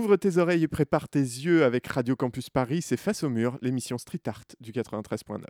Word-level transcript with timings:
Ouvre 0.00 0.16
tes 0.16 0.38
oreilles 0.38 0.62
et 0.62 0.68
prépare 0.68 1.10
tes 1.10 1.20
yeux 1.20 1.62
avec 1.62 1.86
Radio 1.86 2.16
Campus 2.16 2.48
Paris, 2.48 2.80
c'est 2.80 2.96
Face 2.96 3.22
au 3.22 3.28
mur, 3.28 3.58
l'émission 3.60 3.98
Street 3.98 4.22
Art 4.26 4.44
du 4.58 4.72
93.9. 4.72 5.40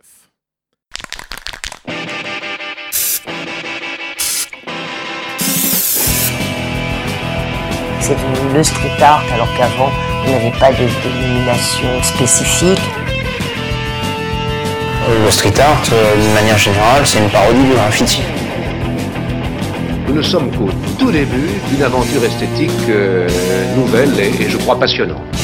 C'est 8.01 8.13
devenu 8.13 8.53
le 8.53 8.61
street 8.61 9.01
art 9.01 9.23
alors 9.31 9.47
qu'avant 9.55 9.89
il 10.25 10.31
n'y 10.31 10.35
avait 10.35 10.59
pas 10.59 10.73
de 10.73 10.85
dénomination 11.01 12.03
spécifique. 12.03 12.81
Le 15.07 15.31
street 15.31 15.57
art, 15.61 15.81
euh, 15.93 16.21
d'une 16.21 16.33
manière 16.33 16.57
générale, 16.57 17.07
c'est 17.07 17.23
une 17.23 17.29
parodie 17.29 17.63
du 17.63 17.71
graffiti. 17.71 18.21
Nous 20.11 20.17
ne 20.17 20.23
sommes 20.23 20.51
qu'au 20.51 20.67
tout 20.99 21.09
début 21.09 21.47
d'une 21.69 21.83
aventure 21.83 22.21
esthétique 22.25 22.69
euh, 22.89 23.29
nouvelle 23.77 24.09
et, 24.19 24.43
et 24.43 24.49
je 24.49 24.57
crois 24.57 24.77
passionnante. 24.77 25.40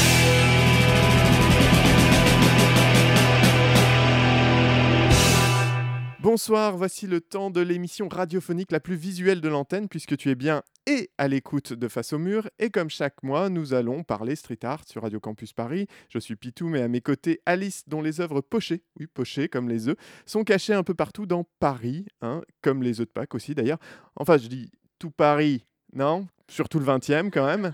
Bonsoir, 6.38 6.76
voici 6.76 7.08
le 7.08 7.20
temps 7.20 7.50
de 7.50 7.60
l'émission 7.60 8.08
radiophonique 8.08 8.70
la 8.70 8.78
plus 8.78 8.94
visuelle 8.94 9.40
de 9.40 9.48
l'antenne 9.48 9.88
puisque 9.88 10.16
tu 10.16 10.30
es 10.30 10.36
bien 10.36 10.62
et 10.86 11.10
à 11.18 11.26
l'écoute 11.26 11.72
de 11.72 11.88
Face 11.88 12.12
au 12.12 12.18
mur 12.18 12.48
et 12.60 12.70
comme 12.70 12.90
chaque 12.90 13.24
mois 13.24 13.48
nous 13.48 13.74
allons 13.74 14.04
parler 14.04 14.36
street 14.36 14.60
art 14.62 14.84
sur 14.86 15.02
Radio 15.02 15.18
Campus 15.18 15.52
Paris. 15.52 15.88
Je 16.08 16.20
suis 16.20 16.36
Pitou 16.36 16.68
mais 16.68 16.80
à 16.80 16.86
mes 16.86 17.00
côtés 17.00 17.40
Alice 17.44 17.88
dont 17.88 18.00
les 18.00 18.20
œuvres 18.20 18.40
pochées, 18.40 18.84
oui 19.00 19.08
pochées 19.08 19.48
comme 19.48 19.68
les 19.68 19.88
œufs, 19.88 19.96
sont 20.26 20.44
cachées 20.44 20.74
un 20.74 20.84
peu 20.84 20.94
partout 20.94 21.26
dans 21.26 21.44
Paris, 21.58 22.06
hein, 22.22 22.42
comme 22.62 22.84
les 22.84 23.00
œufs 23.00 23.08
de 23.08 23.12
Pâques 23.12 23.34
aussi 23.34 23.56
d'ailleurs. 23.56 23.80
Enfin 24.14 24.36
je 24.36 24.46
dis 24.46 24.70
tout 25.00 25.10
Paris, 25.10 25.66
non? 25.92 26.28
Surtout 26.46 26.78
le 26.78 26.86
20e 26.86 27.30
quand 27.30 27.46
même. 27.46 27.72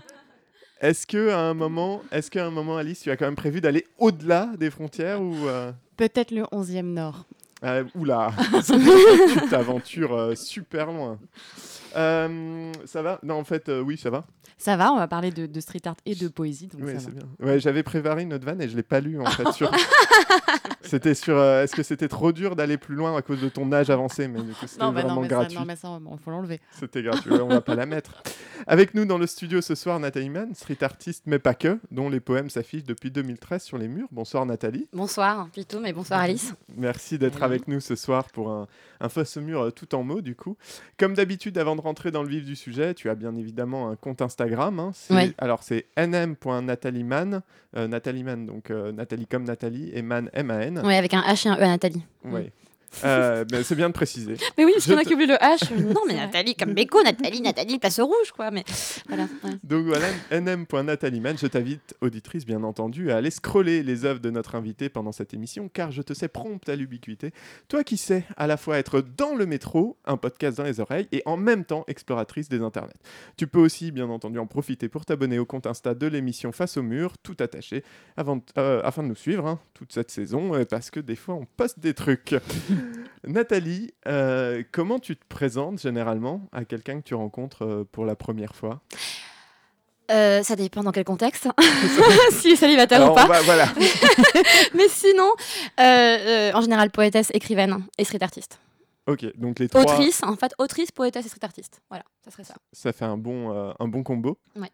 Est-ce 0.81 1.05
que 1.05 1.29
à 1.29 1.41
un 1.41 1.53
moment, 1.53 2.01
est-ce 2.11 2.31
qu'à 2.31 2.47
un 2.47 2.51
moment 2.51 2.77
Alice 2.77 3.01
tu 3.01 3.11
as 3.11 3.15
quand 3.15 3.25
même 3.25 3.35
prévu 3.35 3.61
d'aller 3.61 3.85
au-delà 3.99 4.49
des 4.57 4.71
frontières 4.71 5.21
ou 5.21 5.35
euh, 5.47 5.71
Peut-être 5.97 6.31
le 6.31 6.41
11e 6.45 6.81
Nord. 6.81 7.27
Euh, 7.63 7.83
oula, 7.95 8.31
tu 9.33 9.49
t'aventures 9.49 10.13
euh, 10.13 10.35
super 10.35 10.87
loin. 10.87 11.19
Euh, 11.95 12.71
ça 12.85 13.01
va 13.01 13.19
Non, 13.23 13.35
en 13.35 13.43
fait, 13.43 13.69
euh, 13.69 13.81
oui, 13.81 13.97
ça 13.97 14.09
va. 14.09 14.25
Ça 14.57 14.77
va, 14.77 14.91
on 14.91 14.97
va 14.97 15.07
parler 15.07 15.31
de, 15.31 15.45
de 15.45 15.59
street 15.59 15.81
art 15.85 15.95
et 16.05 16.15
de 16.15 16.27
poésie, 16.27 16.67
donc 16.67 16.81
Oui, 16.83 16.93
ça 16.93 16.99
c'est 16.99 17.05
va. 17.11 17.19
bien. 17.19 17.27
Ouais, 17.47 17.59
j'avais 17.59 17.83
préparé 17.83 18.23
une 18.23 18.33
autre 18.33 18.45
vanne 18.45 18.61
et 18.61 18.69
je 18.69 18.75
l'ai 18.75 18.83
pas 18.83 18.99
lu 19.01 19.19
en 19.19 19.25
fait. 19.25 19.51
Sur... 19.51 19.69
c'était 20.81 21.13
sur. 21.13 21.37
euh, 21.37 21.63
Est-ce 21.63 21.75
que 21.75 21.83
c'était 21.83 22.07
trop 22.07 22.31
dur 22.31 22.55
d'aller 22.55 22.77
plus 22.77 22.95
loin 22.95 23.15
à 23.17 23.21
cause 23.21 23.41
de 23.41 23.49
ton 23.49 23.71
âge 23.71 23.89
avancé? 23.89 24.27
Mais 24.27 24.41
du 24.41 24.51
coup, 24.53 24.67
c'était 24.67 24.81
Non, 24.83 24.91
bah 24.91 25.01
vraiment 25.01 25.15
non, 25.15 25.21
mais 25.21 25.29
ça, 25.29 25.35
gratuit. 25.35 25.57
non, 25.57 25.65
mais 25.65 25.75
ça, 25.75 25.89
on- 25.89 26.17
faut 26.17 26.31
l'enlever. 26.31 26.59
C'était 26.79 27.01
gratuit. 27.03 27.31
ouais, 27.31 27.41
on 27.41 27.47
va 27.49 27.61
pas 27.61 27.75
la 27.75 27.85
mettre. 27.85 28.21
Avec 28.67 28.93
nous 28.93 29.05
dans 29.05 29.17
le 29.17 29.27
studio 29.27 29.61
ce 29.61 29.75
soir, 29.75 29.99
Nathalie 29.99 30.29
Mann, 30.29 30.53
street 30.55 30.77
artiste 30.83 31.23
mais 31.25 31.39
pas 31.39 31.53
que, 31.53 31.79
dont 31.91 32.09
les 32.09 32.19
poèmes 32.19 32.49
s'affichent 32.49 32.83
depuis 32.85 33.11
2013 33.11 33.61
sur 33.63 33.77
les 33.77 33.87
murs. 33.87 34.07
Bonsoir 34.11 34.45
Nathalie. 34.45 34.87
Bonsoir 34.93 35.49
Pitou, 35.51 35.79
mais 35.79 35.93
bonsoir 35.93 36.19
Alice. 36.21 36.53
Merci 36.75 37.17
d'être 37.17 37.43
avec 37.43 37.67
nous 37.67 37.79
ce 37.79 37.95
soir 37.95 38.25
pour 38.33 38.49
un, 38.51 38.67
un 39.01 39.09
face 39.09 39.37
mur 39.37 39.71
tout 39.73 39.93
en 39.95 40.03
mots 40.03 40.21
du 40.21 40.35
coup. 40.35 40.55
Comme 40.97 41.13
d'habitude, 41.13 41.57
avant 41.57 41.75
de 41.75 41.81
rentrer 41.85 42.11
dans 42.11 42.21
le 42.23 42.29
vif 42.29 42.43
du 42.43 42.55
sujet, 42.55 42.93
tu 42.93 43.09
as 43.09 43.15
bien 43.15 43.35
évidemment 43.37 43.89
un 43.89 43.95
compte 43.95 44.21
Instagram. 44.21 44.79
hein. 44.79 44.91
C'est- 44.93 45.13
Ouais. 45.15 45.33
Alors 45.37 45.63
c'est 45.63 45.85
nm.nathalieman, 45.97 47.41
euh, 47.77 48.45
donc 48.45 48.69
euh, 48.71 48.91
Nathalie 48.91 49.27
comme 49.27 49.43
Nathalie 49.45 49.91
et 49.93 50.01
Man 50.01 50.29
M-A-N. 50.33 50.81
Oui, 50.83 50.95
avec 50.95 51.13
un 51.13 51.21
H 51.21 51.47
et 51.47 51.49
un 51.49 51.55
E 51.57 51.61
à 51.63 51.67
Nathalie. 51.67 52.03
Ouais. 52.25 52.51
Euh, 53.03 53.43
ben, 53.45 53.63
c'est 53.63 53.75
bien 53.75 53.89
de 53.89 53.93
préciser. 53.93 54.35
Mais 54.57 54.65
oui, 54.65 54.71
parce 54.73 54.85
Je 54.87 54.93
qu'il 54.93 54.93
y 54.93 54.95
en 54.95 55.09
a 55.09 55.13
oublient 55.13 55.27
le 55.27 55.35
H. 55.35 55.93
Non, 55.93 56.01
mais. 56.07 56.15
Nathalie 56.15 56.55
comme 56.55 56.73
Beko, 56.73 57.03
Nathalie, 57.03 57.41
Nathalie, 57.41 57.77
place 57.79 57.99
au 57.99 58.05
rouge, 58.05 58.31
quoi. 58.35 58.51
Mais 58.51 58.63
voilà. 59.07 59.23
ouais. 59.43 59.51
Donc 59.63 59.85
voilà, 59.85 60.07
nm.nathalieman, 60.31 61.37
je 61.37 61.47
t'invite, 61.47 61.95
auditrice 62.01 62.45
bien 62.45 62.63
entendu, 62.63 63.11
à 63.11 63.17
aller 63.17 63.31
scroller 63.31 63.83
les 63.83 64.05
œuvres 64.05 64.19
de 64.19 64.29
notre 64.29 64.55
invité 64.55 64.89
pendant 64.89 65.11
cette 65.11 65.33
émission, 65.33 65.69
car 65.69 65.91
je 65.91 66.01
te 66.01 66.13
sais 66.13 66.27
prompte 66.27 66.69
à 66.69 66.75
l'ubiquité. 66.75 67.31
Toi 67.67 67.83
qui 67.83 67.97
sais 67.97 68.23
à 68.37 68.47
la 68.47 68.57
fois 68.57 68.77
être 68.77 69.01
dans 69.17 69.35
le 69.35 69.45
métro, 69.45 69.97
un 70.05 70.17
podcast 70.17 70.57
dans 70.57 70.63
les 70.63 70.79
oreilles, 70.79 71.07
et 71.11 71.21
en 71.25 71.37
même 71.37 71.65
temps 71.65 71.83
exploratrice 71.87 72.49
des 72.49 72.61
internets. 72.61 72.93
Tu 73.37 73.47
peux 73.47 73.59
aussi, 73.59 73.91
bien 73.91 74.09
entendu, 74.09 74.39
en 74.39 74.47
profiter 74.47 74.87
pour 74.89 75.05
t'abonner 75.05 75.39
au 75.39 75.45
compte 75.45 75.67
Insta 75.67 75.93
de 75.93 76.07
l'émission 76.07 76.51
Face 76.51 76.77
au 76.77 76.83
mur, 76.83 77.17
tout 77.21 77.35
attaché, 77.39 77.83
avant 78.17 78.37
de- 78.37 78.41
euh, 78.57 78.81
afin 78.83 79.03
de 79.03 79.07
nous 79.09 79.15
suivre 79.15 79.45
hein, 79.47 79.59
toute 79.73 79.91
cette 79.93 80.11
saison, 80.11 80.53
euh, 80.55 80.63
parce 80.65 80.89
que 80.91 80.99
des 80.99 81.15
fois 81.15 81.35
on 81.35 81.45
poste 81.57 81.79
des 81.79 81.93
trucs. 81.93 82.35
Nathalie, 83.27 83.93
euh, 84.07 84.63
comment 84.71 84.99
tu 84.99 85.15
te 85.15 85.25
présentes 85.27 85.79
généralement 85.79 86.47
à 86.51 86.65
quelqu'un 86.65 86.99
que 87.01 87.05
tu 87.07 87.15
rencontres 87.15 87.63
euh, 87.65 87.83
pour 87.91 88.05
la 88.05 88.15
première 88.15 88.55
fois? 88.55 88.81
Euh, 90.11 90.43
ça 90.43 90.55
dépend 90.55 90.83
dans 90.83 90.91
quel 90.91 91.03
contexte, 91.03 91.47
s'il 92.31 92.51
est 92.51 92.55
célibataire 92.55 93.01
Alors, 93.01 93.13
ou 93.13 93.15
pas. 93.15 93.25
on 93.25 93.27
va- 93.27 93.41
voilà. 93.41 93.65
Mais 94.75 94.87
sinon, 94.87 95.31
euh, 95.79 96.51
en 96.53 96.61
général, 96.61 96.91
poétesse, 96.91 97.31
écrivaine 97.33 97.83
et 97.97 98.03
street 98.03 98.21
artiste. 98.21 98.59
Ok, 99.07 99.25
donc 99.37 99.57
les 99.59 99.67
trois, 99.67 99.81
Autrice, 99.81 100.21
en 100.23 100.35
fait, 100.35 100.53
autrice, 100.59 100.91
poétesse 100.91 101.25
et 101.25 101.29
street 101.29 101.43
artiste. 101.43 101.81
Voilà, 101.89 102.03
ça 102.23 102.29
serait 102.31 102.43
ça. 102.43 102.53
ça 102.71 102.93
fait 102.93 103.05
un 103.05 103.17
bon, 103.17 103.51
un 103.79 103.87
bon 103.87 104.03
combo. 104.03 104.37
Ouais. 104.55 104.69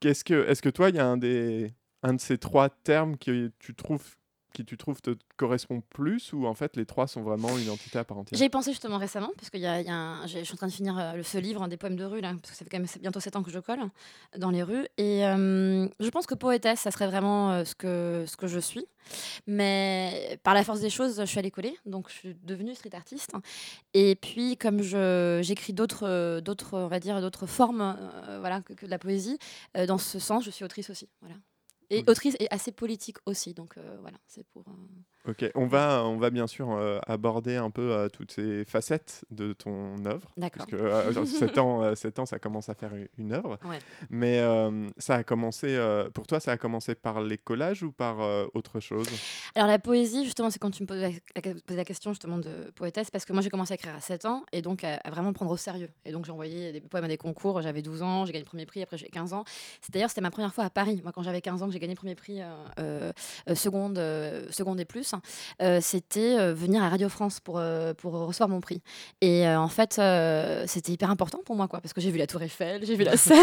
Qu'est-ce 0.00 0.22
que, 0.24 0.46
est-ce 0.48 0.62
que 0.62 0.68
toi, 0.68 0.90
il 0.90 0.96
y 0.96 0.98
a 1.00 1.06
un 1.06 1.16
des, 1.16 1.72
un 2.04 2.14
de 2.14 2.20
ces 2.20 2.38
trois 2.38 2.68
termes 2.68 3.16
que 3.16 3.50
tu 3.58 3.74
trouves, 3.74 4.04
qui 4.52 4.64
tu 4.64 4.76
trouves 4.76 5.00
te 5.02 5.10
correspond 5.36 5.82
plus, 5.90 6.32
ou 6.32 6.46
en 6.46 6.54
fait 6.54 6.76
les 6.76 6.86
trois 6.86 7.06
sont 7.06 7.22
vraiment 7.22 7.56
une 7.58 7.70
entité 7.70 7.98
à 7.98 8.04
part 8.04 8.18
entière? 8.18 8.38
J'ai 8.38 8.48
pensé 8.48 8.70
justement 8.70 8.98
récemment, 8.98 9.30
parce 9.36 9.50
que 9.50 9.58
y 9.58 9.60
y 9.60 9.66
a 9.66 10.26
je 10.26 10.44
suis 10.44 10.54
en 10.54 10.56
train 10.56 10.66
de 10.66 10.72
finir 10.72 10.98
euh, 10.98 11.22
ce 11.22 11.38
livre 11.38 11.62
hein, 11.62 11.68
des 11.68 11.76
poèmes 11.76 11.96
de 11.96 12.04
rue, 12.04 12.20
parce 12.20 12.40
que 12.40 12.48
ça 12.48 12.64
fait 12.64 12.70
quand 12.70 12.78
même 12.78 12.88
bientôt 13.00 13.20
7 13.20 13.36
ans 13.36 13.42
que 13.42 13.50
je 13.50 13.58
colle 13.58 13.80
dans 14.36 14.50
les 14.50 14.62
rues. 14.62 14.86
Et 14.96 15.26
euh, 15.26 15.86
je 16.00 16.08
pense 16.10 16.26
que 16.26 16.34
poétesse, 16.34 16.80
ça 16.80 16.90
serait 16.90 17.06
vraiment 17.06 17.52
euh, 17.52 17.64
ce, 17.64 17.74
que, 17.74 18.24
ce 18.26 18.36
que 18.36 18.46
je 18.46 18.58
suis. 18.58 18.86
Mais 19.46 20.38
par 20.42 20.54
la 20.54 20.64
force 20.64 20.80
des 20.80 20.90
choses, 20.90 21.20
je 21.20 21.24
suis 21.24 21.38
allée 21.38 21.50
coller, 21.52 21.76
donc 21.86 22.08
je 22.08 22.14
suis 22.14 22.36
devenue 22.42 22.74
street 22.74 22.94
artiste. 22.94 23.32
Et 23.94 24.16
puis, 24.16 24.56
comme 24.56 24.82
j'écris 24.82 25.72
d'autres, 25.72 26.06
euh, 26.06 26.40
d'autres, 26.40 26.76
on 26.76 26.88
va 26.88 26.98
formes 27.46 27.96
voilà, 28.40 28.60
que, 28.62 28.72
que 28.72 28.86
de 28.86 28.90
la 28.90 28.98
poésie, 28.98 29.38
dans 29.86 29.98
ce 29.98 30.18
sens, 30.18 30.44
je 30.44 30.50
suis 30.50 30.64
autrice 30.64 30.90
aussi. 30.90 31.08
Voilà. 31.20 31.36
Et 31.90 32.00
Ok. 32.00 32.08
autrice 32.08 32.36
et 32.40 32.48
assez 32.50 32.72
politique 32.72 33.18
aussi, 33.26 33.54
donc 33.54 33.76
euh, 33.76 33.96
voilà, 34.00 34.18
c'est 34.26 34.44
pour... 34.48 34.64
euh, 35.28 35.30
Ok, 35.32 35.50
on 35.54 35.66
va, 35.66 36.04
on 36.04 36.16
va 36.18 36.30
bien 36.30 36.46
sûr 36.46 36.70
euh, 36.70 36.98
aborder 37.06 37.56
un 37.56 37.70
peu 37.70 37.92
euh, 37.92 38.08
toutes 38.08 38.32
ces 38.32 38.64
facettes 38.64 39.24
de 39.30 39.52
ton 39.52 39.96
œuvre. 40.04 40.30
D'accord. 40.36 40.66
Parce 40.66 40.70
que 40.70 40.76
euh, 40.76 41.12
genre, 41.12 41.26
7 41.26 41.58
ans, 41.58 41.82
euh, 41.82 41.94
sept 41.94 42.18
ans, 42.18 42.26
ça 42.26 42.38
commence 42.38 42.68
à 42.68 42.74
faire 42.74 42.92
une 43.18 43.32
œuvre. 43.32 43.58
Ouais. 43.64 43.78
Mais 44.10 44.38
euh, 44.40 44.88
ça 44.98 45.16
a 45.16 45.24
commencé, 45.24 45.66
euh, 45.70 46.08
pour 46.10 46.26
toi, 46.26 46.40
ça 46.40 46.52
a 46.52 46.56
commencé 46.56 46.94
par 46.94 47.20
les 47.20 47.38
collages 47.38 47.82
ou 47.82 47.92
par 47.92 48.20
euh, 48.20 48.46
autre 48.54 48.80
chose? 48.80 49.06
Alors 49.54 49.68
la 49.68 49.78
poésie, 49.78 50.24
justement, 50.24 50.50
c'est 50.50 50.58
quand 50.58 50.70
tu 50.70 50.82
me 50.82 50.86
poses 50.88 51.00
la, 51.00 51.08
la- 51.10 51.76
la 51.76 51.84
question 51.84 52.12
justement 52.12 52.38
de 52.38 52.70
poétesse, 52.74 53.10
parce 53.10 53.24
que 53.24 53.32
moi 53.32 53.42
j'ai 53.42 53.50
commencé 53.50 53.72
à 53.72 53.74
écrire 53.76 53.94
à 53.96 54.00
7 54.00 54.24
ans, 54.26 54.44
et 54.52 54.62
donc 54.62 54.84
à, 54.84 54.94
à 54.96 55.10
vraiment 55.10 55.28
me 55.28 55.34
prendre 55.34 55.50
au 55.50 55.56
sérieux. 55.56 55.90
Et 56.04 56.12
donc 56.12 56.24
j'ai 56.24 56.32
envoyé 56.32 56.72
des 56.72 56.80
poèmes 56.80 57.04
à 57.04 57.08
des 57.08 57.16
concours, 57.16 57.60
j'avais 57.62 57.82
12 57.82 58.02
ans, 58.02 58.24
j'ai 58.26 58.32
gagné 58.32 58.44
le 58.44 58.48
premier 58.48 58.66
prix, 58.66 58.82
après 58.82 58.96
j'ai 58.98 59.08
15 59.08 59.32
ans. 59.32 59.44
C'est 59.80 59.92
D'ailleurs, 59.92 60.10
c'était 60.10 60.20
ma 60.20 60.30
première 60.30 60.52
fois 60.54 60.64
à 60.64 60.70
Paris. 60.70 61.00
Moi, 61.02 61.12
quand 61.12 61.22
j'avais 61.22 61.40
15 61.40 61.62
ans, 61.62 61.66
que 61.66 61.72
j'ai 61.72 61.78
gagné 61.78 61.94
le 61.94 61.98
premier 61.98 62.14
prix 62.14 62.40
euh, 62.42 62.54
euh, 62.78 63.12
euh, 63.48 63.54
seconde, 63.54 63.98
euh, 63.98 64.46
seconde 64.50 64.78
et 64.80 64.84
plus, 64.84 65.12
euh, 65.12 65.15
c'était 65.80 66.36
euh, 66.38 66.54
venir 66.54 66.82
à 66.82 66.88
Radio 66.88 67.08
France 67.08 67.40
pour, 67.40 67.58
euh, 67.58 67.94
pour 67.94 68.12
recevoir 68.12 68.48
mon 68.48 68.60
prix. 68.60 68.82
Et 69.20 69.46
euh, 69.46 69.58
en 69.58 69.68
fait, 69.68 69.96
euh, 69.98 70.64
c'était 70.66 70.92
hyper 70.92 71.10
important 71.10 71.38
pour 71.44 71.56
moi, 71.56 71.68
quoi, 71.68 71.80
parce 71.80 71.92
que 71.92 72.00
j'ai 72.00 72.10
vu 72.10 72.18
la 72.18 72.26
Tour 72.26 72.42
Eiffel, 72.42 72.84
j'ai 72.84 72.94
vu 72.96 73.04
la 73.04 73.16
Seine, 73.26 73.38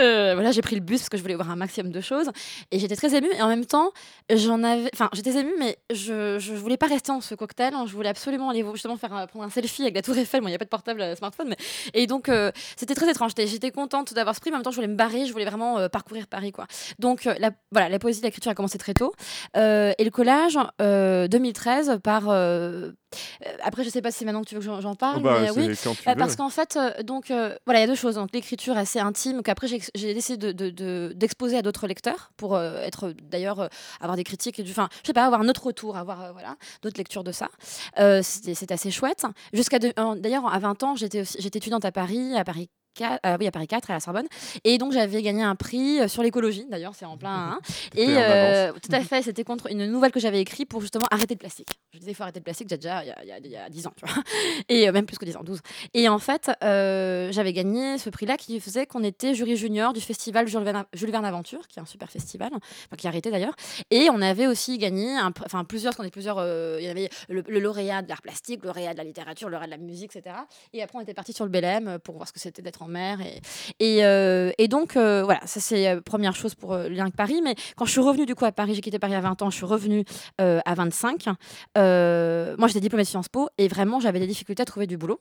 euh, 0.00 0.34
voilà, 0.34 0.50
j'ai 0.52 0.62
pris 0.62 0.74
le 0.76 0.80
bus 0.80 1.00
parce 1.00 1.08
que 1.08 1.16
je 1.16 1.22
voulais 1.22 1.34
voir 1.34 1.50
un 1.50 1.56
maximum 1.56 1.92
de 1.92 2.00
choses. 2.00 2.30
Et 2.70 2.78
j'étais 2.78 2.96
très 2.96 3.14
émue. 3.14 3.30
Et 3.36 3.42
en 3.42 3.48
même 3.48 3.66
temps, 3.66 3.92
j'en 4.32 4.62
avais. 4.62 4.90
Enfin, 4.94 5.08
j'étais 5.12 5.36
émue, 5.38 5.54
mais 5.58 5.76
je, 5.92 6.38
je 6.38 6.54
voulais 6.54 6.76
pas 6.76 6.86
rester 6.86 7.12
en 7.12 7.20
ce 7.20 7.34
cocktail. 7.34 7.74
hein. 7.74 7.84
Je 7.86 7.92
voulais 7.92 8.08
absolument 8.08 8.50
aller 8.50 8.64
justement 8.72 8.96
faire 8.96 9.26
prendre 9.28 9.44
un 9.44 9.50
selfie 9.50 9.82
avec 9.82 9.94
la 9.94 10.02
Tour 10.02 10.16
Eiffel. 10.16 10.40
Bon, 10.40 10.48
il 10.48 10.50
n'y 10.50 10.56
a 10.56 10.58
pas 10.58 10.64
de 10.64 10.70
portable 10.70 11.00
euh, 11.00 11.14
smartphone. 11.16 11.48
Mais... 11.48 11.56
Et 11.92 12.06
donc, 12.06 12.28
euh, 12.28 12.50
c'était 12.76 12.94
très 12.94 13.10
étrange. 13.10 13.32
J'étais- 13.36 13.70
contente 13.70 14.14
d'avoir 14.14 14.34
ce 14.34 14.40
prix. 14.40 14.50
Mais 14.50 14.56
en 14.56 14.58
même 14.58 14.64
temps, 14.64 14.70
je 14.70 14.76
voulais 14.76 14.88
me 14.88 14.94
barrer. 14.96 15.26
Je 15.26 15.32
voulais 15.32 15.44
vraiment 15.44 15.78
euh, 15.78 15.88
parcourir 15.88 16.26
Paris, 16.26 16.52
quoi. 16.52 16.66
Donc, 16.98 17.26
euh, 17.26 17.34
la, 17.38 17.50
voilà, 17.72 17.88
la 17.88 17.98
poésie, 17.98 18.20
l'écriture 18.22 18.50
a 18.52 18.54
commencé 18.54 18.78
très 18.78 18.94
tôt. 18.94 19.12
Euh, 19.56 19.92
et 19.98 20.04
le 20.04 20.10
collage, 20.10 20.58
euh, 20.94 21.28
2013, 21.28 21.98
par. 22.02 22.28
euh, 22.28 22.90
euh, 23.46 23.50
après, 23.62 23.84
je 23.84 23.90
sais 23.90 24.02
pas 24.02 24.10
si 24.10 24.18
c'est 24.18 24.24
maintenant 24.24 24.42
que 24.42 24.48
tu 24.48 24.54
veux 24.54 24.60
que 24.60 24.80
j'en- 24.80 24.94
parle. 24.94 25.16
Oh 25.18 25.20
bah, 25.20 25.38
mais 25.40 25.46
c'est 25.48 25.58
oui. 25.60 25.66
Bah, 26.06 26.14
parce 26.16 26.36
qu'en 26.36 26.48
fait, 26.50 26.76
euh, 26.76 27.02
donc 27.02 27.30
euh, 27.30 27.54
voilà, 27.66 27.80
il 27.80 27.82
y 27.82 27.84
a 27.84 27.86
deux 27.86 27.94
choses. 27.94 28.14
Donc 28.16 28.30
l'écriture 28.32 28.76
assez 28.76 28.98
intime 28.98 29.42
qu'après 29.42 29.66
j'ai 29.68 30.14
décidé 30.14 30.52
de- 30.52 30.52
de- 30.52 30.70
de- 30.70 31.12
d'exposer 31.14 31.56
à 31.58 31.62
d'autres 31.62 31.86
lecteurs 31.86 32.30
pour 32.36 32.54
euh, 32.54 32.82
être 32.82 33.12
d'ailleurs 33.22 33.60
euh, 33.60 33.68
avoir 34.00 34.16
des 34.16 34.24
critiques 34.24 34.58
et 34.58 34.62
du, 34.62 34.70
enfin, 34.72 34.88
je 35.02 35.08
sais 35.08 35.12
pas, 35.12 35.24
avoir 35.26 35.40
un 35.40 35.48
autre 35.48 35.66
retour, 35.66 35.96
avoir 35.96 36.22
euh, 36.22 36.32
voilà 36.32 36.56
d'autres 36.82 36.98
lectures 36.98 37.24
de 37.24 37.32
ça. 37.32 37.48
Euh, 37.98 38.20
c'était 38.22 38.72
assez 38.72 38.90
chouette. 38.90 39.24
Jusqu'à 39.52 39.78
euh, 39.98 40.14
d'ailleurs 40.16 40.52
à 40.52 40.58
20 40.58 40.82
ans, 40.82 40.94
j'étais 40.96 41.22
étudiante 41.44 41.84
à 41.84 41.92
Paris, 41.92 42.36
à 42.36 42.44
Paris 42.44 42.68
4, 42.94 43.20
euh, 43.26 43.36
oui, 43.38 43.46
à 43.46 43.50
Paris 43.50 43.66
4, 43.66 43.90
à 43.90 43.94
la 43.94 44.00
Sorbonne. 44.00 44.26
Et 44.64 44.78
donc, 44.78 44.92
j'avais 44.92 45.20
gagné 45.22 45.42
un 45.42 45.54
prix 45.56 46.00
euh, 46.00 46.08
sur 46.08 46.22
l'écologie, 46.22 46.66
d'ailleurs, 46.70 46.94
c'est 46.94 47.04
en 47.04 47.16
plein. 47.16 47.30
hein. 47.58 47.58
Et 47.96 48.06
euh, 48.08 48.72
tout 48.72 48.92
à 48.92 49.00
fait, 49.00 49.22
c'était 49.22 49.44
contre 49.44 49.70
une 49.70 49.86
nouvelle 49.86 50.12
que 50.12 50.20
j'avais 50.20 50.40
écrite 50.40 50.68
pour 50.68 50.80
justement 50.80 51.06
arrêter 51.10 51.34
le 51.34 51.38
plastique. 51.38 51.78
Je 51.92 51.98
disais, 51.98 52.12
il 52.12 52.14
faut 52.14 52.22
arrêter 52.22 52.40
le 52.40 52.44
plastique, 52.44 52.68
déjà 52.68 53.02
il 53.04 53.08
y, 53.08 53.10
a, 53.10 53.22
il 53.22 53.28
y 53.28 53.32
a- 53.32 53.38
il 53.38 53.46
y 53.50 53.56
a 53.56 53.68
10 53.68 53.86
ans, 53.86 53.92
tu 53.96 54.06
vois. 54.06 54.22
Et 54.68 54.88
euh, 54.88 54.92
même 54.92 55.06
plus 55.06 55.18
que 55.18 55.24
10 55.24 55.36
ans, 55.36 55.42
12. 55.44 55.60
Et 55.92 56.08
en 56.08 56.18
fait, 56.18 56.50
j'avais 56.62 57.52
gagné 57.52 57.98
ce 57.98 58.10
prix-là 58.10 58.36
qui 58.36 58.60
faisait 58.60 58.86
qu'on 58.86 59.02
était 59.02 59.34
jury 59.34 59.56
junior 59.56 59.92
du 59.92 60.00
festival 60.00 60.46
Jules 60.48 60.62
Verne, 60.62 60.84
Jules 60.92 61.10
Verne 61.10 61.24
Aventure, 61.24 61.66
qui 61.68 61.78
est 61.78 61.82
un 61.82 61.86
super 61.86 62.10
festival, 62.10 62.50
enfin, 62.54 62.96
qui 62.96 63.06
a 63.06 63.10
arrêté 63.10 63.30
d'ailleurs. 63.30 63.54
Et 63.90 64.08
on 64.10 64.20
avait 64.22 64.46
aussi 64.46 64.78
gagné, 64.78 65.16
un 65.16 65.32
enfin 65.44 65.64
plusieurs, 65.64 65.90
parce 65.90 65.96
qu'on 65.98 66.04
est 66.04 66.10
plusieurs, 66.10 66.38
il 66.78 66.84
y 66.84 66.88
avait 66.88 67.08
le, 67.28 67.42
le 67.46 67.58
lauréat 67.60 68.02
de 68.02 68.08
l'art 68.08 68.22
plastique, 68.22 68.62
le 68.62 68.68
lauréat 68.68 68.92
de 68.92 68.98
la 68.98 69.04
littérature, 69.04 69.48
le 69.48 69.52
lauréat 69.54 69.66
de 69.66 69.72
la 69.72 69.78
musique, 69.78 70.14
etc. 70.14 70.36
Et 70.72 70.82
après, 70.82 70.98
on 70.98 71.00
était 71.00 71.14
parti 71.14 71.32
sur 71.32 71.44
le 71.44 71.50
Belém 71.50 71.98
pour 72.02 72.16
voir 72.16 72.28
ce 72.28 72.32
que 72.32 72.40
c'était 72.40 72.62
d'être 72.62 72.82
mer. 72.88 73.18
Et, 73.20 73.40
et, 73.80 74.04
euh, 74.04 74.50
donc, 74.68 74.96
euh, 74.96 75.22
voilà, 75.24 75.40
ça 75.46 75.60
c'est 75.60 75.88
euh, 75.88 76.00
première 76.00 76.34
chose 76.34 76.54
pour 76.54 76.76
lien 76.76 77.02
avec 77.02 77.16
Paris. 77.16 77.40
Mais 77.42 77.54
quand 77.76 77.84
je 77.84 77.92
suis 77.92 78.00
revenue 78.00 78.26
du 78.26 78.34
coup 78.34 78.44
à 78.44 78.52
Paris, 78.52 78.74
j'ai 78.74 78.80
quitté 78.80 78.98
Paris 78.98 79.14
à 79.14 79.20
20 79.20 79.42
ans, 79.42 79.50
je 79.50 79.56
suis 79.56 79.66
revenue 79.66 80.04
à 80.38 80.74
25. 80.74 81.26
Euh, 81.76 82.54
moi, 82.58 82.68
j'étais 82.68 82.80
diplômée 82.80 83.04
de 83.04 83.08
Sciences 83.08 83.28
Po 83.28 83.48
et 83.58 83.68
vraiment, 83.68 84.00
j'avais 84.00 84.20
des 84.20 84.26
difficultés 84.26 84.62
à 84.62 84.66
trouver 84.66 84.86
du 84.86 84.96
boulot. 84.96 85.20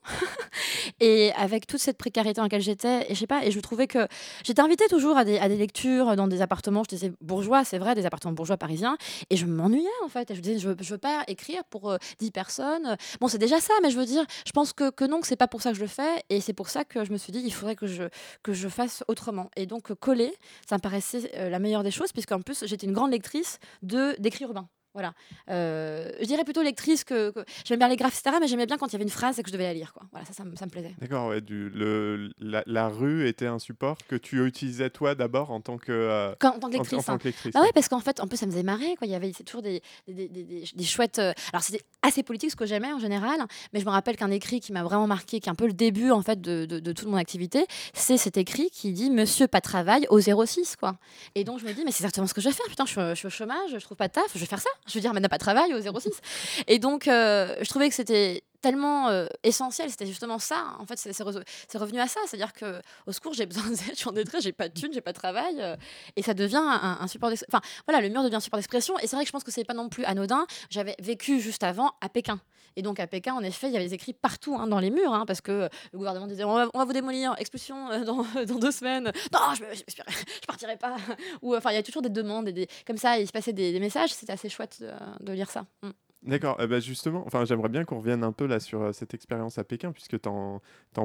et 1.00 1.32
avec 1.34 1.68
toute 1.68 1.80
cette 1.80 1.98
précarité 1.98 2.36
dans 2.36 2.44
laquelle 2.44 2.62
j'étais, 2.62 3.10
et 3.10 3.16
je 3.16 3.20
sais 3.20 3.28
pas, 3.28 3.46
et 3.46 3.52
je 3.52 3.60
trouvais 3.60 3.88
que 3.88 4.08
j'étais 4.44 4.62
invitée 4.62 4.88
toujours 4.88 5.18
à 5.18 5.26
des, 5.26 5.38
à 5.38 5.50
des 5.50 5.58
lectures 5.58 6.16
dans 6.16 6.28
des 6.28 6.42
appartements, 6.42 6.84
je 6.84 6.90
disais 6.90 7.12
bourgeois, 7.22 7.64
c'est 7.64 7.78
vrai, 7.78 7.96
des 7.96 8.06
appartements 8.06 8.34
bourgeois 8.34 8.58
parisiens, 8.58 8.98
et 9.30 9.38
je 9.38 9.46
m'ennuyais 9.46 9.88
en 10.04 10.10
fait. 10.10 10.32
Et 10.32 10.36
je 10.36 10.42
disais, 10.42 10.60
je 10.60 10.70
je 10.80 10.94
veux 10.94 10.98
pas 10.98 11.24
écrire 11.28 11.64
pour 11.66 11.92
euh, 11.92 11.98
10 12.20 12.32
personnes. 12.32 12.98
Bon, 13.20 13.28
c'est 13.28 13.38
déjà 13.38 13.60
ça, 13.60 13.74
mais 13.82 13.90
je 13.90 13.98
veux 13.98 14.06
dire, 14.06 14.26
je 14.46 14.52
pense 14.52 14.74
que, 14.74 14.90
que 14.90 15.06
non, 15.06 15.22
que 15.22 15.28
c'est 15.28 15.36
pas 15.36 15.48
pour 15.48 15.62
ça 15.62 15.72
que 15.72 15.78
je 15.78 15.82
le 15.82 15.88
fais, 15.88 16.24
et 16.30 16.42
c'est 16.42 16.54
pour 16.54 16.70
ça 16.70 16.84
que 16.84 17.04
je 17.06 17.12
me 17.12 17.18
suis 17.18 17.32
dit, 17.32 17.42
il 17.54 17.56
faudrait 17.56 17.76
que 17.76 17.88
je, 17.88 18.04
que 18.42 18.54
je 18.54 18.68
fasse 18.68 19.04
autrement. 19.08 19.50
Et 19.56 19.66
donc, 19.66 19.92
euh, 19.92 19.96
coller, 19.96 20.34
ça 20.68 20.76
me 20.76 20.82
paraissait 20.82 21.32
euh, 21.36 21.50
la 21.50 21.60
meilleure 21.60 21.84
des 21.84 21.92
choses, 21.92 22.12
puisqu'en 22.12 22.42
plus, 22.42 22.66
j'étais 22.66 22.88
une 22.88 22.94
grande 22.94 23.12
lectrice 23.12 23.60
de 23.82 24.16
d'écrits 24.20 24.46
urbains. 24.46 24.68
Voilà. 24.94 25.14
Euh, 25.50 26.12
je 26.22 26.26
dirais 26.26 26.44
plutôt 26.44 26.62
lectrice 26.62 27.04
que. 27.04 27.32
que... 27.32 27.44
J'aimais 27.66 27.78
bien 27.80 27.88
les 27.88 27.96
graphes, 27.96 28.18
etc., 28.20 28.38
mais 28.40 28.48
j'aimais 28.48 28.66
bien 28.66 28.78
quand 28.78 28.88
il 28.88 28.94
y 28.94 28.96
avait 28.96 29.04
une 29.04 29.10
phrase 29.10 29.40
et 29.40 29.44
que 29.44 29.50
je 29.50 29.54
devais 29.54 29.64
la 29.66 29.74
lire. 29.74 29.94
Quoi. 29.94 30.04
Voilà, 30.12 30.26
ça, 30.26 30.34
ça, 30.34 30.44
me- 30.44 30.56
ça 30.56 30.66
me 30.66 30.72
plaisait. 30.72 30.94
D'accord, 31.00 31.28
ouais, 31.30 31.42
du, 31.42 31.70
le, 31.70 32.32
la, 32.40 32.64
la 32.66 32.88
rue 32.90 33.28
était 33.28 33.48
un 33.48 33.60
support 33.60 33.98
que 34.08 34.16
tu 34.16 34.46
utilisais 34.46 34.90
toi 34.90 35.16
d'abord 35.16 35.52
en 35.52 35.62
tant 35.62 35.78
que, 35.78 35.92
euh, 35.92 36.34
Quand, 36.40 36.56
en 36.56 36.60
tant 36.60 36.70
que 36.70 36.76
en- 36.76 36.80
en, 36.80 36.82
lectrice. 36.84 37.06
tant 37.06 37.14
hein. 37.14 37.18
que 37.18 37.24
lectrice. 37.28 37.54
Bah 37.54 37.62
ouais. 37.62 37.68
ouais, 37.68 37.72
parce 37.74 37.88
qu'en 37.90 38.00
fait, 38.00 38.20
en 38.20 38.28
plus, 38.28 38.38
ça 38.38 38.46
me 38.46 38.52
faisait 38.52 38.64
marrer. 38.64 38.96
Quoi. 38.98 39.08
Il 39.08 39.12
y 39.12 39.16
avait 39.16 39.32
c'est 39.36 39.44
toujours 39.44 39.62
des, 39.62 39.82
des, 40.08 40.28
des, 40.30 40.44
des- 40.76 40.84
chouettes. 40.84 41.20
euh, 41.20 41.34
Alors, 41.52 41.64
c'était 41.64 41.84
assez 42.02 42.24
politique 42.24 42.52
ce 42.52 42.56
que 42.56 42.66
j'aimais 42.66 42.92
en 42.94 43.00
général, 43.00 43.40
mais 43.74 43.80
je 43.80 43.86
me 43.86 43.92
rappelle 43.92 44.16
qu'un 44.18 44.32
écrit 44.32 44.60
qui 44.60 44.72
m'a 44.74 44.84
vraiment 44.84 45.08
marqué, 45.08 45.40
qui 45.40 45.50
est 45.50 45.52
un 45.52 45.56
peu 45.56 45.68
le 45.68 45.74
début 45.74 46.12
en 46.12 46.22
fait 46.22 46.40
de, 46.42 46.66
de, 46.66 46.80
de 46.80 46.92
toute 46.92 47.08
mon 47.08 47.18
activité, 47.18 47.66
c'est 47.94 48.18
cet 48.18 48.38
écrit 48.38 48.70
qui 48.70 48.92
dit 48.94 49.10
Monsieur 49.10 49.48
pas 49.48 49.60
de 49.60 49.64
travail 49.64 50.06
au 50.10 50.20
06. 50.20 50.76
Quoi. 50.76 50.96
Et 51.36 51.44
donc, 51.44 51.60
je 51.60 51.66
me 51.66 51.74
dis, 51.74 51.84
mais 51.86 51.92
c'est 51.92 52.04
exactement 52.04 52.28
ce 52.28 52.34
que 52.34 52.42
je 52.42 52.50
vais 52.50 52.56
faire. 52.56 52.66
Putain, 52.68 52.86
je, 52.86 52.92
suis- 52.92 53.02
je 53.10 53.16
suis 53.16 53.28
au 53.28 53.32
chômage, 53.32 53.72
je 53.74 53.78
trouve 53.78 53.98
pas 53.98 54.08
de 54.08 54.14
taf, 54.14 54.26
je 54.34 54.40
vais 54.40 54.46
faire 54.46 54.60
ça. 54.60 54.70
Je 54.88 54.94
veux 54.96 55.00
dire, 55.02 55.14
mais 55.14 55.20
n'a 55.20 55.30
pas 55.30 55.38
de 55.38 55.44
travail 55.44 55.74
au 55.74 55.80
06. 56.00 56.10
Et 56.68 56.80
donc, 56.80 57.08
euh, 57.08 57.56
je 57.62 57.70
trouvais 57.70 57.90
que 57.90 57.96
c'était 57.96 58.44
tellement 58.62 59.10
euh, 59.10 59.26
essentiel, 59.44 59.90
c'était 59.90 60.06
justement 60.06 60.40
ça. 60.40 60.76
En 60.80 60.86
fait, 60.86 60.98
c'est 60.98 61.12
c'est 61.12 61.24
re- 61.24 61.44
c'est 61.68 61.78
revenu 61.78 62.00
à 62.00 62.08
ça, 62.08 62.20
c'est-à-dire 62.26 62.54
que 62.54 62.82
au 63.08 63.12
secours, 63.12 63.34
j'ai 63.34 63.46
besoin 63.46 63.64
d'aide, 63.70 63.80
je 63.92 63.96
suis 63.96 64.08
en 64.08 64.14
détresse, 64.14 64.44
j'ai 64.44 64.54
pas 64.54 64.70
de 64.70 64.74
thunes, 64.74 64.92
j'ai 64.94 65.02
pas 65.02 65.12
de 65.12 65.18
travail, 65.18 65.56
euh, 65.60 65.76
et 66.16 66.24
ça 66.24 66.34
devient 66.34 66.56
un, 66.64 66.98
un 67.02 67.08
support 67.08 67.30
d'expression. 67.30 67.58
Enfin, 67.58 67.62
voilà, 67.88 68.02
le 68.02 68.10
mur 68.10 68.24
devient 68.24 68.36
un 68.36 68.40
support 68.40 68.58
d'expression, 68.58 68.98
et 69.00 69.08
c'est 69.08 69.16
vrai 69.16 69.24
que 69.26 69.28
je 69.28 69.34
pense 69.34 69.44
que 69.44 69.52
c'est 69.52 69.66
pas 69.66 69.74
non 69.74 69.90
plus 69.90 70.06
anodin. 70.06 70.46
J'avais 70.70 70.96
vécu 71.00 71.40
juste 71.42 71.64
avant 71.64 71.94
à 72.02 72.08
Pékin. 72.10 72.40
Et 72.76 72.82
donc 72.82 73.00
à 73.00 73.08
Pékin, 73.08 73.34
en 73.34 73.42
effet, 73.42 73.68
il 73.68 73.74
y 73.74 73.78
avait 73.78 73.88
des 73.88 73.94
écrits 73.94 74.14
partout 74.14 74.56
hein, 74.56 74.68
dans 74.68 74.80
les 74.80 74.90
murs, 74.90 75.14
hein, 75.14 75.26
parce 75.26 75.42
que 75.42 75.70
le 75.92 75.98
gouvernement 75.98 76.28
disait 76.28 76.44
on 76.44 76.54
va, 76.54 76.86
vous 76.86 76.94
démolir, 76.94 77.36
expulsion 77.38 77.90
euh, 77.92 78.04
dans, 78.04 78.24
dans 78.48 78.60
deux 78.60 78.72
semaines. 78.72 79.12
Non, 79.32 79.54
je, 79.56 79.64
je, 79.74 79.84
je, 79.88 80.46
partirai 80.48 80.78
pas. 80.78 80.96
Ou 81.42 81.56
enfin, 81.56 81.72
il 81.72 81.76
y 81.76 81.78
a 81.78 81.84
toujours 81.84 82.02
des 82.02 82.10
demandes 82.10 82.48
et 82.48 82.54
des 82.54 82.68
comme 82.86 82.98
ça, 82.98 83.18
il 83.20 83.28
se 83.28 83.32
passait 83.32 83.54
des, 83.54 83.80
messages. 83.80 84.14
C'était 84.14 84.34
assez 84.34 84.50
chouette 84.50 84.82
de, 84.82 84.92
de 85.26 85.34
lire 85.34 85.50
ça. 85.50 85.66
Mm. 85.82 85.90
D'accord, 86.26 86.58
ben 86.58 86.82
justement, 86.82 87.24
enfin, 87.26 87.44
j'aimerais 87.44 87.68
bien 87.70 87.84
qu'on 87.84 87.98
revienne 87.98 88.24
un 88.24 88.32
peu 88.32 88.46
là 88.46 88.60
sur 88.62 88.82
euh, 88.82 88.92
cette 88.94 89.14
expérience 89.14 89.58
à 89.58 89.64
Pékin, 89.66 89.92
puisque 89.92 90.20
tu 90.22 90.30
en, 90.30 90.62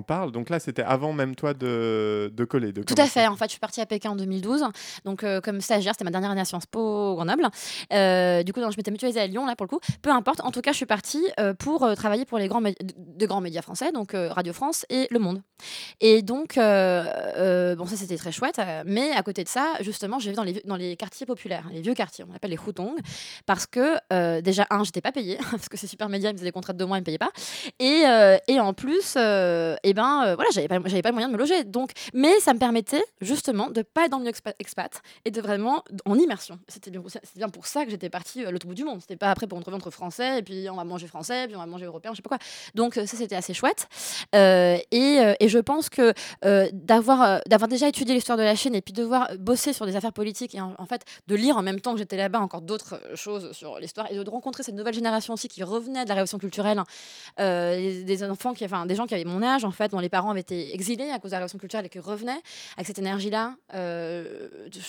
parles. 0.06 0.30
Donc 0.30 0.48
là, 0.48 0.60
c'était 0.60 0.82
avant 0.82 1.12
même 1.12 1.34
toi 1.34 1.54
de, 1.54 2.30
de 2.32 2.44
coller. 2.44 2.72
De 2.72 2.82
Tout 2.82 2.94
à 2.96 3.06
fait. 3.06 3.26
En 3.26 3.34
fait, 3.34 3.46
je 3.46 3.50
suis 3.50 3.58
partie 3.60 3.80
à 3.80 3.86
Pékin 3.86 4.10
en 4.10 4.16
2012. 4.16 4.64
Donc, 5.04 5.24
euh, 5.24 5.40
comme 5.40 5.60
stagiaire, 5.60 5.94
c'était 5.94 6.04
ma 6.04 6.12
dernière 6.12 6.30
année 6.30 6.40
à 6.40 6.44
Sciences 6.44 6.66
Po 6.66 6.80
au 6.80 7.14
Grenoble. 7.16 7.48
Euh, 7.92 8.42
du 8.44 8.52
coup, 8.52 8.60
je 8.60 8.76
m'étais 8.76 8.90
mutualisée 8.92 9.20
à 9.20 9.26
Lyon, 9.26 9.44
là, 9.44 9.56
pour 9.56 9.64
le 9.64 9.70
coup. 9.70 9.80
Peu 10.02 10.10
importe. 10.10 10.40
En 10.40 10.52
tout 10.52 10.60
cas, 10.60 10.70
je 10.70 10.76
suis 10.76 10.86
partie 10.86 11.24
euh, 11.40 11.52
pour 11.52 11.82
euh, 11.82 11.94
travailler 11.94 12.24
pour 12.24 12.38
les 12.38 12.46
grands, 12.46 12.60
de, 12.60 12.74
de 12.80 13.26
grands 13.26 13.40
médias 13.40 13.62
français, 13.62 13.90
donc 13.90 14.14
euh, 14.14 14.28
Radio 14.30 14.52
France 14.52 14.86
et 14.88 15.08
Le 15.10 15.18
Monde. 15.18 15.42
Et 16.00 16.22
donc, 16.22 16.56
euh, 16.58 17.04
euh, 17.36 17.74
bon, 17.76 17.86
ça, 17.86 17.96
c'était 17.96 18.16
très 18.16 18.30
chouette. 18.32 18.60
euh, 18.60 18.84
mais 18.86 19.10
à 19.10 19.22
côté 19.22 19.42
de 19.42 19.48
ça, 19.48 19.72
justement, 19.80 20.18
j'ai 20.20 20.30
vu 20.30 20.36
dans 20.36 20.44
les, 20.44 20.62
dans 20.64 20.76
les 20.76 20.96
quartiers 20.96 21.26
populaires, 21.26 21.64
les 21.72 21.80
vieux 21.80 21.94
quartiers, 21.94 22.24
on 22.30 22.34
appelle 22.34 22.50
les 22.50 22.58
Hutong, 22.64 22.94
parce 23.46 23.66
que 23.66 23.96
euh, 24.12 24.40
déjà, 24.40 24.66
un, 24.70 24.84
j'étais 24.84 25.00
pas 25.00 25.07
payée, 25.12 25.38
parce 25.50 25.68
que 25.68 25.76
c'est 25.76 25.86
super 25.86 26.08
média, 26.08 26.30
ils 26.30 26.34
me 26.34 26.38
des 26.38 26.52
contrats 26.52 26.72
de 26.72 26.78
deux 26.78 26.86
mois, 26.86 26.98
ils 26.98 27.00
me 27.00 27.04
payaient 27.04 27.18
pas. 27.18 27.30
Et, 27.78 28.02
euh, 28.06 28.36
et 28.48 28.60
en 28.60 28.72
plus, 28.72 29.14
euh, 29.16 29.76
eh 29.82 29.94
ben, 29.94 30.24
euh, 30.26 30.34
voilà, 30.34 30.50
j'avais 30.52 30.68
pas, 30.68 30.78
j'avais 30.84 31.02
pas 31.02 31.12
moyen 31.12 31.28
de 31.28 31.32
me 31.32 31.38
loger. 31.38 31.64
Donc, 31.64 31.92
mais 32.14 32.38
ça 32.40 32.54
me 32.54 32.58
permettait 32.58 33.04
justement 33.20 33.70
de 33.70 33.82
pas 33.82 34.04
être 34.04 34.10
dans 34.10 34.18
le 34.18 34.24
milieu 34.24 34.34
expat, 34.58 35.02
et 35.24 35.30
de 35.30 35.40
vraiment 35.40 35.84
en 36.04 36.18
immersion. 36.18 36.58
C'était 36.68 36.90
bien, 36.90 37.02
c'était 37.06 37.38
bien 37.38 37.48
pour 37.48 37.66
ça 37.66 37.84
que 37.84 37.90
j'étais 37.90 38.10
partie 38.10 38.44
à 38.44 38.50
l'autre 38.50 38.66
bout 38.66 38.74
du 38.74 38.84
monde. 38.84 39.00
C'était 39.00 39.16
pas 39.16 39.30
après 39.30 39.46
pour 39.46 39.58
me 39.58 39.62
trouver 39.62 39.76
entre 39.76 39.90
français 39.90 40.38
et 40.38 40.42
puis 40.42 40.68
on 40.70 40.76
va 40.76 40.84
manger 40.84 41.06
français, 41.06 41.46
puis 41.46 41.56
on 41.56 41.60
va 41.60 41.66
manger 41.66 41.86
européen, 41.86 42.12
je 42.12 42.16
sais 42.16 42.22
pas 42.22 42.30
quoi. 42.30 42.38
Donc 42.74 42.94
ça 42.94 43.06
c'était 43.06 43.36
assez 43.36 43.54
chouette. 43.54 43.88
Et, 44.34 45.34
et 45.40 45.48
je 45.48 45.58
pense 45.58 45.88
que 45.88 46.12
d'avoir 46.72 47.40
d'avoir 47.46 47.68
déjà 47.68 47.88
étudié 47.88 48.14
l'histoire 48.14 48.38
de 48.38 48.42
la 48.42 48.54
Chine 48.54 48.74
et 48.74 48.80
puis 48.80 48.92
de 48.92 49.02
voir 49.02 49.28
bosser 49.38 49.72
sur 49.72 49.86
des 49.86 49.96
affaires 49.96 50.12
politiques 50.12 50.54
et 50.54 50.60
en, 50.60 50.74
en 50.78 50.86
fait 50.86 51.04
de 51.26 51.34
lire 51.34 51.56
en 51.56 51.62
même 51.62 51.80
temps 51.80 51.92
que 51.92 51.98
j'étais 51.98 52.16
là-bas 52.16 52.40
encore 52.40 52.62
d'autres 52.62 53.00
choses 53.14 53.52
sur 53.52 53.78
l'histoire 53.78 54.10
et 54.10 54.16
de 54.16 54.30
rencontrer 54.30 54.62
cette 54.62 54.74
nouvelle 54.74 54.94
génération 54.98 55.34
aussi 55.34 55.48
qui 55.48 55.62
revenait 55.62 56.04
de 56.04 56.08
la 56.08 56.14
révolution 56.14 56.38
culturelle, 56.38 56.82
euh, 57.40 58.04
des, 58.04 58.24
enfants 58.24 58.54
qui, 58.54 58.64
enfin 58.64 58.86
des 58.86 58.94
gens 58.94 59.06
qui 59.06 59.14
avaient 59.14 59.24
mon 59.24 59.42
âge 59.42 59.64
en 59.64 59.70
fait, 59.70 59.90
dont 59.90 60.00
les 60.00 60.08
parents 60.08 60.30
avaient 60.30 60.40
été 60.40 60.74
exilés 60.74 61.10
à 61.10 61.18
cause 61.18 61.30
de 61.30 61.34
la 61.34 61.38
révolution 61.38 61.58
culturelle 61.58 61.86
et 61.86 61.88
qui 61.88 61.98
revenaient 61.98 62.40
avec 62.76 62.86
cette 62.86 62.98
énergie-là. 62.98 63.54
euh, 63.74 64.48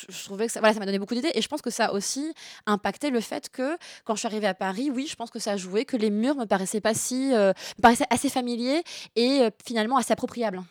je, 0.10 0.24
trouvais 0.24 0.48
que 0.48 0.52
ça, 0.52 0.60
voilà, 0.60 0.74
ça 0.74 0.80
m'a 0.80 0.86
donné 0.86 1.00
beaucoup 1.00 1.16
d'idées 1.16 1.32
et 1.34 1.42
je 1.42 1.48
pense 1.48 1.62
que 1.62 1.70
ça 1.70 1.86
a 1.86 1.94
aussi 1.94 2.34
impacté 2.66 3.10
le 3.10 3.22
fait 3.22 3.50
que 3.50 3.78
quand 4.04 4.16
je 4.16 4.20
suis 4.20 4.28
arrivée 4.28 4.48
à 4.48 4.54
Paris, 4.54 4.92
oui, 4.94 5.08
je 5.10 5.16
pense 5.16 5.30
que 5.30 5.40
ça 5.40 5.52
a 5.52 5.58
joué, 5.58 5.86
que 5.86 5.98
les 5.98 6.10
murs 6.10 6.36
me 6.36 6.46
paraissaient 6.46 6.82
pas 6.82 6.94
si, 6.94 7.34
euh, 7.34 7.54
me 7.78 7.82
paraissaient 7.82 8.08
assez 8.10 8.30
familiers 8.30 8.84
et 9.16 9.48
finalement 9.66 9.98
assez 9.98 10.14
appropriables. 10.14 10.62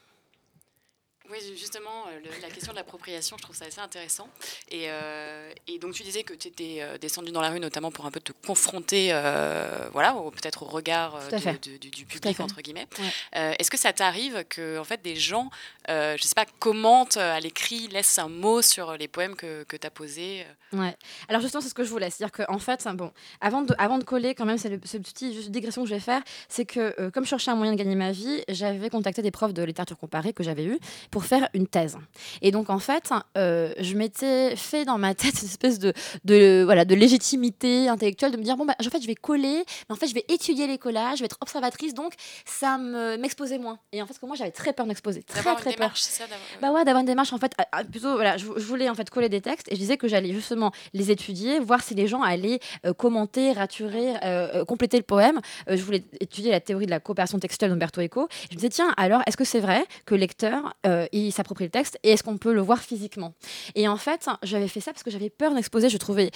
Oui, 1.30 1.38
justement, 1.58 2.06
euh, 2.08 2.19
le- 2.25 2.40
la 2.42 2.48
question 2.48 2.72
de 2.72 2.76
l'appropriation, 2.78 3.36
je 3.36 3.42
trouve 3.42 3.54
ça 3.54 3.66
assez 3.66 3.80
intéressant. 3.80 4.28
Et, 4.70 4.84
euh, 4.88 5.50
et 5.66 5.78
donc, 5.78 5.92
tu 5.92 6.02
disais 6.02 6.22
que 6.22 6.32
tu 6.32 6.48
étais 6.48 6.78
euh, 6.80 6.96
descendu 6.96 7.32
dans 7.32 7.42
la 7.42 7.50
rue, 7.50 7.60
notamment 7.60 7.90
pour 7.90 8.06
un 8.06 8.10
peu 8.10 8.20
te 8.20 8.32
confronter, 8.46 9.08
euh, 9.12 9.88
voilà, 9.92 10.14
peut-être 10.32 10.62
au 10.62 10.66
regard 10.66 11.19
de- 11.30 11.36
de- 11.72 11.76
du, 11.76 12.06
public, 12.06 12.40
entre 12.40 12.60
guillemets. 12.62 12.86
Ouais. 12.98 13.04
Euh, 13.36 13.54
Est-ce 13.58 13.70
que 13.70 13.76
ça 13.76 13.92
t'arrive 13.92 14.44
que, 14.48 14.78
en 14.78 14.84
fait, 14.84 15.02
des 15.02 15.16
gens, 15.16 15.50
je 15.88 16.16
sais 16.22 16.34
pas, 16.34 16.46
commentent 16.58 17.16
à 17.19 17.40
l'écrit, 17.40 17.88
laissent 17.88 18.19
un 18.19 18.28
mot 18.28 18.62
sur 18.62 18.96
les 18.96 19.08
poèmes 19.08 19.36
que, 19.36 19.64
que 19.64 19.76
tu 19.76 19.86
as 19.86 19.90
posés 19.90 20.46
Ouais. 20.72 20.94
Alors 21.31 21.40
justement, 21.40 21.62
c'est 21.62 21.70
ce 21.70 21.74
que 21.74 21.82
je 21.84 21.88
voulais. 21.88 22.10
C'est-à-dire 22.10 22.46
qu'en 22.46 22.58
fait, 22.58 22.86
hein, 22.86 22.93
bon, 22.93 23.10
avant 23.41 23.62
de, 23.62 23.74
avant 23.79 23.96
de 23.96 24.05
coller, 24.05 24.34
quand 24.34 24.44
même, 24.44 24.58
c'est 24.58 24.69
le, 24.69 24.79
ce 24.84 24.98
petit 24.98 25.32
juste 25.32 25.50
digression 25.50 25.82
que 25.82 25.88
je 25.88 25.94
vais 25.94 26.00
faire, 26.00 26.20
c'est 26.50 26.67
que 26.67 27.08
comme 27.08 27.24
je 27.24 27.31
cherchais 27.31 27.50
un 27.50 27.55
moyen 27.55 27.72
de 27.72 27.79
gagner 27.79 27.94
ma 27.94 28.12
vie, 28.12 28.43
j'avais 28.50 28.91
contacté 28.91 29.22
des 29.22 29.31
profs 29.31 29.55
de 29.55 29.62
littérature 29.62 29.96
comparée 29.96 30.34
que 30.34 30.43
j'avais 30.44 30.64
eu 30.64 30.79
pour 31.10 31.18
faire 31.25 31.48
une 31.55 31.67
thèse. 31.67 31.96
Et 32.43 32.51
donc 32.51 32.70
en 32.70 32.79
fait, 32.79 33.10
euh, 33.37 33.72
je 33.79 33.94
m'étais 33.94 34.56
fait 34.56 34.84
dans 34.84 34.98
ma 34.98 35.15
tête 35.15 35.34
une 35.43 35.48
espèce 35.48 35.79
de, 35.79 35.93
de 36.25 36.63
voilà 36.65 36.84
de 36.84 36.94
légitimité 36.94 37.89
intellectuelle 37.89 38.32
de 38.32 38.37
me 38.37 38.43
dire 38.43 38.56
bon 38.56 38.65
bah 38.65 38.75
en 38.81 38.91
fait 38.91 39.01
je 39.03 39.06
vais 39.06 39.15
coller, 39.15 39.65
mais 39.89 39.93
en 39.93 39.96
fait 39.96 40.06
je 40.06 40.15
vais 40.15 40.25
étudier 40.29 40.67
les 40.67 40.79
collages, 40.79 41.19
je 41.19 41.22
vais 41.22 41.27
être 41.27 41.39
observatrice, 41.41 41.94
donc 41.94 42.15
ça 42.44 42.79
me 42.79 43.17
m'exposait 43.17 43.58
moins. 43.58 43.79
Et 43.93 44.03
en 44.03 44.06
fait, 44.06 44.19
que 44.19 44.27
moi 44.27 44.37
j'avais 44.37 44.51
très 44.51 44.72
peur 44.72 44.87
de 44.87 44.89
m'exposer, 44.89 45.22
très 45.22 45.37
D'avoir 45.39 45.56
très 45.56 45.70
une 45.70 45.77
peur. 45.77 45.87
démarche, 45.87 46.01
c'est 46.03 46.22
ça 46.22 46.25
Bah 46.63 46.70
ouais, 46.72 46.84
d'avoir 46.84 47.01
une 47.01 47.06
démarche 47.06 47.32
en 47.32 47.39
fait, 47.39 47.53
à- 47.58 47.79
à- 47.79 47.84
plutôt 47.84 48.15
voilà, 48.15 48.37
je, 48.37 48.46
je 48.56 48.65
voulais 48.65 48.89
en 48.89 48.94
fait 48.94 49.08
coller 49.10 49.29
des 49.29 49.41
textes 49.41 49.69
et 49.70 49.75
je 49.75 49.81
disais 49.81 49.96
que 49.96 50.08
j'allais 50.08 50.32
justement 50.32 50.72
les 50.94 51.10
étudier, 51.10 51.58
voir 51.60 51.82
si 51.82 51.94
les 51.94 52.06
gens 52.06 52.22
allaient 52.22 52.60
euh, 52.87 52.93
commenter, 52.93 53.53
raturer, 53.53 54.15
euh, 54.25 54.65
compléter 54.65 54.96
le 54.96 55.03
poème. 55.03 55.41
Je 55.69 55.81
voulais 55.82 56.05
étudier 56.20 56.51
la 56.51 56.60
théorie 56.60 56.87
de 56.87 56.91
la 56.91 57.01
coopération 57.01 57.39
textuelle 57.39 57.70
d'Umberto 57.70 58.01
Eco. 58.01 58.29
Je 58.51 58.55
me 58.55 58.56
disais 58.56 58.69
tiens, 58.69 58.93
alors 58.96 59.22
est-ce 59.27 59.37
que 59.37 59.44
c'est 59.44 59.60
vrai 59.60 59.84
que 60.06 60.15
le 60.15 60.20
lecteur 60.20 60.75
euh, 60.87 61.06
il 61.12 61.32
s'approprie 61.32 61.65
le 61.65 61.70
texte 61.70 61.98
et 62.03 62.10
est-ce 62.10 62.22
qu'on 62.22 62.38
peut 62.38 62.53
le 62.53 62.60
voir 62.60 62.81
physiquement? 62.81 63.34
Et 63.74 63.88
en 63.88 63.96
fait, 63.96 64.27
j'avais 64.43 64.69
fait 64.69 64.81
ça 64.81 64.93
parce 64.93 65.03
que 65.03 65.10
j'avais 65.10 65.31
peur 65.31 65.55
d'exposer. 65.55 65.88
Je 65.88 65.98
trouvais 65.98 66.31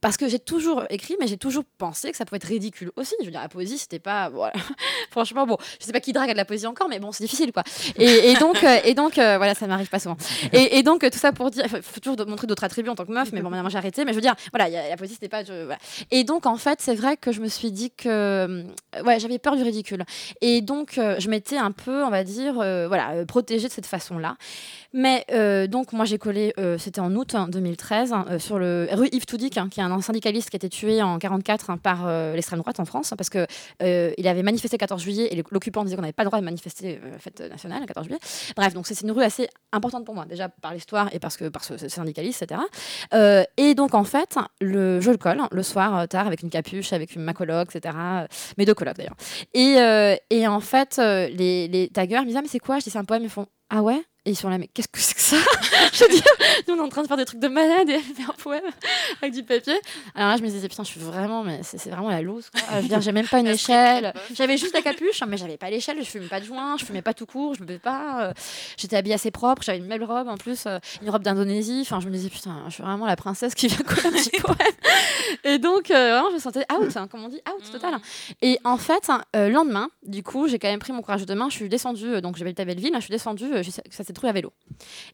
parce 0.00 0.16
que 0.16 0.28
j'ai 0.28 0.38
toujours 0.38 0.84
écrit, 0.90 1.16
mais 1.20 1.26
j'ai 1.26 1.36
toujours 1.36 1.64
pensé 1.78 2.10
que 2.10 2.16
ça 2.16 2.24
pouvait 2.24 2.36
être 2.36 2.44
ridicule 2.44 2.90
aussi. 2.96 3.14
Je 3.20 3.26
veux 3.26 3.30
dire, 3.30 3.40
la 3.40 3.48
poésie, 3.48 3.78
c'était 3.78 3.98
pas 3.98 4.28
voilà. 4.32 4.54
Franchement, 5.10 5.46
bon, 5.46 5.56
je 5.80 5.86
sais 5.86 5.92
pas 5.92 6.00
qui 6.00 6.12
drague 6.12 6.30
à 6.30 6.32
de 6.32 6.38
la 6.38 6.44
poésie 6.44 6.66
encore, 6.66 6.88
mais 6.88 6.98
bon, 6.98 7.12
c'est 7.12 7.24
difficile 7.24 7.52
quoi. 7.52 7.62
Et, 7.96 8.34
donc, 8.34 8.62
euh, 8.64 8.78
et 8.84 8.94
donc, 8.94 9.18
euh, 9.18 9.36
voilà, 9.38 9.54
ça 9.54 9.66
m'arrive 9.66 9.88
pas 9.88 9.98
souvent. 9.98 10.16
Et, 10.52 10.82
donc, 10.82 11.04
euh, 11.04 11.10
tout 11.10 11.18
ça 11.18 11.32
pour 11.32 11.50
dire, 11.50 11.64
il 11.64 11.82
faut 11.82 12.00
toujours 12.00 12.26
montrer 12.26 12.46
d'autres 12.46 12.64
attributs 12.64 12.90
en 12.90 12.94
tant 12.94 13.04
que 13.04 13.12
meuf, 13.12 13.32
mais 13.32 13.42
bon, 13.42 13.50
maintenant 13.50 13.68
j'ai 13.68 13.78
arrêté. 13.78 14.04
Mais 14.04 14.12
je 14.12 14.16
veux 14.16 14.22
dire, 14.22 14.34
voilà, 14.52 14.88
la 14.88 14.96
poésie, 14.96 15.14
c'était 15.14 15.28
pas. 15.28 15.42
Et 16.10 16.24
donc, 16.24 16.46
en 16.46 16.56
fait, 16.56 16.80
c'est 16.80 16.94
vrai 16.94 17.16
que 17.16 17.32
je 17.32 17.40
me 17.40 17.48
suis 17.48 17.72
dit 17.72 17.90
que, 17.90 18.08
euh, 18.08 18.62
ouais, 19.04 19.20
j'avais 19.20 19.38
peur 19.38 19.56
du 19.56 19.62
ridicule. 19.62 20.04
Et 20.40 20.60
donc, 20.60 20.98
euh, 20.98 21.16
je 21.18 21.28
m'étais 21.28 21.56
un 21.56 21.72
peu, 21.72 22.04
on 22.04 22.10
va 22.10 22.24
dire, 22.24 22.60
euh, 22.60 22.88
voilà, 22.88 23.10
euh, 23.10 23.24
protégée 23.24 23.68
de 23.68 23.72
cette 23.72 23.86
façon-là. 23.86 24.17
Là. 24.18 24.36
Mais 24.94 25.24
euh, 25.32 25.66
donc, 25.66 25.92
moi, 25.92 26.04
j'ai 26.06 26.18
collé, 26.18 26.54
euh, 26.58 26.78
c'était 26.78 27.00
en 27.00 27.14
août 27.14 27.34
hein, 27.34 27.48
2013, 27.48 28.12
hein, 28.12 28.24
euh, 28.30 28.38
sur 28.38 28.58
le 28.58 28.88
rue 28.92 29.08
Yves 29.12 29.26
Toudic, 29.26 29.58
hein, 29.58 29.68
qui 29.70 29.80
est 29.80 29.82
un 29.82 30.00
syndicaliste 30.00 30.48
qui 30.48 30.56
a 30.56 30.58
été 30.58 30.70
tué 30.70 31.02
en 31.02 31.18
44 31.18 31.70
hein, 31.70 31.76
par 31.76 32.08
l'extrême 32.32 32.60
droite 32.60 32.80
en 32.80 32.84
France, 32.84 33.12
hein, 33.12 33.16
parce 33.16 33.30
que 33.30 33.46
il 33.80 34.28
avait 34.28 34.42
manifesté 34.42 34.76
le 34.76 34.80
14 34.80 35.02
juillet 35.02 35.28
et 35.30 35.44
l'occupant 35.50 35.84
disait 35.84 35.96
qu'on 35.96 36.02
n'avait 36.02 36.12
pas 36.12 36.22
le 36.22 36.28
droit 36.28 36.40
de 36.40 36.44
manifester 36.44 37.00
la 37.10 37.18
fête 37.18 37.40
nationale 37.40 37.80
le 37.80 37.86
14 37.86 38.06
juillet. 38.06 38.20
Bref, 38.56 38.72
donc 38.74 38.86
c'est 38.86 39.00
une 39.00 39.10
rue 39.10 39.22
assez 39.22 39.48
importante 39.72 40.04
pour 40.04 40.14
moi, 40.14 40.24
déjà 40.24 40.48
par 40.48 40.72
l'histoire 40.72 41.08
et 41.12 41.18
parce 41.18 41.36
que 41.36 41.48
par 41.48 41.64
ce, 41.64 41.76
ce 41.76 41.88
syndicaliste, 41.88 42.42
etc. 42.42 42.60
Et 43.56 43.74
donc, 43.74 43.94
en 43.94 44.04
fait, 44.04 44.36
le, 44.60 45.00
je 45.00 45.10
le 45.10 45.16
colle 45.16 45.42
le 45.50 45.62
soir 45.62 46.08
tard 46.08 46.26
avec 46.26 46.42
une 46.42 46.50
capuche, 46.50 46.92
avec 46.92 47.14
une, 47.14 47.22
ma 47.22 47.34
coloc, 47.34 47.74
etc. 47.74 47.94
Mes 48.56 48.64
deux 48.64 48.74
colocs 48.74 48.96
d'ailleurs. 48.96 49.16
Et, 49.54 49.76
et 50.30 50.46
en 50.46 50.60
fait, 50.60 50.98
les, 50.98 51.68
les 51.68 51.88
taggers 51.88 52.20
me 52.20 52.26
disent 52.26 52.36
Ah, 52.36 52.42
mais 52.42 52.48
c'est 52.48 52.58
quoi? 52.58 52.78
Je 52.78 52.84
dis 52.84 52.90
C'est 52.90 52.98
un 52.98 53.04
poème. 53.04 53.22
Ils 53.22 53.30
font 53.30 53.46
Ah 53.70 53.82
ouais? 53.82 54.02
Et 54.24 54.32
ils 54.32 54.36
sont 54.36 54.48
là, 54.50 54.58
mais 54.58 54.66
qu'est-ce 54.68 54.88
que 54.88 54.98
c'est 55.00 55.14
que 55.14 55.20
ça 55.20 55.36
Je 55.92 56.04
veux 56.04 56.10
dire, 56.10 56.22
nous 56.68 56.74
on 56.74 56.78
est 56.78 56.80
en 56.80 56.88
train 56.88 57.02
de 57.02 57.06
faire 57.08 57.16
des 57.16 57.24
trucs 57.24 57.40
de 57.40 57.48
malade 57.48 57.88
et 57.88 57.92
elle 57.94 58.02
fait 58.02 58.22
un 58.28 58.34
poème 58.42 58.64
avec 59.22 59.32
du 59.32 59.42
papier. 59.42 59.74
Alors 60.14 60.28
là, 60.30 60.36
je 60.36 60.42
me 60.42 60.48
disais 60.48 60.68
Putain, 60.68 60.82
je 60.84 60.88
suis 60.88 61.00
vraiment, 61.00 61.42
mais 61.44 61.60
c'est 61.62 61.88
vraiment 61.88 62.10
la 62.10 62.20
loose. 62.20 62.50
Quoi. 62.50 62.60
Je 62.76 62.82
veux 62.82 62.88
dire, 62.88 63.00
j'ai 63.00 63.12
même 63.12 63.26
pas 63.26 63.38
une 63.38 63.46
échelle. 63.46 64.12
J'avais 64.34 64.58
juste 64.58 64.74
la 64.74 64.82
capuche, 64.82 65.22
hein, 65.22 65.26
mais 65.28 65.36
j'avais 65.38 65.56
pas 65.56 65.70
l'échelle. 65.70 65.96
Je 66.00 66.04
fumais 66.10 66.26
pas 66.26 66.40
de 66.40 66.44
joint, 66.44 66.76
je 66.78 66.84
fumais 66.84 67.00
pas 67.00 67.14
tout 67.14 67.24
court, 67.26 67.54
je 67.54 67.60
buvais 67.60 67.78
pas. 67.78 68.26
euh, 68.28 68.32
J'étais 68.76 68.96
habillée 68.96 69.14
assez 69.14 69.30
propre, 69.30 69.62
j'avais 69.62 69.78
une 69.78 69.86
belle 69.88 70.04
robe 70.04 70.28
en 70.28 70.36
plus, 70.36 70.64
euh, 70.66 70.78
une 71.00 71.08
robe 71.10 71.22
d'Indonésie. 71.22 71.78
Enfin, 71.82 72.00
je 72.00 72.08
me 72.08 72.12
disais 72.12 72.28
Putain, 72.28 72.64
je 72.68 72.74
suis 72.74 72.82
vraiment 72.82 73.06
la 73.06 73.16
princesse 73.16 73.54
qui 73.54 73.68
vient 73.68 73.78
coller 73.78 74.06
un 74.06 74.10
petit 74.12 74.30
poème. 74.40 74.56
Et 75.44 75.58
donc, 75.58 75.90
euh, 75.90 76.10
vraiment, 76.12 76.28
je 76.30 76.34
me 76.34 76.40
sentais 76.40 76.66
out, 76.72 76.96
hein, 76.96 77.08
comme 77.10 77.24
on 77.24 77.28
dit, 77.28 77.40
out 77.48 77.70
total. 77.72 77.98
Et 78.42 78.58
en 78.64 78.76
fait, 78.76 79.08
euh, 79.36 79.48
le 79.48 79.54
lendemain, 79.54 79.88
du 80.04 80.22
coup, 80.22 80.48
j'ai 80.48 80.58
quand 80.58 80.68
même 80.68 80.80
pris 80.80 80.92
mon 80.92 81.00
courage 81.02 81.24
de 81.24 81.34
main. 81.34 81.48
Je 81.48 81.54
suis 81.56 81.68
descendue, 81.68 82.20
donc 82.20 82.36
j'habitais 82.36 82.62
à 82.62 82.64
Belleville, 82.66 82.92
je 82.96 83.00
suis 83.00 83.10
descendue, 83.12 83.46
ça 84.08 84.12
s'est 84.12 84.12
trouvé 84.14 84.30
à 84.30 84.32
vélo. 84.32 84.52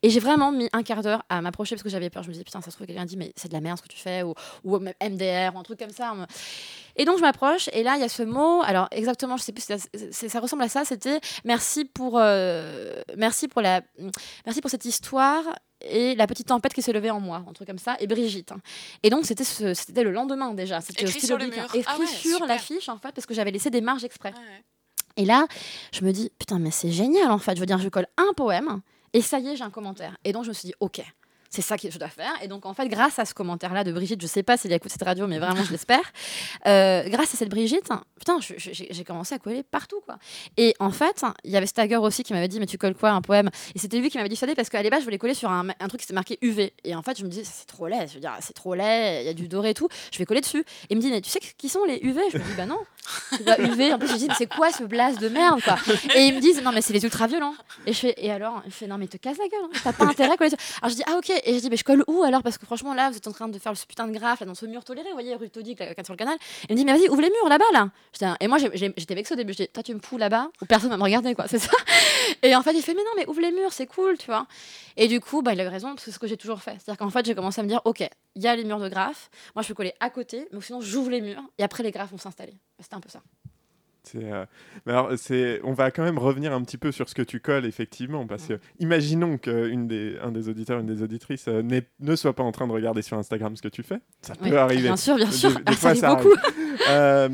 Et 0.02 0.10
j'ai 0.10 0.20
vraiment 0.20 0.52
mis 0.52 0.68
un 0.72 0.82
quart 0.82 1.02
d'heure 1.02 1.22
à 1.28 1.40
m'approcher 1.42 1.74
parce 1.74 1.82
que 1.82 1.88
j'avais 1.88 2.10
peur. 2.10 2.22
Je 2.22 2.28
me 2.28 2.32
disais, 2.32 2.44
putain, 2.44 2.60
ça 2.60 2.70
se 2.70 2.76
trouve, 2.76 2.86
quelqu'un 2.86 3.04
dit, 3.04 3.16
mais 3.16 3.32
c'est 3.36 3.48
de 3.48 3.52
la 3.54 3.60
merde 3.60 3.76
ce 3.78 3.82
que 3.82 3.88
tu 3.88 3.98
fais, 3.98 4.22
ou, 4.22 4.34
ou 4.62 4.78
même 4.78 4.94
MDR, 5.02 5.54
ou 5.54 5.58
un 5.58 5.62
truc 5.62 5.78
comme 5.78 5.90
ça. 5.90 6.14
Et 6.96 7.04
donc, 7.04 7.16
je 7.16 7.22
m'approche, 7.22 7.68
et 7.72 7.82
là, 7.82 7.96
il 7.96 8.00
y 8.00 8.04
a 8.04 8.08
ce 8.08 8.22
mot, 8.22 8.62
alors 8.62 8.86
exactement, 8.92 9.36
je 9.36 9.42
sais 9.42 9.52
plus, 9.52 9.64
c'est- 9.64 10.28
ça 10.28 10.38
ressemble 10.40 10.62
à 10.62 10.68
ça, 10.68 10.84
c'était 10.84 11.20
merci 11.44 11.84
pour, 11.84 12.18
euh, 12.18 13.02
merci 13.16 13.48
pour 13.48 13.60
la, 13.62 13.82
merci 14.46 14.60
pour 14.60 14.70
cette 14.70 14.84
histoire 14.84 15.42
et 15.80 16.14
la 16.14 16.26
petite 16.26 16.46
tempête 16.46 16.72
qui 16.72 16.82
s'est 16.82 16.92
levée 16.92 17.10
en 17.10 17.20
moi, 17.20 17.44
un 17.48 17.52
truc 17.52 17.66
comme 17.68 17.78
ça, 17.78 17.96
et 17.98 18.06
Brigitte. 18.06 18.52
hein. 18.52 18.60
Et 19.02 19.10
donc, 19.10 19.26
c'était 19.26 19.44
ce- 19.44 19.74
c'était 19.74 20.04
le 20.04 20.12
lendemain 20.12 20.54
déjà. 20.54 20.80
C'était 20.80 21.02
Écrit 21.02 21.26
sur 21.26 21.36
le 21.36 21.44
hein. 21.46 21.66
Ah 21.86 21.98
ouais, 21.98 22.06
sur 22.06 22.38
l'affiche, 22.46 22.88
en 22.88 22.98
fait, 22.98 23.12
parce 23.12 23.26
que 23.26 23.34
j'avais 23.34 23.50
laissé 23.50 23.70
des 23.70 23.80
marges 23.80 24.04
exprès. 24.04 24.30
Ouais. 24.32 24.64
Et 25.16 25.25
là, 25.25 25.47
je 25.92 26.04
me 26.04 26.12
dis, 26.12 26.30
putain, 26.38 26.59
mais 26.59 26.71
c'est 26.71 26.90
génial 26.90 27.30
en 27.30 27.38
fait. 27.38 27.54
Je 27.54 27.61
veux 27.61 27.66
dire, 27.66 27.78
je 27.78 27.88
colle 27.88 28.09
un 28.16 28.33
poème 28.35 28.80
et 29.12 29.21
ça 29.21 29.38
y 29.38 29.49
est, 29.49 29.56
j'ai 29.56 29.64
un 29.64 29.71
commentaire. 29.71 30.16
Et 30.25 30.33
donc, 30.33 30.44
je 30.44 30.49
me 30.49 30.54
suis 30.54 30.66
dit, 30.66 30.75
ok. 30.80 31.02
C'est 31.54 31.62
ça 31.62 31.78
que 31.78 31.88
je 31.88 31.99
dois 31.99 32.08
faire. 32.08 32.32
Et 32.42 32.49
donc, 32.49 32.66
en 32.66 32.75
fait, 32.75 32.88
grâce 32.88 33.18
à 33.20 33.25
ce 33.25 33.32
commentaire-là 33.32 33.84
de 33.84 33.92
Brigitte, 33.92 34.20
je 34.20 34.26
sais 34.26 34.42
pas 34.42 34.56
s'il 34.56 34.73
écoute 34.73 34.90
cette 34.90 35.04
radio, 35.04 35.26
mais 35.28 35.38
vraiment, 35.38 35.62
je 35.62 35.70
l'espère. 35.76 36.00
euh, 36.66 37.08
grâce 37.08 37.32
à 37.34 37.37
cette 37.37 37.49
Brigitte, 37.49 37.88
putain, 38.18 38.38
je- 38.40 38.54
je- 38.58 38.84
j'ai 38.90 39.04
commencé 39.04 39.34
à 39.34 39.38
coller 39.38 39.62
partout, 39.62 40.00
quoi. 40.04 40.18
Et 40.56 40.75
en 40.80 40.90
fait, 40.90 41.23
il 41.44 41.50
y 41.50 41.56
avait 41.56 41.66
Stagger 41.66 41.96
aussi 41.99 42.23
qui 42.25 42.32
m'avait 42.32 42.49
dit, 42.49 42.58
mais 42.58 42.66
tu 42.66 42.78
colles 42.78 42.94
quoi, 42.94 43.11
un 43.11 43.23
poème? 43.23 43.50
Et 43.75 43.78
c'était 43.78 43.99
lui 43.99 44.11
qui 44.11 44.16
m'avait 44.16 44.28
dissuadé 44.28 44.54
parce 44.54 44.68
qu'à 44.68 44.82
l'époque, 44.82 45.00
je 45.00 45.04
voulais 45.04 45.18
coller 45.18 45.34
sur 45.34 45.50
un, 45.50 45.68
un 45.68 45.88
truc 45.88 46.00
qui 46.00 46.04
s'était 46.06 46.14
marqué 46.14 46.38
UV. 46.42 46.73
Et 46.84 46.94
en 46.96 47.02
fait, 47.02 47.18
je 47.18 47.25
me 47.25 47.28
disais, 47.28 47.44
c'est 47.44 47.66
trop 47.66 47.87
laid. 47.87 48.08
Je 48.08 48.14
veux 48.14 48.20
dire, 48.20 48.32
c'est 48.40 48.52
trop 48.54 48.75
laid, 48.75 49.23
il 49.23 49.26
y 49.26 49.28
a 49.28 49.34
du 49.34 49.46
doré 49.49 49.70
et 49.70 49.75
tout. 49.75 49.88
Je 50.12 50.18
vais 50.18 50.25
coller 50.26 50.40
dessus. 50.40 50.61
Et 50.61 50.64
il 50.90 50.96
me 50.96 51.00
dit, 51.02 51.11
mais 51.11 51.20
tu 51.20 51.30
sais 51.30 51.40
qui 51.58 51.68
sont 51.68 51.84
les 51.84 51.99
UV 52.02 52.20
Je 52.32 52.38
me 52.38 52.42
dis, 52.42 52.54
bah 52.56 52.66
non. 52.66 52.78
UV. 53.58 53.92
En 53.92 53.99
plus, 53.99 54.08
je 54.08 54.16
dis, 54.16 54.28
c'est 54.37 54.46
quoi 54.52 54.73
ce 54.73 54.82
blast 54.84 55.20
de 55.20 55.28
merde, 55.28 55.61
quoi? 55.62 55.76
Et 56.16 56.26
ils 56.26 56.34
me 56.34 56.40
disent, 56.40 56.62
non, 56.62 56.73
mais 56.73 56.80
c'est 56.82 56.92
les 56.92 57.04
ultraviolents. 57.04 57.54
Et 57.87 57.92
je 57.92 57.99
fais, 57.99 58.14
et 58.16 58.30
alors? 58.32 58.62
Il 58.66 58.73
fait, 58.73 58.87
non, 58.87 58.99
mais 58.99 59.06
te 59.06 59.16
casse 59.18 59.37
la 59.38 59.44
gueule. 59.49 59.61
hein. 59.64 59.78
T'as 59.84 59.92
pas 59.92 60.04
intérêt 60.06 60.32
à 60.32 60.37
coller 60.37 60.50
dessus. 60.50 60.62
Alors 60.80 60.90
je 60.90 60.96
dis, 60.96 61.02
ah 61.06 61.16
ok. 61.18 61.30
Et 61.44 61.54
je 61.54 61.60
dis, 61.60 61.70
mais 61.70 61.76
je 61.76 61.84
colle 61.84 62.04
où 62.06 62.22
alors? 62.22 62.42
Parce 62.42 62.58
que 62.58 62.66
franchement, 62.66 62.94
là, 62.94 63.10
vous 63.10 63.16
êtes 63.16 63.26
en 63.28 63.32
train 63.32 63.48
de 63.48 63.58
faire 63.58 63.76
ce 63.76 63.86
putain 63.86 64.06
de 64.06 64.12
graphe 64.12 64.40
là, 64.40 64.46
dans 64.46 64.54
ce 64.54 64.66
mur 64.66 64.84
toléré, 64.84 65.08
vous 65.08 65.14
voyez, 65.14 65.34
rue 65.34 65.50
Taudic, 65.50 65.78
là, 65.78 65.86
sur 66.04 66.14
le 66.14 66.18
canal. 66.18 66.36
Il 66.68 66.74
me 66.74 66.76
dit, 66.78 66.84
mais 66.84 66.92
vas-y, 66.92 67.08
ouvre 67.08 67.20
les 67.20 67.30
murs 67.30 67.48
là-bas, 67.48 67.64
là. 67.72 68.36
Et 68.40 68.48
moi, 68.48 68.58
j'étais 68.58 69.14
vexée 69.14 69.34
au 69.34 69.36
début. 69.36 69.52
Je 69.52 69.64
dis, 69.64 69.68
toi, 69.68 69.82
tu 69.82 69.94
me 69.94 70.00
fous 70.00 70.18
là-bas 70.18 70.48
personne 70.68 70.90
va 70.90 70.96
me 70.96 71.02
regarder, 71.02 71.34
quoi. 71.34 71.46
C'est 71.48 71.58
ça? 71.58 71.76
Et 72.42 72.54
en 72.56 72.62
fait, 72.62 72.72
il 72.72 72.82
fait, 72.82 72.94
mais 72.94 73.02
non, 73.04 73.10
mais 73.16 73.26
ouvre 73.28 73.40
les 73.40 73.52
murs, 73.52 73.72
c'est 73.72 73.86
cool, 73.86 74.16
tu 74.18 74.26
vois. 74.26 74.46
Et 74.96 75.08
du 75.08 75.20
coup, 75.20 75.42
bah, 75.42 75.52
il 75.52 75.60
avait 75.60 75.70
raison, 75.70 75.88
parce 75.88 76.04
que 76.04 76.10
c'est 76.10 76.14
ce 76.14 76.18
que 76.18 76.26
j'ai 76.26 76.36
toujours 76.36 76.62
fait. 76.62 76.72
C'est-à-dire 76.72 76.98
qu'en 76.98 77.10
fait, 77.10 77.24
j'ai 77.26 77.34
commencé 77.34 77.60
à 77.60 77.64
me 77.64 77.68
dire, 77.68 77.80
ok, 77.84 78.02
il 78.34 78.42
y 78.42 78.48
a 78.48 78.56
les 78.56 78.64
murs 78.64 78.80
de 78.80 78.88
graphes. 78.88 79.30
Moi, 79.54 79.62
je 79.62 79.68
peux 79.68 79.74
coller 79.74 79.94
à 80.00 80.10
côté, 80.10 80.48
mais 80.52 80.60
sinon, 80.60 80.80
j'ouvre 80.80 81.10
les 81.10 81.20
murs 81.20 81.42
et 81.58 81.62
après, 81.62 81.82
les 81.82 81.90
graphes 81.90 82.10
vont 82.10 82.18
s'installer. 82.18 82.54
C'était 82.80 82.94
un 82.94 83.00
peu 83.00 83.10
ça. 83.10 83.20
Euh, 84.14 84.44
mais 84.87 84.92
alors, 84.92 85.11
on 85.64 85.73
va 85.73 85.90
quand 85.90 86.02
même 86.02 86.18
revenir 86.18 86.52
un 86.52 86.62
petit 86.62 86.78
peu 86.78 86.92
sur 86.92 87.08
ce 87.08 87.14
que 87.14 87.23
tu 87.23 87.40
colles, 87.40 87.64
effectivement, 87.66 88.26
parce 88.26 88.46
que 88.46 88.58
imaginons 88.78 89.38
qu'un 89.38 89.84
des, 89.84 90.16
un 90.23 90.30
des 90.32 90.49
auditeurs, 90.49 90.80
une 90.80 90.87
des 90.87 91.02
auditrices 91.02 91.46
euh, 91.49 91.62
ne 92.00 92.16
soit 92.16 92.34
pas 92.34 92.42
en 92.42 92.52
train 92.52 92.66
de 92.66 92.73
regarder 92.73 93.02
sur 93.02 93.16
Instagram 93.18 93.56
ce 93.56 93.62
que 93.62 93.68
tu 93.68 93.82
fais. 93.82 93.99
Ça 94.23 94.34
peut 94.34 94.50
Oui, 94.50 94.56
arriver. 94.56 94.82
Bien 94.82 94.96
sûr, 94.96 95.16
bien 95.16 95.30
sûr. 95.30 95.50
des 95.50 95.62
Ah, 95.66 95.73
fois, 95.73 95.94
ça 95.94 96.00
ça 96.00 96.11
arrive 96.12 96.25
beaucoup. 96.25 96.37
Euh, 96.90 97.28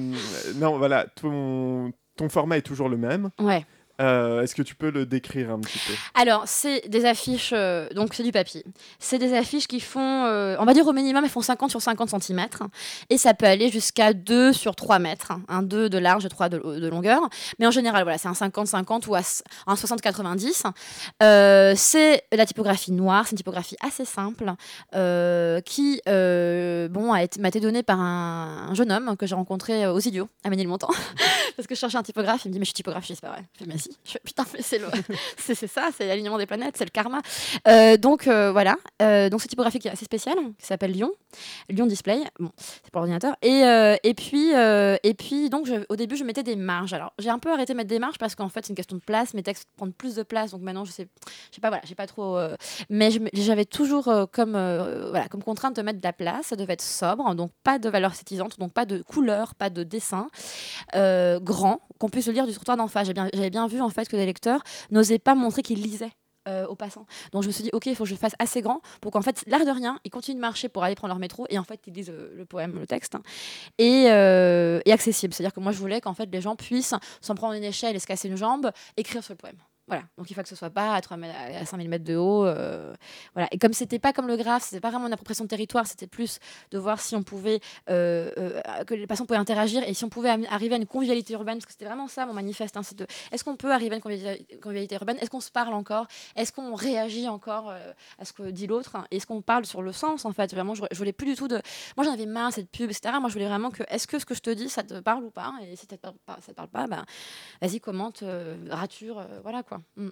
non, 0.56 0.78
voilà, 0.78 1.06
ton, 1.20 1.92
ton 2.16 2.28
format 2.28 2.58
est 2.58 2.62
toujours 2.62 2.88
le 2.88 2.96
même. 2.96 3.30
Ouais. 3.40 3.64
Euh, 4.00 4.42
est-ce 4.42 4.54
que 4.54 4.62
tu 4.62 4.74
peux 4.74 4.90
le 4.90 5.04
décrire 5.04 5.50
un 5.50 5.60
petit 5.60 5.78
peu? 5.78 5.92
Alors, 6.14 6.44
c'est 6.46 6.88
des 6.88 7.04
affiches, 7.04 7.52
euh, 7.52 7.88
donc 7.90 8.14
c'est 8.14 8.22
du 8.22 8.32
papier. 8.32 8.64
C'est 8.98 9.18
des 9.18 9.34
affiches 9.34 9.66
qui 9.66 9.80
font, 9.80 10.24
euh, 10.24 10.56
on 10.58 10.64
va 10.64 10.72
dire 10.72 10.86
au 10.86 10.92
minimum, 10.92 11.22
elles 11.24 11.30
font 11.30 11.42
50 11.42 11.70
sur 11.70 11.82
50 11.82 12.22
cm. 12.22 12.46
Et 13.10 13.18
ça 13.18 13.34
peut 13.34 13.46
aller 13.46 13.70
jusqu'à 13.70 14.14
2 14.14 14.52
sur 14.52 14.74
3 14.74 14.98
mètres. 14.98 15.32
Un 15.48 15.62
2 15.62 15.88
de 15.90 15.98
large 15.98 16.24
et 16.24 16.28
3 16.28 16.48
de, 16.48 16.88
longueur. 16.88 17.28
Mais 17.58 17.66
en 17.66 17.70
général, 17.70 18.02
voilà, 18.04 18.18
c'est 18.18 18.28
un 18.28 18.32
50-50 18.32 19.06
ou 19.08 19.14
un 19.14 19.74
60-90. 19.74 20.64
Euh, 21.22 21.74
c'est 21.76 22.24
la 22.32 22.46
typographie 22.46 22.92
noire, 22.92 23.26
c'est 23.26 23.32
une 23.32 23.38
typographie 23.38 23.76
assez 23.80 24.04
simple 24.04 24.52
qui 25.64 26.00
bon, 26.06 27.12
a 27.12 27.22
été- 27.22 27.60
donnée 27.60 27.82
par 27.82 28.00
un, 28.00 28.68
un 28.70 28.74
jeune 28.74 28.90
homme 28.90 29.16
que 29.18 29.26
j'ai 29.26 29.34
rencontré 29.34 29.86
aux 29.86 29.98
idiots 29.98 30.28
à 30.44 30.50
Ménilmontant. 30.50 30.88
Parce 31.56 31.66
que 31.66 31.74
je 31.74 31.80
cherchais 31.80 31.98
un 31.98 32.02
typographe, 32.02 32.42
il 32.44 32.48
me 32.48 32.52
dit, 32.54 32.58
mais 32.58 32.64
je 32.64 32.70
suis 32.70 32.74
typographe, 32.74 33.06
dis, 33.06 33.14
c'est 33.14 33.20
pas 33.20 33.32
vrai. 33.32 33.44
Je 33.54 33.64
fais, 33.64 33.70
mais 33.70 33.78
si. 33.78 33.89
Putain, 34.24 34.44
mais 34.54 34.60
c'est 35.36 35.66
ça, 35.66 35.90
c'est 35.96 36.06
l'alignement 36.06 36.38
des 36.38 36.46
planètes, 36.46 36.76
c'est 36.76 36.84
le 36.84 36.90
karma. 36.90 37.20
Euh, 37.68 37.96
donc 37.96 38.26
euh, 38.26 38.52
voilà, 38.52 38.76
Euh, 39.02 39.28
donc 39.28 39.40
cette 39.40 39.50
typographie 39.50 39.78
qui 39.78 39.88
est 39.88 39.90
assez 39.90 40.04
spéciale, 40.04 40.36
qui 40.58 40.66
s'appelle 40.66 40.92
Lyon, 40.92 41.12
Lyon 41.68 41.86
Display, 41.86 42.22
bon, 42.38 42.50
c'est 42.56 42.90
pour 42.90 43.00
l'ordinateur. 43.00 43.36
Et, 43.42 43.64
euh, 43.64 43.96
puis, 44.16 44.50
et 44.52 45.14
puis 45.14 45.50
donc 45.50 45.70
au 45.88 45.96
début, 45.96 46.16
je 46.16 46.24
mettais 46.24 46.42
des 46.42 46.56
marges. 46.56 46.92
Alors 46.92 47.12
j'ai 47.18 47.30
un 47.30 47.38
peu 47.38 47.52
arrêté 47.52 47.72
de 47.72 47.76
mettre 47.76 47.88
des 47.88 47.98
marges 47.98 48.18
parce 48.18 48.34
qu'en 48.34 48.48
fait, 48.48 48.64
c'est 48.64 48.70
une 48.70 48.76
question 48.76 48.96
de 48.96 49.02
place, 49.02 49.34
mes 49.34 49.42
textes 49.42 49.68
prennent 49.76 49.92
plus 49.92 50.14
de 50.14 50.22
place, 50.22 50.50
donc 50.52 50.62
maintenant, 50.62 50.84
je 50.84 50.92
sais, 50.92 51.08
sais 51.50 51.60
pas, 51.60 51.68
voilà, 51.68 51.82
j'ai 51.86 51.94
pas 51.94 52.06
trop. 52.06 52.38
mais 52.88 53.10
j'avais 53.32 53.64
toujours 53.64 54.12
comme, 54.32 54.52
voilà, 54.52 55.28
comme 55.28 55.42
contrainte 55.42 55.76
de 55.76 55.82
mettre 55.82 56.00
de 56.00 56.06
la 56.06 56.12
place, 56.12 56.46
ça 56.46 56.56
devait 56.56 56.74
être 56.74 56.82
sobre, 56.82 57.34
donc 57.34 57.50
pas 57.62 57.78
de 57.78 57.88
valeur 57.88 58.12
esthétisante, 58.12 58.58
donc 58.58 58.72
pas 58.72 58.86
de 58.86 59.02
couleur, 59.02 59.54
pas 59.54 59.70
de 59.70 59.82
dessin 59.82 60.28
grand, 60.94 61.80
qu'on 61.98 62.08
puisse 62.08 62.26
le 62.26 62.32
lire 62.32 62.46
du 62.46 62.52
trottoir 62.52 62.76
d'en 62.76 62.88
face. 62.88 63.08
Bien, 63.10 63.28
j'avais 63.34 63.50
bien 63.50 63.66
vu 63.66 63.79
en 63.82 63.90
fait 63.90 64.08
que 64.08 64.16
les 64.16 64.26
lecteurs 64.26 64.62
n'osaient 64.90 65.18
pas 65.18 65.34
montrer 65.34 65.62
qu'ils 65.62 65.82
lisaient. 65.82 66.12
euh, 66.48 66.66
aux 66.66 66.74
passants. 66.74 67.04
Donc 67.32 67.42
je 67.42 67.48
me 67.48 67.52
suis 67.52 67.62
dit, 67.62 67.70
ok, 67.74 67.84
il 67.86 67.94
faut 67.94 68.04
que 68.04 68.10
je 68.10 68.14
fasse 68.14 68.32
assez 68.38 68.62
grand 68.62 68.80
pour 69.02 69.12
qu'en 69.12 69.20
fait, 69.20 69.44
l'air 69.46 69.64
de 69.66 69.70
rien, 69.70 69.98
ils 70.04 70.10
continuent 70.10 70.36
de 70.36 70.40
marcher 70.40 70.70
pour 70.70 70.82
aller 70.82 70.94
prendre 70.94 71.12
leur 71.12 71.18
métro 71.18 71.46
et 71.50 71.58
en 71.58 71.64
fait, 71.64 71.80
ils 71.86 71.92
lisent 71.92 72.08
euh, 72.10 72.32
le 72.34 72.46
poème, 72.46 72.78
le 72.78 72.86
texte, 72.86 73.14
hein, 73.14 73.22
et, 73.78 74.06
euh, 74.10 74.80
et 74.86 74.92
accessible. 74.92 75.34
C'est-à-dire 75.34 75.52
que 75.52 75.60
moi, 75.60 75.70
je 75.72 75.78
voulais 75.78 76.00
qu'en 76.00 76.14
fait, 76.14 76.28
les 76.32 76.40
gens 76.40 76.56
puissent, 76.56 76.94
sans 77.20 77.34
prendre 77.34 77.52
une 77.54 77.62
échelle 77.64 77.94
et 77.94 77.98
se 77.98 78.06
casser 78.06 78.28
une 78.28 78.36
jambe, 78.38 78.70
écrire 78.96 79.22
sur 79.22 79.34
le 79.34 79.38
poème. 79.38 79.58
Voilà, 79.90 80.04
donc 80.16 80.30
il 80.30 80.34
faut 80.34 80.42
que 80.42 80.48
ce 80.48 80.54
soit 80.54 80.70
pas 80.70 80.94
à, 80.94 81.00
3 81.00 81.16
mètres- 81.16 81.34
à 81.36 81.66
5000 81.66 81.88
mètres 81.88 82.04
de 82.04 82.14
haut. 82.14 82.46
euh. 82.46 82.94
Et 83.50 83.58
comme 83.58 83.72
c'était 83.72 83.98
pas 83.98 84.12
comme 84.12 84.28
le 84.28 84.36
graphe, 84.36 84.62
c'était 84.62 84.78
pas 84.80 84.90
vraiment 84.90 85.08
une 85.08 85.12
appropriation 85.12 85.42
de 85.42 85.48
territoire, 85.48 85.84
c'était 85.84 86.06
plus 86.06 86.38
de 86.70 86.78
voir 86.78 87.00
si 87.00 87.16
on 87.16 87.24
pouvait, 87.24 87.58
euh, 87.88 88.30
euh, 88.38 88.84
que 88.84 88.94
les 88.94 89.08
patients 89.08 89.26
pouvaient 89.26 89.40
interagir 89.40 89.82
et 89.84 89.92
si 89.92 90.04
on 90.04 90.08
pouvait 90.08 90.28
arriver 90.48 90.76
à 90.76 90.78
une 90.78 90.86
convivialité 90.86 91.32
urbaine, 91.32 91.56
parce 91.56 91.66
que 91.66 91.72
c'était 91.72 91.86
vraiment 91.86 92.06
ça 92.06 92.24
mon 92.24 92.34
manifeste. 92.34 92.76
hein, 92.76 92.82
est-ce 93.32 93.42
qu'on 93.42 93.56
peut 93.56 93.72
arriver 93.72 93.94
à 93.94 93.96
une 93.96 94.00
convivialité, 94.60 94.94
urbaine? 94.94 95.16
Est-ce 95.20 95.30
qu'on 95.30 95.40
se 95.40 95.50
parle 95.50 95.74
encore? 95.74 96.06
Est-ce 96.36 96.52
qu'on 96.52 96.76
réagit 96.76 97.26
encore 97.26 97.74
à 98.20 98.24
ce 98.24 98.32
que 98.32 98.44
dit 98.48 98.68
l'autre? 98.68 98.96
Est-ce 99.10 99.26
qu'on 99.26 99.42
parle 99.42 99.66
sur 99.66 99.82
le 99.82 99.90
sens 99.90 100.24
en 100.24 100.30
fait? 100.30 100.52
Vraiment, 100.54 100.76
je, 100.76 100.82
voulais 100.92 101.12
plus 101.12 101.26
du 101.26 101.34
tout 101.34 101.48
de. 101.48 101.60
Moi, 101.96 102.06
j'en 102.06 102.12
avais 102.12 102.26
marre 102.26 102.52
cette 102.52 102.70
pub, 102.70 102.90
etc. 102.90 103.18
Moi, 103.18 103.28
je 103.28 103.32
voulais 103.32 103.48
vraiment 103.48 103.72
que, 103.72 103.82
est-ce 103.88 104.06
que 104.06 104.20
ce 104.20 104.24
que 104.24 104.36
je 104.36 104.40
te 104.40 104.50
dis, 104.50 104.68
ça 104.68 104.84
te 104.84 105.00
parle 105.00 105.24
ou 105.24 105.30
pas? 105.30 105.52
Et 105.62 105.74
si 105.74 105.86
ça 105.86 105.96
te 105.96 106.00
parle 106.00 106.14
pas, 106.26 106.38
ça 106.42 106.52
te 106.52 106.56
parle 106.56 106.68
pas, 106.68 106.86
ben, 106.86 107.04
vas-y, 107.60 107.80
commente, 107.80 108.22
rature, 108.70 109.26
voilà 109.42 109.64
quoi. 109.64 109.79
Mm. 109.98 110.10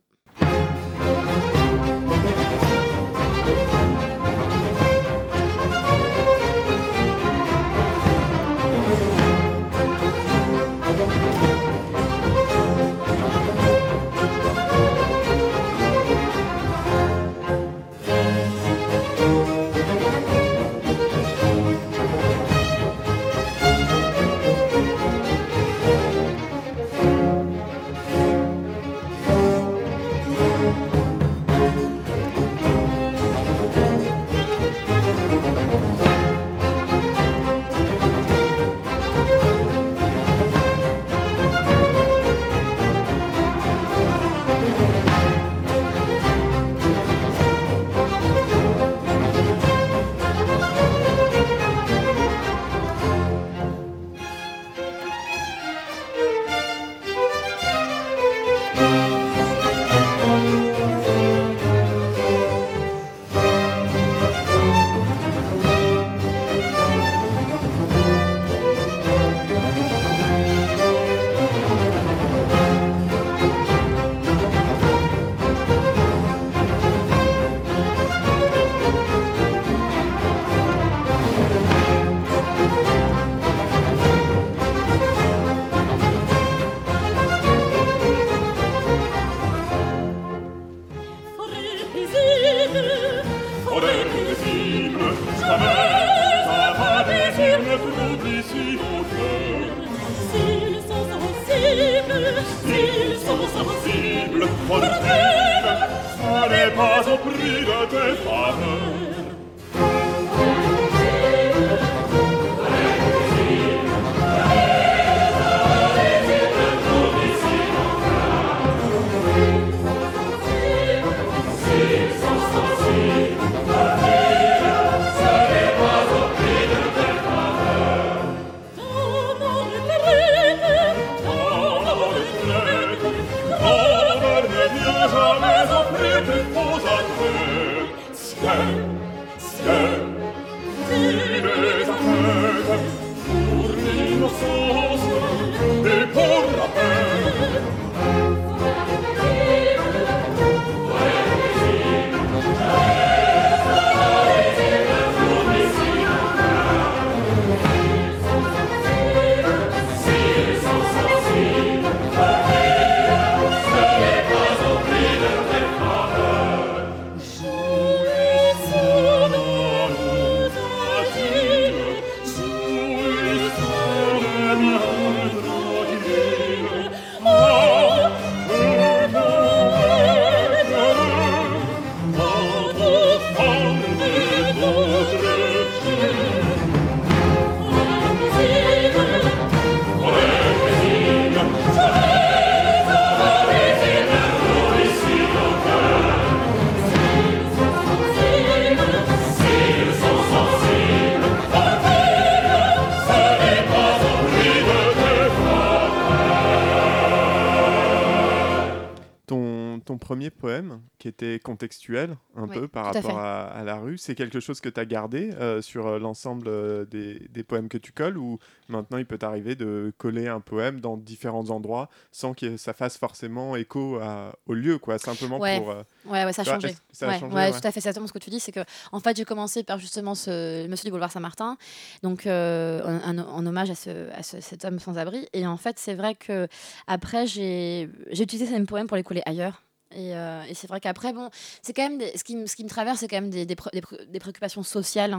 Contextuel 211.58 212.16
un 212.36 212.46
peu 212.46 212.68
par 212.68 212.86
à 212.86 212.92
rapport 212.92 213.18
à, 213.18 213.46
à 213.46 213.64
la 213.64 213.76
rue, 213.80 213.98
c'est 213.98 214.14
quelque 214.14 214.38
chose 214.38 214.60
que 214.60 214.68
tu 214.68 214.78
as 214.78 214.84
gardé 214.84 215.30
euh, 215.40 215.60
sur 215.60 215.86
euh, 215.88 215.98
l'ensemble 215.98 216.46
euh, 216.46 216.84
des, 216.84 217.18
des 217.30 217.42
poèmes 217.42 217.68
que 217.68 217.78
tu 217.78 217.90
colles 217.90 218.16
ou 218.16 218.38
maintenant 218.68 218.98
il 218.98 219.06
peut 219.06 219.18
t'arriver 219.18 219.56
de 219.56 219.92
coller 219.98 220.28
un 220.28 220.38
poème 220.40 220.80
dans 220.80 220.96
différents 220.96 221.50
endroits 221.50 221.88
sans 222.12 222.32
que 222.34 222.56
ça 222.56 222.72
fasse 222.74 222.96
forcément 222.96 223.56
écho 223.56 223.96
à- 224.00 224.36
au 224.46 224.54
lieu, 224.54 224.78
quoi, 224.78 224.98
simplement 224.98 225.38
Ouais. 225.40 225.58
pour... 225.58 225.70
euh, 225.70 225.82
Ouais, 226.06 226.24
ouais, 226.24 226.32
ça 226.32 226.42
a 226.42 226.44
vois, 226.44 226.54
changé. 226.54 226.74
ça 226.92 227.06
a 227.06 227.08
ouais, 227.10 227.18
changé, 227.18 227.34
ouais, 227.34 227.50
ouais. 227.50 227.60
tout 227.60 227.66
à 227.66 227.72
fait, 227.72 227.80
c'est 227.80 227.88
exactement 227.88 228.06
ce 228.06 228.12
que 228.12 228.18
tu 228.20 228.30
dis. 228.30 228.38
C'est 228.40 228.52
que, 228.52 228.60
en 228.92 229.00
fait, 229.00 229.16
j'ai 229.16 229.24
commencé 229.24 229.64
par 229.64 229.78
justement 229.80 230.14
ce 230.14 230.66
Monsieur 230.68 230.84
du 230.86 230.90
boulevard 230.92 231.10
Saint-Martin, 231.12 231.56
donc 232.04 232.26
euh, 232.26 232.80
en, 233.04 233.46
hommage 233.46 233.70
à, 233.70 233.74
ce, 233.74 234.10
à 234.12 234.22
ce- 234.22 234.40
cet 234.40 234.64
homme 234.64 234.78
sans 234.78 234.96
abri. 234.96 235.26
Et 235.32 235.46
en 235.46 235.56
fait, 235.56 235.78
c'est 235.78 235.94
vrai 235.94 236.14
que 236.14 236.46
après, 236.86 237.26
j'ai 237.26 237.90
j'ai 238.10 238.22
utilisé 238.22 238.46
ces 238.46 238.52
mêmes 238.52 238.66
poèmes 238.66 238.86
pour 238.86 238.96
les 238.96 239.02
coller 239.02 239.22
ailleurs. 239.26 239.62
Et, 239.94 240.14
euh, 240.14 240.42
et 240.48 240.52
c'est 240.54 240.66
vrai 240.66 240.80
qu'après, 240.80 241.12
bon, 241.14 241.30
c'est 241.62 241.72
quand 241.72 241.88
même 241.88 242.00
ce, 242.14 242.22
qui, 242.22 242.36
me- 242.36 242.68
traverse, 242.68 242.98
c'est 243.00 243.08
quand 243.08 243.16
même 243.20 243.30
des, 243.30 243.46
des, 243.46 243.56
pré- 243.56 243.70
des 243.72 243.80
pré- 243.80 244.04
des 244.06 244.18
préoccupations 244.18 244.62
sociales, 244.62 245.16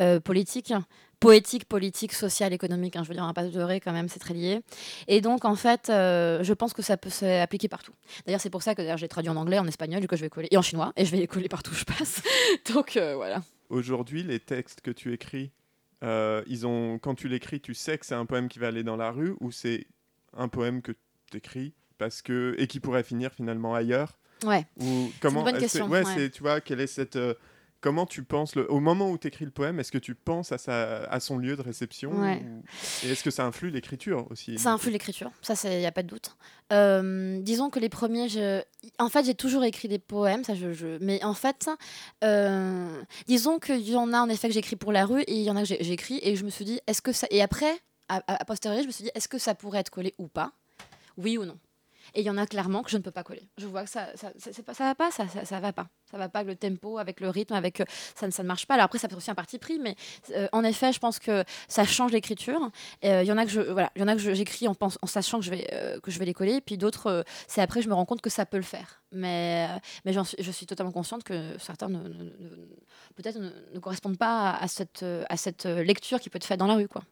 euh, 0.00 0.20
politiques, 0.20 0.72
poétiques, 1.18 1.64
politiques, 1.64 2.12
sociales, 2.12 2.52
économiques. 2.52 2.94
hein. 2.96 3.02
je 3.02 3.08
veux 3.08 3.14
dire, 3.14 3.24
on 3.24 3.26
va 3.26 3.32
pas 3.34 3.44
se 3.50 3.78
quand 3.80 3.92
même, 3.92 4.08
c'est 4.08 4.20
très 4.20 4.34
lié. 4.34 4.60
Et 5.08 5.20
donc, 5.20 5.44
en 5.44 5.56
fait, 5.56 5.90
euh, 5.90 6.42
je 6.44 6.52
pense 6.52 6.72
que 6.72 6.82
ça 6.82 6.96
peut 6.96 7.10
s'appliquer 7.10 7.68
partout. 7.68 7.92
D'ailleurs, 8.24 8.40
c'est 8.40 8.50
pour 8.50 8.62
ça 8.62 8.74
que 8.76 8.96
j'ai 8.96 9.08
traduit 9.08 9.30
en 9.30 9.36
anglais, 9.36 9.58
en 9.58 9.66
espagnol, 9.66 10.00
du 10.00 10.06
coup, 10.06 10.16
je 10.16 10.22
vais 10.22 10.30
coller, 10.30 10.48
et 10.52 10.56
en 10.56 10.62
chinois, 10.62 10.92
et 10.96 11.04
je 11.04 11.10
vais 11.10 11.18
les 11.18 11.26
coller 11.26 11.48
partout 11.48 11.72
où 11.72 11.74
je 11.74 11.84
passe. 11.84 12.22
donc, 12.72 12.96
voilà. 12.96 13.42
Aujourd'hui, 13.70 14.22
les 14.22 14.38
textes 14.38 14.82
que 14.82 14.90
tu 14.92 15.12
écris, 15.12 15.50
ils 16.02 16.64
ont, 16.66 16.98
quand 17.00 17.14
tu 17.16 17.26
l'écris, 17.28 17.60
tu 17.60 17.74
sais 17.74 17.98
que 17.98 18.06
c'est 18.06 18.14
un 18.14 18.26
poème 18.26 18.48
qui 18.48 18.60
va 18.60 18.68
aller 18.68 18.84
dans 18.84 18.96
la 18.96 19.10
rue 19.10 19.34
ou 19.40 19.50
c'est 19.50 19.86
un 20.36 20.48
poème 20.48 20.80
que 20.82 20.92
tu 21.30 21.36
écris 21.38 21.74
parce 22.02 22.20
que 22.20 22.56
et 22.58 22.66
qui 22.66 22.80
pourrait 22.80 23.04
finir 23.04 23.30
finalement 23.32 23.74
ailleurs 23.76 24.18
Ouais. 24.44 24.66
ou 24.80 25.12
comment 25.20 25.44
bonne 25.44 25.54
euh, 25.54 25.60
question, 25.60 25.86
ouais, 25.88 26.04
ouais. 26.04 26.14
c'est 26.16 26.30
tu 26.30 26.42
vois 26.42 26.60
quelle 26.60 26.80
est 26.80 26.88
cette 26.88 27.14
euh, 27.14 27.34
comment 27.80 28.06
tu 28.06 28.24
penses 28.24 28.56
le, 28.56 28.68
au 28.72 28.80
moment 28.80 29.08
où 29.12 29.16
tu 29.16 29.28
écris 29.28 29.44
le 29.44 29.52
poème 29.52 29.78
est-ce 29.78 29.92
que 29.92 29.98
tu 29.98 30.16
penses 30.16 30.50
à 30.50 30.58
sa 30.58 31.04
à 31.04 31.20
son 31.20 31.38
lieu 31.38 31.54
de 31.54 31.62
réception 31.62 32.10
Ouais. 32.20 32.42
ou- 32.44 32.64
et 33.06 33.10
est-ce 33.12 33.22
que 33.22 33.30
ça 33.30 33.44
influe 33.44 33.70
l'écriture 33.70 34.26
aussi? 34.30 34.58
Ça 34.58 34.72
influe 34.72 34.90
l'écriture, 34.90 35.30
ça, 35.42 35.54
il 35.72 35.78
n'y 35.78 35.86
a 35.86 35.92
pas 35.92 36.02
de 36.02 36.08
doute. 36.08 36.36
Euh, 36.72 37.40
disons 37.40 37.70
que 37.70 37.78
les 37.78 37.88
premiers, 37.88 38.28
je... 38.28 38.62
en 38.98 39.08
fait, 39.08 39.24
j'ai 39.24 39.34
toujours 39.36 39.62
écrit 39.62 39.86
des 39.86 40.00
poèmes, 40.00 40.42
ça, 40.42 40.54
je, 40.56 40.72
je- 40.72 40.98
mais 41.00 41.22
en 41.24 41.34
fait, 41.34 41.70
euh, 42.24 43.00
disons 43.28 43.58
qu'il 43.60 43.88
y 43.88 43.94
en 43.96 44.12
a 44.12 44.20
en 44.20 44.28
effet 44.28 44.48
que 44.48 44.54
j'écris 44.54 44.74
pour 44.76 44.90
la 44.92 45.04
rue 45.06 45.22
et 45.22 45.34
il 45.36 45.42
y 45.42 45.50
en 45.50 45.56
a 45.56 45.62
que 45.62 45.74
écrit 45.92 46.18
et 46.22 46.34
je 46.34 46.44
me 46.44 46.50
suis 46.50 46.64
dit, 46.64 46.80
est-ce 46.88 47.00
que 47.02 47.12
ça. 47.12 47.26
Et 47.30 47.42
après, 47.42 47.72
a 48.08 48.44
posteriori, 48.44 48.82
je 48.82 48.88
me 48.88 48.92
suis 48.92 49.04
dit, 49.04 49.10
est-ce 49.14 49.28
que 49.28 49.38
ça 49.38 49.54
pourrait 49.54 49.78
être 49.80 49.90
collé 49.90 50.14
ou 50.18 50.26
pas? 50.28 50.52
Oui 51.16 51.38
ou 51.38 51.44
non 51.44 51.58
et 52.14 52.20
il 52.20 52.26
y 52.26 52.30
en 52.30 52.38
a 52.38 52.46
clairement 52.46 52.82
que 52.82 52.90
je 52.90 52.96
ne 52.96 53.02
peux 53.02 53.10
pas 53.10 53.22
coller. 53.22 53.48
Je 53.58 53.66
vois 53.66 53.84
que 53.84 53.90
ça, 53.90 54.08
ça, 54.16 54.30
ça, 54.38 54.84
va 54.84 54.94
pas, 54.94 55.10
ça, 55.10 55.24
ça, 55.44 55.60
va 55.60 55.72
pas. 55.72 55.88
Ça 56.10 56.18
va 56.18 56.28
pas 56.28 56.40
avec 56.40 56.50
le 56.62 56.68
tempo, 56.70 56.98
avec 56.98 57.20
le 57.20 57.28
rythme, 57.30 57.54
avec 57.54 57.80
euh, 57.80 57.84
ça, 58.14 58.26
ne- 58.26 58.46
marche 58.46 58.66
pas. 58.66 58.74
Alors 58.74 58.84
après, 58.84 58.98
ça 58.98 59.08
peut 59.08 59.12
être 59.14 59.18
aussi 59.18 59.30
un 59.30 59.34
parti 59.34 59.58
pris, 59.58 59.78
mais 59.78 59.96
euh, 60.30 60.48
en 60.52 60.64
effet, 60.64 60.92
je 60.92 60.98
pense 60.98 61.18
que 61.18 61.44
ça 61.68 61.84
change 61.84 62.12
l'écriture. 62.12 62.70
Euh, 63.04 63.22
Il 63.22 63.28
y 63.28 63.32
en 63.32 63.38
a 63.38 63.44
que 63.44 63.50
je, 63.50 63.60
voilà, 63.60 63.90
il 63.96 64.00
y 64.00 64.04
en 64.04 64.08
a 64.08 64.14
que 64.14 64.34
j'écris 64.34 64.68
en, 64.68 64.76
en 64.80 65.06
sachant 65.06 65.38
que 65.38 65.44
je 65.44 65.50
vais, 65.50 65.98
que 66.02 66.10
je 66.10 66.18
vais 66.18 66.24
les 66.26 66.34
coller, 66.34 66.60
puis 66.60 66.76
d'autres, 66.76 67.24
c'est 67.48 67.60
après 67.60 67.82
je 67.82 67.88
me 67.88 67.94
rends 67.94 68.04
compte 68.06 68.20
que 68.20 68.30
ça 68.30 68.46
peut 68.46 68.56
le 68.58 68.62
faire. 68.62 69.02
Mais, 69.12 69.68
mais 70.04 70.12
je 70.12 70.50
suis 70.50 70.66
totalement 70.66 70.92
consciente 70.92 71.22
que 71.24 71.58
certains 71.58 71.88
ne, 71.88 71.98
peut-être 73.14 73.38
ne, 73.38 73.50
ne 73.74 73.78
correspondent 73.78 74.18
pas 74.18 74.50
à, 74.52 74.68
cette, 74.68 75.04
à 75.28 75.36
cette 75.36 75.64
lecture 75.66 76.20
qui 76.20 76.30
peut 76.30 76.36
être 76.36 76.46
faite 76.46 76.58
dans 76.58 76.66
la 76.66 76.74
rue, 76.74 76.88
quoi. 76.88 77.02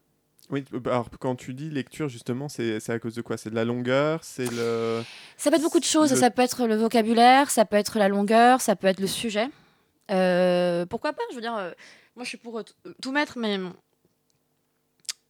Oui 0.50 0.64
euh, 0.74 0.80
alors 0.86 1.08
quand 1.18 1.36
tu 1.36 1.54
dis 1.54 1.70
lecture 1.70 2.08
justement 2.08 2.48
c'est 2.48 2.88
à 2.90 2.98
cause 2.98 3.14
de 3.14 3.22
quoi? 3.22 3.36
C'est 3.36 3.50
de 3.50 3.54
la 3.54 3.64
longueur? 3.64 4.24
C'est 4.24 4.50
le 4.50 5.02
Ça 5.36 5.50
peut 5.50 5.56
être 5.56 5.62
beaucoup 5.62 5.80
de 5.80 5.84
choses. 5.84 6.10
Le- 6.12 6.16
Ça 6.18 6.30
peut 6.30 6.42
être 6.42 6.66
le 6.66 6.76
vocabulaire, 6.76 7.50
ça 7.50 7.64
peut 7.64 7.76
être 7.76 7.98
la 7.98 8.08
longueur, 8.08 8.60
ça 8.60 8.76
peut 8.76 8.86
être 8.86 9.00
le 9.00 9.06
sujet. 9.06 9.48
Euh, 10.10 10.86
pourquoi 10.86 11.12
pas? 11.12 11.22
Je 11.30 11.36
veux 11.36 11.40
dire, 11.40 11.56
euh, 11.56 11.70
moi 12.16 12.24
je 12.24 12.28
suis 12.30 12.38
pour 12.38 12.62
tout 13.00 13.12
mettre, 13.12 13.38
mais 13.38 13.58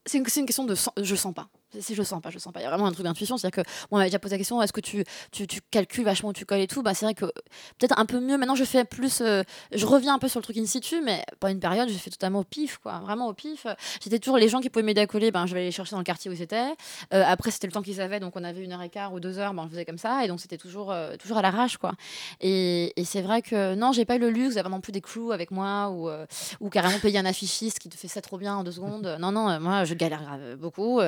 c'est 0.05 0.17
une, 0.17 0.25
question 0.25 0.65
de 0.65 0.75
je 1.01 1.15
sens 1.15 1.33
pas. 1.33 1.49
Si 1.79 1.95
je 1.95 2.03
sens 2.03 2.21
pas, 2.21 2.29
je 2.29 2.39
sens 2.39 2.53
pas. 2.53 2.59
Il 2.59 2.63
y 2.63 2.65
a 2.65 2.69
vraiment 2.69 2.87
un 2.87 2.91
truc 2.91 3.05
d'intuition. 3.05 3.37
C'est-à-dire 3.37 3.63
que 3.63 3.69
moi, 3.69 3.87
on 3.91 3.97
m'avait 3.97 4.09
déjà 4.09 4.19
posé 4.19 4.35
la 4.35 4.37
question 4.37 4.61
est-ce 4.61 4.73
que 4.73 4.81
tu, 4.81 5.03
tu, 5.31 5.47
tu 5.47 5.61
calcules 5.71 6.03
vachement 6.03 6.33
tu 6.33 6.45
colles 6.45 6.61
et 6.61 6.67
tout 6.67 6.83
bah, 6.83 6.93
C'est 6.93 7.05
vrai 7.05 7.13
que 7.13 7.25
peut-être 7.25 7.97
un 7.97 8.05
peu 8.05 8.19
mieux. 8.19 8.37
Maintenant, 8.37 8.55
je 8.55 8.63
fais 8.63 8.85
plus. 8.85 9.21
euh, 9.21 9.43
je 9.71 9.85
reviens 9.85 10.15
un 10.15 10.19
peu 10.19 10.27
sur 10.27 10.39
le 10.39 10.43
truc 10.43 10.57
in 10.57 10.65
situ, 10.65 11.01
mais 11.01 11.23
pendant 11.39 11.53
une 11.53 11.59
période, 11.59 11.89
j'ai 11.89 11.97
fait 11.97 12.09
totalement 12.09 12.39
au 12.39 12.43
pif, 12.43 12.77
quoi. 12.77 12.99
Vraiment 12.99 13.27
au 13.27 13.33
pif. 13.33 13.65
J'étais 14.03 14.19
toujours 14.19 14.37
les 14.37 14.49
gens 14.49 14.59
qui 14.59 14.69
pouvaient 14.69 14.83
m'aider 14.83 15.01
à 15.01 15.07
coller, 15.07 15.31
ben, 15.31 15.45
je 15.45 15.53
vais 15.53 15.63
les 15.63 15.71
chercher 15.71 15.91
dans 15.91 15.99
le 15.99 16.03
quartier 16.03 16.29
où 16.29 16.33
ils 16.33 16.41
étaient. 16.41 16.71
Euh, 17.13 17.23
après, 17.25 17.51
c'était 17.51 17.67
le 17.67 17.73
temps 17.73 17.81
qu'ils 17.81 18.01
avaient, 18.01 18.19
donc 18.19 18.35
on 18.35 18.43
avait 18.43 18.63
une 18.63 18.71
heure 18.73 18.81
et 18.81 18.89
quart 18.89 19.13
ou 19.13 19.19
deux 19.19 19.37
heures, 19.39 19.53
ben, 19.53 19.63
on 19.63 19.69
faisait 19.69 19.85
comme 19.85 19.97
ça, 19.97 20.23
et 20.23 20.27
donc 20.27 20.39
c'était 20.39 20.57
toujours, 20.57 20.91
euh, 20.91 21.15
toujours 21.17 21.37
à 21.37 21.41
l'arrache, 21.41 21.77
quoi. 21.77 21.93
Et, 22.39 22.93
c'est 23.03 23.21
vrai 23.21 23.41
que 23.41 23.75
non, 23.75 23.91
j'ai 23.91 24.05
pas 24.05 24.15
eu 24.15 24.19
le 24.19 24.29
luxe 24.29 24.55
d'avoir 24.55 24.71
non 24.71 24.79
plus 24.79 24.91
des 24.91 25.01
clous 25.01 25.31
avec 25.31 25.51
moi, 25.51 25.89
ou, 25.89 26.09
euh, 26.09 26.25
ou 26.59 26.69
carrément 26.69 26.99
payer 26.99 27.19
un 27.19 27.25
affichiste 27.25 27.79
qui 27.79 27.89
te 27.89 27.97
fait 27.97 28.07
ça 28.07 28.21
trop 28.21 28.37
bien 28.37 28.55
en 28.55 28.63
deux 28.63 28.71
secondes. 28.71 29.17
Non, 29.19 29.31
non, 29.31 29.59
moi, 29.59 29.83
je 29.83 29.93
galère 29.93 30.21
beaucoup. 30.57 31.01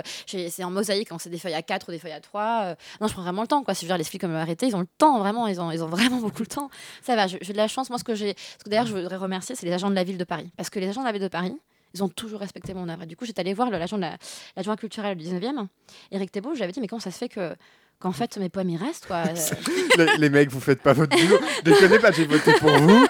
C'est 0.54 0.64
en 0.64 0.72
mosaïque, 0.72 1.10
quand 1.10 1.20
c'est 1.20 1.30
des 1.30 1.38
feuilles 1.38 1.54
à 1.54 1.62
4 1.62 1.90
ou 1.90 1.92
des 1.92 2.00
feuilles 2.00 2.12
à 2.14 2.20
3. 2.20 2.76
non, 3.02 3.08
je 3.08 3.14
prends 3.14 3.24
vraiment 3.24 3.42
le 3.42 3.48
temps, 3.48 3.64
quoi. 3.64 3.74
Si 3.74 3.82
je 3.82 3.88
veux 3.88 3.90
dire, 3.90 3.98
les 3.98 4.04
filles 4.04 4.20
comme 4.20 4.36
arrêté, 4.36 4.68
ils 4.68 4.76
ont 4.76 4.80
le 4.82 4.88
temps, 4.98 5.20
vraiment, 5.20 5.48
ils 5.48 5.60
ont, 5.60 5.72
ils 5.72 5.84
ont 5.84 5.88
vraiment 5.88 6.18
beaucoup 6.18 6.44
de 6.44 6.48
temps. 6.50 6.70
Ça 7.02 7.16
va, 7.16 7.28
j'ai 7.28 7.40
de 7.40 7.58
la 7.58 7.68
chance. 7.68 7.90
Moi, 7.90 8.00
ce 8.00 8.04
que 8.04 8.16
j'ai, 8.16 8.36
ce 8.60 8.64
que 8.64 8.70
d'ailleurs, 8.70 8.86
je 8.86 8.94
voudrais 8.96 9.18
remercier, 9.18 9.56
c'est 9.56 9.66
les 9.66 9.74
agents 9.74 9.90
de 9.90 9.96
la 9.96 10.04
ville 10.04 10.18
de 10.18 10.24
Paris. 10.24 10.52
Parce 10.58 10.70
que 10.70 10.80
les 10.80 10.88
agents 10.90 11.02
de 11.02 11.06
la 11.08 11.12
ville 11.12 11.22
de 11.22 11.28
Paris, 11.28 11.56
ils 11.96 12.04
ont 12.04 12.10
toujours 12.10 12.40
respecté 12.40 12.74
mon 12.74 12.90
œuvre. 12.90 13.06
Du 13.06 13.16
coup, 13.16 13.26
j'étais 13.26 13.42
allée 13.42 13.54
voir 13.54 13.70
le- 13.70 13.78
l'agent 13.78 13.98
de 13.98 14.02
la- 14.02 14.18
l'adjoint 14.56 14.76
culturel 14.76 15.16
du 15.18 15.24
19e, 15.24 15.68
Éric 16.12 16.32
Thébault, 16.32 16.52
je 16.52 16.58
lui 16.58 16.64
avais 16.64 16.72
dit, 16.72 16.80
mais 16.82 16.88
comment 16.88 17.00
ça 17.00 17.12
se 17.12 17.18
fait 17.18 17.30
que 17.30 17.56
qu'en 18.00 18.12
fait 18.12 18.36
mes 18.38 18.50
poèmes 18.50 18.70
ils 18.72 18.76
restent 18.78 19.06
quoi 19.06 19.24
Euh, 19.28 19.34
les, 19.98 20.18
les 20.18 20.30
mecs 20.30 20.50
vous 20.52 20.60
faites 20.60 20.82
pas 20.82 20.92
votre 20.92 21.16
boulot 21.16 21.40
déconnez 21.64 22.00
pas 22.00 22.12
j'ai 22.12 22.26
voté 22.26 22.52
pour 22.56 22.72
vous 22.72 23.06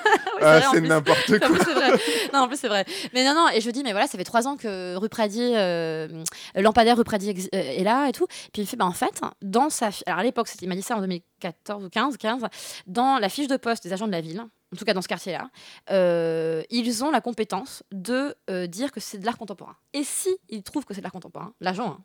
Ah, 0.45 0.61
c'est 0.71 0.81
n'importe 0.81 1.39
quoi. 1.39 1.47
vrai. 1.47 1.91
Non, 2.33 2.39
en 2.41 2.47
plus, 2.47 2.57
c'est 2.57 2.67
vrai. 2.67 2.85
Mais 3.13 3.23
non, 3.25 3.33
non, 3.33 3.49
et 3.49 3.61
je 3.61 3.69
dis, 3.69 3.83
mais 3.83 3.91
voilà, 3.91 4.07
ça 4.07 4.17
fait 4.17 4.23
trois 4.23 4.47
ans 4.47 4.57
que 4.57 4.95
rue 4.95 5.09
Pradier, 5.09 5.53
euh, 5.57 6.07
Lampadaire 6.55 6.97
rue 6.97 7.03
Pradier 7.03 7.33
euh, 7.53 7.57
est 7.57 7.83
là 7.83 8.07
et 8.07 8.11
tout. 8.11 8.27
Puis 8.27 8.61
il 8.61 8.61
me 8.61 8.65
fait, 8.67 8.77
bah, 8.77 8.85
en 8.85 8.91
fait, 8.93 9.21
dans 9.41 9.69
sa. 9.69 9.89
Alors 10.05 10.19
à 10.19 10.23
l'époque, 10.23 10.47
c'était- 10.47 10.65
il 10.65 10.69
m'a 10.69 10.75
dit 10.75 10.81
ça 10.81 10.95
en 10.97 11.01
2014 11.01 11.83
ou 11.85 11.89
15, 11.89 12.17
15, 12.17 12.41
dans 12.87 13.17
la 13.19 13.29
fiche 13.29 13.47
de 13.47 13.57
poste 13.57 13.83
des 13.83 13.93
agents 13.93 14.07
de 14.07 14.11
la 14.11 14.21
ville, 14.21 14.39
en 14.41 14.75
tout 14.77 14.85
cas 14.85 14.93
dans 14.93 15.01
ce 15.01 15.07
quartier-là, 15.07 15.49
euh, 15.91 16.63
ils 16.69 17.03
ont 17.03 17.11
la 17.11 17.21
compétence 17.21 17.83
de 17.91 18.35
euh, 18.49 18.67
dire 18.67 18.91
que 18.91 18.99
c'est 18.99 19.17
de 19.19 19.25
l'art 19.25 19.37
contemporain. 19.37 19.75
Et 19.93 20.03
si 20.03 20.29
ils 20.49 20.63
trouvent 20.63 20.85
que 20.85 20.93
c'est 20.93 21.01
de 21.01 21.03
l'art 21.05 21.11
contemporain, 21.11 21.53
l'agent, 21.61 21.87
hein, 21.99 22.03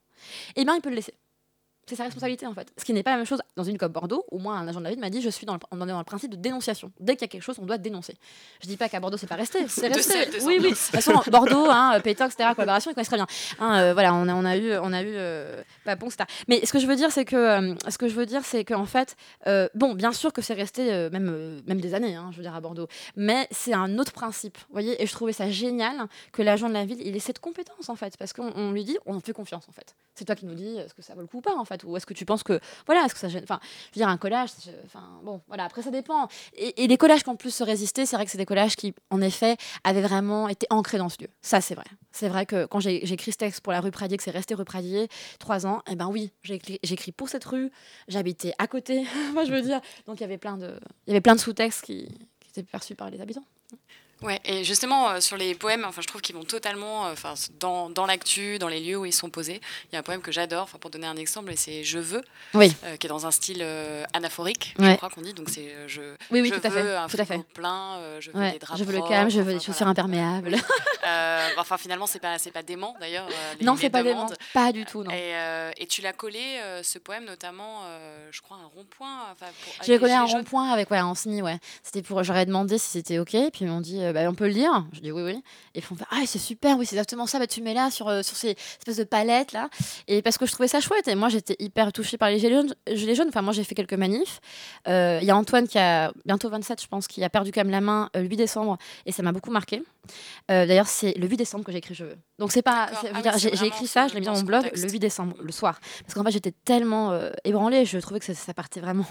eh 0.57 0.65
bien, 0.65 0.75
il 0.75 0.81
peut 0.81 0.91
le 0.91 0.97
laisser. 0.97 1.15
C'est 1.89 1.97
sa 1.97 2.05
responsabilité 2.05 2.47
en 2.47 2.55
fait. 2.55 2.71
Ce 2.77 2.85
qui 2.85 2.93
n'est 2.93 3.03
pas 3.03 3.13
la 3.13 3.17
même 3.17 3.27
chose 3.27 3.41
dans 3.57 3.65
une 3.65 3.79
comme 3.79 3.93
Bordeaux, 3.93 4.25
où 4.31 4.39
moi, 4.39 4.55
un 4.55 4.69
agent 4.69 4.79
de 4.79 4.85
la 4.85 4.91
ville 4.91 5.01
m'a 5.01 5.11
dit 5.11 5.23
je 5.23 5.31
suis 5.31 5.47
dans 5.47 5.55
le, 5.55 5.61
on 5.71 5.81
est 5.83 5.87
dans 5.87 5.99
le 5.99 6.05
principe 6.05 6.31
de 6.31 6.37
dénonciation. 6.37 6.93
Dès 7.01 7.17
qu'il 7.17 7.23
y 7.23 7.25
a 7.25 7.29
quelque 7.29 7.43
chose, 7.43 7.59
on 7.59 7.67
doit 7.67 7.79
dénoncer. 7.79 8.15
Je 8.63 8.67
dis 8.67 8.77
pas 8.77 8.89
qu'à 8.89 9.01
Bordeaux, 9.01 9.17
c'est 9.17 9.27
pas 9.27 9.37
resté. 9.37 9.67
C'est 9.69 9.89
resté. 9.89 10.27
de 10.27 10.45
oui, 10.45 10.59
oui. 10.61 10.63
De 10.63 10.69
toute 10.69 10.77
façon, 10.77 11.13
Bordeaux, 11.31 11.67
hein, 11.71 12.01
etc., 12.05 12.27
collaboration, 12.55 12.91
ils 12.91 12.95
connaissent 12.95 13.09
très 13.09 13.17
bien. 13.17 13.27
Hein, 13.59 13.81
euh, 13.81 13.93
voilà, 13.93 14.15
on 14.15 14.29
a, 14.29 14.35
on 14.35 14.45
a 14.45 14.57
eu, 14.57 14.77
on 14.77 14.93
a 14.93 15.03
eu 15.03 15.13
euh, 15.15 15.63
Papon, 15.85 16.07
etc. 16.07 16.25
Mais 16.49 16.65
ce 16.65 16.73
que 16.73 16.79
je 16.79 16.87
veux 16.87 16.97
dire, 16.97 17.11
c'est 17.11 17.25
que, 17.25 17.37
euh, 17.37 17.75
ce 17.89 17.99
que 17.99 18.09
je 18.09 18.15
veux 18.15 18.27
dire, 18.27 18.45
c'est 18.45 18.65
qu'en 18.65 18.85
fait, 18.85 19.17
euh, 19.47 19.69
bon, 19.75 19.95
bien 19.95 20.13
sûr 20.13 20.33
que 20.33 20.43
c'est 20.43 20.55
resté 20.55 20.93
euh, 20.93 21.11
même, 21.11 21.29
euh, 21.31 21.61
même 21.67 21.81
des 21.81 21.95
années, 21.95 22.15
hein, 22.15 22.29
je 22.33 22.37
veux 22.37 22.43
dire, 22.43 22.55
à 22.55 22.61
Bordeaux, 22.61 22.89
mais 23.17 23.47
c'est 23.51 23.73
un 23.73 23.99
autre 23.99 24.13
principe, 24.13 24.59
vous 24.59 24.73
voyez. 24.73 25.01
Et 25.03 25.07
je 25.07 25.13
trouvais 25.13 25.33
ça 25.33 25.51
génial 25.51 26.07
que 26.33 26.43
l'agent 26.43 26.69
de 26.69 26.75
la 26.75 26.85
ville, 26.85 27.01
il 27.05 27.17
ait 27.17 27.21
cette 27.21 27.39
compétence, 27.39 27.89
en 27.89 27.97
fait, 27.97 28.17
parce 28.17 28.33
qu'on 28.33 28.53
on 28.55 28.73
lui 28.73 28.85
dit, 28.85 28.99
on 29.07 29.21
fait 29.21 29.33
confiance, 29.33 29.69
en 29.69 29.73
fait. 29.73 29.95
C'est 30.15 30.25
toi 30.25 30.35
qui 30.35 30.47
nous 30.47 30.55
dis, 30.55 30.77
est-ce 30.77 30.95
que 30.95 31.03
ça 31.03 31.15
vaut 31.15 31.21
le 31.21 31.27
coup 31.27 31.39
ou 31.39 31.41
pas, 31.41 31.55
en 31.55 31.65
fait, 31.65 31.78
ou 31.85 31.97
est-ce 31.97 32.07
que 32.07 32.15
tu 32.15 32.25
penses 32.25 32.43
que, 32.43 32.61
voilà, 32.87 33.05
est-ce 33.05 33.15
que 33.15 33.21
ça 33.21 33.29
gêne, 33.29 33.43
enfin, 33.43 33.61
je 33.63 33.99
veux 33.99 34.05
dire, 34.05 34.09
un 34.09 34.17
collage, 34.17 34.51
enfin, 34.85 35.21
bon, 35.23 35.41
voilà, 35.49 35.65
après 35.65 35.83
ça 35.83 35.91
dépend. 35.91 36.29
Et, 36.55 36.87
les 36.87 36.97
collages 36.97 37.23
qui 37.23 37.31
en 37.31 37.37
plus 37.37 37.55
se 37.55 37.63
résister, 37.63 38.07
c'est 38.07 38.17
vrai 38.17 38.25
que 38.25 38.31
c'est 38.31 38.39
des 38.39 38.47
collages 38.47 38.77
qui, 38.77 38.95
en 39.11 39.21
effet, 39.21 39.57
avaient 39.85 40.03
vraiment 40.03 40.49
été 40.49 40.67
ancrés 40.71 40.99
dans 40.99 41.09
ce 41.09 41.23
lieu. 41.23 41.29
Ça, 41.43 41.61
c'est 41.61 41.75
vrai. 41.75 41.85
C'est 42.13 42.29
vrai 42.29 42.47
que 42.47 42.67
quand 42.67 42.81
j'ai 42.81 43.13
écrit 43.13 43.33
ce 43.33 43.37
texte 43.37 43.61
pour 43.61 43.73
la 43.73 43.81
rue 43.81 43.91
Pradier, 43.91 44.17
que 44.17 44.23
c'est 44.23 44.31
resté 44.31 44.55
rue 44.55 44.65
Pradier, 44.65 45.09
trois 45.39 45.67
ans, 45.67 45.83
et 45.91 45.97
ben 45.97 46.07
oui, 46.09 46.33
j'ai 46.43 46.55
écrit, 46.55 46.79
j'ai 46.83 46.95
écrit 46.95 47.13
pour 47.13 47.29
cette 47.29 47.45
rue, 47.45 47.71
j'habitais 48.09 48.53
à 48.59 48.67
côté, 48.67 49.05
moi 49.35 49.45
je 49.45 49.53
veux 49.53 49.63
dire. 49.63 49.81
Donc 50.07 50.19
il 50.19 50.23
y 50.23 50.25
avait 50.25 50.39
plein 50.39 50.57
de, 50.57 50.79
il 51.07 51.11
y 51.11 51.13
avait 51.13 51.21
plein 51.21 51.35
de 51.35 51.41
sous-textes 51.41 51.83
qui, 51.85 52.09
qui 52.41 52.51
étaient 52.51 52.63
perçus 52.63 52.95
par 52.95 53.11
les 53.11 53.21
habitants. 53.21 53.45
Ouais, 54.23 54.41
et 54.45 54.65
justement, 54.65 55.11
euh, 55.11 55.21
sur 55.21 55.37
les 55.37 55.55
poèmes, 55.55 55.85
enfin, 55.87 56.03
je 56.03 56.07
trouve 56.09 56.21
qu'ils 56.21 56.35
vont 56.35 56.43
totalement 56.45 57.07
euh, 57.07 57.15
dans, 57.61 57.89
dans 57.89 58.05
l'actu, 58.05 58.59
dans 58.59 58.67
les 58.67 58.81
lieux 58.81 58.97
où 58.97 59.05
ils 59.07 59.13
sont 59.13 59.31
posés. 59.31 59.61
Il 59.87 59.95
y 59.95 59.97
a 59.97 60.01
un 60.01 60.03
poème 60.03 60.21
que 60.23 60.33
j'adore, 60.33 60.65
enfin, 60.65 60.79
pour 60.79 60.91
donner 60.91 61.07
un 61.07 61.17
exemple, 61.17 61.53
et 61.53 61.57
c'est 61.57 61.85
Je 61.85 61.99
veux, 62.01 62.23
Oui. 62.55 62.75
euh, 62.85 62.97
qui 62.97 63.07
est 63.07 63.09
dans 63.09 63.27
un 63.27 63.31
style 63.31 63.61
euh, 63.63 64.05
anaphorique, 64.13 64.75
Ouais. 64.79 64.91
je 64.93 64.97
crois 64.97 65.09
qu'on 65.11 65.21
dit. 65.21 65.35
Donc, 65.35 65.49
c'est 65.51 65.73
je, 65.87 66.01
Oui, 66.33 66.41
oui, 66.41 66.49
je 66.53 66.59
tout 66.59 66.67
à 66.67 66.69
veux 66.71 66.83
fait, 66.83 66.97
un 66.97 67.07
tout 67.07 67.17
frigo 67.17 67.45
plein, 67.55 68.01
je 68.19 68.31
veux 68.33 68.39
Ouais, 68.41 68.53
des 68.53 68.59
draps 68.59 68.79
je 68.79 68.85
veux 68.85 68.93
le 68.93 69.03
calme, 69.09 69.31
je 69.31 69.41
veux 69.41 69.53
des 69.53 69.61
chaussures 69.61 69.87
voilà. 69.87 69.91
imperméables. 69.93 70.57
Enfin, 71.57 71.77
finalement, 71.79 72.07
c'est 72.07 72.19
pas, 72.19 72.39
c'est 72.39 72.51
pas 72.51 72.63
dément, 72.63 72.97
d'ailleurs. 73.01 73.29
non, 73.63 73.77
c'est 73.77 73.91
pas 73.91 74.03
demandes. 74.03 74.35
pas 74.53 74.73
du 74.73 74.85
tout, 74.85 75.05
non. 75.05 75.13
Et, 75.13 75.33
et 75.77 75.87
tu 75.87 76.03
l'as 76.03 76.13
collé, 76.13 76.61
ce 76.83 76.99
poème, 76.99 77.25
notamment, 77.25 77.83
je 78.33 78.41
crois, 78.41 78.57
un 78.57 78.67
rond-point. 78.67 79.19
J'ai 79.85 79.93
les 79.93 79.99
collé 80.01 80.13
un 80.13 80.25
rond-point 80.25 80.71
avec 80.73 80.91
ouais, 80.91 81.01
SNI, 81.15 81.43
ouais. 81.43 81.59
C'était 81.83 82.03
pour, 82.03 82.23
j'aurais 82.25 82.47
demandé 82.47 82.79
si 82.79 82.89
c'était 82.91 83.19
ok, 83.19 83.31
puis 83.31 83.51
ils 83.61 83.69
m'ont 83.69 83.81
dit, 83.81 84.01
euh, 84.09 84.13
bah, 84.13 84.21
on 84.29 84.35
peut 84.35 84.47
le 84.47 84.53
lire. 84.55 84.87
Je 84.93 85.01
dis 85.01 85.13
oui, 85.13 85.23
oui. 85.23 85.43
Et 85.75 85.79
ils 85.79 85.83
font, 85.83 85.97
ah, 86.11 86.21
c'est 86.27 86.39
super, 86.39 86.77
oui, 86.79 86.87
c'est 86.87 86.97
exactement 86.97 87.27
ça. 87.27 87.39
Bah, 87.39 87.47
tu 87.47 87.63
mets 87.63 87.75
là 87.75 87.91
sur, 87.91 88.09
euh, 88.09 88.23
sur 88.23 88.37
ces 88.37 88.57
espèces 88.79 88.97
de 88.97 89.05
palettes 89.05 89.53
là. 89.53 89.69
Et 90.07 90.23
parce 90.23 90.39
que 90.39 90.47
je 90.47 90.53
trouvais 90.53 90.69
ça 90.69 90.81
chouette. 90.81 91.09
Et 91.09 91.15
moi, 91.15 91.29
j'étais 91.29 91.57
hyper 91.59 91.93
touchée 91.93 92.19
par 92.19 92.31
les 92.31 92.39
gilets 92.39 92.55
jaunes. 92.55 92.75
Gilets 92.93 93.15
jaunes. 93.15 93.29
Enfin, 93.29 93.43
moi, 93.43 93.53
j'ai 93.53 93.65
fait 93.65 93.75
quelques 93.75 93.95
manifs. 93.95 94.41
Euh, 94.89 95.19
Il 95.21 95.27
y 95.27 95.31
a 95.31 95.37
Antoine 95.37 95.69
qui 95.69 95.79
a 95.79 96.13
bientôt 96.25 96.49
27, 96.49 96.83
je 96.83 96.87
pense, 96.87 97.07
qui 97.07 97.23
a 97.23 97.31
perdu 97.31 97.53
quand 97.53 97.61
même 97.61 97.71
la 97.71 97.81
main 97.81 98.11
le 98.15 98.23
8 98.23 98.37
décembre, 98.37 98.79
et 99.07 99.13
ça 99.13 99.23
m'a 99.23 99.33
beaucoup 99.33 99.51
marqué. 99.51 99.83
D'ailleurs, 100.49 100.87
c'est 100.87 101.13
le 101.19 101.27
8 101.27 101.37
décembre 101.37 101.65
que 101.65 101.73
j'ai 101.73 101.79
écrit 101.79 101.95
Je 101.95 102.05
veux. 102.05 102.17
Donc 102.39 102.53
c'est 102.53 102.63
pas, 102.63 102.89
Ah 102.93 103.01
oui, 103.15 103.41
j'ai 103.53 103.67
écrit 103.67 103.87
ça, 103.87 104.09
je 104.09 104.15
l'ai 104.15 104.21
mis 104.21 104.27
dans 104.27 104.35
mon 104.35 104.43
blog 104.43 104.71
le 104.75 104.89
8 104.91 104.99
décembre, 104.99 105.37
le 105.41 105.53
soir. 105.53 105.79
Parce 106.03 106.15
qu'en 106.15 106.25
fait, 106.25 106.31
j'étais 106.31 106.53
tellement 106.65 107.19
ébranlée, 107.45 107.85
je 107.85 107.99
trouvais 107.99 108.21
que 108.21 108.27
ça, 108.27 108.35
ça 108.35 108.55
partait 108.55 108.81
vraiment 108.81 109.07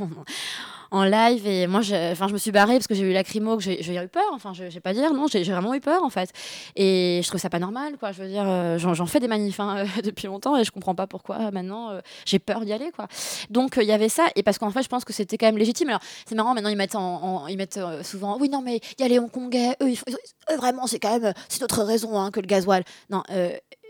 en 0.92 1.04
live. 1.04 1.46
Et 1.48 1.68
moi, 1.68 1.82
je, 1.82 2.14
je 2.16 2.34
me 2.34 2.38
suis 2.38 2.52
barrée 2.52 2.74
parce 2.76 2.88
que 2.88 2.96
j'ai 2.96 3.04
eu 3.04 3.14
lacrymo, 3.14 3.58
que 3.58 3.64
j'ai 3.64 3.96
eu 3.96 4.08
peur. 4.08 4.24
Enfin, 4.34 4.54
je, 4.54 4.64
vais 4.64 4.80
pas 4.80 4.94
dire, 4.94 5.14
non, 5.14 5.28
j'ai 5.28 5.44
vraiment 5.44 5.74
eu 5.74 5.80
peur 5.80 6.04
en 6.04 6.10
fait. 6.10 6.32
Et 6.76 7.22
je 7.24 7.28
trouve 7.28 7.40
ça 7.40 7.50
pas 7.50 7.60
normal, 7.60 7.98
quoi. 7.98 8.12
Je 8.12 8.22
veux 8.22 8.30
dire, 8.30 8.46
euh, 8.48 8.78
j'en 8.78 9.06
fais 9.06 9.20
des 9.20 9.28
manifs 9.28 9.60
hein, 9.60 9.86
depuis 10.04 10.28
longtemps 10.28 10.58
et 10.58 10.64
je 10.64 10.72
comprends 10.72 10.96
pas 10.96 11.08
pourquoi 11.08 11.38
euh, 11.38 11.52
maintenant 11.52 11.92
euh, 11.92 12.00
j'ai 12.26 12.40
peur 12.40 12.62
d'y 12.66 12.74
aller, 12.74 12.92
quoi. 12.96 13.08
Donc 13.50 13.78
il 13.82 13.88
y 13.88 13.92
avait 13.92 14.10
ça. 14.10 14.28
Et 14.36 14.44
parce 14.44 14.58
qu'en 14.58 14.72
fait, 14.72 14.84
je 14.84 14.90
pense 14.90 15.06
que 15.06 15.14
c'était 15.14 15.38
quand 15.38 15.48
même 15.48 15.58
légitime. 15.58 15.90
Alors, 15.90 16.02
c'est 16.26 16.36
marrant, 16.36 16.54
maintenant 16.54 16.70
ils 16.70 16.78
mettent, 16.78 16.96
en, 16.96 17.24
en- 17.44 17.48
ils 17.48 17.58
mettent 17.58 17.80
souvent, 18.04 18.38
oui, 18.40 18.50
non, 18.50 18.62
mais 18.62 18.80
il 18.98 19.02
y 19.02 19.06
a 19.06 19.08
les 19.08 19.20
Hongkongais, 19.20 19.76
eux, 19.82 19.90
eux, 19.90 20.56
vraiment, 20.58 20.88
c'est 20.88 21.00
quand 21.00 21.20
même, 21.20 21.34
c'est 21.50 21.62
notre 21.62 21.84
raison 21.84 22.20
hein, 22.20 22.32
que 22.32 22.40
le 22.40 22.48
gasoil. 22.48 22.84
Non, 23.10 23.24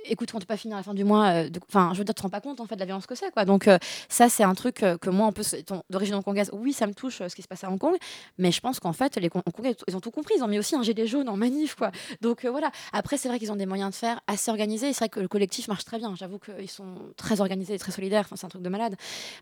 écoute, 0.10 0.30
on 0.34 0.38
ne 0.38 0.41
peut 0.41 0.48
pas 0.48 0.58
finir 0.58 0.78
à 0.78 0.80
la 0.80 0.84
fin 0.84 0.93
du 0.93 1.04
mois. 1.04 1.28
euh, 1.28 1.50
Enfin, 1.70 1.91
je 1.93 2.00
veux 2.00 2.04
dire, 2.04 2.13
tu 2.13 2.20
te 2.20 2.24
rends 2.24 2.30
pas 2.30 2.41
compte 2.41 2.60
en 2.60 2.65
fait 2.65 2.76
de 2.76 2.80
la 2.80 2.86
violence 2.86 3.06
que 3.06 3.15
c'est, 3.15 3.32
quoi. 3.32 3.46
Donc, 3.46 3.67
euh, 3.67 3.78
ça, 4.10 4.30
c'est 4.30 4.43
un 4.43 4.54
truc 4.56 4.84
euh, 4.84 4.98
que 4.98 5.10
moi, 5.10 5.32
plus, 5.32 5.54
étant 5.54 5.84
d'origine 5.89 6.15
hongkongaise, 6.15 6.50
oui, 6.54 6.74
ça 6.74 6.88
me 6.88 6.93
touche 6.93 7.20
ce 7.28 7.36
qui 7.36 7.41
se 7.41 7.48
passe 7.48 7.63
à 7.63 7.70
Hong 7.70 7.80
Kong, 7.80 7.96
mais 8.38 8.52
je 8.52 8.60
pense 8.62 8.80
qu'en 8.80 8.93
fait, 8.93 9.17
les 9.17 9.28
Hong- 9.34 9.43
Hongkongais, 9.46 9.76
ils 9.88 9.96
ont 9.96 10.00
tout 10.00 10.12
compris. 10.12 10.36
Ils 10.38 10.43
ont 10.43 10.48
mis 10.48 10.60
aussi 10.60 10.76
un 10.76 10.84
gilet 10.84 11.08
jaune 11.08 11.30
en 11.30 11.38
manif, 11.38 11.76
quoi. 11.76 11.91
Donc, 12.22 12.46
voilà. 12.46 12.72
Après, 12.93 13.17
c'est 13.17 13.28
vrai 13.30 13.39
qu'ils 13.39 13.52
ont 13.52 13.56
des 13.56 13.65
moyens 13.65 13.91
de 13.91 13.96
faire 13.96 14.20
assez 14.28 14.52
organisés. 14.52 14.93
C'est 14.93 15.00
vrai 15.00 15.10
que 15.10 15.20
le 15.20 15.28
collectif 15.28 15.67
marche 15.67 15.86
très 15.86 15.98
bien. 15.98 16.13
J'avoue 16.15 16.39
qu'ils 16.39 16.70
sont 16.70 16.96
très 17.15 17.41
organisés 17.41 17.74
et 17.76 17.80
très 17.80 17.91
solidaires. 17.91 18.22
Enfin, 18.26 18.36
c'est 18.36 18.46
un 18.46 18.50
truc 18.50 18.62
de 18.63 18.70
malade. 18.70 18.96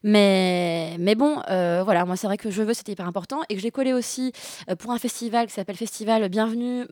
Mais, 0.04 0.96
mais 1.00 1.16
bon, 1.16 1.36
voilà. 1.48 2.06
Moi, 2.06 2.16
c'est 2.16 2.28
vrai 2.28 2.38
que 2.38 2.50
je 2.52 2.62
veux, 2.64 2.74
c'était 2.74 2.92
hyper 2.94 3.08
important 3.08 3.42
et 3.50 3.56
que 3.56 3.62
j'ai 3.62 3.72
collé 3.72 3.94
aussi 3.94 4.32
pour 4.80 4.92
un 4.92 5.00
festival 5.00 5.48
qui 5.48 5.54
s'appelle 5.54 5.76
Festival 5.78 6.28
Bienvenue. 6.30 6.86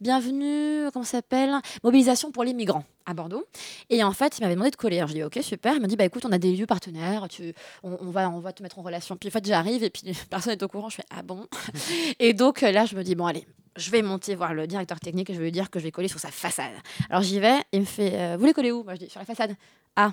Bienvenue, 0.00 0.90
comment 0.92 1.04
s'appelle? 1.04 1.54
Mobilisation 1.82 2.30
pour 2.32 2.44
les 2.44 2.52
migrants 2.62 2.84
à 3.04 3.14
Bordeaux. 3.14 3.44
Et 3.90 4.02
en 4.04 4.12
fait, 4.12 4.38
il 4.38 4.42
m'avait 4.42 4.54
demandé 4.54 4.70
de 4.70 4.76
coller. 4.76 4.98
Alors, 4.98 5.08
je 5.08 5.14
dis 5.14 5.22
ok, 5.24 5.38
super. 5.42 5.74
Il 5.74 5.80
m'a 5.80 5.88
dit 5.88 5.96
bah 5.96 6.04
écoute, 6.04 6.24
on 6.24 6.32
a 6.32 6.38
des 6.38 6.54
lieux 6.54 6.66
partenaires, 6.66 7.26
tu, 7.28 7.52
on, 7.82 7.96
on 8.00 8.10
va, 8.10 8.30
on 8.30 8.40
va 8.40 8.52
te 8.52 8.62
mettre 8.62 8.78
en 8.78 8.82
relation. 8.82 9.16
Puis 9.16 9.28
en 9.28 9.32
fait, 9.32 9.44
j'arrive 9.44 9.82
et 9.82 9.90
puis 9.90 10.16
personne 10.30 10.54
n'est 10.54 10.62
au 10.62 10.68
courant. 10.68 10.88
Je 10.88 10.96
fais 10.96 11.04
ah 11.10 11.22
bon? 11.22 11.46
et 12.18 12.32
donc 12.32 12.62
euh, 12.62 12.72
là, 12.72 12.86
je 12.86 12.96
me 12.96 13.02
dis 13.02 13.14
bon 13.14 13.26
allez. 13.26 13.46
Je 13.74 13.90
vais 13.90 14.02
monter 14.02 14.34
voir 14.34 14.52
le 14.52 14.66
directeur 14.66 15.00
technique 15.00 15.30
et 15.30 15.34
je 15.34 15.38
vais 15.38 15.46
lui 15.46 15.52
dire 15.52 15.70
que 15.70 15.78
je 15.78 15.84
vais 15.84 15.90
coller 15.90 16.08
sur 16.08 16.20
sa 16.20 16.30
façade. 16.30 16.74
Alors 17.08 17.22
j'y 17.22 17.40
vais, 17.40 17.56
il 17.72 17.80
me 17.80 17.86
fait 17.86 18.12
euh, 18.12 18.36
Vous 18.38 18.44
les 18.44 18.52
collez 18.52 18.70
où? 18.70 18.84
Moi 18.84 18.94
je 18.94 19.00
dis 19.00 19.10
Sur 19.10 19.18
la 19.18 19.24
façade. 19.24 19.56
Ah, 19.96 20.12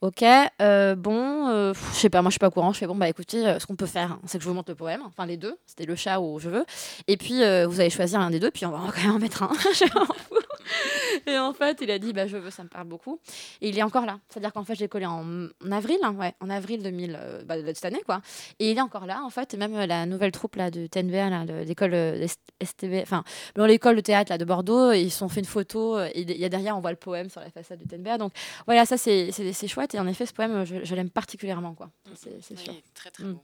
ok, 0.00 0.24
euh, 0.60 0.94
bon, 0.96 1.48
euh, 1.48 1.72
je 1.94 1.98
sais 1.98 2.10
pas, 2.10 2.22
moi 2.22 2.30
je 2.30 2.34
suis 2.34 2.38
pas 2.38 2.48
au 2.48 2.50
courant. 2.50 2.72
Je 2.72 2.78
fais 2.78 2.86
Bon, 2.86 2.94
bah 2.94 3.08
écoutez, 3.08 3.46
euh, 3.46 3.58
ce 3.58 3.66
qu'on 3.66 3.76
peut 3.76 3.86
faire, 3.86 4.12
hein, 4.12 4.20
c'est 4.26 4.38
que 4.38 4.44
je 4.44 4.48
vous 4.48 4.54
montre 4.54 4.70
le 4.70 4.74
poème, 4.74 5.00
enfin 5.06 5.26
les 5.26 5.36
deux, 5.36 5.56
c'était 5.64 5.86
le 5.86 5.96
chat 5.96 6.20
ou 6.20 6.38
je 6.38 6.48
veux. 6.48 6.64
Et 7.06 7.16
puis 7.16 7.38
vous 7.38 7.80
allez 7.80 7.90
choisir 7.90 8.20
l'un 8.20 8.30
des 8.30 8.40
deux, 8.40 8.50
puis 8.50 8.66
on 8.66 8.70
va 8.70 8.92
quand 8.92 9.02
même 9.02 9.12
en 9.12 9.18
mettre 9.18 9.42
un. 9.44 9.52
Je 9.74 9.84
m'en 9.94 10.04
fous. 10.06 10.51
Et 11.26 11.38
en 11.38 11.52
fait, 11.52 11.78
il 11.82 11.90
a 11.90 11.98
dit 11.98 12.12
bah, 12.12 12.26
Je 12.26 12.36
veux, 12.36 12.50
ça 12.50 12.62
me 12.64 12.68
parle 12.68 12.86
beaucoup. 12.86 13.20
Et 13.60 13.68
il 13.68 13.78
est 13.78 13.82
encore 13.82 14.06
là. 14.06 14.18
C'est-à-dire 14.28 14.52
qu'en 14.52 14.64
fait, 14.64 14.74
je 14.74 14.80
l'ai 14.80 14.88
collé 14.88 15.06
en, 15.06 15.46
en 15.64 15.72
avril, 15.72 15.98
hein, 16.02 16.14
ouais, 16.14 16.34
en 16.40 16.50
avril 16.50 16.82
2000, 16.82 17.18
euh, 17.20 17.42
bah, 17.44 17.60
de 17.60 17.66
cette 17.74 17.84
année, 17.84 18.02
quoi. 18.04 18.22
Et 18.58 18.70
il 18.70 18.78
est 18.78 18.80
encore 18.80 19.06
là, 19.06 19.22
en 19.24 19.30
fait. 19.30 19.54
Et 19.54 19.56
même 19.56 19.74
euh, 19.74 19.86
la 19.86 20.06
nouvelle 20.06 20.32
troupe 20.32 20.56
là, 20.56 20.70
de 20.70 20.86
de 20.86 21.62
l'école 21.64 21.94
euh, 21.94 22.26
STB, 22.62 22.94
enfin, 23.02 23.24
dans 23.54 23.66
l'école 23.66 23.96
de 23.96 24.00
théâtre 24.00 24.30
là, 24.32 24.38
de 24.38 24.44
Bordeaux, 24.44 24.92
ils 24.92 25.10
se 25.10 25.18
sont 25.18 25.28
fait 25.28 25.40
une 25.40 25.46
photo. 25.46 25.96
euh, 25.96 26.08
Et 26.14 26.22
il 26.22 26.30
y 26.36 26.44
a 26.44 26.48
derrière, 26.48 26.76
on 26.76 26.80
voit 26.80 26.90
le 26.90 26.96
poème 26.96 27.28
sur 27.30 27.40
la 27.40 27.50
façade 27.50 27.78
du 27.78 27.86
TNBA. 27.86 28.18
Donc 28.18 28.32
voilà, 28.66 28.86
ça, 28.86 28.96
c'est 28.98 29.30
chouette. 29.68 29.94
Et 29.94 30.00
en 30.00 30.06
effet, 30.06 30.26
ce 30.26 30.32
poème, 30.32 30.64
je, 30.64 30.84
je 30.84 30.94
l'aime 30.94 31.10
particulièrement, 31.10 31.74
quoi. 31.74 31.90
C'est 32.14 32.42
c'est 32.42 32.58
sûr. 32.58 32.72
Oui, 32.72 32.82
très 32.94 33.10
très 33.10 33.24
Mm. 33.24 33.32
beau. 33.34 33.42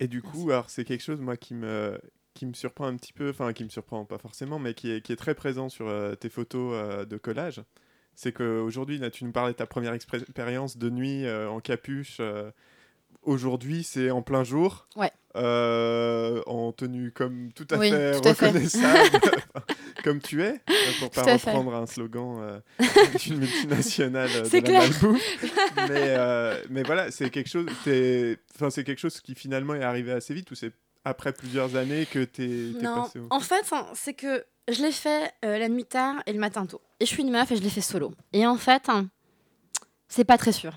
Et 0.00 0.06
du 0.06 0.22
coup, 0.22 0.50
alors 0.50 0.70
c'est 0.70 0.84
quelque 0.84 1.02
chose 1.02 1.20
moi 1.20 1.36
qui 1.36 1.54
me 1.54 2.00
qui 2.38 2.46
me 2.46 2.52
surprend 2.54 2.86
un 2.86 2.94
petit 2.96 3.12
peu, 3.12 3.30
enfin 3.30 3.52
qui 3.52 3.64
me 3.64 3.68
surprend 3.68 4.04
pas 4.04 4.16
forcément, 4.18 4.60
mais 4.60 4.72
qui 4.72 4.92
est, 4.92 5.00
qui 5.00 5.10
est 5.12 5.16
très 5.16 5.34
présent 5.34 5.68
sur 5.68 5.88
euh, 5.88 6.14
tes 6.14 6.28
photos 6.28 6.72
euh, 6.72 7.04
de 7.04 7.16
collage. 7.16 7.62
C'est 8.14 8.30
qu'aujourd'hui, 8.32 8.98
là, 8.98 9.10
tu 9.10 9.24
nous 9.24 9.32
parlais 9.32 9.52
de 9.54 9.56
ta 9.58 9.66
première 9.66 9.92
expérience 9.92 10.76
de 10.76 10.88
nuit 10.88 11.26
euh, 11.26 11.48
en 11.50 11.58
capuche. 11.58 12.20
Aujourd'hui, 13.22 13.82
c'est 13.82 14.10
en 14.12 14.22
plein 14.22 14.44
jour, 14.44 14.86
Ouais. 14.94 15.10
en 15.34 16.72
tenue 16.72 17.10
comme 17.10 17.52
tout 17.52 17.66
à 17.72 17.76
Oui, 17.76 17.90
fait 17.90 18.20
tout 18.20 18.28
à 18.28 18.34
fait. 18.34 18.46
reconnaissable, 18.46 19.20
comme 20.04 20.20
tu 20.20 20.42
es, 20.44 20.60
pour 21.00 21.10
pas 21.10 21.24
reprendre 21.24 21.74
un 21.74 21.86
slogan 21.86 22.62
d'une 23.20 23.38
multinationale 23.38 24.30
de 24.44 24.54
la 24.54 24.60
clair. 24.62 24.80
malbouffe. 24.82 25.44
mais, 25.88 26.62
mais 26.70 26.82
voilà, 26.84 27.10
c'est 27.10 27.30
quelque 27.30 27.48
chose. 27.48 27.66
Enfin, 28.54 28.70
c'est 28.70 28.84
quelque 28.84 29.00
chose 29.00 29.20
qui 29.20 29.34
finalement 29.34 29.74
est 29.74 29.82
arrivé 29.82 30.12
assez 30.12 30.34
vite 30.34 30.50
ou 30.52 30.54
c'est 30.54 30.72
après 31.04 31.32
plusieurs 31.32 31.76
années 31.76 32.06
que 32.06 32.24
t'es 32.24 32.72
Non, 32.82 33.02
passé 33.02 33.18
au... 33.18 33.26
en 33.30 33.40
fait, 33.40 33.64
hein, 33.72 33.86
c'est 33.94 34.14
que 34.14 34.44
je 34.68 34.82
l'ai 34.82 34.92
fait 34.92 35.32
euh, 35.44 35.58
la 35.58 35.68
nuit 35.68 35.84
tard 35.84 36.16
et 36.26 36.32
le 36.32 36.38
matin 36.38 36.66
tôt. 36.66 36.80
Et 37.00 37.06
je 37.06 37.10
suis 37.10 37.22
une 37.22 37.30
meuf 37.30 37.50
et 37.50 37.56
je 37.56 37.62
l'ai 37.62 37.70
fait 37.70 37.80
solo. 37.80 38.12
Et 38.32 38.46
en 38.46 38.56
fait, 38.56 38.88
hein, 38.88 39.08
c'est 40.08 40.24
pas 40.24 40.38
très 40.38 40.52
sûr. 40.52 40.72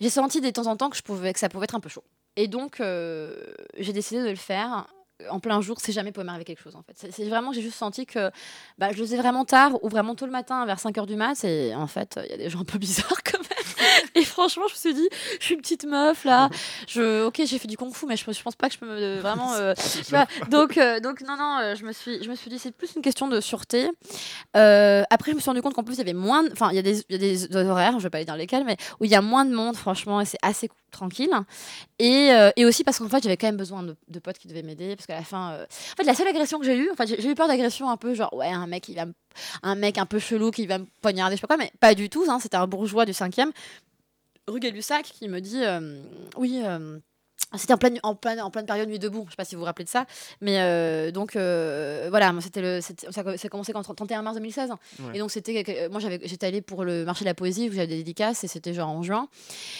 J'ai 0.00 0.10
senti 0.10 0.40
de 0.40 0.50
temps 0.50 0.66
en 0.66 0.76
temps 0.76 0.90
que, 0.90 0.96
je 0.96 1.02
pouvais, 1.02 1.32
que 1.32 1.38
ça 1.38 1.48
pouvait 1.48 1.64
être 1.64 1.74
un 1.74 1.80
peu 1.80 1.88
chaud. 1.88 2.04
Et 2.36 2.48
donc, 2.48 2.80
euh, 2.80 3.36
j'ai 3.78 3.92
décidé 3.92 4.22
de 4.22 4.28
le 4.30 4.36
faire 4.36 4.86
en 5.30 5.38
plein 5.38 5.60
jour, 5.60 5.78
c'est 5.80 5.92
jamais 5.92 6.10
pour 6.10 6.24
m'arriver 6.24 6.44
quelque 6.44 6.60
chose 6.60 6.74
en 6.74 6.82
fait. 6.82 7.10
C'est- 7.12 7.28
vraiment, 7.28 7.52
j'ai 7.52 7.62
juste 7.62 7.78
senti 7.78 8.04
que 8.04 8.30
bah, 8.78 8.90
je 8.90 8.96
le 8.98 9.04
faisais 9.04 9.16
vraiment 9.16 9.44
tard 9.44 9.82
ou 9.84 9.88
vraiment 9.88 10.16
tôt 10.16 10.26
le 10.26 10.32
matin 10.32 10.66
vers 10.66 10.78
5h 10.78 11.06
du 11.06 11.14
mat 11.14 11.42
et 11.44 11.72
en 11.74 11.86
fait, 11.86 12.18
il 12.24 12.30
y 12.30 12.34
a 12.34 12.36
des 12.36 12.50
gens 12.50 12.60
un 12.60 12.64
peu 12.64 12.78
bizarres. 12.78 13.22
Et 14.20 14.24
franchement, 14.24 14.64
je 14.68 14.74
me 14.74 14.78
suis 14.78 14.94
dit, 14.94 15.08
je 15.40 15.44
suis 15.44 15.54
une 15.54 15.60
petite 15.60 15.84
meuf 15.84 16.24
là. 16.24 16.48
Je, 16.86 17.24
ok, 17.24 17.42
j'ai 17.44 17.58
fait 17.58 17.68
du 17.68 17.76
kung-fu, 17.76 18.06
mais 18.06 18.16
je, 18.16 18.24
je 18.30 18.42
pense 18.42 18.54
pas 18.54 18.68
que 18.68 18.74
je 18.74 18.78
peux 18.78 18.86
me 18.86 19.18
vraiment. 19.18 19.52
euh, 19.54 19.74
donc, 20.50 20.78
euh, 20.78 21.00
donc 21.00 21.20
non, 21.22 21.36
non, 21.36 21.58
euh, 21.60 21.74
je 21.74 21.84
me 21.84 21.92
suis, 21.92 22.22
je 22.22 22.30
me 22.30 22.34
suis 22.34 22.48
dit, 22.50 22.58
c'est 22.58 22.70
plus 22.72 22.94
une 22.96 23.02
question 23.02 23.28
de 23.28 23.40
sûreté. 23.40 23.88
Après, 24.54 25.30
je 25.30 25.36
me 25.36 25.40
suis 25.40 25.50
rendu 25.50 25.62
compte 25.62 25.74
qu'en 25.74 25.82
plus, 25.84 25.94
il 25.94 25.98
y 25.98 26.02
avait 26.02 26.12
moins, 26.12 26.44
enfin, 26.52 26.70
il 26.70 26.76
y 26.76 26.78
a 26.78 26.82
des, 26.82 27.02
y 27.10 27.14
a 27.14 27.18
des, 27.18 27.48
des 27.48 27.56
horaires, 27.56 27.98
je 27.98 28.04
vais 28.04 28.10
pas 28.10 28.18
aller 28.18 28.24
dire 28.24 28.36
lesquels, 28.36 28.64
mais 28.64 28.76
où 29.00 29.04
il 29.04 29.10
y 29.10 29.14
a 29.14 29.22
moins 29.22 29.44
de 29.44 29.54
monde, 29.54 29.76
franchement, 29.76 30.20
et 30.20 30.24
c'est 30.24 30.38
assez 30.42 30.68
tranquille. 30.90 31.30
Et, 31.98 32.30
euh, 32.32 32.50
et 32.56 32.64
aussi 32.64 32.84
parce 32.84 32.98
qu'en 32.98 33.08
fait, 33.08 33.22
j'avais 33.22 33.36
quand 33.36 33.48
même 33.48 33.56
besoin 33.56 33.82
de, 33.82 33.96
de 34.08 34.18
potes 34.20 34.38
qui 34.38 34.48
devaient 34.48 34.62
m'aider, 34.62 34.96
parce 34.96 35.06
qu'à 35.06 35.16
la 35.16 35.24
fin, 35.24 35.52
euh, 35.52 35.64
en 35.64 35.96
fait, 35.96 36.04
la 36.04 36.14
seule 36.14 36.28
agression 36.28 36.58
que 36.58 36.64
j'ai 36.64 36.76
eue, 36.76 36.90
en 36.90 36.94
fait, 36.94 37.06
j'ai 37.20 37.28
eu 37.28 37.34
peur 37.34 37.48
d'agression 37.48 37.90
un 37.90 37.96
peu, 37.96 38.14
genre, 38.14 38.32
ouais, 38.34 38.48
un 38.48 38.66
mec, 38.66 38.88
il 38.88 38.94
va 38.96 39.06
un 39.64 39.74
mec 39.74 39.98
un 39.98 40.06
peu 40.06 40.20
chelou 40.20 40.52
qui 40.52 40.66
va 40.66 40.78
me 40.78 40.86
poignarder, 41.02 41.34
je 41.36 41.40
sais 41.40 41.46
pas 41.46 41.56
quoi, 41.56 41.64
mais 41.64 41.72
pas 41.80 41.94
du 41.94 42.08
tout. 42.08 42.24
hein, 42.28 42.38
C'était 42.40 42.56
un 42.56 42.68
bourgeois 42.68 43.04
du 43.04 43.12
5e, 43.12 43.50
rue 44.48 44.60
Gay-Lussac, 44.60 45.04
qui 45.04 45.28
me 45.28 45.40
dit 45.40 45.64
euh, 45.64 46.02
Oui, 46.36 46.62
euh, 46.64 46.98
c'était 47.56 47.72
en 47.74 47.78
pleine, 47.78 47.98
en, 48.02 48.14
pleine, 48.14 48.40
en 48.40 48.50
pleine 48.50 48.66
période 48.66 48.88
nuit 48.88 48.98
debout, 48.98 49.24
je 49.26 49.30
sais 49.32 49.36
pas 49.36 49.44
si 49.44 49.54
vous 49.54 49.60
vous 49.60 49.64
rappelez 49.66 49.84
de 49.84 49.90
ça, 49.90 50.06
mais 50.40 50.60
euh, 50.60 51.10
donc 51.10 51.36
euh, 51.36 52.06
voilà, 52.10 52.32
c'était 52.40 52.60
le, 52.62 52.80
c'était- 52.80 53.10
ça 53.12 53.22
a 53.22 53.36
ça 53.36 53.46
a 53.46 53.48
commencé 53.48 53.72
quand 53.72 53.82
31 53.82 54.22
mars 54.22 54.36
2016, 54.36 54.70
Ouais. 54.70 54.76
et 55.14 55.18
donc 55.18 55.30
c'était, 55.30 55.88
moi 55.90 56.00
j'avais, 56.00 56.20
j'étais 56.24 56.46
allée 56.46 56.60
pour 56.62 56.84
le 56.84 57.04
marché 57.04 57.24
de 57.24 57.28
la 57.30 57.34
poésie 57.34 57.68
où 57.68 57.72
j'avais 57.72 57.86
des 57.86 57.96
dédicaces 57.96 58.44
et 58.44 58.48
c'était 58.48 58.74
genre 58.74 58.88
en 58.88 59.02
juin, 59.02 59.28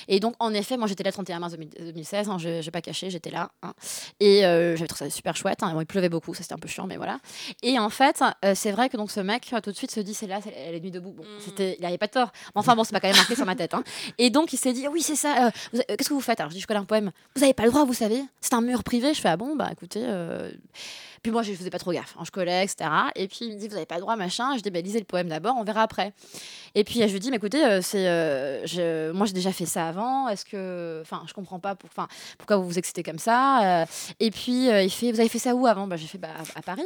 et 0.08 0.20
donc 0.20 0.34
en 0.38 0.52
effet, 0.54 0.76
moi 0.76 0.87
j'étais 0.88 1.02
là 1.02 1.08
le 1.10 1.14
31 1.14 1.38
mars 1.38 1.52
2000 1.52 1.68
2016, 1.78 2.28
hein, 2.28 2.38
je 2.38 2.60
j'ai 2.60 2.70
pas 2.70 2.80
caché, 2.82 3.10
j'étais 3.10 3.30
là, 3.30 3.50
hein, 3.62 3.74
et 4.20 4.44
euh, 4.46 4.76
j'avais 4.76 4.88
trouvé 4.88 5.10
ça 5.10 5.14
super 5.14 5.37
chouette, 5.37 5.62
hein, 5.62 5.72
bon, 5.74 5.80
il 5.80 5.87
pleuvait 5.87 6.08
beaucoup, 6.08 6.34
ça 6.34 6.42
c'était 6.42 6.54
un 6.54 6.58
peu 6.58 6.68
chiant, 6.68 6.87
mais 6.87 6.96
voilà, 6.96 7.18
et 7.62 7.78
en 7.78 7.90
fait, 7.90 8.22
euh, 8.44 8.52
c'est 8.54 8.72
vrai 8.72 8.88
que 8.88 8.96
donc 8.96 9.10
ce 9.10 9.20
mec 9.20 9.52
tout 9.62 9.70
de 9.70 9.76
suite 9.76 9.90
se 9.90 10.00
dit 10.00 10.14
c'est 10.14 10.26
là, 10.26 10.40
c'est- 10.42 10.54
elle 10.56 10.74
est 10.74 10.80
nuit 10.80 10.90
debout, 10.90 11.12
bon, 11.12 11.22
Mm. 11.24 11.40
c'était, 11.40 11.76
il 11.78 11.84
avait 11.87 11.98
pas 11.98 12.08
tort, 12.08 12.30
Mais 12.54 12.60
enfin 12.60 12.74
bon, 12.76 12.84
c'est 12.84 12.92
pas 12.92 13.00
quand 13.00 13.08
même 13.08 13.16
marqué 13.16 13.34
sur 13.34 13.46
ma 13.46 13.56
tête, 13.56 13.74
hein. 13.74 13.82
et 14.18 14.30
donc 14.30 14.52
il 14.52 14.56
s'est 14.58 14.72
dit 14.72 14.87
oui 14.88 15.02
c'est 15.02 15.16
ça, 15.16 15.50
vous- 15.72 15.80
qu'est-ce 15.88 16.08
que 16.08 16.14
vous 16.14 16.20
faites? 16.20 16.40
Alors 16.40 16.50
je 16.50 16.56
dis 16.56 16.60
je 16.60 16.66
connais 16.66 16.80
un 16.80 16.84
poème, 16.84 17.10
vous 17.37 17.42
avez 17.44 17.54
pas 17.54 17.63
le 17.64 17.70
droit, 17.70 17.85
vous 17.85 17.94
savez, 17.94 18.22
c'est 18.40 18.55
un 18.55 18.61
mur 18.61 18.83
privé. 18.85 19.14
Je 19.14 19.20
fais 19.20 19.29
ah 19.29 19.37
bon 19.37 19.57
bah 19.57 19.68
écoutez. 19.72 20.03
euh, 20.05 20.50
Puis 21.22 21.33
moi 21.33 21.42
je 21.42 21.53
faisais 21.53 21.70
pas 21.70 21.79
trop 21.79 21.92
gaffe, 21.92 22.14
hein, 22.18 22.22
je 22.24 22.31
collais 22.31 22.64
etc. 22.64 22.90
Et 23.14 23.29
puis 23.29 23.46
il 23.46 23.55
me 23.55 23.59
dit 23.59 23.68
vous 23.68 23.77
avez 23.77 23.87
pas 23.87 23.94
le 23.96 24.00
droit 24.03 24.16
machin. 24.16 24.57
Je 24.57 24.62
dis 24.62 24.70
bah 24.70 24.81
lisez 24.81 24.98
le 24.98 25.05
poème 25.05 25.29
d'abord, 25.29 25.57
on 25.59 25.64
verra 25.64 25.83
après. 25.83 26.12
Et 26.74 26.82
puis 26.84 27.00
je 27.06 27.12
lui 27.12 27.20
dis 27.20 27.30
mais 27.30 27.37
écoutez 27.37 27.64
euh, 27.64 27.80
c'est 27.82 28.08
euh, 28.08 28.66
je- 28.66 29.12
moi 29.12 29.26
j'ai 29.26 29.32
déjà 29.32 29.52
fait 29.52 29.66
ça 29.66 29.88
avant. 29.88 30.28
Est-ce 30.28 30.44
que 30.44 31.00
enfin 31.02 31.22
je 31.26 31.32
comprends 31.32 31.58
pas 31.60 31.74
pour 31.74 31.88
enfin 31.94 32.08
pourquoi 32.38 32.56
vous 32.56 32.64
vous 32.66 32.78
excitez 32.78 33.02
comme 33.02 33.18
ça. 33.18 33.82
euh, 33.82 33.87
et 34.20 34.30
puis 34.30 34.66
il 34.68 34.90
fait 34.90 35.12
vous 35.12 35.20
avez 35.20 35.28
fait 35.28 35.38
ça 35.38 35.54
où 35.54 35.66
avant? 35.66 35.87
Bah 35.87 35.96
j'ai 35.96 36.06
fait 36.06 36.18
bah 36.18 36.28
à, 36.54 36.58
à 36.58 36.62
Paris. 36.62 36.82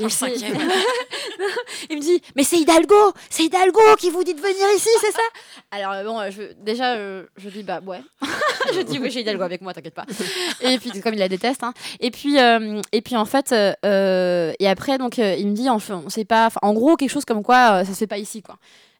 et 0.00 0.08
c'est- 0.08 0.36
cinquième. 0.38 0.56
il 1.90 1.96
me 1.96 2.00
dit, 2.00 2.22
mais 2.36 2.44
c'est 2.44 2.56
Hidalgo, 2.58 3.12
c'est 3.30 3.44
Hidalgo 3.44 3.80
qui 3.98 4.10
vous 4.10 4.22
dit 4.24 4.34
de 4.34 4.40
venir 4.40 4.66
ici, 4.76 4.88
c'est 5.00 5.12
ça? 5.12 5.22
Alors 5.70 6.04
bon, 6.04 6.30
je, 6.30 6.52
déjà, 6.62 6.96
je 6.96 7.48
dis 7.48 7.62
bah 7.62 7.80
ouais, 7.84 8.02
je 8.74 8.80
dis 8.82 8.98
oui 8.98 9.10
j'ai 9.10 9.20
Hidalgo 9.20 9.42
avec 9.42 9.60
moi, 9.60 9.72
t'inquiète 9.74 9.94
pas. 9.94 10.06
Et 10.60 10.78
puis 10.78 10.90
comme 11.00 11.14
il 11.14 11.18
la 11.20 11.28
déteste, 11.28 11.62
hein. 11.62 11.72
et 12.00 12.10
puis 12.10 12.36
et 12.38 13.00
puis 13.02 13.16
en 13.16 13.24
fait, 13.24 13.52
et 13.52 14.68
après 14.68 14.98
donc 14.98 15.18
il 15.18 15.48
me 15.48 15.54
dit, 15.54 15.68
enfin, 15.68 16.02
on 16.04 16.08
sait 16.08 16.24
pas, 16.24 16.48
en 16.62 16.72
gros 16.72 16.96
quelque 16.96 17.10
chose 17.10 17.24
comme 17.24 17.42
quoi 17.42 17.84
ça 17.84 17.92
se 17.92 17.98
fait 17.98 18.06
pas 18.06 18.18
ici 18.18 18.42
quoi. 18.42 18.56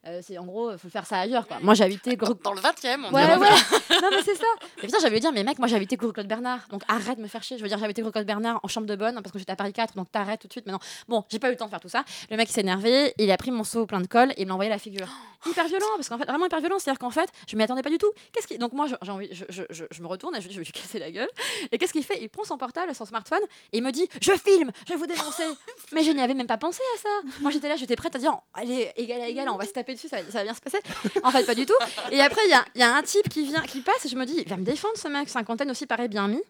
Euh, 0.07 0.19
c'est 0.21 0.37
en 0.37 0.45
gros, 0.45 0.77
faut 0.77 0.89
faire 0.89 1.05
ça 1.05 1.19
ailleurs 1.19 1.47
quoi. 1.47 1.57
Moi 1.61 1.73
habité 1.81 2.15
Dans, 2.15 2.27
dans 2.43 2.53
le 2.53 2.61
20e, 2.61 3.05
on 3.09 3.13
Ouais, 3.13 3.25
ouais. 3.25 3.37
non, 4.01 4.09
mais 4.11 4.21
c'est 4.23 4.35
ça. 4.35 4.45
Mais 4.77 4.83
putain, 4.83 4.99
j'avais 5.01 5.19
dire, 5.19 5.31
mais 5.31 5.43
mec, 5.43 5.57
moi 5.59 5.67
j'habitais 5.67 5.97
Cour 5.97 6.13
Claude 6.13 6.27
Bernard. 6.27 6.67
Donc 6.69 6.83
arrête 6.87 7.17
de 7.17 7.23
me 7.23 7.27
faire 7.27 7.43
chier. 7.43 7.57
Je 7.57 7.63
veux 7.63 7.69
dire, 7.69 7.77
j'habitais 7.77 8.01
Cour 8.01 8.11
Claude 8.11 8.25
Bernard 8.25 8.59
en 8.61 8.67
chambre 8.67 8.87
de 8.87 8.95
bonne 8.95 9.15
parce 9.15 9.31
que 9.31 9.39
j'étais 9.39 9.51
à 9.51 9.55
Paris 9.55 9.73
4. 9.73 9.95
Donc 9.95 10.11
t'arrêtes 10.11 10.41
tout 10.41 10.47
de 10.47 10.53
suite. 10.53 10.65
Mais 10.65 10.73
non, 10.73 10.79
bon, 11.07 11.23
j'ai 11.29 11.39
pas 11.39 11.47
eu 11.47 11.51
le 11.51 11.57
temps 11.57 11.65
de 11.65 11.69
faire 11.71 11.79
tout 11.79 11.89
ça. 11.89 12.03
Le 12.29 12.37
mec 12.37 12.49
il 12.49 12.53
s'est 12.53 12.61
énervé. 12.61 13.13
Il 13.17 13.31
a 13.31 13.37
pris 13.37 13.51
mon 13.51 13.63
seau 13.63 13.85
plein 13.85 14.01
de 14.01 14.07
colle 14.07 14.31
et 14.37 14.41
il 14.43 14.47
m'a 14.47 14.53
envoyé 14.53 14.69
la 14.69 14.79
figure. 14.79 15.07
Hyper 15.45 15.67
violent. 15.67 15.85
Parce 15.95 16.09
qu'en 16.09 16.17
fait, 16.17 16.25
vraiment 16.25 16.45
hyper 16.47 16.59
violent. 16.59 16.79
C'est-à-dire 16.79 16.99
qu'en 16.99 17.11
fait, 17.11 17.29
je 17.47 17.55
m'y 17.55 17.63
attendais 17.63 17.83
pas 17.83 17.91
du 17.91 17.99
tout. 17.99 18.11
Qu'est-ce 18.33 18.47
qui... 18.47 18.57
Donc 18.57 18.73
moi, 18.73 18.87
j'ai 18.87 19.11
envie, 19.11 19.29
je, 19.31 19.45
je, 19.49 19.63
je, 19.69 19.83
je 19.91 20.01
me 20.01 20.07
retourne 20.07 20.35
et 20.35 20.41
je 20.41 20.49
je 20.49 20.57
vais 20.57 20.63
lui 20.63 20.71
casser 20.71 20.97
la 20.99 21.11
gueule. 21.11 21.29
Et 21.71 21.77
qu'est-ce 21.77 21.93
qu'il 21.93 22.03
fait? 22.03 22.17
Il 22.21 22.29
prend 22.29 22.43
son 22.43 22.57
portable, 22.57 22.95
son 22.95 23.05
smartphone 23.05 23.41
et 23.71 23.77
il 23.77 23.83
me 23.83 23.91
dit, 23.91 24.07
je 24.21 24.31
filme, 24.31 24.71
je 24.87 24.93
vais 24.93 24.99
vous 24.99 25.05
dénoncer. 25.05 25.43
mais 25.91 26.03
je 26.03 26.11
n'y 26.11 26.21
avais 26.21 26.33
même 26.33 26.47
pas 26.47 26.57
pensé 26.57 26.81
à 26.95 27.01
ça. 27.01 27.09
Moi 27.41 27.51
j'étais 27.51 27.69
là, 27.69 27.75
j'étais 27.75 27.95
prête 27.95 28.15
à 28.15 28.19
dire, 28.19 28.35
allez, 28.53 28.91
égal 28.95 29.21
à 29.21 29.27
égal, 29.27 29.49
on 29.49 29.57
va 29.57 29.65
se 29.65 29.71
taper 29.71 29.94
ça, 29.97 30.21
va- 30.21 30.43
bien 30.43 30.53
se 30.53 30.61
passer. 30.61 30.79
En 31.23 31.31
fait, 31.31 31.43
pas 31.45 31.55
du 31.55 31.65
tout. 31.65 31.73
Et 32.11 32.21
après, 32.21 32.41
il 32.45 32.49
y 32.51 32.53
a, 32.53 32.65
il 32.75 32.81
y 32.81 32.83
a 32.83 32.95
un 32.95 33.01
type 33.03 33.29
qui 33.29 33.45
vient, 33.45 33.61
qui 33.61 33.81
passe, 33.81 34.05
et 34.05 34.09
je 34.09 34.15
me 34.15 34.25
dis, 34.25 34.35
il 34.45 34.49
va 34.49 34.57
me 34.57 34.63
défendre 34.63 34.95
ce 34.97 35.07
mec. 35.07 35.29
Cinquantaine 35.29 35.71
aussi 35.71 35.85
paraît 35.85 36.07
bien 36.07 36.27
mis. 36.27 36.41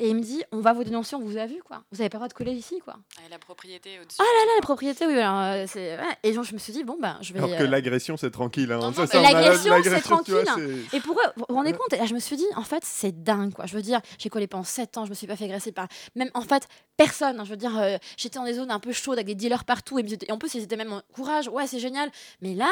Et 0.00 0.08
il 0.08 0.16
me 0.16 0.20
dit, 0.22 0.42
on 0.50 0.58
va 0.58 0.72
vous 0.72 0.82
dénoncer, 0.82 1.14
on 1.14 1.20
vous 1.20 1.36
a 1.36 1.46
vu, 1.46 1.62
quoi. 1.64 1.84
Vous 1.92 2.00
avez 2.00 2.10
pas 2.10 2.16
le 2.16 2.20
droit 2.20 2.28
de 2.28 2.32
coller 2.34 2.50
ici, 2.52 2.80
quoi. 2.82 2.96
Ah, 3.16 3.28
la 3.30 3.38
propriété 3.38 4.00
au-dessus. 4.00 4.16
Ah 4.18 4.24
là 4.24 4.44
là, 4.46 4.52
la 4.56 4.62
propriété, 4.62 5.06
oui. 5.06 5.16
Alors, 5.18 5.38
euh, 5.40 5.66
c'est... 5.68 5.96
ouais. 5.96 6.02
Et 6.24 6.32
donc, 6.32 6.44
je 6.46 6.52
me 6.52 6.58
suis 6.58 6.72
dit, 6.72 6.82
bon, 6.82 6.96
ben, 7.00 7.16
je 7.20 7.32
vais. 7.32 7.38
Alors 7.38 7.56
que 7.56 7.62
euh, 7.62 7.66
l'agression, 7.68 8.16
c'est 8.16 8.32
tranquille. 8.32 8.72
hein. 8.72 8.78
Non, 8.80 8.92
Ça, 8.92 9.02
non, 9.02 9.06
ça, 9.06 9.20
mais 9.20 9.26
on 9.26 9.28
a- 9.28 9.32
l'agression, 9.40 9.74
c'est 9.84 9.88
vois, 9.90 10.00
tranquille. 10.00 10.44
c'est- 10.90 10.96
Et 10.96 11.00
pour 11.00 11.14
eux, 11.14 11.30
vous 11.36 11.44
vous 11.48 11.54
rendez 11.54 11.72
compte 11.72 11.92
Et 11.92 11.96
là, 11.96 12.06
je 12.06 12.14
me 12.14 12.18
suis 12.18 12.36
dit, 12.36 12.46
en 12.56 12.64
fait, 12.64 12.82
c'est 12.84 13.22
dingue, 13.22 13.52
quoi. 13.54 13.66
Je 13.66 13.74
veux 13.76 13.82
dire, 13.82 14.00
j'ai 14.18 14.30
collé 14.30 14.48
pendant 14.48 14.64
7 14.64 14.98
ans, 14.98 15.04
je 15.04 15.10
me 15.10 15.14
suis 15.14 15.28
pas 15.28 15.36
fait 15.36 15.44
agresser 15.44 15.70
par. 15.70 15.86
Même, 16.16 16.30
en 16.34 16.40
fait, 16.42 16.66
personne. 16.96 17.38
hein. 17.38 17.44
Je 17.44 17.50
veux 17.50 17.56
dire, 17.56 17.78
euh, 17.78 17.96
j'étais 18.16 18.40
dans 18.40 18.44
des 18.44 18.54
zones 18.54 18.72
un 18.72 18.80
peu 18.80 18.92
chaudes 18.92 19.18
avec 19.18 19.26
des 19.28 19.36
dealers 19.36 19.64
partout. 19.64 20.00
Et, 20.00 20.04
et 20.26 20.32
en 20.32 20.38
plus, 20.38 20.54
ils 20.54 20.62
étaient 20.64 20.76
même 20.76 20.92
en 20.92 21.02
courage. 21.14 21.46
Ouais, 21.46 21.68
c'est 21.68 21.78
génial. 21.78 22.10
Mais 22.40 22.54
là, 22.54 22.68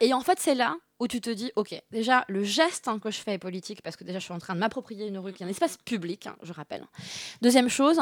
et 0.00 0.12
en 0.12 0.20
fait, 0.20 0.38
c'est 0.38 0.54
là 0.54 0.76
où 0.98 1.08
tu 1.08 1.20
te 1.20 1.30
dis, 1.30 1.50
ok, 1.56 1.74
déjà, 1.90 2.24
le 2.28 2.44
geste 2.44 2.88
hein, 2.88 2.98
que 2.98 3.10
je 3.10 3.18
fais 3.18 3.34
est 3.34 3.38
politique 3.38 3.82
parce 3.82 3.96
que 3.96 4.04
déjà, 4.04 4.18
je 4.18 4.24
suis 4.24 4.34
en 4.34 4.38
train 4.38 4.54
de 4.54 4.60
m'approprier 4.60 5.06
une 5.06 5.18
rue 5.18 5.32
qui 5.32 5.42
est 5.42 5.46
un 5.46 5.50
espace 5.50 5.78
public, 5.78 6.26
hein, 6.26 6.36
je 6.42 6.52
rappelle. 6.52 6.86
Deuxième 7.40 7.70
chose, 7.70 7.98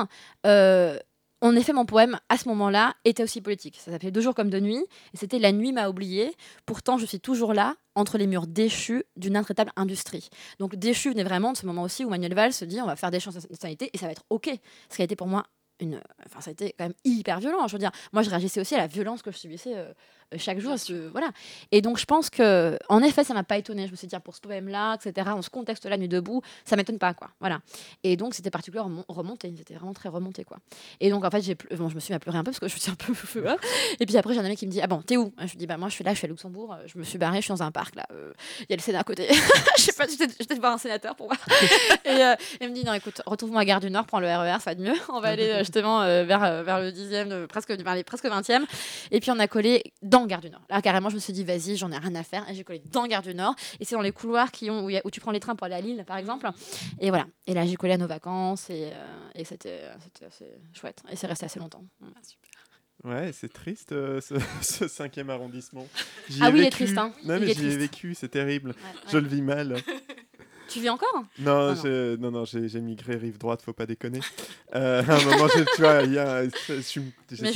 euh, 0.46 0.98
en 1.40 1.54
effet, 1.54 1.72
mon 1.72 1.86
poème, 1.86 2.18
à 2.28 2.36
ce 2.36 2.48
moment-là, 2.48 2.94
était 3.04 3.22
aussi 3.22 3.40
politique. 3.40 3.76
Ça 3.76 3.92
s'appelait 3.92 4.10
Deux 4.10 4.20
jours 4.20 4.34
comme 4.34 4.50
de 4.50 4.58
nuit, 4.58 4.84
et 5.14 5.16
c'était 5.16 5.38
La 5.38 5.52
nuit 5.52 5.72
m'a 5.72 5.88
oublié. 5.88 6.34
Pourtant, 6.66 6.98
je 6.98 7.06
suis 7.06 7.20
toujours 7.20 7.54
là, 7.54 7.76
entre 7.94 8.18
les 8.18 8.26
murs 8.26 8.48
déchus 8.48 9.04
d'une 9.16 9.36
intraitable 9.36 9.70
industrie. 9.76 10.28
Donc, 10.58 10.74
déchu 10.74 11.10
venait 11.10 11.22
vraiment 11.22 11.52
de 11.52 11.56
ce 11.56 11.66
moment 11.66 11.82
aussi 11.82 12.04
où 12.04 12.08
Manuel 12.08 12.34
Valls 12.34 12.52
se 12.52 12.64
dit 12.64 12.80
on 12.80 12.86
va 12.86 12.96
faire 12.96 13.12
des 13.12 13.20
chances 13.20 13.34
de 13.34 13.48
nationalité 13.48 13.90
et 13.92 13.98
ça 13.98 14.06
va 14.06 14.12
être 14.12 14.24
OK. 14.30 14.50
Ce 14.90 14.96
qui 14.96 15.02
a 15.02 15.04
été 15.04 15.14
pour 15.14 15.28
moi 15.28 15.44
une. 15.80 16.00
Enfin, 16.26 16.40
ça 16.40 16.50
a 16.50 16.52
été 16.52 16.74
quand 16.76 16.84
même 16.84 16.94
hyper 17.04 17.38
violent. 17.38 17.68
Je 17.68 17.72
veux 17.72 17.78
dire, 17.78 17.92
moi, 18.12 18.22
je 18.22 18.30
réagissais 18.30 18.60
aussi 18.60 18.74
à 18.74 18.78
la 18.78 18.88
violence 18.88 19.22
que 19.22 19.30
je 19.30 19.38
subissais 19.38 19.76
euh, 19.76 19.92
chaque 20.36 20.58
jour. 20.60 20.74
Voilà. 21.12 21.30
Et 21.72 21.80
donc, 21.82 21.98
je 21.98 22.04
pense 22.04 22.30
que, 22.30 22.78
en 22.88 23.02
effet, 23.02 23.24
ça 23.24 23.34
m'a 23.34 23.44
pas 23.44 23.56
étonné. 23.58 23.86
Je 23.86 23.90
me 23.92 23.96
suis 23.96 24.06
dit, 24.06 24.16
pour 24.24 24.34
ce 24.36 24.40
poème-là, 24.40 24.96
etc., 24.96 25.26
dans 25.30 25.42
ce 25.42 25.50
contexte-là, 25.50 25.96
Nuit 25.96 26.08
debout, 26.08 26.42
ça 26.64 26.76
m'étonne 26.76 26.98
pas, 26.98 27.14
quoi. 27.14 27.28
Voilà. 27.40 27.60
Et 28.04 28.16
donc, 28.16 28.34
c'était 28.34 28.50
particulièrement 28.50 29.04
remonté. 29.08 29.52
C'était 29.56 29.74
vraiment 29.74 29.94
très 29.94 30.08
remonté, 30.08 30.44
quoi. 30.44 30.58
Et 31.00 31.10
donc, 31.10 31.24
en 31.24 31.30
fait, 31.30 31.40
j'ai 31.42 31.54
ple- 31.54 31.74
bon, 31.76 31.88
je 31.88 31.94
me 31.94 32.00
suis 32.00 32.12
mis 32.12 32.16
à 32.16 32.20
pleurer 32.20 32.38
un 32.38 32.44
peu 32.44 32.50
parce 32.50 32.60
que 32.60 32.68
je 32.68 32.78
suis 32.78 32.90
un 32.90 32.94
peu. 32.94 33.12
voilà. 33.40 33.56
Et 34.00 34.06
puis 34.06 34.16
après, 34.16 34.34
j'ai 34.34 34.40
un 34.40 34.44
ami 34.44 34.56
qui 34.56 34.66
me 34.66 34.72
dit 34.72 34.80
Ah 34.82 34.86
bon, 34.86 35.02
t'es 35.02 35.16
où? 35.16 35.32
Je 35.38 35.46
lui 35.50 35.56
dis 35.58 35.66
Bah, 35.66 35.76
moi, 35.76 35.88
je 35.88 35.94
suis 35.94 36.04
là, 36.04 36.12
je 36.12 36.18
suis 36.18 36.26
à 36.26 36.28
Luxembourg. 36.28 36.74
euh, 36.74 36.82
Je 36.86 36.98
me 36.98 37.04
suis 37.04 37.18
barrée, 37.18 37.38
je 37.38 37.42
suis 37.42 37.52
dans 37.52 37.62
un 37.62 37.70
parc, 37.70 37.94
là. 37.94 38.06
euh, 38.12 38.32
Il 38.62 38.66
y 38.70 38.72
a 38.72 38.76
le 38.76 38.82
Sénat 38.82 39.00
à 39.00 39.04
côté. 39.04 39.28
Je 39.78 39.82
sais 39.84 39.92
pas, 39.92 40.06
j'étais 40.08 40.26
j'étais 40.40 40.54
voir 40.56 40.72
un 40.72 40.78
sénateur 40.78 41.14
pour 41.14 41.26
voir. 41.28 41.38
Et 42.04 42.08
euh, 42.22 42.34
il 42.60 42.68
me 42.68 42.74
dit 42.74 42.84
Non, 42.84 42.92
écoute, 42.94 43.22
retrouve-moi 43.26 43.60
à 43.60 43.64
Gare 43.64 43.80
du 43.80 43.90
Nord, 43.90 44.06
prends 44.06 44.18
le 44.20 44.26
RER, 44.26 44.56
ça 44.60 44.66
va 44.66 44.72
être 44.72 44.80
mieux. 44.80 44.94
On 45.08 45.20
va 45.20 45.28
aller 45.28 45.48
euh, 45.50 45.58
justement 45.60 46.02
euh, 46.02 46.24
vers, 46.24 46.42
euh, 46.42 46.62
vers 46.64 46.80
le 46.80 46.90
10e, 46.90 47.30
euh, 47.30 47.46
presque, 47.46 47.70
vers 47.70 47.94
les 47.94 48.04
presque 48.04 48.24
20e. 48.24 48.64
Et 49.12 49.20
puis, 49.20 49.30
on 49.30 49.38
a 49.38 49.46
collé 49.46 49.82
dans 50.02 50.17
Gare 50.26 50.40
du 50.40 50.50
Nord. 50.50 50.62
Là, 50.70 50.80
carrément, 50.82 51.08
je 51.10 51.14
me 51.14 51.20
suis 51.20 51.32
dit 51.32 51.44
Vas-y, 51.44 51.76
j'en 51.76 51.90
ai 51.92 51.98
rien 51.98 52.14
à 52.14 52.22
faire. 52.22 52.48
Et 52.50 52.54
j'ai 52.54 52.64
collé 52.64 52.82
dans 52.92 53.06
Gare 53.06 53.22
du 53.22 53.34
Nord. 53.34 53.54
Et 53.80 53.84
c'est 53.84 53.94
dans 53.94 54.00
les 54.02 54.12
couloirs 54.12 54.50
qui 54.50 54.70
ont, 54.70 54.84
où, 54.84 54.88
a- 54.88 55.00
tu 55.10 55.20
prends 55.20 55.30
les 55.32 55.40
trains 55.40 55.54
pour 55.56 55.64
aller 55.66 55.74
à 55.76 55.80
Lille, 55.80 56.04
par 56.06 56.16
exemple. 56.16 56.48
Et 57.00 57.08
voilà. 57.10 57.26
Et 57.46 57.54
là, 57.54 57.64
j'ai 57.66 57.76
collé 57.76 57.92
à 57.94 57.98
nos 57.98 58.06
vacances. 58.06 58.70
Et, 58.70 58.90
euh, 58.92 59.28
et 59.34 59.44
c'était 59.44 59.82
assez 60.26 60.46
chouette. 60.72 61.02
Et 61.10 61.16
c'est 61.16 61.26
resté 61.26 61.46
assez 61.46 61.58
longtemps. 61.60 61.84
Mm. 62.00 62.06
Ah, 62.14 62.20
super. 62.22 62.50
Ouais, 63.04 63.30
c'est 63.32 63.52
triste 63.52 63.92
euh, 63.92 64.20
ce, 64.20 64.34
ce 64.62 64.88
cinquième 64.88 65.30
arrondissement. 65.30 65.86
J'y 66.28 66.40
Ah 66.42 66.48
ai 66.48 66.52
oui, 66.52 66.58
il 66.58 66.60
est 66.62 66.64
vécu. 66.64 66.76
triste, 66.84 66.98
hein. 66.98 67.12
Non, 67.24 67.36
Il 67.36 67.40
mais 67.46 67.54
j'y 67.54 67.66
ai 67.66 67.76
vécu, 67.76 68.14
c'est 68.14 68.28
terrible. 68.28 68.70
Ouais, 68.70 68.76
Je 69.08 69.16
ouais. 69.16 69.22
le 69.22 69.28
vis 69.28 69.42
mal. 69.42 69.76
Tu 70.68 70.80
vis 70.80 70.90
encore? 70.90 71.08
Non, 71.38 71.70
Ah 71.70 71.74
non. 71.84 72.16
non, 72.18 72.30
non, 72.30 72.44
j'ai 72.44 72.80
migré 72.80 73.16
rive 73.16 73.38
droite, 73.38 73.62
faut 73.62 73.72
pas 73.72 73.86
déconner. 73.86 74.20
Euh, 74.74 75.02
à 75.02 75.12
un 75.14 75.24
moment, 75.24 75.46
tu 75.48 75.80
vois, 75.80 76.02
il 76.02 76.12
y 76.12 76.18
a, 76.18 76.44
j'essaie 76.46 77.00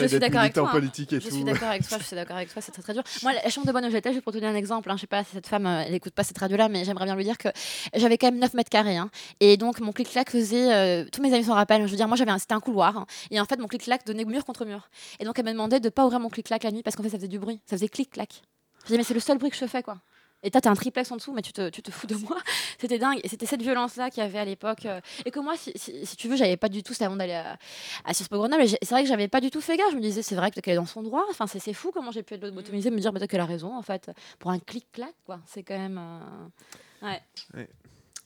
d'être 0.09 0.19
d'accord 0.19 0.41
avec 0.41 0.53
militant 0.57 0.63
toi, 0.63 0.69
hein. 0.71 0.73
politique 0.73 1.13
et 1.13 1.21
Je 1.21 1.29
tout. 1.29 1.35
suis 1.35 1.45
d'accord 1.45 1.69
avec 1.69 1.87
toi, 1.87 1.99
je 1.99 2.05
suis 2.05 2.17
d'accord 2.17 2.37
avec 2.37 2.51
toi, 2.53 2.63
c'est 2.63 2.73
très 2.73 2.83
très 2.83 2.95
dur. 2.95 3.03
Moi, 3.23 3.33
la 3.35 3.51
chambre 3.51 3.67
de 3.67 3.73
bonne 3.73 3.85
où 3.85 3.91
j'étais, 3.91 4.11
je 4.11 4.15
vais 4.17 4.21
pour 4.23 4.33
te 4.33 4.39
donner 4.39 4.51
un 4.51 4.55
exemple, 4.57 4.91
hein, 4.91 4.97
je 4.97 5.03
sais 5.03 5.07
pas 5.07 5.23
si 5.25 5.33
cette 5.33 5.47
femme, 5.47 5.67
euh, 5.67 5.85
elle 5.87 5.95
écoute 5.95 6.15
pas 6.15 6.25
cette 6.25 6.39
radio-là, 6.39 6.69
mais 6.71 6.85
j'aimerais 6.85 7.05
bien 7.05 7.15
lui 7.15 7.25
dire 7.25 7.37
que 7.37 7.49
j'avais 7.95 8.17
quand 8.17 8.29
même 8.31 8.39
9 8.41 8.55
mètres 8.55 8.71
carrés. 8.71 8.97
hein. 8.97 9.11
et 9.41 9.57
donc, 9.59 9.81
mon 9.81 9.93
clic-clac 9.93 10.31
faisait, 10.31 10.73
euh, 10.73 11.05
tous 11.13 11.21
mes 11.21 11.35
amis 11.35 11.45
s'en 11.45 11.55
rappellent, 11.55 11.85
je 11.87 11.91
veux 11.91 11.97
dire, 11.97 12.09
moi, 12.09 12.17
j'avais 12.17 12.31
un- 12.31 12.39
c'était 12.39 12.55
un 12.55 12.61
couloir, 12.61 12.97
hein, 12.97 13.07
et 13.31 13.41
en 13.41 13.45
fait, 13.45 13.59
mon 13.59 13.69
clic-clac 13.69 14.07
donnait 14.07 14.25
mur 14.25 14.45
contre 14.45 14.65
mur. 14.65 14.89
Et 15.21 15.25
donc, 15.25 15.39
elle 15.39 15.45
me 15.45 15.53
demandait 15.53 15.81
de 15.81 15.89
pas 15.91 16.05
ouvrir 16.07 16.19
mon 16.21 16.31
clic-clac 16.31 16.63
la 16.65 16.71
nuit 16.71 16.83
parce 16.83 16.97
qu'en 16.97 17.03
fait, 17.03 17.11
ça 17.11 17.19
faisait 17.19 17.29
du 17.29 17.39
bruit, 17.39 17.61
ça 17.67 17.77
faisait 17.77 17.89
clic-clac. 17.89 18.41
Je 18.85 18.89
dis, 18.93 18.97
mais 18.97 19.05
c'est 19.05 19.15
le 19.15 19.21
seul 19.21 19.39
bruit 19.39 19.51
que 19.51 19.57
je 19.57 19.67
fais, 19.67 19.83
quoi. 19.83 19.99
Et 20.45 20.51
toi, 20.51 20.61
t'as 20.61 20.71
un 20.71 20.75
triplex 20.75 21.11
en 21.13 21.17
dessous, 21.17 21.33
mais 21.33 21.43
tu 21.43 21.53
te, 21.53 21.69
tu 21.71 21.83
te 21.83 21.91
fous 21.93 22.07
de 22.09 22.17
moi. 22.17 22.37
C'était 22.81 22.99
dingue. 22.99 23.21
Et 23.23 23.29
c'était 23.29 23.47
cette 23.47 23.63
violence-là 23.63 24.11
qu'il 24.11 24.23
y 24.23 24.27
avait 24.27 24.39
à 24.41 24.45
l'époque. 24.45 24.87
euh, 24.87 25.01
et 25.25 25.31
que 25.31 25.39
moi, 25.39 25.55
si, 25.57 25.73
si- 25.77 26.05
si 26.05 26.17
tu 26.17 26.29
veux, 26.29 26.37
j'avais 26.37 26.57
pas 26.57 26.69
du 26.69 26.83
tout, 26.83 26.93
c'était 26.93 27.05
avant 27.05 27.17
d'aller 27.17 27.35
à, 27.35 27.57
à 28.05 28.13
Sciences 28.13 28.29
Po 28.29 28.39
Grenoble. 28.39 28.67
C'est 28.69 28.91
vrai 28.91 29.03
que 29.03 29.09
j'avais 29.09 29.29
pas 29.29 29.41
du 29.41 29.51
tout 29.51 29.61
fait 29.61 29.77
gaffe. 29.77 29.91
Je 29.93 29.97
me 29.97 30.01
disais, 30.01 30.23
c'est 30.23 30.35
vrai 30.35 30.51
que 30.51 30.59
qu'elle 30.61 30.73
est 30.75 30.77
dans 30.77 30.85
son 30.87 31.03
droit. 31.03 31.25
Enfin, 31.31 31.47
c'est 31.47 31.61
c'est 31.61 31.73
fou 31.73 31.93
comment 31.93 32.11
j'ai 32.11 32.23
pu 32.25 32.35
être 32.35 32.43
lobotomisée, 32.43 32.91
me 32.91 32.99
dire, 32.99 33.13
bah, 33.13 33.21
peut-être 33.21 33.31
qu'elle 33.31 33.41
a 33.41 33.47
raison, 33.47 33.77
en 33.77 33.83
fait. 33.83 34.11
Pour 34.41 34.51
un 34.51 34.59
clic-clac, 34.59 35.15
quoi. 35.25 35.39
C'est 35.47 35.63
quand 35.63 35.79
même. 35.79 35.99
euh, 35.99 37.07
Ouais. 37.07 37.21
Ouais. 37.55 37.69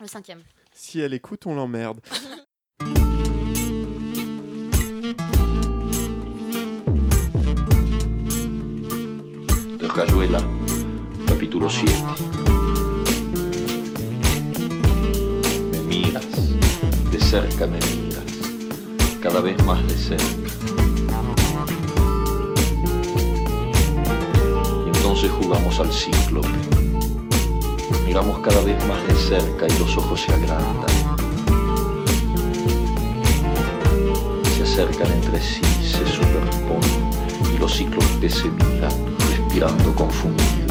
Le 0.00 0.06
cinquième. 0.06 0.42
Si 0.72 1.00
elle 1.00 1.14
écoute, 1.14 1.46
on 1.46 1.54
l'emmerde. 1.54 2.00
El 9.80 9.92
caso 9.92 10.22
es 10.22 10.28
la 10.28 10.40
capítulo 11.36 11.68
7. 11.68 11.92
Me 15.70 15.80
miras, 15.80 16.24
de 17.12 17.20
cerca 17.20 17.66
me 17.66 17.78
miras, 17.78 18.24
cada 19.20 19.42
vez 19.42 19.62
más 19.66 19.86
de 19.86 19.98
cerca. 19.98 20.24
Y 24.86 24.88
entonces 24.96 25.30
jugamos 25.30 25.78
al 25.78 25.92
cíclope. 25.92 26.48
Miramos 28.06 28.38
cada 28.38 28.62
vez 28.62 28.82
más 28.88 29.06
de 29.06 29.14
cerca 29.16 29.66
y 29.66 29.78
los 29.78 29.94
ojos 29.98 30.18
se 30.18 30.32
agrandan. 30.32 30.96
Se 34.56 34.62
acercan 34.62 35.12
entre 35.12 35.38
sí, 35.42 35.60
se 35.82 36.06
superponen 36.06 37.10
y 37.54 37.58
los 37.58 37.76
cíclopes 37.76 38.36
se 38.36 38.48
miran, 38.48 38.94
respirando 39.28 39.94
confundidos. 39.94 40.65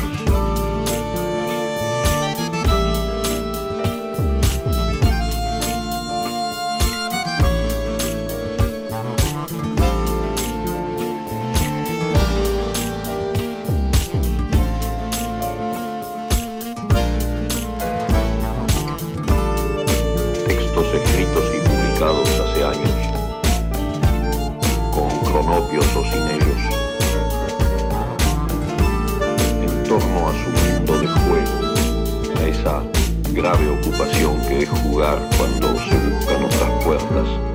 Grave 33.34 33.70
ocupación 33.70 34.42
que 34.48 34.64
es 34.64 34.70
jugar 34.70 35.20
cuando 35.38 35.68
se 35.78 35.98
buscan 36.10 36.46
otras 36.46 36.84
puertas. 36.84 37.55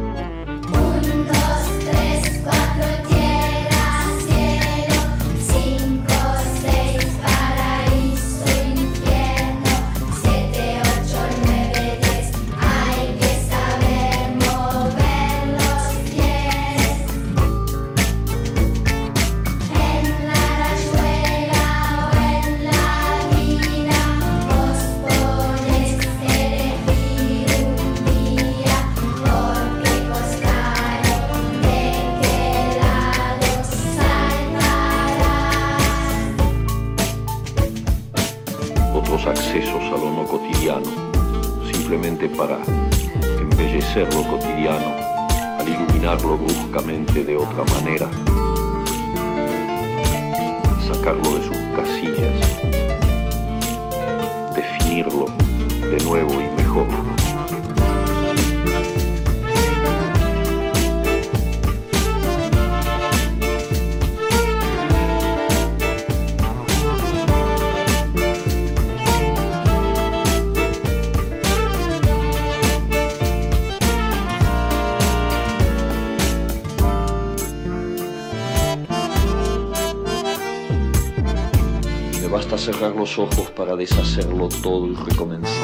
Para 83.61 83.77
deshacerlo 83.77 84.49
todo 84.63 84.87
y 84.87 84.95
recomenzar. 84.95 85.60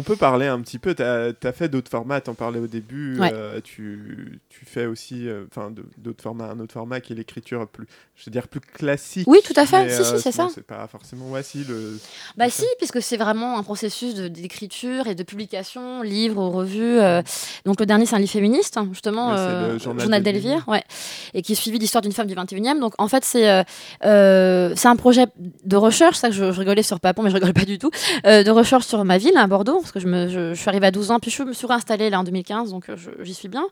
On 0.00 0.02
peut 0.02 0.16
parler 0.16 0.46
un 0.46 0.60
petit 0.60 0.78
peu, 0.78 0.94
tu 0.94 1.02
as, 1.02 1.52
fait 1.52 1.68
d'autres 1.68 1.90
formats, 1.90 2.22
t'en 2.22 2.34
parlais 2.34 2.58
au 2.58 2.66
début, 2.66 3.18
Ouais. 3.20 3.30
euh, 3.34 3.60
tu, 3.62 4.39
tu 4.60 4.66
fais 4.66 4.84
aussi 4.84 5.26
euh, 5.26 5.46
enfin 5.50 5.72
d'autres 5.96 6.22
formats, 6.22 6.50
un 6.50 6.60
autre 6.60 6.74
format 6.74 7.00
qui 7.00 7.14
est 7.14 7.16
l'écriture 7.16 7.66
plus, 7.66 7.86
je 8.14 8.26
veux 8.26 8.30
dire, 8.30 8.46
plus 8.46 8.60
classique. 8.60 9.26
Oui, 9.26 9.38
tout 9.42 9.54
à 9.56 9.64
fait, 9.64 9.86
mais, 9.86 9.90
si, 9.90 10.04
si, 10.04 10.12
euh, 10.12 10.18
c'est 10.18 10.32
ça. 10.32 10.48
C'est 10.54 10.66
pas 10.66 10.86
forcément, 10.86 11.30
ouais, 11.30 11.42
si, 11.42 11.64
le... 11.64 11.98
Bah 12.36 12.50
si, 12.50 12.66
puisque 12.76 13.00
c'est 13.00 13.16
vraiment 13.16 13.56
un 13.56 13.62
processus 13.62 14.14
d'écriture 14.14 15.06
et 15.06 15.14
de 15.14 15.22
publication, 15.22 16.02
livres, 16.02 16.46
revues. 16.46 16.98
euh, 17.00 17.22
donc 17.64 17.80
le 17.80 17.86
dernier, 17.86 18.04
c'est 18.04 18.16
un 18.16 18.18
livre 18.18 18.30
féministe, 18.30 18.76
hein, 18.76 18.86
justement, 18.92 19.32
le 19.32 19.78
Journal 19.78 20.22
d'Elvire, 20.22 20.42
d'Elvire. 20.50 20.68
ouais, 20.68 20.84
et 21.32 21.40
qui 21.40 21.52
est 21.52 21.54
suivi 21.54 21.78
d'histoire 21.78 22.02
d'une 22.02 22.12
femme 22.12 22.26
du 22.26 22.34
21e. 22.34 22.78
Donc 22.80 22.92
en 22.98 23.08
fait, 23.08 23.24
c'est 23.24 23.64
c'est 24.02 24.88
un 24.88 24.96
projet 24.96 25.24
de 25.64 25.76
recherche, 25.76 26.18
ça 26.18 26.28
que 26.28 26.34
je, 26.34 26.52
je 26.52 26.58
rigolais 26.58 26.82
sur 26.82 27.00
Papon, 27.00 27.22
mais 27.22 27.30
je 27.30 27.34
rigole 27.34 27.54
pas 27.54 27.64
du 27.64 27.78
tout, 27.78 27.90
euh, 28.26 28.42
de 28.42 28.50
recherche 28.50 28.84
sur 28.86 29.02
ma 29.06 29.16
ville, 29.16 29.36
à 29.38 29.46
Bordeaux, 29.46 29.78
parce 29.80 29.92
que 29.92 30.00
je, 30.00 30.06
me, 30.06 30.28
je, 30.28 30.52
je 30.52 30.60
suis 30.60 30.68
arrivée 30.68 30.88
à 30.88 30.90
12 30.90 31.12
ans, 31.12 31.18
puis 31.18 31.30
je 31.30 31.42
me 31.44 31.54
suis 31.54 31.66
réinstallée 31.66 32.10
là 32.10 32.20
en 32.20 32.24
2015, 32.24 32.70
donc 32.70 32.90
euh, 32.90 32.96
j'y 33.22 33.32
suis 33.34 33.48
bien. 33.48 33.64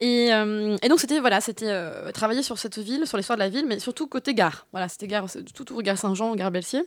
Et, 0.00 0.19
euh, 0.30 0.76
et 0.82 0.88
donc 0.88 1.00
c'était 1.00 1.20
voilà, 1.20 1.40
c'était 1.40 1.68
euh, 1.68 2.10
travailler 2.12 2.42
sur 2.42 2.58
cette 2.58 2.78
ville, 2.78 3.06
sur 3.06 3.16
l'histoire 3.16 3.36
de 3.36 3.42
la 3.42 3.48
ville, 3.48 3.66
mais 3.66 3.78
surtout 3.78 4.06
côté 4.06 4.34
gare. 4.34 4.66
Voilà, 4.72 4.88
c'était 4.88 5.06
gare, 5.06 5.26
tout 5.54 5.62
autour 5.62 5.82
gare 5.82 5.98
Saint-Jean, 5.98 6.34
gare 6.34 6.50
Belsier. 6.50 6.84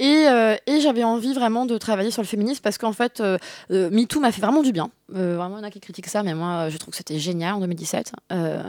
Et, 0.00 0.26
euh, 0.28 0.56
et 0.66 0.80
j'avais 0.80 1.04
envie 1.04 1.34
vraiment 1.34 1.66
de 1.66 1.78
travailler 1.78 2.10
sur 2.10 2.22
le 2.22 2.26
féminisme 2.26 2.60
parce 2.62 2.78
qu'en 2.78 2.92
fait, 2.92 3.22
MeToo 3.70 4.20
m'a 4.20 4.32
fait 4.32 4.40
vraiment 4.40 4.62
du 4.62 4.72
bien. 4.72 4.90
Euh, 5.14 5.36
vraiment, 5.36 5.56
il 5.58 5.60
y 5.60 5.64
en 5.64 5.66
a 5.66 5.70
qui 5.70 5.80
critiquent 5.80 6.06
ça, 6.08 6.22
mais 6.22 6.34
moi, 6.34 6.68
je 6.70 6.78
trouve 6.78 6.92
que 6.92 6.96
c'était 6.96 7.18
génial 7.18 7.54
en 7.54 7.60
2017. 7.60 8.12
Euh, 8.32 8.62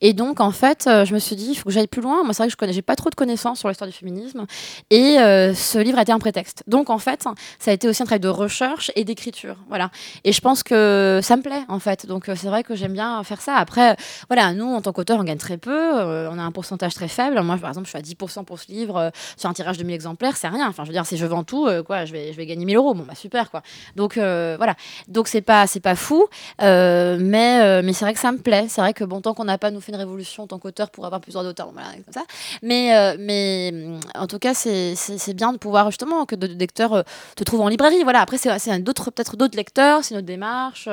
et 0.00 0.12
donc, 0.14 0.40
en 0.40 0.50
fait, 0.50 0.86
euh, 0.86 1.04
je 1.04 1.12
me 1.14 1.18
suis 1.18 1.36
dit, 1.36 1.48
il 1.50 1.54
faut 1.54 1.64
que 1.64 1.70
j'aille 1.70 1.86
plus 1.86 2.00
loin. 2.00 2.22
Moi, 2.24 2.32
c'est 2.32 2.42
vrai 2.42 2.46
que 2.48 2.52
je 2.52 2.56
connais, 2.56 2.72
j'ai 2.72 2.82
pas 2.82 2.96
trop 2.96 3.10
de 3.10 3.14
connaissances 3.14 3.58
sur 3.58 3.68
l'histoire 3.68 3.88
du 3.90 3.94
féminisme. 3.96 4.46
Et 4.90 5.18
euh, 5.18 5.54
ce 5.54 5.78
livre 5.78 5.98
a 5.98 6.02
été 6.02 6.12
un 6.12 6.18
prétexte. 6.18 6.62
Donc, 6.66 6.88
en 6.90 6.98
fait, 6.98 7.24
ça 7.58 7.70
a 7.70 7.74
été 7.74 7.88
aussi 7.88 8.02
un 8.02 8.06
travail 8.06 8.20
de 8.20 8.28
recherche 8.28 8.90
et 8.96 9.04
d'écriture. 9.04 9.56
Voilà. 9.68 9.90
Et 10.24 10.32
je 10.32 10.40
pense 10.40 10.62
que 10.62 11.20
ça 11.22 11.36
me 11.36 11.42
plaît, 11.42 11.64
en 11.68 11.78
fait. 11.78 12.06
Donc, 12.06 12.28
euh, 12.28 12.34
c'est 12.36 12.48
vrai 12.48 12.62
que 12.64 12.74
j'aime 12.74 12.94
bien 12.94 13.22
faire 13.24 13.40
ça. 13.42 13.56
Après, 13.56 13.96
voilà, 14.28 14.54
nous, 14.54 14.66
en 14.74 14.80
tant 14.80 14.92
qu'auteur, 14.92 15.18
on 15.20 15.24
gagne 15.24 15.38
très 15.38 15.58
peu. 15.58 15.70
euh, 16.00 16.30
on 16.30 16.38
a 16.38 16.42
un 16.42 16.52
pourcentage 16.52 16.94
très 16.94 17.08
faible. 17.08 17.40
Moi, 17.42 17.58
par 17.58 17.68
exemple, 17.70 17.86
je 17.86 17.90
suis 17.90 17.98
à 17.98 18.02
10% 18.02 18.44
pour 18.44 18.58
ce 18.58 18.70
livre. 18.72 18.96
euh, 18.96 19.10
sur 19.36 19.48
un 19.48 19.52
tirage 19.52 19.78
de 19.78 19.84
1000 19.84 19.94
exemplaires, 19.94 20.36
c'est 20.36 20.48
rien. 20.48 20.68
Enfin, 20.68 20.84
je 20.84 20.88
veux 20.88 20.92
dire, 20.94 21.06
si 21.06 21.16
je 21.16 21.26
vends 21.26 21.44
tout, 21.44 21.66
euh, 21.66 21.82
quoi, 21.82 22.04
je 22.04 22.12
vais, 22.12 22.32
je 22.32 22.36
vais 22.36 22.46
gagner 22.46 22.64
1000 22.64 22.76
euros. 22.76 22.94
Bon, 22.94 23.04
bah, 23.06 23.14
super, 23.14 23.50
quoi. 23.50 23.62
Donc, 23.96 24.16
euh, 24.16 24.54
voilà. 24.56 24.74
Donc, 25.08 25.28
c'est 25.28 25.40
pas, 25.42 25.66
pas 25.82 25.96
fou. 25.96 26.26
Euh, 26.62 27.18
mais 27.20 27.60
euh, 27.60 27.82
mais 27.84 27.92
c'est 27.92 28.04
vrai 28.04 28.14
que 28.14 28.20
ça 28.20 28.32
me 28.32 28.38
plaît. 28.38 28.66
C'est 28.68 28.80
vrai 28.80 28.94
que, 28.94 29.04
bon, 29.04 29.20
tant 29.20 29.34
qu'on 29.34 29.44
n'a 29.44 29.58
pas 29.58 29.70
nous 29.70 29.80
fait 29.80 29.92
une 29.92 29.98
révolution 29.98 30.44
en 30.44 30.46
tant 30.46 30.58
qu'auteur 30.58 30.90
pour 30.90 31.04
avoir 31.04 31.20
plusieurs 31.20 31.44
d'auteurs, 31.44 31.66
bon, 31.66 31.72
voilà, 31.74 31.88
comme 32.04 32.14
ça. 32.14 32.22
Mais, 32.62 32.96
euh, 32.96 33.16
mais 33.18 33.70
hum, 33.74 34.00
en 34.14 34.26
tout 34.26 34.38
cas, 34.38 34.54
c'est 34.54 34.94
bien 35.34 35.52
de 35.52 35.58
pouvoir, 35.58 35.90
justement, 35.90 36.24
que 36.26 36.34
d'autres 36.36 36.54
lecteurs 36.58 37.04
te 37.36 37.44
trouvent 37.44 37.60
en 37.62 37.68
librairie. 37.68 38.02
Voilà. 38.04 38.20
Après, 38.22 38.38
c'est 38.38 38.50
peut-être 38.50 39.36
d'autres 39.36 39.56
lecteurs, 39.56 40.04
c'est 40.04 40.14
notre 40.14 40.26
démarche. 40.26 40.88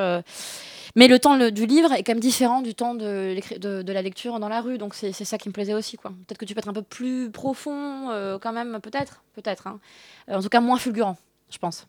mais 0.96 1.08
le 1.08 1.18
temps 1.18 1.36
du 1.50 1.66
livre 1.66 1.92
est 1.92 2.02
quand 2.02 2.12
même 2.12 2.20
différent 2.20 2.62
du 2.62 2.74
temps 2.74 2.94
de, 2.94 3.36
de, 3.58 3.82
de 3.82 3.92
la 3.92 4.02
lecture 4.02 4.38
dans 4.40 4.48
la 4.48 4.60
rue, 4.60 4.78
donc 4.78 4.94
c'est 4.94 5.12
ça 5.12 5.38
qui 5.38 5.48
me 5.48 5.52
plaisait 5.52 5.74
aussi. 5.74 5.96
Peut-être 5.96 6.38
que 6.38 6.44
tu 6.44 6.54
peux 6.54 6.58
être 6.58 6.68
un 6.68 6.72
peu 6.72 6.82
plus 6.82 7.30
profond, 7.30 8.08
quand 8.42 8.52
même, 8.52 8.78
peut-être, 8.82 9.22
peut-être. 9.34 9.66
hein. 9.68 9.78
En 10.30 10.42
tout 10.42 10.48
cas, 10.48 10.60
moins 10.60 10.78
fulgurant, 10.78 11.16
je 11.50 11.58
pense. 11.58 11.86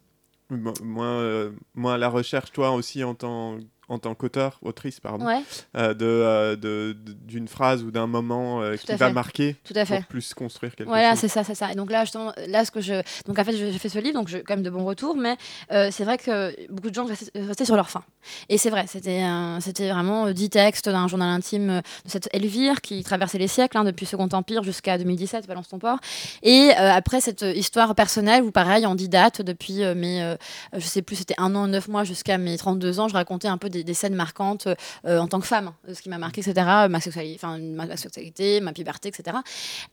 Mo- 0.51 0.73
Moins, 0.83 1.19
euh, 1.21 1.51
moins 1.75 1.93
à 1.95 1.97
la 1.97 2.09
recherche, 2.09 2.51
toi 2.51 2.71
aussi, 2.71 3.03
en 3.03 3.15
tant, 3.15 3.57
en 3.91 3.99
tant 3.99 4.15
qu'auteur, 4.15 4.57
autrice, 4.61 5.01
pardon, 5.01 5.25
Ouais. 5.25 5.41
euh, 5.75 5.93
de, 5.93 6.05
euh, 6.05 6.55
de- 6.55 6.95
de- 6.97 7.11
d'une 7.11 7.47
phrase 7.49 7.83
ou 7.83 7.91
d'un 7.91 8.07
moment 8.07 8.61
euh, 8.61 8.77
qui 8.77 8.87
va 8.95 9.07
fait. 9.07 9.13
marquer 9.13 9.55
Tout 9.65 9.73
à 9.75 9.83
fait. 9.83 9.97
pour 9.97 10.05
plus 10.07 10.33
construire 10.33 10.73
quelque 10.75 10.87
Voilà, 10.87 11.11
chose. 11.11 11.19
c'est 11.19 11.27
ça, 11.27 11.43
c'est 11.43 11.55
ça. 11.55 11.71
Et 11.71 11.75
donc 11.75 11.91
là, 11.91 12.05
justement, 12.05 12.31
là, 12.47 12.63
ce 12.63 12.71
que 12.71 12.79
je, 12.79 12.93
donc 13.27 13.37
en 13.37 13.43
fait, 13.43 13.51
j'ai 13.55 13.71
fait 13.73 13.89
ce 13.89 13.99
livre, 13.99 14.13
donc 14.13 14.29
j'ai 14.29 14.43
quand 14.43 14.53
même 14.55 14.63
de 14.63 14.69
bons 14.69 14.85
retours, 14.85 15.15
mais 15.17 15.35
euh, 15.73 15.89
c'est 15.91 16.05
vrai 16.05 16.17
que 16.17 16.55
beaucoup 16.71 16.89
de 16.89 16.95
gens 16.95 17.05
restaient, 17.05 17.65
sur 17.65 17.75
leur 17.75 17.89
faim. 17.89 18.03
Et 18.47 18.57
c'est 18.57 18.69
vrai, 18.69 18.85
c'était, 18.87 19.23
c'était 19.59 19.89
vraiment 19.91 20.31
dix 20.31 20.49
textes 20.49 20.87
d'un 20.87 21.07
journal 21.09 21.29
intime 21.29 21.81
de 22.05 22.09
cette 22.09 22.29
Elvire 22.33 22.79
qui 22.81 23.03
traversait 23.03 23.37
les 23.39 23.47
siècles, 23.49 23.77
hein, 23.77 23.83
depuis 23.83 24.05
Second 24.05 24.29
Empire 24.31 24.63
jusqu'à 24.63 24.97
2017, 24.97 25.47
Balance 25.47 25.67
ton 25.67 25.79
port. 25.79 25.97
Et 26.43 26.69
après 26.71 27.19
cette 27.21 27.41
histoire 27.41 27.93
personnelle 27.93 28.43
où 28.43 28.51
pareil, 28.51 28.85
en 28.85 28.95
dix 28.95 29.09
dates 29.09 29.41
depuis 29.41 29.83
mes, 29.95 30.35
je 30.73 30.79
sais 30.85 31.01
plus, 31.01 31.17
c'était 31.17 31.35
un 31.37 31.53
an, 31.55 31.67
neuf 31.67 31.87
mois 31.89 32.03
jusqu'à 32.05 32.37
mes 32.37 32.57
32 32.57 32.99
ans, 33.01 33.07
je 33.07 33.13
racontais 33.13 33.47
un 33.49 33.57
peu 33.57 33.69
des, 33.69 33.80
des 33.83 33.93
scènes 33.93 34.15
marquantes 34.15 34.67
euh, 35.05 35.19
en 35.19 35.27
tant 35.27 35.39
que 35.39 35.47
femme, 35.47 35.71
euh, 35.87 35.93
ce 35.93 36.01
qui 36.01 36.09
m'a 36.09 36.17
marqué, 36.17 36.41
etc. 36.41 36.87
Ma 36.89 36.99
sexualité, 36.99 38.61
ma 38.61 38.73
puberté, 38.73 39.09
etc. 39.09 39.37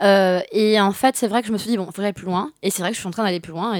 Euh, 0.02 0.40
et 0.52 0.80
en 0.80 0.92
fait, 0.92 1.16
c'est 1.16 1.28
vrai 1.28 1.42
que 1.42 1.48
je 1.48 1.52
me 1.52 1.58
suis 1.58 1.70
dit, 1.70 1.76
bon, 1.76 1.86
il 1.88 1.92
que 1.92 2.02
j'aille 2.02 2.12
plus 2.12 2.26
loin. 2.26 2.52
Et 2.62 2.70
c'est 2.70 2.82
vrai 2.82 2.90
que 2.90 2.94
je 2.94 3.00
suis 3.00 3.08
en 3.08 3.12
train 3.12 3.24
d'aller 3.24 3.40
plus 3.40 3.52
loin. 3.52 3.78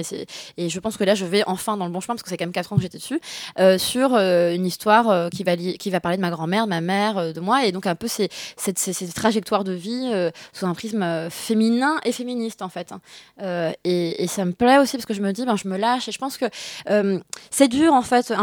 Et, 0.57 0.69
je 0.69 0.79
pense 0.79 0.97
que 0.97 1.03
là, 1.03 1.15
je 1.15 1.25
vais 1.25 1.43
enfin 1.47 1.77
dans 1.77 1.85
le 1.85 1.91
bon 1.91 1.99
chemin, 1.99 2.15
parce 2.15 2.23
que 2.23 2.29
c'est 2.29 2.37
quand 2.37 2.45
même 2.45 2.53
4 2.53 2.73
ans 2.73 2.75
que 2.75 2.81
j'étais 2.81 2.97
dessus, 2.97 3.19
euh, 3.59 3.77
sur 3.77 4.15
une 4.15 4.65
histoire 4.65 5.29
qui, 5.29 5.43
va 5.43 5.99
parler 5.99 6.17
de 6.17 6.21
ma 6.21 6.29
grand-mère, 6.29 6.65
de 6.65 6.69
ma 6.69 6.81
mère, 6.81 7.33
de 7.33 7.39
moi. 7.39 7.65
Et 7.65 7.71
donc, 7.71 7.87
un 7.87 7.95
peu 7.95 8.07
ces, 8.07 8.29
ces, 8.57 8.73
ces 8.75 9.07
trajectoires 9.09 9.63
de 9.63 9.73
vie 9.73 10.11
sous 10.53 10.65
un 10.65 10.73
prisme 10.73 11.29
féminin 11.29 11.97
et 12.03 12.11
féministe, 12.11 12.61
en 12.61 12.69
fait. 12.69 12.91
hein. 12.91 13.71
Et, 13.83 14.27
ça 14.27 14.45
me 14.45 14.53
plaît 14.53 14.77
aussi, 14.77 14.97
parce 14.97 15.05
que 15.05 15.13
je 15.13 15.21
me 15.21 15.31
dis, 15.31 15.45
ben, 15.45 15.55
je 15.55 15.67
me 15.67 15.77
lâche. 15.77 16.07
Et 16.07 16.11
je 16.11 16.19
pense 16.19 16.37
que 16.37 16.45
c'est 17.49 17.67
dur, 17.67 17.93
en 17.93 18.01
fait. 18.01 18.33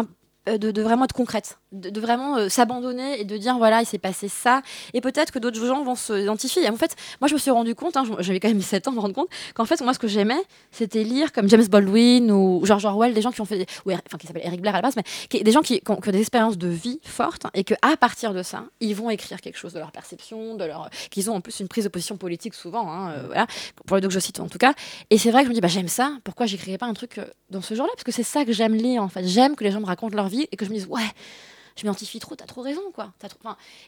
De, 0.46 0.70
de 0.70 0.82
vraiment 0.82 1.04
être 1.04 1.12
concrète, 1.12 1.58
de, 1.72 2.00
vraiment 2.00 2.36
euh, 2.36 2.48
s'abandonner 2.48 3.20
et 3.20 3.24
de 3.24 3.36
dire 3.36 3.56
voilà, 3.58 3.82
il 3.82 3.86
s'est 3.86 3.98
passé 3.98 4.28
ça. 4.28 4.62
Et 4.94 5.00
peut-être 5.00 5.32
que 5.32 5.38
d'autres 5.38 5.64
gens 5.64 5.82
vont 5.82 5.94
s'identifier. 5.94 6.68
En 6.68 6.76
fait, 6.76 6.94
moi, 7.20 7.28
je 7.28 7.34
me 7.34 7.38
suis 7.38 7.50
rendu 7.50 7.74
compte, 7.74 7.96
hein, 7.96 8.04
j'avais 8.20 8.40
quand 8.40 8.48
même 8.48 8.56
mis 8.58 8.62
7 8.62 8.88
ans 8.88 8.92
me 8.92 9.00
rendre 9.00 9.14
compte, 9.14 9.28
qu'en 9.54 9.64
fait, 9.64 9.80
moi, 9.82 9.94
ce 9.94 9.98
que 9.98 10.08
j'aimais, 10.08 10.40
c'était 10.70 11.02
lire 11.02 11.32
comme 11.32 11.48
James 11.48 11.66
Baldwin 11.66 12.30
ou 12.30 12.60
George 12.64 12.84
Orwell, 12.84 13.14
des 13.14 13.22
gens 13.22 13.32
qui 13.32 13.40
ont 13.40 13.44
fait, 13.44 13.66
ou, 13.84 13.92
enfin, 13.92 14.18
qui 14.18 14.26
s'appellent 14.26 14.46
Eric 14.46 14.60
Blair 14.60 14.74
à 14.74 14.78
la 14.78 14.82
base, 14.82 14.96
mais 14.96 15.42
des 15.42 15.52
gens 15.52 15.62
qui, 15.62 15.82
ont, 15.88 15.98
des 16.06 16.20
expériences 16.20 16.58
de 16.58 16.68
vie 16.68 17.00
fortes 17.02 17.46
et 17.54 17.64
qu'à 17.64 17.76
partir 17.98 18.32
de 18.32 18.42
ça, 18.42 18.64
ils 18.80 18.94
vont 18.94 19.10
écrire 19.10 19.40
quelque 19.40 19.58
chose 19.58 19.72
de 19.72 19.78
leur 19.78 19.92
perception, 19.92 20.54
de 20.54 20.64
leur, 20.64 20.88
qu'ils 21.10 21.30
ont 21.30 21.34
en 21.34 21.40
plus 21.40 21.60
une 21.60 21.68
prise 21.68 21.84
de 21.84 21.88
position 21.88 22.16
politique 22.16 22.54
souvent, 22.54 22.90
hein, 22.90 23.10
euh, 23.10 23.22
voilà, 23.26 23.46
pour 23.86 23.96
les 23.96 24.00
deux 24.00 24.08
que 24.08 24.14
je 24.14 24.20
cite 24.20 24.40
en 24.40 24.48
tout 24.48 24.58
cas. 24.58 24.74
Et 25.10 25.18
c'est 25.18 25.30
vrai 25.30 25.42
que 25.42 25.46
je 25.46 25.50
me 25.50 25.54
dis, 25.54 25.60
bah, 25.60 25.68
j'aime 25.68 25.88
ça, 25.88 26.12
pourquoi 26.24 26.46
j'écrirais 26.46 26.78
pas 26.78 26.86
un 26.86 26.94
truc 26.94 27.18
euh, 27.18 27.24
dans 27.50 27.62
ce 27.62 27.74
genre-là? 27.74 27.92
Parce 27.94 28.04
que 28.04 28.12
c'est 28.12 28.22
ça 28.22 28.44
que 28.44 28.52
j'aime 28.52 28.74
lire, 28.74 29.02
en 29.02 29.08
fait. 29.08 29.26
J'aime 29.26 29.56
que 29.56 29.64
les 29.64 29.70
gens 29.70 29.80
me 29.80 29.86
racontent 29.86 30.16
leur 30.16 30.28
vie 30.28 30.46
et 30.50 30.56
que 30.56 30.64
je 30.64 30.70
me 30.70 30.76
dise, 30.76 30.86
ouais, 30.86 31.02
je 31.76 31.82
m'identifie 31.84 32.18
trop, 32.18 32.34
t'as 32.34 32.46
trop 32.46 32.62
raison, 32.62 32.80
quoi. 32.94 33.12
T'as 33.18 33.28
trop... 33.28 33.38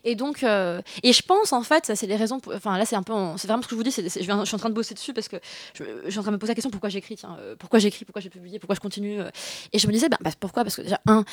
et 0.05 0.15
donc, 0.15 0.43
euh, 0.43 0.81
et 1.03 1.13
je 1.13 1.23
pense, 1.23 1.53
en 1.53 1.63
fait, 1.63 1.87
ça, 1.87 1.97
c'est 1.97 2.07
les 2.07 2.17
raisons. 2.17 2.41
Enfin, 2.55 2.77
là, 2.77 2.85
c'est 2.85 2.97
un 2.97 3.03
peu. 3.03 3.15
C'est 3.39 3.49
vraiment 3.49 3.63
ce 3.63 3.69
que 3.69 3.75
je 3.75 3.77
vous 3.77 3.83
dis, 3.83 3.91
je, 3.91 4.09
suis 4.09 4.31
en 4.31 4.59
train 4.59 4.69
de 4.69 4.75
bosser 4.75 4.95
dessus 4.95 5.15
parce 5.15 5.29
que 5.29 5.37
je, 5.75 5.85
suis 6.11 6.19
en 6.19 6.23
train 6.23 6.31
de 6.31 6.37
me 6.37 6.39
poser 6.39 6.51
la 6.51 6.55
question 6.55 6.71
pourquoi 6.71 6.91
j'écris, 6.91 7.17
euh, 7.25 7.57
pourquoi 7.59 7.79
j'écris, 7.79 8.05
pourquoi 8.05 8.21
j'ai 8.21 8.29
publié, 8.31 8.59
pourquoi 8.59 8.75
je 8.75 8.81
continue. 8.81 9.21
euh. 9.21 9.31
et 9.73 9.79
je 9.79 9.87
me 9.87 9.93
disais, 9.93 10.09
bah, 10.09 10.19
pourquoi? 10.39 10.65
Parce 10.65 10.77
que 10.77 10.83
déjà, 10.83 11.01
un, 11.07 11.25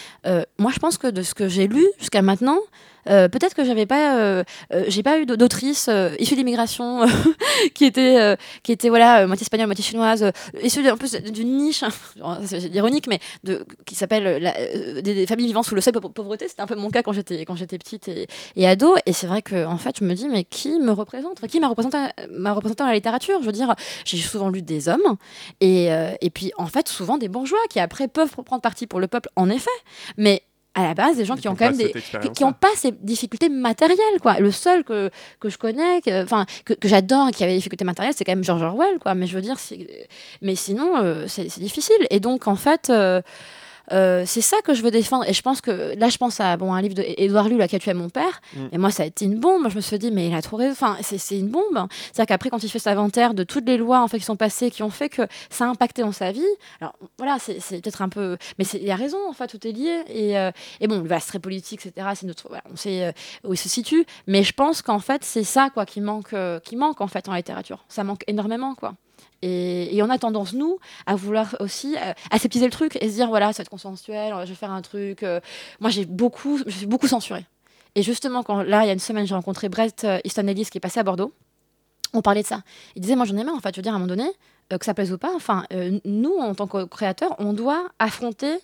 moi, 0.57 0.71
je 0.73 0.79
pense 0.79 0.97
que 0.97 1.07
de 1.07 1.21
ce 1.21 1.33
que 1.33 1.49
j'ai 1.49 1.67
lu 1.67 1.85
jusqu'à 1.99 2.21
maintenant, 2.21 2.59
peut-être 3.05 3.53
que 3.53 3.65
j'avais 3.65 3.85
pas, 3.85 4.43
j'ai 4.87 5.03
pas 5.03 5.19
eu 5.19 5.25
d'autrice 5.25 5.89
issue 6.19 6.35
d'immigration 6.35 7.05
qui 7.75 7.85
était, 7.85 8.37
qui 8.63 8.77
voilà, 8.87 9.27
moitié 9.27 9.43
espagnole, 9.43 9.67
moitié 9.67 9.83
chinoise, 9.83 10.31
issue 10.63 10.89
en 10.89 10.97
plus 10.97 11.11
d'une 11.15 11.57
niche, 11.57 11.83
c'est 12.45 12.63
ironique, 12.73 13.07
mais 13.07 13.19
qui 13.85 13.95
s'appelle 13.95 15.01
des, 15.03 15.25
familles 15.27 15.47
vivant 15.47 15.63
sous 15.63 15.75
le 15.75 15.81
seuil 15.81 15.93
de 15.93 15.99
pau- 15.99 16.09
pauvreté. 16.45 16.49
C'était 16.49 16.61
un 16.61 16.67
peu 16.67 16.75
mon 16.75 16.89
cas 16.89 17.03
quand 17.03 17.13
j'étais 17.13 17.45
quand 17.45 17.55
j'étais 17.55 17.77
petite 17.77 18.07
et, 18.07 18.27
et 18.55 18.67
ado. 18.67 18.95
Et 19.05 19.13
c'est 19.13 19.27
vrai 19.27 19.41
que 19.41 19.65
en 19.65 19.77
fait, 19.77 19.97
je 19.99 20.03
me 20.05 20.13
dis 20.13 20.27
mais 20.29 20.43
qui 20.43 20.79
me 20.79 20.91
représente? 20.91 21.33
Enfin, 21.37 21.47
Qui 21.47 21.59
m'a 21.59 21.67
représenté, 21.67 21.97
m'a 22.31 22.53
représenté 22.53 22.83
dans 22.83 22.87
la 22.89 22.95
littérature? 22.95 23.39
Je 23.41 23.45
veux 23.45 23.51
dire, 23.51 23.73
j'ai 24.05 24.17
souvent 24.17 24.49
lu 24.49 24.61
des 24.61 24.87
hommes 24.89 25.17
et, 25.61 25.91
euh, 25.91 26.13
et 26.21 26.29
puis 26.29 26.51
en 26.57 26.67
fait 26.67 26.87
souvent 26.87 27.17
des 27.17 27.27
bourgeois 27.27 27.59
qui 27.69 27.79
après 27.79 28.07
peuvent 28.07 28.31
prendre 28.45 28.61
parti 28.61 28.87
pour 28.87 28.99
le 28.99 29.07
peuple, 29.07 29.29
en 29.35 29.49
effet, 29.49 29.69
mais 30.17 30.43
à 30.77 30.83
la 30.83 30.93
base, 30.93 31.15
des 31.15 31.23
gens 31.23 31.37
qui 31.37 31.47
ont 31.47 31.51
n'ont 31.51 31.55
quand 31.57 31.65
pas 31.67 31.71
même 31.71 31.77
des, 31.77 31.91
qui, 31.91 31.97
expérience-là. 31.99 32.33
qui 32.33 32.43
ont 32.43 32.51
pas 32.51 32.67
ces 32.75 32.91
difficultés 32.91 33.47
matérielles, 33.47 34.19
quoi. 34.21 34.39
Le 34.41 34.51
seul 34.51 34.83
que, 34.83 35.09
que 35.39 35.47
je 35.47 35.57
connais, 35.57 36.01
que- 36.01 36.21
enfin, 36.25 36.45
que, 36.65 36.73
que 36.73 36.89
j'adore 36.89 37.31
qui 37.31 37.43
avait 37.43 37.53
des 37.53 37.59
difficultés 37.59 37.85
matérielles, 37.85 38.13
c'est 38.17 38.25
quand 38.25 38.33
même 38.33 38.43
George 38.43 38.61
Orwell, 38.61 38.99
quoi. 38.99 39.15
Mais 39.15 39.25
je 39.25 39.35
veux 39.35 39.41
dire, 39.41 39.55
mais 40.41 40.55
sinon, 40.55 40.97
euh, 40.97 41.27
c'est 41.29 41.47
c'est 41.47 41.61
difficile. 41.61 41.95
Et 42.09 42.19
donc, 42.19 42.47
en 42.49 42.57
fait, 42.57 42.89
euh, 42.89 43.21
euh, 43.91 44.23
c'est 44.25 44.41
ça 44.41 44.57
que 44.63 44.73
je 44.73 44.81
veux 44.81 44.91
défendre. 44.91 45.27
Et 45.27 45.33
je 45.33 45.41
pense 45.41 45.61
que 45.61 45.93
là, 45.97 46.09
je 46.09 46.17
pense 46.17 46.39
à 46.39 46.57
bon, 46.57 46.73
un 46.73 46.81
livre 46.81 46.95
d'Édouard 46.95 47.49
Lue, 47.49 47.57
La 47.57 47.67
qui 47.67 47.75
a 47.75 47.79
tué 47.79 47.93
mon 47.93 48.09
père. 48.09 48.41
Mm. 48.53 48.59
Et 48.71 48.77
moi, 48.77 48.91
ça 48.91 49.03
a 49.03 49.05
été 49.05 49.25
une 49.25 49.39
bombe. 49.39 49.69
Je 49.69 49.75
me 49.75 49.81
suis 49.81 49.99
dit, 49.99 50.11
mais 50.11 50.27
il 50.27 50.35
a 50.35 50.41
trop 50.41 50.57
raison. 50.57 50.71
Enfin, 50.71 50.97
c'est 51.01 51.37
une 51.37 51.49
bombe. 51.49 51.87
C'est-à-dire 52.11 52.25
qu'après, 52.27 52.49
quand 52.49 52.63
il 52.63 52.69
fait 52.69 52.79
cet 52.79 52.87
inventaire 52.87 53.33
de 53.33 53.43
toutes 53.43 53.65
les 53.67 53.77
lois 53.77 54.01
en 54.01 54.07
fait, 54.07 54.19
qui 54.19 54.25
sont 54.25 54.35
passées, 54.35 54.71
qui 54.71 54.83
ont 54.83 54.89
fait 54.89 55.09
que 55.09 55.23
ça 55.49 55.65
a 55.65 55.67
impacté 55.67 56.01
dans 56.01 56.11
sa 56.11 56.31
vie, 56.31 56.43
alors 56.81 56.93
voilà, 57.17 57.37
c'est 57.39 57.81
peut-être 57.81 58.01
un 58.01 58.09
peu. 58.09 58.37
Mais 58.57 58.65
il 58.65 58.89
a 58.89 58.95
raison, 58.95 59.17
en 59.29 59.33
fait, 59.33 59.47
tout 59.47 59.67
est 59.67 59.71
lié. 59.71 60.03
Et, 60.07 60.37
euh, 60.37 60.51
et 60.79 60.87
bon, 60.87 61.05
c'est 61.09 61.27
très 61.27 61.39
politique, 61.39 61.85
etc. 61.85 62.07
C'est 62.15 62.27
notre, 62.27 62.47
voilà, 62.47 62.63
on 62.71 62.75
sait 62.75 63.05
euh, 63.05 63.11
où 63.43 63.53
il 63.53 63.57
se 63.57 63.69
situe. 63.69 64.05
Mais 64.27 64.43
je 64.43 64.53
pense 64.53 64.81
qu'en 64.81 64.99
fait, 64.99 65.23
c'est 65.23 65.43
ça 65.43 65.69
quoi, 65.73 65.85
qui, 65.85 66.01
manque, 66.01 66.33
euh, 66.33 66.59
qui 66.59 66.75
manque 66.75 67.01
en 67.01 67.07
fait 67.07 67.27
en 67.29 67.33
littérature. 67.33 67.85
Ça 67.89 68.03
manque 68.03 68.23
énormément. 68.27 68.75
quoi. 68.75 68.95
Et, 69.41 69.99
on 70.01 70.09
a 70.09 70.17
tendance, 70.17 70.53
nous, 70.53 70.77
à 71.05 71.15
vouloir 71.15 71.55
aussi 71.59 71.95
euh, 71.97 72.13
aseptiser 72.31 72.65
le 72.65 72.71
truc 72.71 72.97
et 73.01 73.09
se 73.09 73.15
dire 73.15 73.27
voilà, 73.27 73.53
ça 73.53 73.57
va 73.57 73.61
être 73.63 73.69
consensuel, 73.69 74.33
je 74.43 74.49
vais 74.49 74.55
faire 74.55 74.71
un 74.71 74.81
truc. 74.81 75.23
euh. 75.23 75.39
Moi, 75.79 75.89
j'ai 75.89 76.05
beaucoup, 76.05 76.59
je 76.65 76.77
suis 76.77 76.85
beaucoup 76.85 77.07
censurée. 77.07 77.45
Et 77.95 78.03
justement, 78.03 78.43
quand 78.43 78.61
là, 78.61 78.83
il 78.83 78.87
y 78.87 78.89
a 78.89 78.93
une 78.93 78.99
semaine, 78.99 79.25
j'ai 79.25 79.35
rencontré 79.35 79.69
Brett 79.69 80.03
euh, 80.03 80.19
Easton 80.25 80.47
Ellis 80.47 80.65
qui 80.65 80.77
est 80.77 80.81
passé 80.81 80.99
à 80.99 81.03
Bordeaux. 81.03 81.33
On 82.13 82.21
parlait 82.21 82.43
de 82.43 82.47
ça. 82.47 82.61
Il 82.95 83.01
disait 83.01 83.15
moi, 83.15 83.25
j'en 83.25 83.37
ai 83.37 83.43
marre, 83.43 83.55
en 83.55 83.59
fait. 83.59 83.73
Je 83.73 83.79
veux 83.79 83.83
dire, 83.83 83.93
à 83.93 83.95
un 83.95 83.99
moment 83.99 84.13
donné, 84.13 84.29
euh, 84.73 84.77
que 84.77 84.85
ça 84.85 84.93
plaise 84.93 85.13
ou 85.13 85.17
pas, 85.17 85.33
enfin, 85.33 85.65
euh, 85.73 85.99
nous, 86.03 86.35
en 86.35 86.53
tant 86.53 86.67
que 86.67 86.83
créateurs, 86.85 87.35
on 87.39 87.53
doit 87.53 87.87
affronter 87.99 88.57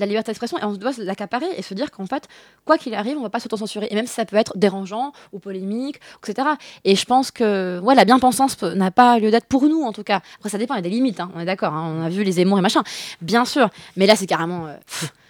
la 0.00 0.06
liberté 0.06 0.30
d'expression 0.30 0.58
et 0.58 0.64
on 0.64 0.72
doit 0.72 0.92
l'accaparer 0.98 1.46
et 1.56 1.62
se 1.62 1.74
dire 1.74 1.90
qu'en 1.90 2.06
fait, 2.06 2.28
quoi 2.64 2.78
qu'il 2.78 2.94
arrive, 2.94 3.16
on 3.18 3.22
va 3.22 3.30
pas 3.30 3.40
s'autocensurer. 3.40 3.88
Et 3.90 3.94
même 3.94 4.06
si 4.06 4.14
ça 4.14 4.24
peut 4.24 4.36
être 4.36 4.56
dérangeant 4.56 5.12
ou 5.32 5.38
polémique, 5.38 6.00
etc. 6.26 6.48
Et 6.84 6.96
je 6.96 7.04
pense 7.04 7.30
que 7.30 7.80
ouais, 7.80 7.94
la 7.94 8.04
bien-pensance 8.04 8.60
n'a 8.62 8.90
pas 8.90 9.18
lieu 9.18 9.30
d'être 9.30 9.46
pour 9.46 9.64
nous, 9.64 9.82
en 9.82 9.92
tout 9.92 10.04
cas. 10.04 10.20
Après, 10.36 10.48
ça 10.48 10.58
dépend, 10.58 10.74
il 10.74 10.78
y 10.78 10.80
a 10.80 10.82
des 10.82 10.90
limites, 10.90 11.20
hein, 11.20 11.30
on 11.34 11.40
est 11.40 11.44
d'accord. 11.44 11.72
hein, 11.72 11.94
on 11.98 12.02
a 12.02 12.08
vu 12.08 12.22
les 12.22 12.40
émours 12.40 12.58
et 12.58 12.62
machin, 12.62 12.82
bien 13.20 13.44
sûr. 13.44 13.68
Mais 13.96 14.06
là, 14.06 14.16
c'est 14.16 14.26
carrément. 14.26 14.66
euh, 14.66 14.76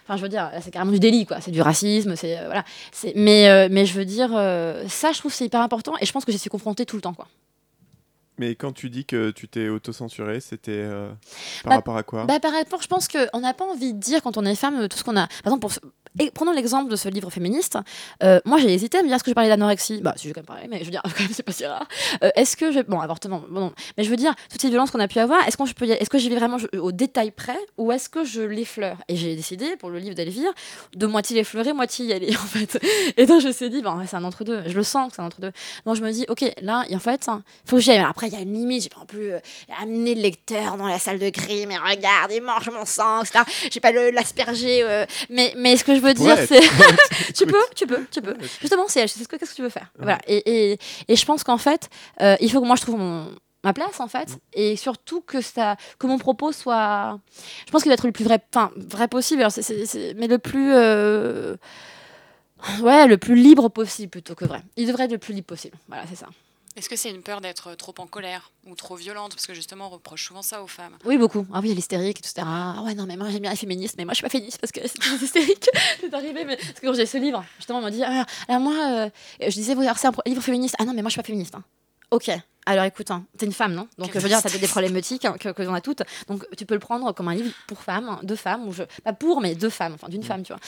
je 0.09 0.21
veux 0.21 0.29
dire, 0.29 0.51
c'est 0.61 0.71
carrément 0.71 0.91
du 0.91 0.99
délit, 0.99 1.25
quoi. 1.25 1.41
C'est 1.41 1.51
du 1.51 1.61
racisme, 1.61 2.15
c'est 2.15 2.37
euh, 2.37 2.45
voilà. 2.45 2.63
Mais, 3.15 3.49
euh, 3.49 3.67
mais 3.69 3.85
je 3.85 3.93
veux 3.93 4.05
dire, 4.05 4.29
ça, 4.87 5.11
je 5.11 5.19
trouve, 5.19 5.33
c'est 5.33 5.45
hyper 5.45 5.61
important. 5.61 5.93
Et 6.01 6.05
je 6.05 6.11
pense 6.11 6.25
que 6.25 6.31
j'y 6.31 6.37
suis 6.39 6.49
confrontée 6.49 6.85
tout 6.85 6.95
le 6.95 7.01
temps, 7.01 7.13
quoi. 7.13 7.27
Mais 8.39 8.55
quand 8.55 8.71
tu 8.71 8.89
dis 8.89 9.05
que 9.05 9.31
tu 9.31 9.47
t'es 9.47 9.67
autocensuré, 9.69 10.39
c'était 10.39 10.71
euh, 10.73 11.09
par 11.63 11.69
Bah, 11.71 11.75
rapport 11.77 11.97
à 11.97 12.03
quoi? 12.03 12.25
Bah, 12.25 12.39
par 12.39 12.53
rapport, 12.53 12.81
je 12.81 12.87
pense 12.87 13.07
qu'on 13.07 13.39
n'a 13.39 13.53
pas 13.53 13.65
envie 13.65 13.93
de 13.93 13.99
dire 13.99 14.21
quand 14.21 14.37
on 14.37 14.45
est 14.45 14.55
femme 14.55 14.87
tout 14.87 14.97
ce 14.97 15.03
qu'on 15.03 15.17
a. 15.17 15.27
Par 15.27 15.47
exemple, 15.47 15.61
pour 15.61 15.71
ce- 15.71 15.79
et 16.19 16.31
prenons 16.31 16.51
l'exemple 16.51 16.89
de 16.89 16.95
ce 16.95 17.09
livre 17.09 17.29
féministe. 17.29 17.77
euh, 18.23 18.39
moi, 18.43 18.57
j'ai 18.57 18.73
hésité 18.73 18.97
à 18.97 19.01
me 19.03 19.07
dire 19.07 19.15
est-ce 19.17 19.23
que 19.23 19.29
je 19.29 19.35
parlais 19.35 19.49
d'anorexie? 19.49 20.01
Bah, 20.01 20.13
si, 20.17 20.27
j'ai 20.27 20.33
quand 20.33 20.39
même 20.41 20.45
parlé, 20.47 20.67
mais 20.67 20.79
je 20.79 20.85
veux 20.85 20.89
dire, 20.91 21.01
quand 21.15 21.19
même, 21.19 21.29
c'est 21.31 21.43
pas 21.43 21.51
si 21.51 21.65
rare. 21.65 21.87
Euh, 22.23 22.29
est-ce 22.35 22.57
que 22.57 22.71
je. 22.71 22.79
Bon, 22.81 22.99
avortement, 22.99 23.43
bon, 23.49 23.59
non. 23.59 23.73
Mais 23.97 24.03
je 24.03 24.09
veux 24.09 24.15
dire, 24.15 24.33
toutes 24.49 24.61
ces 24.61 24.69
violences 24.69 24.89
qu'on 24.91 24.99
a 24.99 25.07
pu 25.07 25.19
avoir, 25.19 25.47
est-ce, 25.47 25.57
qu'on, 25.57 25.65
je 25.65 25.73
peux 25.73 25.85
y- 25.85 25.91
est-ce 25.91 26.09
que 26.09 26.17
j'y 26.17 26.29
vais 26.29 26.35
vraiment 26.37 26.57
je- 26.57 26.75
au 26.79 26.91
détail 26.91 27.29
près 27.31 27.57
ou 27.77 27.91
est-ce 27.91 28.09
que 28.09 28.23
je 28.23 28.41
l'effleure? 28.41 28.97
Et 29.09 29.15
j'ai 29.15 29.35
décidé, 29.35 29.75
pour 29.77 29.89
le 29.91 29.99
livre 29.99 30.15
d'Elvire, 30.15 30.51
de 30.95 31.05
moitié 31.05 31.35
l'effleurer, 31.35 31.73
moitié 31.73 32.05
y 32.07 32.13
aller, 32.13 32.29
en 32.35 32.39
fait. 32.47 32.79
Et 33.17 33.25
donc, 33.27 33.41
je 33.41 33.47
me 33.47 33.51
suis 33.51 33.69
dit, 33.69 33.81
bon, 33.83 33.99
c'est 34.07 34.15
un 34.15 34.23
entre-deux. 34.23 34.63
Je 34.67 34.75
le 34.75 34.83
sens 34.83 35.09
que 35.09 35.15
c'est 35.17 35.21
un 35.21 35.25
entre-deux. 35.25 35.51
Donc, 35.85 35.95
je 35.97 36.01
me 36.03 36.11
dis, 36.11 36.25
ok, 36.29 36.45
là, 36.61 36.83
en 36.91 36.99
fait, 36.99 37.27
hein, 37.29 37.43
faut 37.65 37.75
que 37.75 37.81
j'y 37.83 37.91
aille. 37.91 37.99
Mais 37.99 38.05
Après, 38.27 38.29
il 38.29 38.33
y 38.33 38.35
a 38.35 38.41
une 38.41 38.53
limite, 38.53 38.83
j'ai 38.83 38.89
pas 38.89 38.99
non 38.99 39.05
plus 39.05 39.31
euh, 39.33 39.39
amener 39.81 40.15
le 40.15 40.21
lecteur 40.21 40.77
dans 40.77 40.87
la 40.87 40.99
salle 40.99 41.19
de 41.19 41.29
crime 41.29 41.71
et 41.71 41.77
regarde, 41.77 42.31
il 42.31 42.41
mange 42.41 42.69
mon 42.69 42.85
sang, 42.85 43.21
etc. 43.23 43.39
J'ai 43.71 43.79
pas 43.79 43.91
l'asperger. 43.91 44.83
euh, 44.83 45.05
mais, 45.29 45.53
mais 45.57 45.77
ce 45.77 45.83
que 45.83 45.95
je 45.95 45.99
veux 46.01 46.13
dire, 46.13 46.35
Ouais. 46.35 46.45
c'est. 46.45 46.59
tu 47.33 47.45
peux, 47.45 47.63
tu 47.75 47.87
peux, 47.87 48.05
tu 48.11 48.21
peux. 48.21 48.35
Justement, 48.61 48.85
c'est 48.87 49.07
c'est 49.07 49.23
ce 49.23 49.27
que, 49.27 49.35
qu'est-ce 49.37 49.51
que 49.51 49.55
tu 49.55 49.61
veux 49.61 49.69
faire? 49.69 49.91
Voilà. 49.97 50.19
Et, 50.27 50.71
et, 50.73 50.79
et 51.07 51.15
je 51.15 51.25
pense 51.25 51.43
qu'en 51.43 51.57
fait, 51.57 51.89
euh, 52.21 52.35
il 52.41 52.51
faut 52.51 52.59
que 52.61 52.65
moi 52.67 52.75
je 52.75 52.81
trouve 52.81 52.97
mon 52.97 53.31
ma 53.63 53.73
place 53.73 53.99
en 53.99 54.07
fait 54.07 54.37
et 54.53 54.75
surtout 54.77 55.19
que 55.21 55.41
ça 55.41 55.75
que 55.99 56.05
mon 56.07 56.19
propos 56.19 56.51
soit 56.51 57.19
je 57.65 57.71
pense 57.71 57.81
qu'il 57.81 57.89
va 57.89 57.95
être 57.95 58.05
le 58.05 58.11
plus 58.13 58.23
vrai 58.23 58.39
enfin 58.53 58.71
vrai 58.77 59.07
possible 59.07 59.41
alors 59.41 59.51
mais 60.15 60.27
le 60.27 60.37
plus 60.37 60.71
euh, 60.73 61.57
ouais 62.81 63.07
le 63.07 63.17
plus 63.17 63.35
libre 63.35 63.67
possible 63.69 64.09
plutôt 64.09 64.35
que 64.35 64.45
vrai 64.45 64.61
il 64.77 64.87
devrait 64.87 65.05
être 65.05 65.11
le 65.11 65.17
plus 65.17 65.33
libre 65.33 65.47
possible 65.47 65.75
voilà 65.89 66.03
c'est 66.07 66.15
ça 66.15 66.27
Est-ce 66.77 66.89
que 66.89 66.95
c'est 66.95 67.09
une 67.09 67.23
peur 67.23 67.41
d'être 67.41 67.73
trop 67.73 67.93
en 67.97 68.05
colère 68.05 68.51
ou 68.67 68.75
trop 68.75 68.95
violente? 68.95 69.33
Parce 69.33 69.47
que 69.47 69.53
justement, 69.55 69.87
on 69.87 69.89
reproche 69.89 70.27
souvent 70.27 70.43
ça 70.43 70.61
aux 70.61 70.67
femmes. 70.67 70.95
Oui, 71.05 71.17
beaucoup. 71.17 71.45
Ah 71.51 71.59
oui, 71.63 71.73
l'hystérique, 71.73 72.19
etc. 72.19 72.33
Ah 72.45 72.83
ouais, 72.85 72.93
non, 72.93 73.05
mais 73.07 73.17
moi 73.17 73.29
j'aime 73.31 73.41
bien 73.41 73.49
les 73.49 73.57
féministes, 73.57 73.95
mais 73.97 74.05
moi 74.05 74.13
je 74.13 74.17
suis 74.17 74.23
pas 74.23 74.29
féministe 74.29 74.59
parce 74.61 74.71
que 74.71 74.81
c'est 74.87 75.23
hystérique. 75.23 75.67
c'est 75.99 76.13
arrivé, 76.13 76.45
mais 76.45 76.55
parce 76.55 76.73
que 76.79 76.85
quand 76.85 76.93
j'ai 76.93 77.07
ce 77.07 77.17
livre, 77.17 77.43
justement, 77.57 77.79
on 77.79 77.81
m'a 77.81 77.89
dit, 77.89 78.03
ah, 78.03 78.25
alors 78.47 78.61
moi, 78.61 78.75
euh, 78.91 79.09
je 79.41 79.47
disais, 79.53 79.73
oui, 79.75 79.85
alors 79.85 79.97
c'est 79.97 80.07
un 80.07 80.13
livre 80.27 80.41
féministe. 80.43 80.75
Ah 80.77 80.85
non, 80.85 80.93
mais 80.93 81.01
moi 81.01 81.09
je 81.09 81.13
suis 81.13 81.21
pas 81.21 81.25
féministe. 81.25 81.55
hein. 81.55 81.63
Ok. 82.11 82.29
Alors 82.67 82.83
écoute, 82.83 83.09
hein, 83.11 83.23
t'es 83.37 83.45
une 83.45 83.53
femme, 83.53 83.73
non? 83.73 83.87
Donc 83.97 84.11
je 84.13 84.19
veux 84.19 84.27
dire, 84.27 84.41
t'as 84.41 84.49
des 84.49 84.67
problématiques 84.67 85.23
hein, 85.25 85.35
que, 85.39 85.49
que 85.49 85.63
l'on 85.63 85.73
a 85.73 85.79
toutes. 85.81 86.03
Donc 86.27 86.45
tu 86.57 86.65
peux 86.65 86.73
le 86.73 86.79
prendre 86.81 87.11
comme 87.13 87.27
un 87.29 87.33
livre 87.35 87.49
pour 87.65 87.81
femmes, 87.81 88.09
hein, 88.09 88.19
de 88.23 88.35
femmes, 88.35 88.67
ou 88.67 88.73
je... 88.73 88.83
pas 89.03 89.13
pour, 89.13 89.39
mais 89.41 89.55
de 89.55 89.69
femmes, 89.69 89.93
enfin 89.95 90.09
d'une 90.09 90.23
femme, 90.23 90.43
tu 90.43 90.51
vois. 90.53 90.59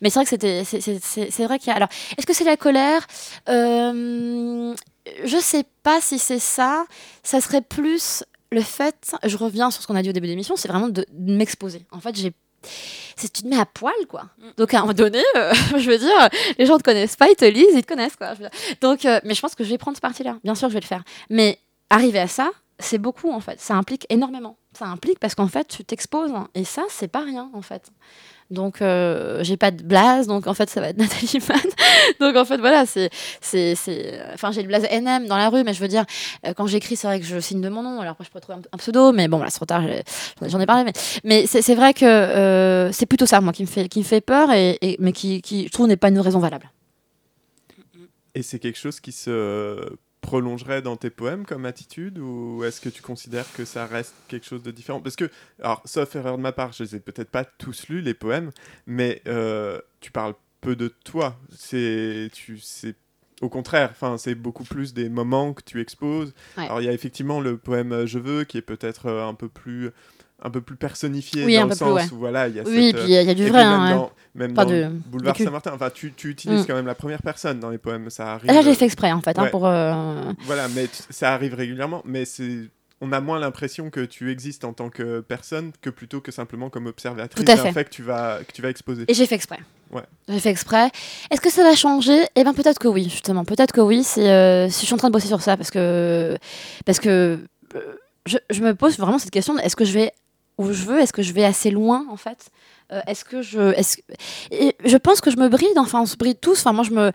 Mais 0.00 0.08
c'est 0.08 0.14
vrai 0.20 0.24
que 0.24 0.30
c'était, 0.30 0.64
c'est- 0.64 0.80
c'est 0.80 1.02
c'est- 1.04 1.30
c'est 1.32 1.44
vrai 1.44 1.58
qu'il 1.58 1.68
y 1.68 1.72
a. 1.72 1.74
Alors, 1.76 1.88
est-ce 2.16 2.24
que 2.26 2.32
c'est 2.32 2.44
la 2.44 2.56
colère? 2.56 3.04
Euh, 3.48 4.74
Je 5.24 5.38
sais 5.38 5.64
pas 5.82 6.00
si 6.00 6.18
c'est 6.18 6.38
ça. 6.38 6.86
Ça 7.22 7.40
serait 7.40 7.62
plus 7.62 8.24
le 8.50 8.62
fait. 8.62 9.16
Je 9.24 9.36
reviens 9.36 9.70
sur 9.70 9.82
ce 9.82 9.86
qu'on 9.86 9.96
a 9.96 10.02
dit 10.02 10.10
au 10.10 10.12
début 10.12 10.26
de 10.26 10.32
l'émission, 10.32 10.56
c'est 10.56 10.68
vraiment 10.68 10.88
de, 10.88 11.04
de 11.10 11.34
m'exposer. 11.34 11.84
En 11.90 12.00
fait, 12.00 12.16
j'ai 12.16 12.32
c'est 13.16 13.32
tu 13.32 13.42
te 13.42 13.48
mets 13.48 13.58
à 13.58 13.66
poil 13.66 13.94
quoi. 14.08 14.26
Donc 14.56 14.74
à 14.74 14.78
un 14.78 14.80
moment 14.82 14.94
donné, 14.94 15.22
euh, 15.36 15.52
je 15.76 15.90
veux 15.90 15.98
dire, 15.98 16.28
les 16.58 16.66
gens 16.66 16.78
te 16.78 16.82
connaissent 16.82 17.16
pas, 17.16 17.28
ils 17.28 17.36
te 17.36 17.44
lisent, 17.44 17.74
ils 17.74 17.82
te 17.82 17.86
connaissent 17.86 18.16
quoi. 18.16 18.34
Donc, 18.80 19.04
euh, 19.04 19.20
mais 19.24 19.34
je 19.34 19.40
pense 19.40 19.54
que 19.54 19.64
je 19.64 19.70
vais 19.70 19.78
prendre 19.78 19.96
ce 19.96 20.00
parti-là. 20.00 20.38
Bien 20.44 20.54
sûr, 20.54 20.68
je 20.68 20.74
vais 20.74 20.80
le 20.80 20.86
faire. 20.86 21.04
Mais 21.30 21.58
arriver 21.90 22.18
à 22.18 22.28
ça, 22.28 22.50
c'est 22.78 22.98
beaucoup 22.98 23.30
en 23.30 23.40
fait. 23.40 23.60
Ça 23.60 23.74
implique 23.74 24.06
énormément. 24.08 24.56
Ça 24.72 24.86
implique 24.86 25.18
parce 25.18 25.34
qu'en 25.34 25.48
fait, 25.48 25.68
tu 25.68 25.84
t'exposes 25.84 26.32
hein. 26.32 26.48
et 26.54 26.64
ça, 26.64 26.84
c'est 26.88 27.08
pas 27.08 27.20
rien 27.20 27.50
en 27.54 27.62
fait. 27.62 27.90
Donc 28.50 28.80
euh, 28.80 29.44
j'ai 29.44 29.58
pas 29.58 29.70
de 29.70 29.82
blaze, 29.82 30.26
donc 30.26 30.46
en 30.46 30.54
fait 30.54 30.70
ça 30.70 30.80
va 30.80 30.88
être 30.88 30.96
Nathalie 30.98 31.38
Mann. 31.48 31.60
donc 32.18 32.34
en 32.34 32.46
fait 32.46 32.56
voilà, 32.56 32.86
c'est 32.86 33.10
c'est 33.42 33.74
enfin 34.32 34.52
j'ai 34.52 34.62
le 34.62 34.68
blaze 34.68 34.84
NM 34.90 35.26
dans 35.26 35.36
la 35.36 35.50
rue, 35.50 35.64
mais 35.64 35.74
je 35.74 35.80
veux 35.80 35.88
dire 35.88 36.06
euh, 36.46 36.54
quand 36.54 36.66
j'écris 36.66 36.96
c'est 36.96 37.06
vrai 37.06 37.20
que 37.20 37.26
je 37.26 37.38
signe 37.40 37.60
de 37.60 37.68
mon 37.68 37.82
nom. 37.82 38.00
Alors 38.00 38.12
après 38.12 38.24
je 38.24 38.30
pourrais 38.30 38.40
trouver 38.40 38.58
un, 38.72 38.78
pseudo, 38.78 39.12
mais 39.12 39.28
bon 39.28 39.38
là 39.38 39.50
c'est 39.50 39.56
trop 39.56 39.66
tard, 39.66 39.82
j'en 40.40 40.60
ai 40.60 40.66
parlé, 40.66 40.90
mais 41.24 41.46
c'est 41.46 41.74
vrai 41.74 41.92
que 41.92 42.06
euh, 42.06 42.90
c'est 42.92 43.06
plutôt 43.06 43.26
ça 43.26 43.40
moi 43.42 43.52
qui 43.52 43.62
me 43.62 43.68
fait 43.68 43.88
qui 43.88 43.98
me 43.98 44.04
fait 44.04 44.22
peur 44.22 44.50
et- 44.52 44.96
mais 44.98 45.12
qui 45.12 45.42
qui 45.42 45.66
je 45.66 45.70
trouve 45.70 45.86
n'est 45.86 45.96
pas 45.96 46.08
une 46.08 46.20
raison 46.20 46.38
valable. 46.38 46.70
Et 48.34 48.42
c'est 48.42 48.58
quelque 48.58 48.78
chose 48.78 49.00
qui 49.00 49.12
se 49.12 49.78
prolongerait 50.28 50.82
dans 50.82 50.96
tes 50.96 51.08
poèmes 51.08 51.46
comme 51.46 51.64
attitude 51.64 52.18
ou 52.18 52.62
est-ce 52.62 52.82
que 52.82 52.90
tu 52.90 53.00
considères 53.00 53.50
que 53.56 53.64
ça 53.64 53.86
reste 53.86 54.14
quelque 54.28 54.44
chose 54.44 54.62
de 54.62 54.70
différent? 54.70 55.00
Parce 55.00 55.16
que, 55.16 55.30
alors, 55.62 55.80
sauf 55.86 56.14
erreur 56.16 56.36
de 56.36 56.42
ma 56.42 56.52
part, 56.52 56.72
je 56.74 56.82
les 56.82 56.96
ai 56.96 57.00
peut-être 57.00 57.30
pas 57.30 57.44
tous 57.44 57.88
lus, 57.88 58.02
les 58.02 58.12
poèmes, 58.12 58.50
mais 58.86 59.22
euh, 59.26 59.80
tu 60.00 60.10
parles 60.12 60.34
peu 60.60 60.76
de 60.76 60.88
toi. 61.02 61.36
C'est, 61.56 62.28
tu, 62.34 62.58
c'est 62.58 62.94
au 63.40 63.48
contraire, 63.48 63.88
enfin, 63.92 64.18
c'est 64.18 64.34
beaucoup 64.34 64.64
plus 64.64 64.92
des 64.92 65.08
moments 65.08 65.54
que 65.54 65.62
tu 65.64 65.80
exposes. 65.80 66.34
Ouais. 66.58 66.64
Alors, 66.64 66.82
il 66.82 66.84
y 66.84 66.88
a 66.90 66.92
effectivement 66.92 67.40
le 67.40 67.56
poème 67.56 67.92
euh, 67.92 68.06
Je 68.06 68.18
veux 68.18 68.44
qui 68.44 68.58
est 68.58 68.62
peut-être 68.62 69.06
euh, 69.06 69.26
un 69.26 69.34
peu 69.34 69.48
plus 69.48 69.90
un 70.40 70.50
peu 70.50 70.60
plus 70.60 70.76
personnifié 70.76 71.44
Oui, 71.44 71.54
dans 71.56 71.62
le 71.62 71.68
plus, 71.68 71.78
sens 71.78 71.94
ouais. 71.96 72.12
où 72.12 72.18
voilà 72.18 72.46
il 72.48 72.54
y 72.54 72.60
a 72.60 72.62
Oui, 72.64 72.90
cette, 72.92 72.96
puis 72.96 73.04
il 73.06 73.10
y 73.10 73.16
a- 73.16 73.22
il 73.22 73.26
y 73.28 73.30
a 73.30 73.34
du 73.34 73.48
vrai, 73.48 73.62
hein, 73.62 73.90
dans, 73.90 74.12
même 74.38 74.52
dans 74.54 74.64
de 74.64 74.88
Boulevard. 75.06 75.36
Saint-Martin 75.36 75.72
enfin 75.74 75.90
tu, 75.90 76.12
tu 76.12 76.30
utilises 76.30 76.62
Mm. 76.62 76.66
quand 76.66 76.74
même 76.74 76.86
la 76.86 76.94
première 76.94 77.22
personne 77.22 77.60
dans 77.60 77.70
les 77.70 77.78
poèmes 77.78 78.08
ça 78.10 78.32
arrive 78.34 78.50
là 78.50 78.62
j'ai 78.62 78.74
fait 78.74 78.84
exprès 78.86 79.12
en 79.12 79.20
fait 79.20 79.38
hein, 79.38 79.48
pour 79.50 79.66
euh, 79.66 80.32
voilà, 80.44 80.68
mais 80.68 80.86
ça 81.10 81.34
arrive 81.34 81.54
régulièrement, 81.54 82.02
mais 82.04 82.24
c'est 82.24 82.70
on 83.00 83.12
a 83.12 83.20
moins 83.20 83.38
l'impression 83.38 83.90
que 83.90 84.00
tu 84.04 84.32
existes 84.32 84.64
en 84.64 84.72
tant 84.72 84.88
que 84.90 85.20
personne 85.20 85.70
que 85.80 85.88
plutôt 85.88 86.20
que 86.20 86.32
simplement 86.32 86.68
comme 86.68 86.86
observatrice 86.86 87.44
Tout 87.44 87.48
à 87.52 87.54
d'un 87.54 87.62
fait. 87.62 87.72
fait 87.72 87.84
que 87.84 87.90
tu 87.90 88.02
vas 88.02 88.38
que 88.46 88.50
tu 88.52 88.60
vas 88.60 88.70
exposer. 88.70 89.04
Et 89.06 89.14
j'ai 89.14 89.26
fait 89.26 89.36
exprès. 89.36 89.58
Ouais. 89.92 90.02
J'ai 90.28 90.40
fait 90.40 90.50
exprès. 90.50 90.90
Est-ce 91.30 91.40
que 91.40 91.48
ça 91.48 91.62
va 91.62 91.76
changer? 91.76 92.24
Eh 92.34 92.42
bien, 92.42 92.52
peut-être 92.54 92.80
que 92.80 92.88
oui, 92.88 93.04
justement. 93.04 93.44
Peut-être 93.44 93.70
que 93.72 93.80
oui. 93.80 94.02
C'est, 94.02 94.28
euh, 94.28 94.68
si 94.68 94.80
je 94.80 94.86
suis 94.86 94.94
en 94.94 94.98
train 94.98 95.08
de 95.08 95.12
bosser 95.12 95.28
sur 95.28 95.40
ça, 95.40 95.56
parce 95.56 95.70
que, 95.70 96.36
parce 96.84 96.98
que 96.98 97.38
euh, 97.76 97.80
je, 98.26 98.36
je 98.50 98.60
me 98.62 98.74
pose 98.74 98.98
vraiment 98.98 99.18
cette 99.20 99.30
question 99.30 99.56
est-ce 99.58 99.76
que 99.76 99.84
je 99.84 99.92
vais 99.92 100.12
où 100.58 100.72
je 100.72 100.82
veux? 100.82 100.98
Est-ce 100.98 101.12
que 101.12 101.22
je 101.22 101.32
vais 101.32 101.44
assez 101.44 101.70
loin, 101.70 102.04
en 102.10 102.16
fait? 102.16 102.50
Euh, 102.92 103.00
Est-ce 103.06 103.24
que 103.24 103.42
je. 103.42 103.72
Je 104.84 104.96
pense 104.96 105.20
que 105.20 105.30
je 105.30 105.36
me 105.36 105.48
bride. 105.48 105.76
Enfin, 105.76 106.00
on 106.02 106.06
se 106.06 106.16
bride 106.16 106.40
tous. 106.40 106.58
Enfin, 106.60 106.72
moi, 106.72 106.84
je 106.84 106.90
me. 106.92 107.12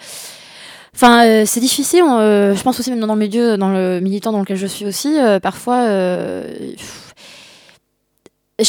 Enfin, 0.96 1.26
euh, 1.26 1.44
c'est 1.46 1.60
difficile. 1.60 2.04
euh, 2.04 2.56
je 2.56 2.62
pense 2.62 2.80
aussi 2.80 2.92
même 2.92 3.00
dans 3.00 3.16
le 3.16 3.20
milieu, 3.20 3.58
dans 3.58 3.70
le 3.70 4.00
militant 4.00 4.32
dans 4.32 4.40
lequel 4.40 4.58
je 4.58 4.68
suis 4.68 4.86
aussi, 4.86 5.18
parfois. 5.42 5.86
je 5.88 6.76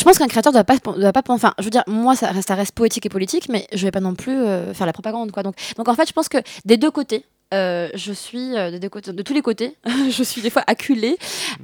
pense 0.02 0.18
qu'un 0.18 0.28
créateur 0.28 0.52
doit 0.52 0.64
pas, 0.64 0.78
doit 0.78 1.12
pas, 1.12 1.22
enfin, 1.28 1.52
je 1.58 1.64
veux 1.64 1.70
dire, 1.70 1.84
moi, 1.86 2.16
ça 2.16 2.28
reste, 2.30 2.48
ça 2.48 2.54
reste 2.54 2.72
poétique 2.72 3.04
et 3.04 3.10
politique, 3.10 3.48
mais 3.50 3.66
je 3.74 3.84
vais 3.84 3.90
pas 3.90 4.00
non 4.00 4.14
plus 4.14 4.36
faire 4.72 4.86
la 4.86 4.94
propagande, 4.94 5.32
quoi. 5.32 5.42
Donc, 5.42 5.54
donc, 5.76 5.88
en 5.88 5.94
fait, 5.94 6.08
je 6.08 6.12
pense 6.14 6.30
que 6.30 6.38
des 6.64 6.78
deux 6.78 6.90
côtés, 6.90 7.26
euh, 7.52 7.88
je 7.94 8.12
suis 8.12 8.56
euh, 8.56 8.70
de 8.78 9.22
tous 9.22 9.34
les 9.34 9.42
côtés, 9.42 9.76
je 10.10 10.22
suis 10.22 10.40
des 10.42 10.50
fois 10.50 10.64
acculée 10.66 11.16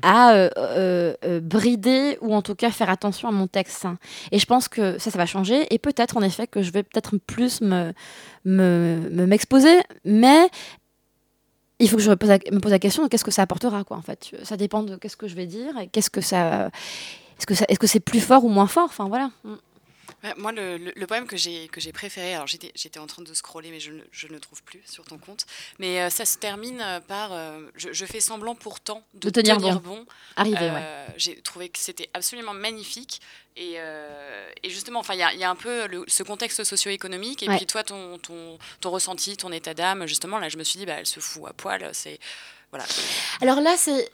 à 0.03 0.33
euh, 0.33 1.14
brider 1.41 2.18
ou 2.20 2.35
en 2.35 2.43
tout 2.43 2.55
cas 2.55 2.70
faire 2.70 2.91
attention 2.91 3.28
à 3.28 3.33
mon 3.33 3.47
texte. 3.47 3.87
Et 4.33 4.39
je 4.39 4.47
pense 4.47 4.68
que 4.68 4.99
ça, 4.99 5.11
ça 5.11 5.18
va 5.18 5.26
changer. 5.26 5.66
Et 5.72 5.78
peut-être 5.78 6.16
en 6.16 6.22
effet 6.22 6.47
que 6.47 6.62
je 6.62 6.70
vais 6.70 6.83
peut-être 6.83 7.16
plus 7.18 7.61
me 7.61 7.93
me- 8.45 9.09
me- 9.11 9.26
m'exposer, 9.26 9.81
mais 10.05 10.49
il 11.78 11.89
faut 11.89 11.97
que 11.97 12.03
je 12.03 12.11
me 12.11 12.16
pose 12.16 12.28
la, 12.28 12.39
me 12.53 12.61
pose 12.61 12.78
question 12.78 13.09
qu'est-ce 13.09 13.24
que 13.24 13.31
ça 13.31 13.43
apportera. 13.43 13.83
En 13.91 14.03
fait, 14.03 14.31
ça 14.43 14.57
dépend 14.57 14.83
de 14.83 14.97
qu'est-ce 14.97 15.16
que 15.16 15.28
je 15.28 15.35
vais 15.35 15.47
dire 15.47 15.76
et 15.78 15.89
qu'est-ce 15.89 16.11
que 16.11 16.20
ça 16.20 16.70
est-ce 17.39 17.47
que 17.47 17.74
que 17.76 17.87
c'est 17.87 18.01
plus 18.01 18.20
fort 18.20 18.45
ou 18.45 18.49
moins 18.49 18.66
fort 18.66 18.85
Enfin 18.85 19.09
voilà. 19.09 19.31
Ouais, 20.23 20.35
moi, 20.37 20.53
le, 20.53 20.77
le- 20.77 20.93
le 20.95 21.07
poème 21.07 21.27
que 21.27 21.37
j'ai 21.37 21.68
que 21.68 21.81
j'ai 21.81 21.93
préféré, 21.93 22.35
alors 22.35 22.47
j'étais 22.47 22.73
j'étais 22.75 22.99
en 22.99 23.07
train 23.07 23.23
de 23.23 23.33
scroller, 23.33 23.71
mais 23.71 23.81
je 23.81 23.91
ne, 23.93 24.03
je 24.12 24.27
ne 24.27 24.33
le 24.33 24.41
trouve 24.41 24.62
plus 24.62 24.83
sur 24.85 25.05
ton 25.05 25.16
compte. 25.18 25.47
Mais 25.79 26.01
euh, 26.01 26.11
ça 26.11 26.25
se 26.27 26.37
termine 26.37 26.81
euh, 26.83 27.01
par 27.01 27.33
euh, 27.33 27.61
je, 27.75 27.93
je 27.93 28.05
fais 28.07 28.21
semblant 28.21 28.55
pourtant 28.55 29.03
de, 29.14 29.29
De 29.29 29.31
tenir 29.31 29.59
bon. 29.81 30.05
Arrivé, 30.37 30.59
Euh, 30.61 30.75
ouais. 31.07 31.14
J'ai 31.16 31.37
trouvé 31.41 31.68
que 31.71 31.79
c'était 31.79 32.11
absolument 32.14 32.53
magnifique. 32.55 33.21
Et, 33.57 33.77
et 34.62 34.71
justement, 34.71 35.01
enfin, 35.01 35.14
il 35.14 35.18
y, 35.37 35.39
y 35.41 35.45
a 35.45 35.51
un 35.51 35.57
peu 35.57 35.87
le- 35.89 36.05
ce 36.07 36.23
contexte 36.23 36.62
socio-économique, 36.64 37.43
et 37.43 37.49
Ouais. 37.49 37.57
puis 37.57 37.66
toi, 37.66 37.83
ton, 37.83 38.16
ton, 38.18 38.59
ton 38.81 38.91
ressenti, 38.91 39.37
ton 39.37 39.53
état 39.53 39.75
d'âme. 39.75 40.07
Justement, 40.07 40.39
là, 40.39 40.49
je 40.49 40.57
me 40.57 40.64
suis 40.64 40.79
dit, 40.79 40.87
bah, 40.87 40.95
elle 40.99 41.07
se 41.07 41.21
fout 41.21 41.43
à 41.49 41.53
poil. 41.53 41.91
C'est 41.93 42.18
voilà. 42.71 42.87
Alors 43.43 43.61
là, 43.61 43.75
c'est. 43.77 44.11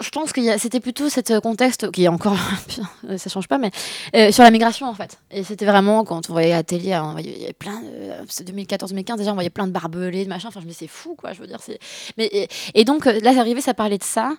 Je 0.00 0.08
pense 0.10 0.32
que 0.32 0.58
c'était 0.58 0.80
plutôt 0.80 1.08
ce 1.08 1.38
contexte 1.40 1.90
qui 1.90 2.04
est 2.04 2.08
encore. 2.08 2.36
Putain, 2.68 3.18
ça 3.18 3.30
change 3.30 3.46
pas, 3.48 3.58
mais. 3.58 3.70
euh, 4.16 4.32
sur 4.32 4.42
la 4.42 4.50
migration, 4.50 4.86
en 4.88 4.94
fait. 4.94 5.18
Et 5.30 5.44
c'était 5.44 5.66
vraiment 5.66 6.04
quand 6.04 6.28
on 6.30 6.32
voyait 6.32 6.52
à 6.52 6.56
la 6.56 6.62
télé, 6.62 6.96
on 6.96 7.12
voyait, 7.12 7.32
il 7.36 7.40
y 7.40 7.44
avait 7.44 7.52
plein. 7.52 7.80
de- 7.80 8.26
C'est 8.28 8.44
2014-2015, 8.50 9.16
déjà, 9.18 9.30
on 9.30 9.34
voyait 9.34 9.50
plein 9.50 9.66
de 9.66 9.72
barbelés, 9.72 10.24
de 10.24 10.28
machin. 10.28 10.48
Enfin, 10.48 10.60
je 10.60 10.64
me 10.66 10.70
dis, 10.70 10.76
c'est 10.76 10.86
fou, 10.88 11.14
quoi. 11.16 11.32
Je 11.32 11.40
veux 11.40 11.46
dire, 11.46 11.60
c'est. 11.62 11.78
Mais, 12.16 12.26
et, 12.32 12.48
et 12.74 12.84
donc, 12.84 13.06
euh, 13.06 13.20
là, 13.20 13.32
c'est 13.32 13.38
arrivé, 13.40 13.60
ça 13.60 13.74
parlait 13.74 13.98
de 13.98 14.04
ça. 14.04 14.32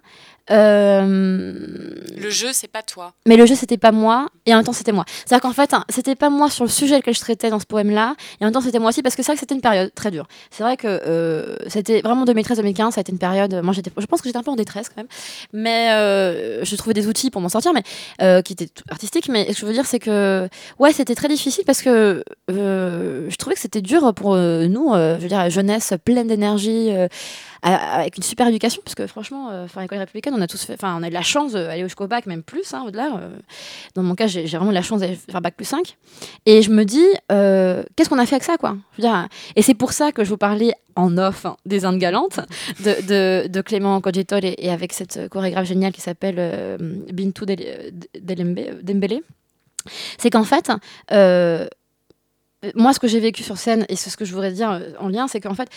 Euh, 0.51 1.95
Le 2.17 2.29
jeu, 2.29 2.49
c'est 2.53 2.67
pas 2.67 2.81
toi. 2.83 3.13
mais 3.25 3.37
le 3.37 3.45
jeu, 3.45 3.55
c'était 3.55 3.77
pas 3.77 3.91
moi, 3.91 4.27
et 4.45 4.53
en 4.53 4.57
même 4.57 4.65
temps, 4.65 4.73
c'était 4.73 4.91
moi. 4.91 5.05
C'est-à-dire 5.25 5.41
qu'en 5.41 5.53
fait, 5.53 5.73
hein, 5.73 5.85
c'était 5.89 6.15
pas 6.15 6.29
moi 6.29 6.49
sur 6.49 6.65
le 6.65 6.69
sujet 6.69 7.01
que 7.01 7.13
je 7.13 7.19
traitais 7.19 7.49
dans 7.49 7.59
ce 7.59 7.65
poème-là, 7.65 8.15
et 8.39 8.43
en 8.43 8.47
même 8.47 8.53
temps, 8.53 8.61
c'était 8.61 8.79
moi 8.79 8.89
aussi, 8.89 9.01
parce 9.01 9.15
que 9.15 9.23
c'est 9.23 9.27
vrai 9.31 9.35
que 9.35 9.39
c'était 9.39 9.55
une 9.55 9.61
période 9.61 9.93
très 9.95 10.11
dure. 10.11 10.27
C'est 10.51 10.63
vrai 10.63 10.75
que 10.77 10.87
euh, 10.87 11.55
c'était 11.67 12.01
vraiment 12.01 12.25
2013-2015, 12.25 12.91
ça 12.91 12.99
a 12.99 13.01
été 13.01 13.11
une 13.11 13.17
période. 13.19 13.61
Moi, 13.63 13.73
j'étais, 13.73 13.91
je 13.97 14.05
pense 14.05 14.21
que 14.21 14.27
j'étais 14.29 14.37
un 14.37 14.43
peu 14.43 14.51
en 14.51 14.55
détresse 14.57 14.89
quand 14.89 14.97
même, 14.97 15.07
mais 15.51 15.91
euh, 15.91 16.63
je 16.63 16.75
trouvais 16.75 16.93
des 16.93 17.07
outils 17.07 17.31
pour 17.31 17.41
m'en 17.41 17.49
sortir, 17.49 17.73
mais 17.73 17.83
euh, 18.21 18.41
qui 18.41 18.53
étaient 18.53 18.69
artistiques. 18.89 19.29
Mais 19.29 19.45
ce 19.47 19.53
que 19.53 19.59
je 19.61 19.65
veux 19.65 19.73
dire, 19.73 19.85
c'est 19.85 19.99
que 19.99 20.47
ouais, 20.79 20.93
c'était 20.93 21.15
très 21.15 21.27
difficile 21.27 21.63
parce 21.65 21.81
que 21.81 22.23
euh, 22.51 23.29
je 23.29 23.35
trouvais 23.35 23.55
que 23.55 23.61
c'était 23.61 23.81
dur 23.81 24.13
pour 24.13 24.35
nous, 24.35 24.93
je 24.93 25.19
veux 25.19 25.27
dire, 25.27 25.49
jeunesse 25.49 25.93
pleine 26.05 26.27
d'énergie. 26.27 26.91
Avec 27.63 28.17
une 28.17 28.23
super 28.23 28.47
éducation, 28.47 28.81
parce 28.83 28.93
que 28.95 29.07
franchement, 29.07 29.49
euh, 29.49 29.63
enfin, 29.63 29.81
l'école 29.81 29.99
républicaine, 29.99 30.33
on 30.35 30.41
a 30.41 30.47
tous 30.47 30.63
fait, 30.65 30.73
enfin, 30.73 30.97
on 30.99 31.03
a 31.03 31.07
eu 31.07 31.11
la 31.11 31.21
chance 31.21 31.53
d'aller 31.53 31.83
jusqu'au 31.83 32.07
bac, 32.07 32.25
même 32.25 32.43
plus, 32.43 32.73
hein, 32.73 32.83
au-delà. 32.85 33.17
euh. 33.17 33.29
dans 33.95 34.03
mon 34.03 34.15
cas, 34.15 34.27
j'ai 34.27 34.45
vraiment 34.45 34.71
de 34.71 34.75
la 34.75 34.81
chance 34.81 34.99
d'aller 34.99 35.15
faire 35.15 35.41
bac 35.41 35.55
plus 35.55 35.65
5. 35.65 35.95
Et 36.45 36.61
je 36.61 36.69
me 36.71 36.83
dis, 36.83 37.05
euh, 37.31 37.83
qu'est-ce 37.95 38.09
qu'on 38.09 38.19
a 38.19 38.25
fait 38.25 38.35
avec 38.35 38.43
ça, 38.43 38.57
quoi? 38.57 38.75
Je 38.97 39.01
veux 39.01 39.07
dire, 39.07 39.27
Et 39.55 39.61
c'est 39.61 39.75
pour 39.75 39.93
ça 39.93 40.11
que 40.11 40.25
je 40.25 40.29
vous 40.29 40.37
parlais 40.37 40.73
en 40.95 41.17
off 41.17 41.45
hein, 41.45 41.55
des 41.65 41.85
Indes 41.85 41.99
galantes 41.99 42.41
de, 42.81 43.47
de, 43.47 43.61
Clément 43.61 43.99
Cogitol 44.01 44.41
et, 44.43 44.69
avec 44.69 44.91
cette 44.91 45.29
chorégraphe 45.29 45.65
géniale 45.65 45.93
qui 45.93 46.01
s'appelle 46.01 46.35
euh, 46.37 46.77
Bintou 47.13 47.45
Dembélé. 47.45 49.23
C'est 50.17 50.29
qu'en 50.29 50.43
fait, 50.43 50.69
moi, 52.75 52.93
ce 52.93 52.99
que 52.99 53.07
j'ai 53.07 53.19
vécu 53.19 53.41
sur 53.41 53.57
scène 53.57 53.85
et 53.89 53.95
ce 53.95 54.15
que 54.17 54.25
je 54.25 54.33
voudrais 54.33 54.51
dire 54.51 54.81
en 54.99 55.07
lien, 55.07 55.27
c'est 55.27 55.39
qu'en 55.39 55.55
fait, 55.55 55.69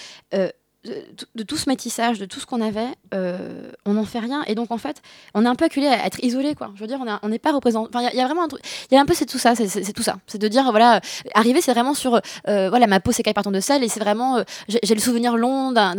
de, 1.35 1.43
tout 1.43 1.57
ce 1.57 1.69
métissage, 1.69 2.19
de 2.19 2.25
tout 2.27 2.41
ce 2.41 2.47
qu'on 2.47 2.61
avait, 2.61 2.87
euh, 3.15 3.71
on 3.85 3.95
n'en 3.95 4.05
fait 4.05 4.19
rien. 4.19 4.43
Et 4.47 4.55
donc, 4.55 4.71
en 4.71 4.79
fait, 4.79 5.03
on 5.35 5.45
est 5.45 5.49
un 5.49 5.55
peu 5.55 5.65
acculé 5.65 5.87
à 5.87 6.07
être 6.07 6.23
isolé, 6.23 6.55
quoi. 6.55 6.71
Je 6.75 6.81
veux 6.81 6.87
dire, 6.87 6.99
on 7.23 7.29
n'est 7.29 7.39
pas 7.39 7.53
représenté. 7.53 7.91
Enfin, 7.95 8.09
il 8.13 8.17
y 8.17 8.21
a- 8.21 8.27
vraiment 8.27 8.45
un 8.45 8.49
truc. 8.49 8.63
Il 8.91 8.95
y 8.95 8.99
a 8.99 9.01
un 9.01 9.07
peu, 9.07 9.15
c'est 9.15 9.27
tout 9.27 9.39
ça. 9.39 9.55
C'est 9.55 9.69
c'est- 9.69 9.85
c'est 9.85 9.93
tout 9.93 10.03
ça. 10.03 10.17
C'est 10.27 10.39
de 10.39 10.49
dire, 10.49 10.71
voilà, 10.71 10.97
euh, 10.97 11.01
arriver, 11.35 11.61
c'est 11.61 11.73
vraiment 11.73 11.95
sur, 11.95 12.21
euh, 12.49 12.69
voilà, 12.69 12.87
ma 12.87 13.01
peau 13.01 13.13
s'écaille 13.13 13.35
par 13.35 13.45
tant 13.45 13.51
de 13.53 13.61
sel. 13.61 13.83
Et 13.85 13.89
c'est 13.89 14.01
vraiment, 14.01 14.43
j'ai 14.69 14.95
le 14.95 15.01
souvenir 15.01 15.37
long 15.37 15.73
d'un- 15.73 15.95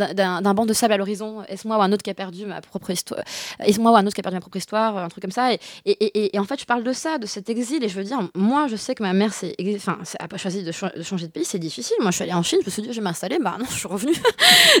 banc 0.54 0.66
de 0.66 0.72
sable 0.72 0.94
à 0.94 0.96
l'horizon. 0.96 1.42
Est-ce 1.48 1.66
moi 1.66 1.78
ou 1.78 1.82
un 1.82 1.92
autre 1.92 2.02
qui 2.02 2.10
a 2.10 2.14
perdu 2.14 2.46
ma 2.46 2.60
propre 2.60 2.90
histoire 2.90 3.20
Est-ce 3.60 3.80
moi 3.80 3.92
ou 3.92 3.96
un 3.96 4.06
autre 4.06 4.14
qui 4.14 4.20
a 4.20 4.22
perdu 4.22 4.36
ma 4.36 4.40
propre 4.40 4.56
histoire 4.56 4.96
Un 4.96 5.08
truc 5.08 5.22
comme 5.22 5.30
ça. 5.30 5.52
Et, 5.52 5.58
et, 5.86 6.34
et- 6.34 6.38
en 6.38 6.44
fait, 6.44 6.60
je 6.60 6.64
parle 6.66 6.82
de 6.84 6.92
ça, 6.92 7.18
de 7.18 7.26
cet 7.26 7.48
exil. 7.50 7.82
Et 7.84 7.88
je 7.88 7.94
veux 7.94 8.04
dire, 8.04 8.20
moi, 8.34 8.66
je 8.68 8.76
sais 8.76 8.94
que 8.94 9.02
ma 9.02 9.12
mère 9.12 9.32
s'est 9.32 9.54
ex- 9.58 9.76
enfin, 9.88 9.98
a 10.18 10.28
pas 10.28 10.36
choisi 10.38 10.62
de, 10.62 10.72
de 10.96 11.02
changer 11.02 11.26
de 11.26 11.32
pays. 11.32 11.44
C'est 11.44 11.58
difficile. 11.58 11.96
Moi, 12.00 12.10
je 12.10 12.16
suis 12.16 12.22
allée 12.24 12.32
en 12.34 12.42
Chine. 12.42 12.58
Je 12.62 12.66
me 12.66 12.70
suis 12.70 12.82
dit, 12.82 12.88
je 12.90 12.94
vais 12.94 13.00
m'installer. 13.04 13.38
Bah 13.40 13.56
non, 13.58 13.66
je 13.70 13.74
suis 13.78 13.88
revenue. 13.88 14.14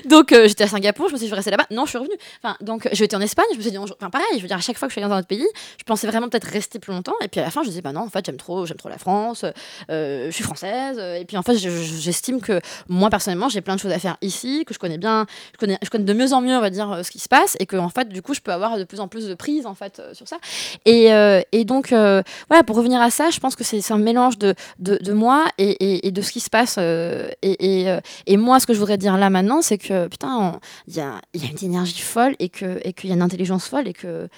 Donc, 0.06 0.32
euh, 0.32 0.46
j'étais 0.48 0.64
à 0.64 0.68
Singapour. 0.68 1.08
Je 1.08 1.12
me 1.14 1.18
suis 1.18 1.24
dit, 1.24 1.28
je 1.28 1.32
vais 1.32 1.36
rester 1.36 1.50
là-bas. 1.50 1.66
Non, 1.70 1.84
je 1.84 1.90
suis 1.90 1.98
revenue. 1.98 2.16
Enfin, 2.42 2.56
donc, 2.60 2.86
été 2.92 3.16
en 3.16 3.20
Espagne. 3.20 3.46
Je 3.52 3.56
me 3.56 3.62
suis 3.62 3.70
dit, 3.70 3.78
enfin, 3.78 4.10
pareil. 4.10 4.26
Je 4.36 4.40
veux 4.42 4.48
dire, 4.48 4.56
à 4.56 4.60
chaque 4.60 4.76
fois 4.78 4.88
que 4.88 4.92
je 4.94 4.98
suis 5.00 5.06
dans 5.08 5.12
un 5.14 5.18
autre 5.18 5.26
pays, 5.28 5.46
je 5.78 5.84
pensais 5.84 6.06
vraiment 6.06 6.28
peut-être 6.28 6.44
rester 6.48 6.78
plus 6.78 6.92
longtemps. 6.92 7.14
Et 7.22 7.28
puis 7.28 7.40
à 7.40 7.44
la 7.44 7.50
fin, 7.50 7.62
je 7.62 7.66
me 7.66 7.70
disais, 7.70 7.82
bah 7.82 7.92
non, 7.92 8.00
en 8.02 8.08
fait, 8.08 8.24
j'aime 8.26 8.36
trop, 8.36 8.66
j'aime 8.66 8.76
trop 8.76 8.88
la 8.88 8.98
France. 8.98 9.44
euh, 9.90 10.26
je 10.26 10.30
suis 10.30 10.44
française. 10.44 10.98
Et 11.20 11.24
puis 11.24 11.36
en 11.36 11.42
fait, 11.42 11.56
je- 11.56 11.70
je- 11.70 11.96
j'estime 12.00 12.40
que 12.40 12.60
moi, 12.88 13.10
personnellement, 13.10 13.48
j'ai 13.48 13.60
plein 13.60 13.74
de 13.76 13.80
choses 13.80 13.92
à 13.92 13.98
faire 13.98 14.16
ici, 14.22 14.64
que 14.66 14.74
je 14.74 14.78
connais 14.78 14.98
bien, 14.98 15.26
je 15.52 15.58
connais, 15.58 15.78
je 15.82 15.88
connais 15.90 16.04
de 16.04 16.12
mieux 16.12 16.32
en 16.32 16.40
mieux, 16.40 16.56
on 16.56 16.60
va 16.60 16.70
dire, 16.70 16.90
euh, 16.92 17.02
ce 17.02 17.10
qui 17.10 17.18
se 17.18 17.28
passe. 17.28 17.56
Et 17.60 17.66
que, 17.66 17.76
en 17.76 17.88
fait, 17.88 18.08
du 18.08 18.22
coup, 18.22 18.34
je 18.34 18.40
peux 18.40 18.52
avoir 18.52 18.76
de 18.78 18.84
plus 18.84 19.00
en 19.00 19.08
plus 19.08 19.26
de 19.26 19.34
prise, 19.34 19.66
en 19.66 19.74
fait, 19.74 20.02
sur 20.12 20.26
ça. 20.28 20.36
Et, 20.84 21.08
et 21.52 21.64
donc, 21.64 21.88
voilà, 21.90 22.62
pour 22.66 22.76
revenir 22.76 23.00
à 23.00 23.10
ça, 23.10 23.30
je 23.30 23.40
pense 23.40 23.56
que 23.56 23.64
c'est 23.64 23.90
un 23.92 23.98
mélange 23.98 24.38
de, 24.38 24.54
de, 24.78 25.12
moi 25.12 25.46
et, 25.58 25.70
et- 25.70 26.06
et 26.08 26.10
de 26.10 26.22
ce 26.22 26.32
qui 26.32 26.40
se 26.40 26.50
passe. 26.50 26.78
et, 26.78 27.86
et 28.26 28.36
moi, 28.36 28.60
ce 28.60 28.66
que 28.66 28.74
je 28.74 28.78
voudrais 28.78 28.98
dire 28.98 29.16
là 29.16 29.30
maintenant, 29.30 29.62
c'est 29.62 29.78
que, 29.78 29.87
putain, 30.10 30.60
il 30.86 30.94
y 30.96 31.00
a, 31.00 31.20
une 31.34 31.64
énergie 31.64 32.00
folle 32.00 32.36
et 32.38 32.48
qu'il 32.48 32.80
y 33.04 33.10
a 33.10 33.14
une 33.14 33.22
intelligence 33.22 33.66
folle 33.68 33.88
et 33.88 33.94
que. 33.94 34.28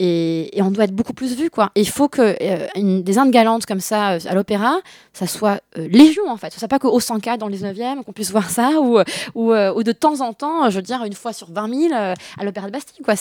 Et, 0.00 0.50
on 0.58 0.70
doit 0.70 0.84
être 0.84 0.94
beaucoup 0.94 1.12
plus 1.12 1.36
vu, 1.36 1.50
quoi. 1.50 1.70
Il 1.76 1.88
faut 1.88 2.08
que 2.08 2.36
euh, 2.40 3.00
des 3.00 3.18
Indes 3.18 3.30
galantes 3.30 3.66
comme 3.66 3.80
ça 3.80 4.12
euh, 4.12 4.18
à 4.26 4.34
l'opéra, 4.34 4.78
ça 5.12 5.26
soit 5.26 5.60
euh, 5.78 5.86
légion, 5.88 6.28
en 6.28 6.36
fait. 6.36 6.52
Ça 6.52 6.58
soit 6.58 6.68
pas 6.68 6.78
qu'au 6.78 6.98
104 6.98 7.38
dans 7.38 7.48
le 7.48 7.54
19e, 7.54 8.02
qu'on 8.02 8.12
puisse 8.12 8.30
voir 8.30 8.50
ça, 8.50 8.80
ou, 8.80 9.02
de 9.84 9.92
temps 9.92 10.20
en 10.20 10.32
temps, 10.32 10.68
je 10.70 10.76
veux 10.76 10.82
dire, 10.82 11.04
une 11.04 11.12
fois 11.12 11.32
sur 11.32 11.52
20 11.52 11.88
000 11.88 11.94
euh, 11.94 12.14
à 12.38 12.44
l'opéra 12.44 12.66
de 12.66 12.72
Bastille, 12.72 13.04
quoi. 13.04 13.14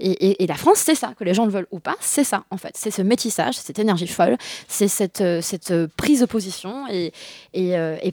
Et, 0.00 0.46
la 0.46 0.54
France, 0.54 0.78
c'est 0.78 0.94
ça, 0.94 1.12
que 1.18 1.24
les 1.24 1.34
gens 1.34 1.44
le 1.44 1.50
veulent 1.50 1.66
ou 1.70 1.80
pas, 1.80 1.96
c'est 2.00 2.24
ça, 2.24 2.44
en 2.50 2.56
fait. 2.56 2.74
C'est 2.76 2.90
ce 2.90 3.02
métissage, 3.02 3.54
cette 3.56 3.78
énergie 3.78 4.06
folle, 4.06 4.38
c'est 4.68 4.88
cette, 4.88 5.22
prise 5.96 6.20
de 6.20 6.26
position. 6.26 6.86
Et, 6.88 7.12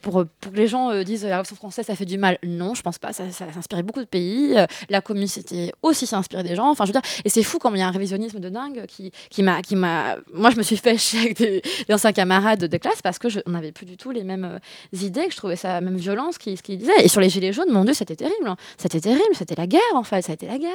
pour, 0.01 0.25
que 0.41 0.49
les 0.55 0.67
gens 0.67 1.03
disent 1.03 1.23
la 1.23 1.37
Révolution 1.37 1.55
française, 1.55 1.85
ça 1.85 1.95
fait 1.95 2.05
du 2.05 2.17
mal, 2.17 2.37
non, 2.43 2.73
je 2.73 2.81
pense 2.81 2.97
pas. 2.97 3.13
Ça, 3.13 3.31
ça 3.31 3.45
a 3.45 3.57
inspiré 3.57 3.83
beaucoup 3.83 4.01
de 4.01 4.05
pays. 4.05 4.55
La 4.89 5.01
commune, 5.01 5.27
c'était 5.27 5.71
aussi 5.81 6.05
ça 6.05 6.21
des 6.43 6.55
gens. 6.55 6.69
Enfin, 6.69 6.85
je 6.85 6.89
veux 6.89 6.99
dire, 6.99 7.09
et 7.23 7.29
c'est 7.29 7.43
fou 7.43 7.59
comme 7.59 7.75
il 7.75 7.79
y 7.79 7.81
a 7.81 7.87
un 7.87 7.92
révisionnisme 7.93 8.39
de 8.39 8.49
dingue 8.49 8.85
qui, 8.87 9.11
qui 9.29 9.43
m'a, 9.43 9.61
qui 9.61 9.75
m'a. 9.75 10.17
Moi, 10.33 10.49
je 10.51 10.57
me 10.57 10.63
suis 10.63 10.77
fait 10.77 10.97
chier 11.05 11.19
avec 11.21 11.37
des, 11.37 11.61
des 11.87 11.93
anciens 11.93 12.11
camarades 12.11 12.65
de 12.65 12.77
classe 12.77 13.01
parce 13.01 13.19
que 13.19 13.29
je, 13.29 13.39
on 13.45 13.51
n'avait 13.51 13.71
plus 13.71 13.85
du 13.85 13.95
tout 13.97 14.11
les 14.11 14.23
mêmes 14.23 14.45
euh, 14.45 14.97
idées, 14.99 15.25
que 15.27 15.31
je 15.31 15.37
trouvais 15.37 15.55
ça 15.55 15.79
même 15.81 15.95
violence 15.97 16.35
ce 16.35 16.39
qu'ils 16.39 16.77
disaient. 16.77 16.91
Et 17.03 17.07
sur 17.07 17.21
les 17.21 17.29
gilets 17.29 17.53
jaunes, 17.53 17.71
mon 17.71 17.83
Dieu, 17.85 17.93
c'était 17.93 18.15
terrible. 18.15 18.47
hein. 18.47 18.57
C'était 18.77 18.99
terrible. 18.99 19.33
C'était 19.33 19.55
la 19.55 19.67
guerre, 19.67 19.81
en 19.95 20.03
fait. 20.03 20.21
Ça 20.21 20.31
a 20.31 20.35
été 20.35 20.47
la 20.47 20.57
guerre. 20.57 20.71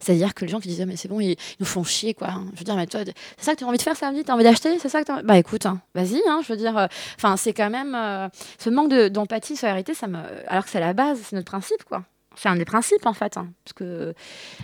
C'est-à-dire 0.00 0.34
que 0.34 0.44
les 0.44 0.50
gens 0.50 0.60
qui 0.60 0.68
disaient, 0.68 0.86
mais 0.86 0.96
c'est 0.96 1.08
bon, 1.08 1.20
ils, 1.20 1.36
nous 1.60 1.66
font 1.66 1.84
chier, 1.84 2.14
quoi. 2.14 2.28
Je 2.54 2.58
veux 2.58 2.64
dire, 2.64 2.76
mais 2.76 2.86
toi, 2.86 3.00
c'est 3.04 3.44
ça 3.44 3.52
que 3.54 3.58
tu 3.58 3.64
as 3.64 3.66
envie 3.68 3.78
de 3.78 3.82
faire 3.82 3.96
samedi 3.96 4.24
T'as 4.24 4.34
envie 4.34 4.44
d'acheter 4.44 4.78
C'est 4.78 4.88
ça 4.88 5.00
que 5.00 5.06
t'as- 5.06 5.22
Bah 5.22 5.38
écoute, 5.38 5.66
hein, 5.66 5.80
vas-y, 5.94 6.20
hein, 6.28 6.40
je 6.46 6.52
veux 6.52 6.58
dire. 6.58 6.76
euh, 6.76 6.86
Enfin, 7.16 7.36
c'est 7.36 7.52
quand 7.52 7.70
même. 7.70 7.94
euh, 7.94 8.28
ce 8.58 8.70
manque 8.70 8.90
de- 8.90 9.08
d'empathie, 9.08 9.54
de 9.54 9.94
ça 9.94 10.06
me. 10.06 10.18
Alors 10.48 10.64
que 10.64 10.70
c'est 10.70 10.80
la 10.80 10.92
base, 10.92 11.20
c'est 11.22 11.36
notre 11.36 11.50
principe, 11.50 11.84
quoi. 11.84 12.02
C'est 12.36 12.48
un 12.48 12.56
des 12.56 12.64
principes, 12.64 13.06
en 13.06 13.12
fait. 13.14 13.36
hein, 13.36 13.48
parce 13.64 13.72
que... 13.72 14.14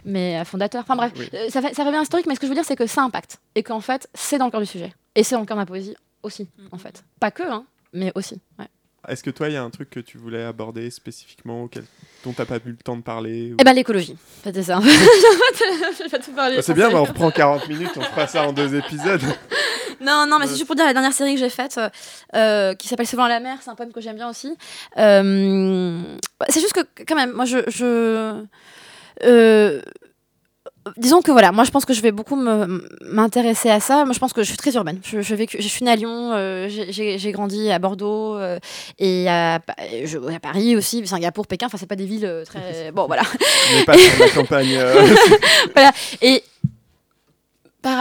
Mais 0.04 0.38
euh, 0.38 0.44
fondateur. 0.44 0.82
Enfin 0.82 0.94
bref, 0.96 1.12
Oui. 1.18 1.28
euh, 1.34 1.48
ça, 1.50 1.60
fait- 1.62 1.74
ça 1.74 1.84
revient 1.84 2.00
historique, 2.02 2.26
mais 2.26 2.34
ce 2.34 2.40
que 2.40 2.46
je 2.46 2.50
veux 2.50 2.54
dire, 2.56 2.64
c'est 2.64 2.76
que 2.76 2.86
ça 2.86 3.02
impacte. 3.02 3.38
Et 3.54 3.62
qu'en 3.62 3.80
fait, 3.80 4.08
c'est 4.14 4.38
dans 4.38 4.44
le 4.46 4.50
cœur 4.50 4.60
du 4.60 4.66
sujet. 4.66 4.92
Et 5.14 5.24
c'est 5.24 5.34
dans 5.34 5.40
le 5.40 5.46
cœur 5.46 5.56
de 5.56 5.62
ma 5.62 5.66
poésie 5.66 5.96
aussi, 6.22 6.48
en 6.70 6.78
fait. 6.78 7.02
Pas 7.18 7.30
que, 7.30 7.42
hein, 7.42 7.64
mais 7.92 8.12
aussi. 8.14 8.40
ouais. 8.58 8.68
Est-ce 9.08 9.22
que 9.24 9.30
toi, 9.30 9.48
il 9.48 9.54
y 9.54 9.56
a 9.56 9.62
un 9.62 9.70
truc 9.70 9.90
que 9.90 10.00
tu 10.00 10.16
voulais 10.16 10.44
aborder 10.44 10.88
spécifiquement, 10.90 11.64
auquel... 11.64 11.84
dont 12.24 12.32
t'as 12.32 12.44
pas 12.44 12.56
eu 12.56 12.60
le 12.70 12.76
temps 12.76 12.96
de 12.96 13.02
parler 13.02 13.52
ou- 13.52 13.56
Eh 13.60 13.64
ben 13.64 13.72
l'écologie, 13.72 14.16
c'était 14.44 14.62
ça. 14.62 14.78
Je 14.82 16.02
vais 16.04 16.08
pas 16.08 16.18
tout 16.18 16.32
parler. 16.32 16.56
Bah, 16.56 16.62
C'est 16.62 16.74
bien, 16.74 16.88
bah, 16.92 17.00
on 17.00 17.04
reprend 17.04 17.30
40 17.30 17.68
minutes, 17.68 17.90
on 17.96 18.02
fera 18.02 18.26
ça 18.28 18.46
en 18.46 18.52
deux 18.52 18.74
épisodes. 18.74 19.22
Non, 20.00 20.26
non, 20.28 20.40
mais 20.40 20.46
c'est 20.48 20.54
juste 20.54 20.66
pour 20.66 20.74
dire 20.74 20.84
la 20.84 20.94
dernière 20.94 21.12
série 21.12 21.34
que 21.34 21.38
j'ai 21.38 21.48
faite, 21.48 21.78
euh, 21.78 21.88
euh, 22.34 22.74
qui 22.74 22.88
s'appelle 22.88 23.06
Souvent 23.06 23.28
la 23.28 23.38
mer, 23.38 23.58
c'est 23.60 23.70
un 23.70 23.76
poème 23.76 23.92
que 23.92 24.00
j'aime 24.00 24.16
bien 24.16 24.28
aussi. 24.28 24.52
Euh, 24.98 26.02
c'est 26.48 26.60
juste 26.60 26.72
que, 26.72 27.04
quand 27.04 27.14
même, 27.14 27.30
moi, 27.30 27.44
je. 27.44 27.58
je 27.68 28.42
euh, 29.22 29.80
disons 30.96 31.22
que 31.22 31.30
voilà, 31.30 31.52
moi 31.52 31.64
je 31.64 31.70
pense 31.70 31.84
que 31.84 31.92
je 31.94 32.02
vais 32.02 32.12
beaucoup 32.12 32.36
m'intéresser 32.36 33.70
à 33.70 33.80
ça. 33.80 34.04
Moi 34.04 34.14
je 34.14 34.18
pense 34.18 34.32
que 34.32 34.42
je 34.42 34.48
suis 34.48 34.56
très 34.56 34.72
urbaine. 34.74 34.98
Je, 35.04 35.20
je, 35.20 35.34
vécu- 35.34 35.56
je 35.60 35.68
suis 35.68 35.84
née 35.84 35.90
à 35.92 35.96
Lyon, 35.96 36.32
euh, 36.32 36.68
j'ai- 36.68 37.32
grandi 37.32 37.70
à 37.70 37.78
Bordeaux 37.78 38.36
euh, 38.36 38.58
et 38.98 39.28
à, 39.28 39.60
Pa- 39.64 39.76
je- 40.04 40.18
à 40.34 40.40
Paris 40.40 40.74
aussi, 40.76 41.06
Singapour, 41.06 41.46
Pékin. 41.46 41.66
Enfin, 41.66 41.78
c'est 41.78 41.86
pas 41.86 41.96
des 41.96 42.06
villes 42.06 42.26
euh, 42.26 42.44
très. 42.44 42.90
Bon, 42.92 43.06
voilà. 43.06 43.22
N'est 43.76 43.84
pas 43.84 43.96
sur 43.96 44.18
la 44.18 44.28
campagne. 44.30 44.74
euh, 44.76 45.06
voilà. 45.74 45.92
Et 46.20 46.42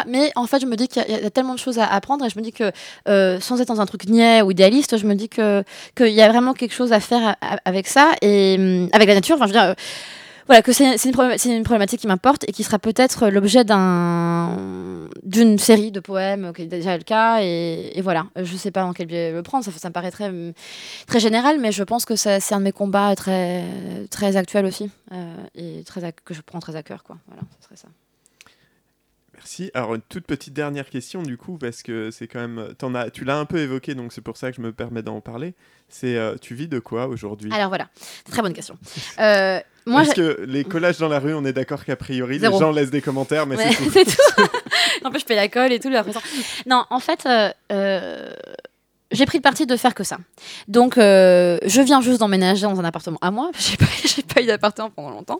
mais 0.07 0.32
en 0.36 0.45
fait, 0.45 0.59
je 0.61 0.67
me 0.67 0.75
dis 0.75 0.88
qu'il 0.88 1.01
y, 1.01 1.05
a- 1.05 1.17
il 1.17 1.23
y 1.23 1.25
a 1.25 1.29
tellement 1.32 1.53
de 1.55 1.59
choses 1.59 1.79
à 1.79 1.86
apprendre 1.88 2.23
et 2.25 2.29
je 2.29 2.38
me 2.38 2.43
dis 2.43 2.51
que 2.51 2.71
euh, 3.07 3.39
sans 3.39 3.59
être 3.61 3.67
dans 3.67 3.82
un 3.82 3.86
truc 3.88 4.05
niais 4.07 4.41
ou 4.43 4.51
idéaliste, 4.51 4.97
je 4.97 5.05
me 5.07 5.15
dis 5.15 5.27
que 5.29 5.63
qu'il 5.95 6.09
y 6.13 6.21
a 6.21 6.29
vraiment 6.29 6.53
quelque 6.53 6.73
chose 6.73 6.93
à 6.93 6.99
faire 6.99 7.36
avec 7.65 7.88
ça 7.88 8.11
et 8.21 8.57
hum, 8.59 8.89
avec 8.93 9.07
la 9.07 9.15
nature. 9.15 9.36
Enfin, 9.38 9.47
je 9.47 9.53
veux 9.53 9.59
dire. 9.59 9.69
euh, 9.69 9.73
voilà, 10.47 10.61
que 10.61 10.71
c'est 10.71 10.95
une, 11.05 11.63
problématique 11.63 12.01
qui 12.01 12.07
m'importe 12.07 12.43
et 12.47 12.51
qui 12.51 12.63
sera 12.63 12.79
peut-être 12.79 13.29
l'objet 13.29 13.63
d'un 13.63 14.57
d'une 15.23 15.57
série 15.57 15.91
de 15.91 15.99
poèmes 15.99 16.51
qui 16.53 16.63
est 16.63 16.67
déjà 16.67 16.97
le 16.97 17.03
cas. 17.03 17.41
Et, 17.41 17.97
et 17.97 18.01
voilà, 18.01 18.27
je 18.35 18.55
sais 18.55 18.71
pas 18.71 18.81
dans 18.81 18.93
quel 18.93 19.07
biais 19.07 19.31
le 19.31 19.43
prendre, 19.43 19.63
ça, 19.63 19.71
ça 19.71 19.89
me 19.89 19.93
paraît 19.93 20.11
très, 20.11 20.31
très 21.07 21.19
général, 21.19 21.59
mais 21.59 21.71
je 21.71 21.83
pense 21.83 22.05
que 22.05 22.15
c'est 22.15 22.53
un 22.53 22.59
de 22.59 22.63
mes 22.63 22.71
combats 22.71 23.15
très, 23.15 23.65
très 24.09 24.35
actuels 24.35 24.65
aussi 24.65 24.89
euh, 25.11 25.35
et 25.55 25.83
très 25.83 26.03
à- 26.03 26.11
que 26.11 26.33
je 26.33 26.41
prends 26.41 26.59
très 26.59 26.75
à 26.75 26.83
cœur. 26.83 27.03
Quoi. 27.03 27.17
Voilà, 27.27 27.41
ce 27.59 27.65
serait 27.65 27.77
ça. 27.77 27.87
Merci. 29.33 29.71
Alors, 29.73 29.95
une 29.95 30.01
toute 30.01 30.27
petite 30.27 30.53
dernière 30.53 30.87
question, 30.87 31.23
du 31.23 31.35
coup, 31.35 31.57
parce 31.57 31.81
que 31.81 32.11
c'est 32.11 32.27
quand 32.27 32.39
même. 32.39 32.75
as, 32.95 33.09
tu 33.09 33.25
l'as 33.25 33.37
un 33.37 33.45
peu 33.45 33.57
évoqué, 33.57 33.95
donc 33.95 34.13
c'est 34.13 34.21
pour 34.21 34.37
ça 34.37 34.51
que 34.51 34.57
je 34.57 34.61
me 34.61 34.71
permets 34.71 35.01
d'en 35.01 35.19
parler. 35.19 35.55
C'est 35.89 36.15
euh, 36.15 36.35
tu 36.39 36.53
vis 36.53 36.67
de 36.67 36.77
quoi 36.77 37.07
aujourd'hui? 37.07 37.51
Alors 37.51 37.69
voilà, 37.69 37.89
très 38.29 38.41
bonne 38.41 38.53
question. 38.53 38.77
Euh, 39.19 39.59
moi, 39.86 40.03
Parce 40.03 40.13
que 40.13 40.41
les 40.47 40.63
collages 40.63 40.99
dans 40.99 41.07
la 41.07 41.19
rue, 41.19 41.34
on 41.34 41.43
est 41.43 41.53
d'accord 41.53 41.84
qu'a 41.84 41.95
priori, 41.95 42.38
Zéro. 42.39 42.53
les 42.53 42.59
gens 42.59 42.71
laissent 42.71 42.91
des 42.91 43.01
commentaires, 43.01 43.47
mais 43.47 43.57
c'est 43.57 43.75
tout. 43.75 43.89
c'est 43.93 44.05
tout. 44.05 44.41
en 45.03 45.09
plus, 45.09 45.21
je 45.21 45.25
paye 45.25 45.36
la 45.36 45.47
colle 45.47 45.71
et 45.71 45.79
tout. 45.79 45.89
l'impression. 45.89 46.21
Non, 46.67 46.86
en 46.89 46.99
fait, 46.99 47.25
euh, 47.25 47.49
euh, 47.71 48.32
j'ai 49.12 49.26
pris 49.26 49.38
le 49.38 49.41
parti 49.41 49.66
de 49.66 49.76
faire 49.76 49.93
que 49.93 50.03
ça. 50.03 50.18
Donc, 50.68 50.97
euh, 50.97 51.57
je 51.66 51.82
viens 51.82 52.01
juste 52.01 52.20
d'emménager 52.20 52.64
dans 52.64 52.80
un 52.80 52.86
appartement 52.86 53.18
à 53.22 53.32
moi. 53.32 53.51
J'ai 53.59 53.78
pas, 53.78 53.86
pas 54.34 54.41
eu 54.41 54.45
d'appartement 54.45 54.89
pendant 54.89 55.12
longtemps. 55.12 55.38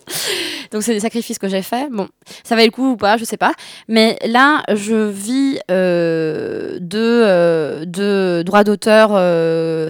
Donc, 0.72 0.84
c'est 0.84 0.94
des 0.94 1.00
sacrifices 1.00 1.40
que 1.40 1.48
j'ai 1.48 1.62
faits. 1.62 1.92
Bon, 1.92 2.08
ça 2.44 2.56
valait 2.56 2.68
le 2.68 2.72
coup 2.72 2.92
ou 2.92 2.98
pas, 2.98 3.18
je 3.18 3.26
sais 3.26 3.38
pas. 3.38 3.54
Mais 3.88 4.18
là, 4.26 4.64
je 4.74 5.10
vis 5.10 5.60
euh, 5.70 6.78
de, 6.80 7.00
euh, 7.00 7.86
de 7.86 8.44
droits 8.46 8.64
d'auteur 8.64 9.10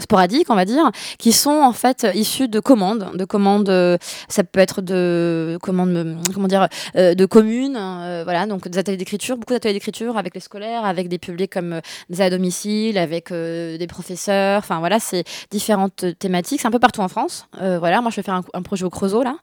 sporadiques, 0.01 0.49
on 0.49 0.55
va 0.55 0.65
dire, 0.65 0.91
qui 1.17 1.31
sont 1.31 1.51
en 1.51 1.73
fait 1.73 2.07
issus 2.13 2.47
de 2.47 2.59
commandes. 2.59 3.15
De 3.15 3.25
commandes, 3.25 3.99
ça 4.29 4.43
peut 4.43 4.59
être 4.59 4.81
de 4.81 5.57
commandes, 5.61 6.17
comment 6.33 6.47
dire, 6.47 6.67
de 6.95 7.25
communes, 7.25 7.79
voilà, 8.23 8.45
donc 8.45 8.67
des 8.67 8.77
ateliers 8.77 8.97
d'écriture, 8.97 9.37
beaucoup 9.37 9.53
d'ateliers 9.53 9.73
d'écriture 9.73 10.17
avec 10.17 10.33
les 10.35 10.41
scolaires, 10.41 10.85
avec 10.85 11.07
des 11.07 11.17
publics 11.17 11.51
comme 11.51 11.81
des 12.09 12.21
à 12.21 12.29
domicile, 12.29 12.97
avec 12.97 13.31
de, 13.71 13.77
des 13.77 13.87
professeurs. 13.87 14.59
Enfin 14.59 14.79
voilà, 14.79 14.99
c'est 14.99 15.23
différentes 15.49 16.05
thématiques. 16.19 16.61
C'est 16.61 16.67
un 16.67 16.71
peu 16.71 16.79
partout 16.79 17.01
en 17.01 17.07
France. 17.07 17.47
Euh, 17.61 17.79
voilà, 17.79 18.01
moi 18.01 18.11
je 18.11 18.17
vais 18.17 18.23
faire 18.23 18.33
un, 18.35 18.43
un 18.53 18.61
projet 18.61 18.83
au 18.85 18.89
Creusot 18.89 19.23
là 19.23 19.35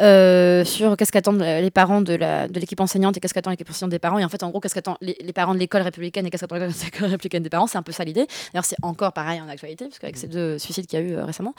euh, 0.00 0.64
sur 0.64 0.96
qu'est-ce 0.96 1.12
qu'attendent 1.12 1.40
les 1.42 1.70
parents 1.70 2.00
de 2.00 2.14
la- 2.14 2.48
de 2.48 2.58
l'équipe 2.60 2.80
enseignante 2.80 3.16
et 3.16 3.20
qu'est-ce 3.20 3.34
qu'attendent 3.34 3.52
l'équipe 3.52 3.70
enseignante 3.70 3.90
des 3.90 3.98
parents. 3.98 4.18
Et 4.18 4.24
en 4.24 4.28
fait, 4.28 4.42
en 4.42 4.50
gros, 4.50 4.60
qu'est-ce 4.60 4.74
qu'attendent 4.74 4.96
les, 5.00 5.16
les 5.20 5.32
parents 5.32 5.54
de 5.54 5.58
l'école 5.58 5.82
républicaine 5.82 6.26
et 6.26 6.30
qu'est-ce 6.30 6.44
qu'attendent 6.46 6.70
l'école 6.84 7.08
républicaine 7.10 7.42
des 7.42 7.50
parents. 7.50 7.66
C'est 7.66 7.78
un 7.78 7.82
peu 7.82 7.92
ça 7.92 8.04
l'idée. 8.04 8.26
D'ailleurs, 8.52 8.64
c'est 8.64 8.76
encore 8.82 9.12
pareil 9.12 9.40
en 9.40 9.48
actualité 9.48 9.86
parce 9.86 9.98
qu'avec 9.98 10.16
ces 10.16 10.28
deux 10.28 10.58
suicides 10.58 10.86
qu'il 10.86 10.98
y 10.98 11.02
a 11.02 11.04
eu 11.04 11.16
euh, 11.16 11.24
récemment. 11.24 11.54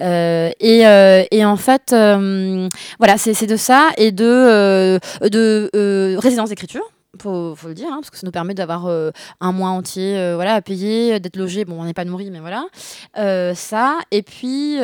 Euh, 0.00 0.50
et, 0.60 0.86
euh, 0.86 1.22
et 1.30 1.44
en 1.44 1.56
fait, 1.56 1.92
euh, 1.92 2.68
voilà, 2.98 3.18
c'est 3.18 3.46
de 3.46 3.56
ça 3.56 3.90
et 3.96 4.12
de, 4.12 4.24
euh, 4.24 4.98
de 5.20 5.70
euh, 5.76 6.16
résidence 6.18 6.48
d'écriture. 6.48 6.82
Faut, 7.20 7.54
faut 7.54 7.68
le 7.68 7.74
dire, 7.74 7.88
hein, 7.90 7.98
parce 8.00 8.10
que 8.10 8.18
ça 8.18 8.26
nous 8.26 8.32
permet 8.32 8.54
d'avoir 8.54 8.86
euh, 8.86 9.10
un 9.40 9.52
mois 9.52 9.70
entier 9.70 10.18
euh, 10.18 10.34
voilà, 10.34 10.54
à 10.54 10.62
payer, 10.62 11.20
d'être 11.20 11.36
logé. 11.36 11.64
Bon, 11.64 11.80
on 11.80 11.84
n'est 11.84 11.94
pas 11.94 12.04
nourri, 12.04 12.30
mais 12.30 12.40
voilà. 12.40 12.66
Euh, 13.18 13.54
ça. 13.54 13.98
Et 14.10 14.22
puis, 14.22 14.76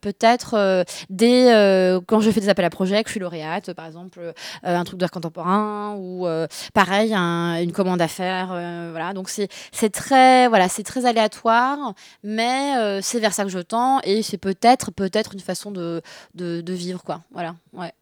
peut-être, 0.00 0.54
euh, 0.54 2.00
quand 2.06 2.20
je 2.20 2.30
fais 2.30 2.40
des 2.40 2.48
appels 2.48 2.64
à 2.64 2.70
projets, 2.70 3.02
que 3.02 3.08
je 3.08 3.12
suis 3.12 3.20
lauréate, 3.20 3.72
par 3.72 3.86
exemple, 3.86 4.32
un 4.62 4.84
truc 4.84 4.98
d'art 4.98 5.10
contemporain, 5.10 5.94
ou 5.98 6.26
pareil, 6.74 7.14
un- 7.14 7.60
une 7.62 7.72
commande 7.72 8.00
à 8.00 8.08
faire. 8.08 8.48
voilà. 8.48 9.12
Donc, 9.12 9.28
c'est 9.28 9.90
très, 9.90 10.48
voilà, 10.48 10.68
très 10.68 11.06
aléatoire, 11.06 11.94
mais 12.22 13.00
c'est 13.02 13.20
vers 13.20 13.32
ça 13.32 13.44
que 13.44 13.50
je 13.50 13.58
tends, 13.60 14.00
et 14.04 14.22
c'est 14.22 14.38
peut-être 14.38 14.90
peut-être 14.90 15.34
une 15.34 15.40
façon 15.40 15.70
de, 15.70 16.02
vivre, 16.34 17.02
quoi. 17.02 17.20
Voilà, 17.32 17.54
ouais. 17.72 17.92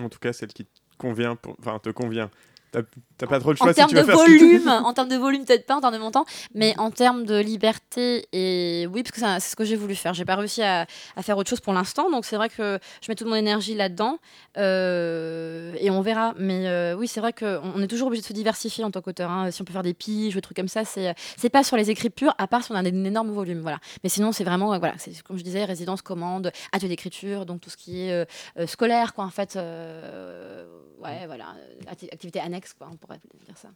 En 0.00 0.08
tout 0.08 0.18
cas, 0.18 0.32
celle 0.32 0.48
qui 0.52 0.64
te 0.64 0.70
convient, 0.98 1.36
te 1.36 1.90
convient. 1.90 2.30
T'as 2.70 3.26
pas 3.26 3.40
trop 3.40 3.50
le 3.50 3.54
en 3.54 3.64
choix 3.64 3.72
si 3.72 3.76
termes 3.76 3.88
tu 3.90 3.96
veux 3.96 4.02
de 4.02 4.06
faire 4.06 4.18
ce 4.18 4.22
volume, 4.22 4.68
en 4.68 4.92
termes 4.92 5.08
de 5.08 5.16
volume 5.16 5.44
peut-être 5.44 5.66
pas, 5.66 5.76
en 5.76 5.80
termes 5.80 5.94
de 5.94 5.98
montant, 5.98 6.24
mais 6.54 6.74
en 6.78 6.90
termes 6.90 7.24
de 7.24 7.38
liberté 7.40 8.26
et 8.32 8.86
oui, 8.92 9.02
parce 9.02 9.10
que 9.12 9.40
c'est 9.40 9.50
ce 9.50 9.56
que 9.56 9.64
j'ai 9.64 9.74
voulu 9.76 9.94
faire. 9.94 10.14
J'ai 10.14 10.24
pas 10.24 10.36
réussi 10.36 10.62
à, 10.62 10.86
à 11.16 11.22
faire 11.22 11.36
autre 11.38 11.50
chose 11.50 11.60
pour 11.60 11.72
l'instant, 11.72 12.10
donc 12.10 12.24
c'est 12.24 12.36
vrai 12.36 12.48
que 12.48 12.78
je 13.02 13.10
mets 13.10 13.14
toute 13.16 13.26
mon 13.26 13.34
énergie 13.34 13.74
là-dedans 13.74 14.18
euh, 14.56 15.72
et 15.78 15.90
on 15.90 16.00
verra. 16.00 16.34
Mais 16.38 16.68
euh, 16.68 16.94
oui, 16.94 17.08
c'est 17.08 17.20
vrai 17.20 17.32
qu'on 17.32 17.60
on 17.74 17.82
est 17.82 17.86
toujours 17.86 18.08
obligé 18.08 18.22
de 18.22 18.26
se 18.26 18.32
diversifier 18.32 18.84
en 18.84 18.90
tant 18.90 19.00
qu'auteur. 19.00 19.30
hein. 19.30 19.50
Si 19.50 19.62
on 19.62 19.64
peut 19.64 19.72
faire 19.72 19.82
des 19.82 19.94
piges, 19.94 20.34
des 20.34 20.40
trucs 20.40 20.56
comme 20.56 20.68
ça, 20.68 20.82
c'est 20.84 21.14
pas 21.50 21.64
sur 21.64 21.76
les 21.76 21.90
écrits 21.90 22.10
purs, 22.10 22.34
à 22.38 22.46
part 22.46 22.64
si 22.64 22.72
on 22.72 22.74
a 22.74 22.80
un, 22.80 22.84
énorme 22.84 23.30
volume, 23.30 23.60
voilà. 23.60 23.78
Mais 24.02 24.08
sinon, 24.10 24.32
c'est 24.32 24.44
vraiment 24.44 24.74
euh, 24.74 24.78
voilà, 24.78 24.94
c'est 24.98 25.20
comme 25.22 25.38
je 25.38 25.44
disais, 25.44 25.64
résidence, 25.64 26.02
commande, 26.02 26.52
atelier 26.72 26.90
d'écriture, 26.90 27.46
donc 27.46 27.60
tout 27.60 27.70
ce 27.70 27.76
qui 27.76 28.02
est 28.02 28.12
euh, 28.12 28.66
scolaire, 28.66 29.14
quoi, 29.14 29.24
en 29.24 29.30
fait. 29.30 29.56
ouais, 29.56 31.26
voilà, 31.26 31.54
acti- 31.90 32.12
activité 32.12 32.40
annexe, 32.40 32.57
quoi, 32.78 32.88
on 32.92 32.96
pourrait 32.96 33.18
dire 33.46 33.56
ça. 33.56 33.68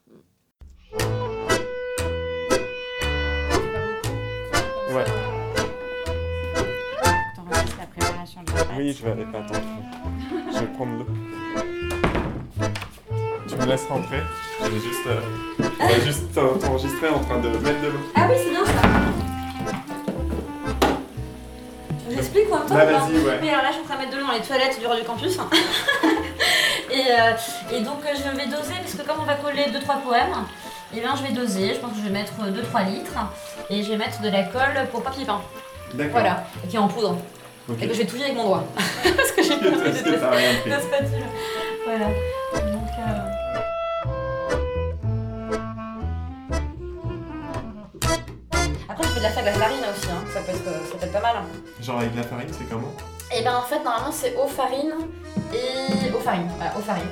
Ouais. 4.93 5.05
T'enregistres 7.37 7.78
la 7.78 7.87
préparation 7.87 8.43
de 8.43 8.51
la 8.51 8.64
pâte. 8.64 8.68
Oui, 8.76 8.93
je 8.93 9.05
vais 9.05 9.11
aller. 9.12 9.22
Attends, 9.24 9.61
je 10.53 10.59
vais 10.59 10.66
prendre 10.74 10.99
l'eau. 10.99 11.07
Tu 13.49 13.57
me 13.57 13.66
laisses 13.66 13.87
rentrer 13.87 14.20
Je 14.62 14.68
vais 14.68 14.80
juste, 14.80 15.07
euh, 15.07 15.20
juste 16.05 16.33
t'en- 16.35 16.59
t'enregistrer 16.59 17.09
en 17.09 17.20
train 17.20 17.39
de 17.41 17.49
mettre 17.49 17.80
de 17.83 17.87
l'eau. 17.89 17.99
Ah 18.14 18.26
oui, 18.30 18.37
c'est 18.39 18.51
bien 18.51 18.64
ça. 18.66 18.72
J'explique 22.11 22.51
ou 22.51 22.55
en 22.55 22.59
même 22.59 22.68
temps 22.68 22.74
Bah, 22.74 22.87
pas 22.87 22.99
vas-y, 23.07 23.18
ouais. 23.18 23.49
Alors 23.49 23.62
là, 23.62 23.68
je 23.68 23.72
suis 23.74 23.83
en 23.83 23.85
train 23.85 23.95
de 23.97 24.01
mettre 24.01 24.12
de 24.12 24.18
l'eau 24.20 24.26
dans 24.26 24.33
les 24.33 24.41
toilettes 24.43 24.78
du 24.78 24.87
Radio 24.87 25.05
Campus. 25.05 25.39
et, 26.93 27.11
euh, 27.11 27.76
et 27.76 27.80
donc, 27.80 28.05
euh, 28.05 28.14
je 28.14 28.36
vais 28.36 28.47
doser, 28.47 28.74
parce 28.80 28.95
que 28.95 29.03
comme 29.03 29.20
on 29.20 29.24
va 29.24 29.34
coller 29.34 29.66
2-3 29.70 30.03
poèmes, 30.03 30.34
et 30.95 31.01
bien, 31.01 31.14
je 31.16 31.22
vais 31.22 31.32
doser. 31.32 31.74
Je 31.74 31.80
pense 31.80 31.93
que 31.93 31.99
je 31.99 32.03
vais 32.03 32.11
mettre 32.11 32.32
2-3 32.34 32.84
litres. 32.84 33.12
Et 33.70 33.82
je 33.82 33.88
vais 33.90 33.97
mettre 33.97 34.20
de 34.20 34.28
la 34.28 34.43
colle 34.45 34.86
pour 34.90 35.03
papier 35.03 35.24
peint. 35.24 35.40
D'accord. 35.95 36.12
Voilà, 36.20 36.45
et 36.62 36.68
qui 36.68 36.76
est 36.76 36.78
en 36.78 36.88
poudre. 36.88 37.16
Et 37.80 37.86
que 37.86 37.95
je 37.95 37.99
vais 38.01 38.07
touiller 38.07 38.24
avec 38.24 38.36
mon 38.36 38.45
doigt. 38.47 38.64
parce 39.16 39.32
que 39.32 39.43
j'ai 39.43 39.57
pas 39.57 39.64
de 39.64 39.70
pris. 39.70 39.90
de 39.90 40.80
spatule. 40.80 41.24
Voilà. 41.86 42.07
Donc, 42.70 42.88
euh, 42.99 43.32
Après, 48.93 49.05
je 49.05 49.09
fais 49.14 49.20
de 49.20 49.24
la 49.24 49.30
à 49.30 49.43
la 49.43 49.53
farine 49.55 49.84
aussi, 49.90 50.07
hein. 50.11 50.22
ça, 50.34 50.40
peut 50.40 50.51
être, 50.53 50.64
ça 50.64 50.97
peut 50.99 51.07
être 51.07 51.12
pas 51.12 51.20
mal. 51.20 51.36
hein. 51.38 51.47
Genre 51.80 51.99
avec 52.01 52.14
la 52.14 52.22
farine, 52.22 52.49
c'est 52.53 52.68
comment? 52.68 52.93
Et 53.34 53.43
ben 53.43 53.57
en 53.57 53.62
fait, 53.62 53.82
normalement, 53.82 54.12
c'est 54.12 54.36
eau 54.36 54.47
farine 54.47 54.93
et 55.55 56.12
eau 56.12 56.20
farine. 56.20 56.51
Voilà, 56.59 56.76
eau 56.76 56.82
farine. 56.82 57.09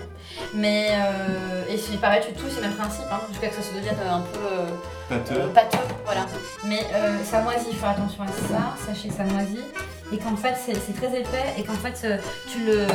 Mais, 0.52 0.88
euh, 0.92 1.64
et 1.70 1.78
c'est 1.78 1.96
pareil, 1.96 2.20
tu 2.26 2.34
touilles, 2.34 2.50
c'est 2.54 2.60
le 2.60 2.68
même 2.68 2.76
principe, 2.76 3.06
hein, 3.10 3.20
jusqu'à 3.30 3.50
ce 3.50 3.56
que 3.56 3.62
ça 3.62 3.70
se 3.70 3.74
devienne 3.74 3.96
un 4.06 4.20
peu 4.20 4.38
euh, 4.44 4.66
Pâteux. 5.08 5.40
euh, 5.40 5.48
pâteux. 5.54 5.78
Voilà. 6.04 6.26
Mais 6.66 6.86
euh, 6.94 7.24
ça 7.24 7.40
moisit, 7.40 7.66
il 7.70 7.74
faut 7.76 7.80
faire 7.80 7.90
attention 7.96 8.24
à 8.24 8.26
ça. 8.26 8.76
Sachez 8.86 9.08
que 9.08 9.14
ça 9.14 9.24
moisit. 9.24 9.64
Et 10.12 10.18
qu'en 10.18 10.36
fait, 10.36 10.54
c'est 10.62 10.74
c'est 10.74 10.92
très 11.00 11.18
épais 11.18 11.54
et 11.56 11.62
qu'en 11.64 11.72
fait, 11.74 11.96
euh, 12.04 12.18
tu 12.50 12.64
le. 12.66 12.86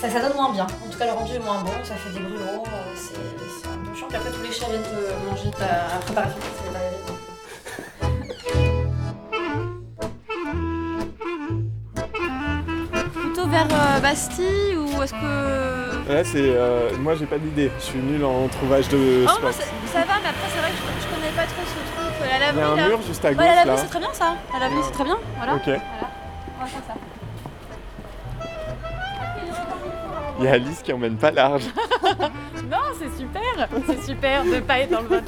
Ça, 0.00 0.08
ça 0.10 0.20
donne 0.20 0.34
moins 0.34 0.50
bien. 0.52 0.66
En 0.84 0.90
tout 0.90 0.98
cas, 0.98 1.06
le 1.06 1.12
rendu 1.12 1.34
est 1.36 1.38
moins 1.40 1.60
bon, 1.62 1.72
ça 1.84 1.94
fait 1.94 2.10
des 2.10 2.20
grumeaux, 2.20 2.64
euh, 2.66 2.94
c'est 2.96 3.14
c'est 3.14 3.68
un 3.68 3.78
peu 3.84 3.94
chiant. 3.96 4.06
Puis 4.08 4.16
après, 4.16 4.30
tous 4.30 4.42
les 4.42 4.52
chats 4.52 4.66
viennent 4.70 4.82
te 4.82 5.28
manger 5.30 5.50
ta 5.52 5.98
préparation, 6.04 6.38
c'est 6.40 7.17
vers 13.66 13.96
euh, 13.96 14.00
Bastille 14.00 14.76
ou 14.76 15.02
est-ce 15.02 15.12
que. 15.12 16.08
Ouais, 16.08 16.24
c'est. 16.24 16.36
euh, 16.56 16.90
moi, 17.00 17.14
j'ai 17.14 17.26
pas 17.26 17.38
d'idée. 17.38 17.70
Je 17.78 17.84
suis 17.84 17.98
nul 17.98 18.24
en 18.24 18.48
trouvage 18.48 18.88
de 18.88 19.24
Oh, 19.26 19.30
moi, 19.42 19.52
ça, 19.52 19.64
ça 19.92 19.98
va, 20.00 20.14
mais 20.22 20.28
après, 20.30 20.48
c'est 20.52 20.60
vrai 20.60 20.70
que 20.70 20.76
je, 20.76 21.02
je 21.04 21.14
connais 21.14 21.32
pas 21.36 21.42
trop 21.44 21.62
ce 21.66 21.74
truc. 21.92 22.14
euh, 22.22 22.38
La 22.38 22.52
Il 22.52 22.58
y 22.58 22.60
a 22.62 22.68
un 22.68 22.76
là. 22.76 22.88
mur 22.88 22.98
juste 23.06 23.24
à 23.24 23.34
gauche 23.34 23.44
c'est 23.76 23.86
très 23.88 23.98
bien 24.00 24.12
ça. 24.12 24.34
La 24.52 24.58
laverie, 24.60 24.82
c'est 24.84 24.92
très 24.92 25.04
bien. 25.04 25.18
Voilà. 25.36 25.54
Ok. 25.54 25.64
Voilà. 25.64 25.80
On 26.60 26.64
va 26.64 26.66
faire 26.66 26.82
ça. 26.86 26.94
Il 30.38 30.44
y 30.44 30.48
a 30.48 30.52
Alice 30.52 30.82
qui 30.82 30.92
emmène 30.92 31.16
pas 31.16 31.30
large. 31.30 31.64
Non, 32.70 32.76
c'est 33.00 33.16
super 33.16 33.40
C'est 33.86 34.02
super 34.04 34.44
de 34.44 34.60
pas 34.60 34.80
être 34.80 34.90
dans 34.90 35.00
le 35.00 35.06
20 35.08 35.16
e 35.16 35.22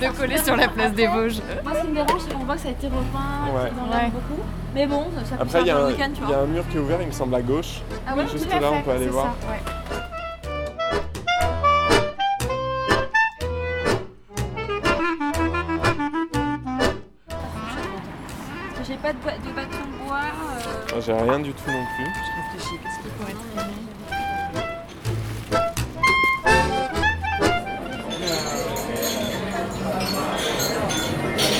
De 0.00 0.16
coller 0.18 0.38
sur 0.38 0.56
la 0.56 0.66
place 0.66 0.92
des 0.94 1.06
Vosges. 1.06 1.40
Moi, 1.62 1.74
ce 1.76 1.80
qui 1.82 1.86
me 1.86 1.94
dérange, 1.94 2.20
c'est 2.26 2.32
qu'on 2.34 2.44
voit 2.44 2.56
que 2.56 2.60
ça 2.62 2.68
a 2.68 2.72
été 2.72 2.88
repeint, 2.88 3.46
Ouais. 3.54 3.70
lavent 3.88 4.02
Ouais. 4.02 4.10
beaucoup. 4.10 4.42
Mais 4.74 4.86
bon, 4.88 5.04
ça 5.24 5.36
peut 5.36 5.42
Après, 5.42 5.60
il 5.60 5.66
y, 5.68 5.70
a 5.70 5.74
faire 5.74 5.84
un- 5.84 5.86
un 5.86 5.90
week-end, 5.92 6.10
tu 6.12 6.22
il 6.24 6.28
y 6.28 6.32
a 6.32 6.36
vois. 6.38 6.42
un 6.44 6.46
mur 6.46 6.64
qui 6.68 6.76
est 6.76 6.80
ouvert, 6.80 6.98
il 7.00 7.06
me 7.06 7.12
semble, 7.12 7.36
à 7.36 7.42
gauche. 7.42 7.82
Ah 8.04 8.16
ouais, 8.16 8.26
Juste 8.32 8.50
là, 8.50 8.70
on 8.72 8.82
peut 8.82 8.90
aller 8.90 9.06
voir. 9.06 9.26
ça, 9.40 9.48
ouais. 9.52 9.60
J'ai 18.86 18.96
pas 18.96 19.12
de, 19.12 19.18
bâton 19.18 19.36
de 19.86 20.04
bois. 20.06 20.20
euh, 20.94 21.00
J'ai 21.00 21.12
rien 21.12 21.38
du 21.38 21.52
tout 21.52 21.70
non 21.70 21.84
plus. 21.96 22.06
Je 22.06 22.56
réfléchis, 22.58 22.80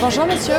Bonjour 0.00 0.26
monsieur, 0.26 0.54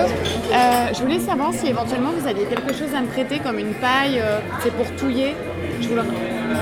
Euh, 0.53 0.93
je 0.93 1.01
voulais 1.01 1.19
savoir 1.19 1.51
si 1.53 1.67
éventuellement 1.67 2.11
vous 2.11 2.27
aviez 2.27 2.45
quelque 2.45 2.73
chose 2.73 2.93
à 2.95 3.01
me 3.01 3.07
prêter 3.07 3.39
comme 3.39 3.57
une 3.57 3.73
paille, 3.73 4.19
euh, 4.19 4.39
c'est 4.61 4.71
pour 4.71 4.85
touiller. 4.95 5.35
Je 5.81 5.87
vous 5.89 5.95
le- 5.95 6.03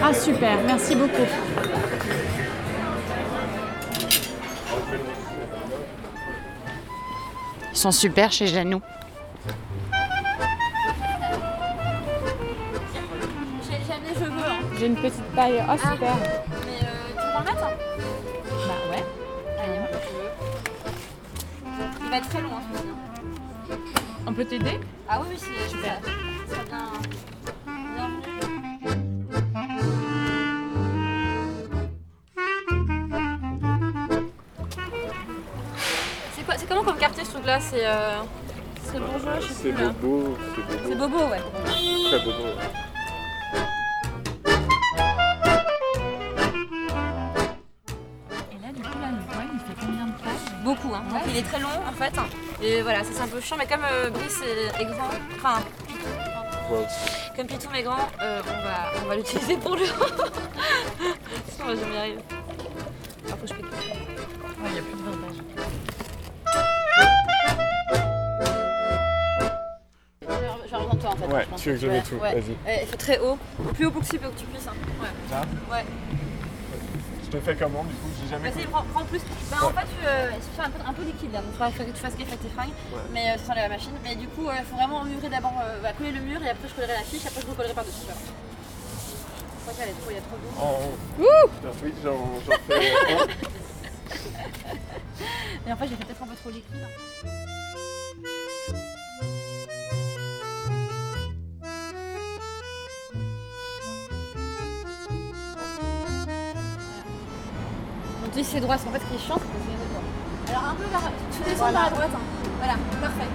Ah 0.03 0.13
super, 0.13 0.57
merci 0.65 0.95
beaucoup. 0.95 1.27
Ils 7.73 7.77
sont 7.77 7.91
super 7.91 8.31
chez 8.31 8.47
Janou. 8.47 8.81
J'ai 14.81 14.87
une 14.87 14.95
petite 14.95 15.21
paille, 15.35 15.63
oh 15.69 15.77
super. 15.77 15.99
Mais 15.99 16.79
euh, 16.81 16.87
tu 17.11 17.21
veux 17.21 17.35
en 17.35 17.41
mettre 17.43 17.61
Bah 17.61 18.79
ouais. 18.89 19.03
Allez, 19.59 19.77
on 19.77 19.83
va 19.83 19.91
mettre 19.91 20.07
cheveux. 20.07 20.31
Il 22.03 22.09
va 22.09 22.17
être 22.17 22.29
très 22.29 22.41
long, 22.41 22.49
hein, 22.57 22.61
je 22.73 23.73
hein. 23.73 23.77
On 24.25 24.33
peut 24.33 24.43
t'aider? 24.43 24.79
Ah 25.07 25.19
oui, 25.21 25.27
oui, 25.29 25.37
c'est 25.37 25.69
super. 25.69 25.99
Ça 26.47 26.55
sera 26.55 26.63
bien. 26.63 26.85
Bienvenue. 27.95 29.41
C'est 36.35 36.43
quoi 36.45 36.55
C'est 36.57 36.67
comment 36.67 36.83
comme 36.83 36.97
quartier 36.97 37.23
ce 37.23 37.31
truc-là? 37.33 37.59
C'est 37.59 37.85
euh... 37.85 38.21
c'est 38.83 38.99
bourgeois, 38.99 39.39
je 39.41 39.47
sais 39.47 39.53
C'est 39.53 39.71
plus 39.73 39.83
là. 39.83 39.89
bobo, 40.01 40.37
c'est 40.55 40.87
C'est 40.89 40.95
bobo. 40.95 41.17
bobo, 41.17 41.31
ouais. 41.31 41.41
Très 42.09 42.19
bobo. 42.19 42.47
Et 42.47 42.90
Il 51.31 51.37
est 51.37 51.43
très 51.43 51.59
long 51.59 51.69
en 51.87 51.93
fait. 51.93 52.13
Et 52.61 52.81
voilà, 52.81 53.03
ça 53.05 53.11
c'est 53.13 53.21
un 53.21 53.27
peu 53.27 53.39
chiant, 53.39 53.55
mais 53.57 53.65
comme 53.65 53.85
euh, 53.89 54.09
Brice 54.09 54.41
est, 54.41 54.85
grand, 54.85 55.09
enfin 55.37 55.61
comme 57.35 57.47
Pitou 57.47 57.69
est 57.73 57.83
grand, 57.83 58.09
euh, 58.21 58.41
on 58.45 58.63
va, 58.63 58.91
on 59.03 59.07
va 59.07 59.15
l'utiliser 59.15 59.55
pour 59.55 59.75
le. 59.75 59.85
Sinon, 61.47 61.63
on 61.63 61.65
va 61.67 61.75
jamais 61.75 62.09
y 62.11 62.17
faut 63.29 63.37
que 63.37 63.47
je 63.47 63.53
pète. 63.53 63.63
Ouais, 63.63 64.67
il 64.67 64.73
n'y 64.73 64.79
a 64.79 64.81
plus 64.81 64.91
de 64.91 65.03
vintage. 65.03 65.37
Je, 70.21 70.27
je 70.67 70.99
toi 70.99 71.09
en 71.09 71.15
fait. 71.15 71.33
Ouais, 71.33 71.47
je 71.55 71.61
tu 71.61 71.69
veux 71.69 71.75
que 71.75 71.81
je 71.81 71.87
mette 71.87 72.09
tout, 72.09 72.15
ouais. 72.15 72.33
vas-y. 72.33 72.81
Il 72.81 72.87
faut 72.87 72.97
très 72.97 73.19
haut, 73.19 73.37
plus 73.73 73.85
haut 73.85 73.91
possible 73.91 74.29
que 74.29 74.39
tu 74.39 74.45
puisses. 74.45 74.67
Hein. 74.67 74.73
Ça 75.29 75.41
Ouais. 75.71 75.85
Je 77.31 77.37
te 77.37 77.43
fais 77.43 77.55
comment 77.55 77.85
du 77.85 77.93
coup 77.95 78.09
J'ai 78.21 78.29
jamais 78.29 78.49
Vas-y, 78.49 78.65
compris. 78.65 78.71
prends, 78.73 78.83
prends 78.93 79.05
plus. 79.05 79.21
Bah, 79.49 79.57
En 79.63 79.69
fait, 79.69 79.87
tu, 79.87 80.05
euh, 80.05 80.31
il 80.35 80.61
un 80.61 80.69
peu, 80.69 80.79
un 80.85 80.93
peu 80.93 81.03
liquide 81.03 81.31
là, 81.31 81.39
donc 81.39 81.51
il 81.51 81.57
faudra 81.57 81.71
que 81.71 81.83
tu 81.83 82.01
fasses 82.01 82.17
gaffe 82.17 82.27
avec 82.27 82.41
tes 82.41 82.49
fringues. 82.49 82.75
Ouais. 82.91 82.99
Mais 83.13 83.31
euh, 83.31 83.37
sans 83.45 83.53
la 83.53 83.69
machine. 83.69 83.93
Mais 84.03 84.15
du 84.15 84.27
coup, 84.27 84.49
il 84.51 84.65
faut 84.65 84.75
vraiment 84.75 85.05
murer 85.05 85.29
d'abord, 85.29 85.53
euh, 85.63 85.79
bah, 85.81 85.93
coller 85.97 86.11
le 86.11 86.19
mur 86.19 86.43
et 86.43 86.49
après 86.49 86.67
je 86.67 86.73
collerai 86.73 86.91
la 86.93 87.03
fiche, 87.07 87.25
après 87.25 87.39
je 87.39 87.47
recollerai 87.47 87.73
par-dessus. 87.73 88.03
Je 88.03 88.11
crois 89.61 89.73
qu'elle 89.79 89.89
est 89.95 89.99
trop, 90.01 90.11
il 90.11 90.15
y 90.15 90.17
a 90.17 90.21
trop 90.27 90.35
d'eau. 90.43 90.51
En... 90.59 90.91
Ouh 91.23 91.47
Putain, 91.55 91.71
oui, 91.85 91.93
j'en 92.03 92.51
fais 92.67 92.91
un. 93.13 93.27
Et 95.67 95.71
en 95.71 95.77
fait, 95.77 95.87
j'ai 95.87 95.95
fait 95.95 96.03
peut-être 96.05 96.23
un 96.23 96.27
peu 96.27 96.35
trop 96.35 96.49
liquide. 96.49 96.75
Donc 108.31 108.37
tu 108.37 108.41
dis 108.43 108.43
c'est 108.49 108.59
droit, 108.61 108.75
parce 108.75 108.83
qu'en 108.85 108.91
fait 108.91 108.99
ce 108.99 109.05
qui 109.05 109.15
est 109.15 109.19
chiant, 109.27 109.35
c'est 109.35 109.41
que 109.41 109.47
c'est 109.59 109.89
droit. 109.91 110.03
Alors 110.49 110.69
un 110.69 110.75
peu 110.75 110.83
vers... 110.85 111.01
Tu 111.31 111.43
descends 111.43 111.57
Voilà. 111.69 111.79
vers 111.79 111.89
la 111.89 111.95
droite. 111.95 112.09
hein. 112.15 112.19
Voilà, 112.59 112.73
parfait. 113.01 113.27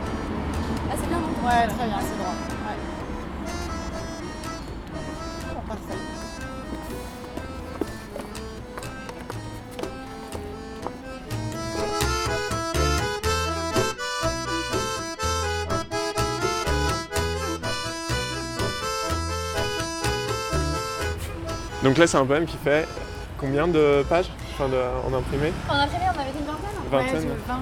Là 0.89 0.95
c'est 0.99 1.09
bien, 1.09 1.19
non? 1.19 1.47
Ouais, 1.47 1.67
très 1.69 1.87
bien, 1.87 1.99
c'est 2.01 2.17
droit. 2.17 2.35
Ouais. 2.65 2.79
Bon, 5.55 5.61
parfait. 5.69 5.99
Donc 21.83 21.99
là, 21.99 22.07
c'est 22.07 22.17
un 22.17 22.27
poème 22.27 22.47
qui 22.47 22.57
fait 22.57 22.89
combien 23.39 23.69
de 23.69 24.05
pages? 24.09 24.31
Enfin, 24.59 24.69
de- 24.69 24.77
en 25.07 25.13
imprimé 25.17 25.53
En 25.69 25.75
imprimé, 25.75 26.05
on 26.09 26.19
avait 26.21 26.33
une 26.39 26.47
vingtaine 26.47 26.77
Vingtaine. 26.91 27.31
Ouais, 27.31 27.37
20, 27.47 27.55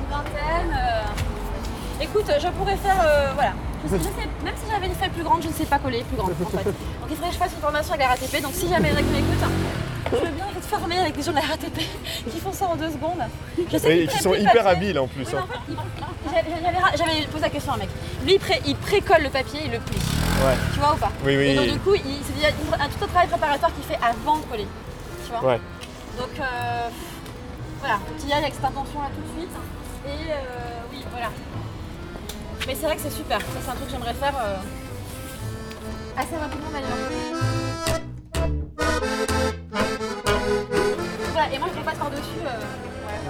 Une 0.00 0.10
vingtaine. 0.10 0.78
euh, 0.78 2.02
Écoute, 2.04 2.26
je 2.40 2.48
pourrais 2.48 2.76
faire. 2.76 2.96
euh, 3.04 3.30
voilà. 3.34 3.52
Je 3.84 3.88
sais, 3.90 3.98
je 3.98 4.02
sais- 4.04 4.28
même 4.44 4.54
si 4.56 4.70
j'avais 4.70 4.86
une 4.86 4.94
feuille 4.94 5.08
plus 5.10 5.22
grande, 5.22 5.42
je 5.42 5.48
ne 5.48 5.52
sais 5.52 5.64
pas 5.66 5.78
coller 5.78 6.02
plus 6.04 6.16
grande 6.16 6.30
en 6.32 6.34
fait. 6.34 6.64
Donc 6.64 7.08
il 7.10 7.16
faudrait 7.16 7.28
que 7.28 7.34
je 7.34 7.38
fasse 7.38 7.52
une 7.52 7.60
formation 7.60 7.94
avec 7.94 8.06
la 8.06 8.12
RATP. 8.14 8.40
Donc 8.42 8.52
si 8.54 8.68
jamais 8.68 8.88
il 8.90 8.92
y 8.92 8.96
en 8.96 8.98
a 8.98 9.02
qui 9.02 9.10
m'écoutent, 9.10 9.50
je 10.12 10.16
veux 10.16 10.32
bien 10.32 10.46
être 10.56 10.66
formée 10.68 10.98
avec 10.98 11.14
des 11.16 11.22
gens 11.22 11.30
de 11.32 11.36
la 11.36 11.42
RATP 11.42 11.78
qui 12.30 12.40
font 12.40 12.52
ça 12.52 12.66
en 12.66 12.76
deux 12.76 12.90
secondes. 12.90 13.22
Je 13.70 13.76
sais 13.78 13.88
Oui, 13.88 14.06
qui 14.08 14.18
sont 14.18 14.34
hyper 14.34 14.66
habiles 14.66 14.98
en 14.98 15.06
plus. 15.08 15.24
Oui, 15.26 15.34
hein. 15.36 15.44
en 15.46 15.52
fait, 15.52 15.58
il- 15.68 16.98
j'avais- 16.98 17.26
posé 17.26 17.42
la 17.42 17.50
question 17.50 17.72
à 17.72 17.74
un 17.76 17.78
mec. 17.78 17.88
Lui, 18.24 18.34
il, 18.34 18.38
pré- 18.40 18.62
il 18.66 18.76
précolle 18.76 19.22
le 19.22 19.30
papier, 19.30 19.60
il 19.64 19.72
le 19.72 19.78
plie. 19.78 19.96
Ouais. 20.44 20.54
Tu 20.74 20.78
vois 20.80 20.94
ou 20.94 20.96
pas? 20.96 21.10
Oui, 21.24 21.36
oui. 21.36 21.46
Et 21.50 21.54
donc, 21.56 21.66
du 21.66 21.78
coup, 21.80 21.94
il, 21.94 22.02
c'est 22.24 22.32
il 22.36 22.42
y 22.42 22.46
a 22.46 22.48
un 22.48 22.88
tout 22.88 23.04
un 23.04 23.06
travail 23.08 23.28
préparatoire 23.28 23.72
qu'il 23.74 23.84
fait 23.84 23.98
avant 24.02 24.38
de 24.38 24.44
coller. 24.44 24.66
Tu 25.32 25.38
vois 25.40 25.52
Ouais. 25.52 25.60
Donc, 26.18 26.40
euh, 26.40 26.88
voilà, 27.80 27.98
faut 27.98 28.26
y 28.26 28.32
ailles 28.32 28.42
avec 28.42 28.54
cette 28.54 28.64
intention-là 28.64 29.08
tout 29.14 29.22
de 29.22 29.40
suite. 29.40 29.56
Et 30.06 30.30
euh, 30.30 30.36
oui, 30.92 31.04
voilà. 31.10 31.30
Mais 32.66 32.74
c'est 32.74 32.86
vrai 32.86 32.96
que 32.96 33.02
c'est 33.02 33.10
super. 33.10 33.40
Ça, 33.40 33.46
c'est 33.62 33.70
un 33.70 33.74
truc 33.74 33.86
que 33.86 33.92
j'aimerais 33.92 34.14
faire 34.14 34.34
euh, 34.40 34.56
assez 36.16 36.36
rapidement 36.36 36.70
d'ailleurs. 36.72 36.90
Voilà, 41.32 41.54
et 41.54 41.58
moi, 41.58 41.68
je 41.72 41.78
vais 41.78 41.84
pas 41.84 41.92
par-dessus. 41.92 42.42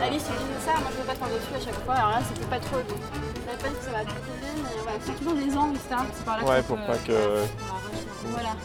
Alice, 0.02 0.24
tu 0.24 0.32
disais 0.32 0.66
ça, 0.66 0.80
moi, 0.80 0.90
je 0.90 0.96
vais 0.98 1.06
pas 1.06 1.14
par-dessus 1.14 1.54
à 1.54 1.60
chaque 1.60 1.84
fois. 1.84 1.94
Alors 1.94 2.10
là, 2.10 2.18
c'était 2.26 2.46
pas 2.46 2.58
trop 2.58 2.78
la 2.78 3.52
peine 3.54 3.72
que 3.72 3.84
ça 3.84 3.90
va 3.92 4.00
tout 4.00 4.14
mais 4.42 4.82
voilà, 4.82 4.98
c'est 5.04 5.12
toujours 5.18 5.34
les 5.34 5.56
angles, 5.56 5.76
etc. 5.76 6.02
C'est 6.14 6.24
par 6.24 6.38
là 6.38 6.44
Ouais, 6.44 6.60
que 6.62 6.66
pour 6.66 6.78
pas 6.78 6.96
que. 6.98 7.44
Voilà. 8.30 8.56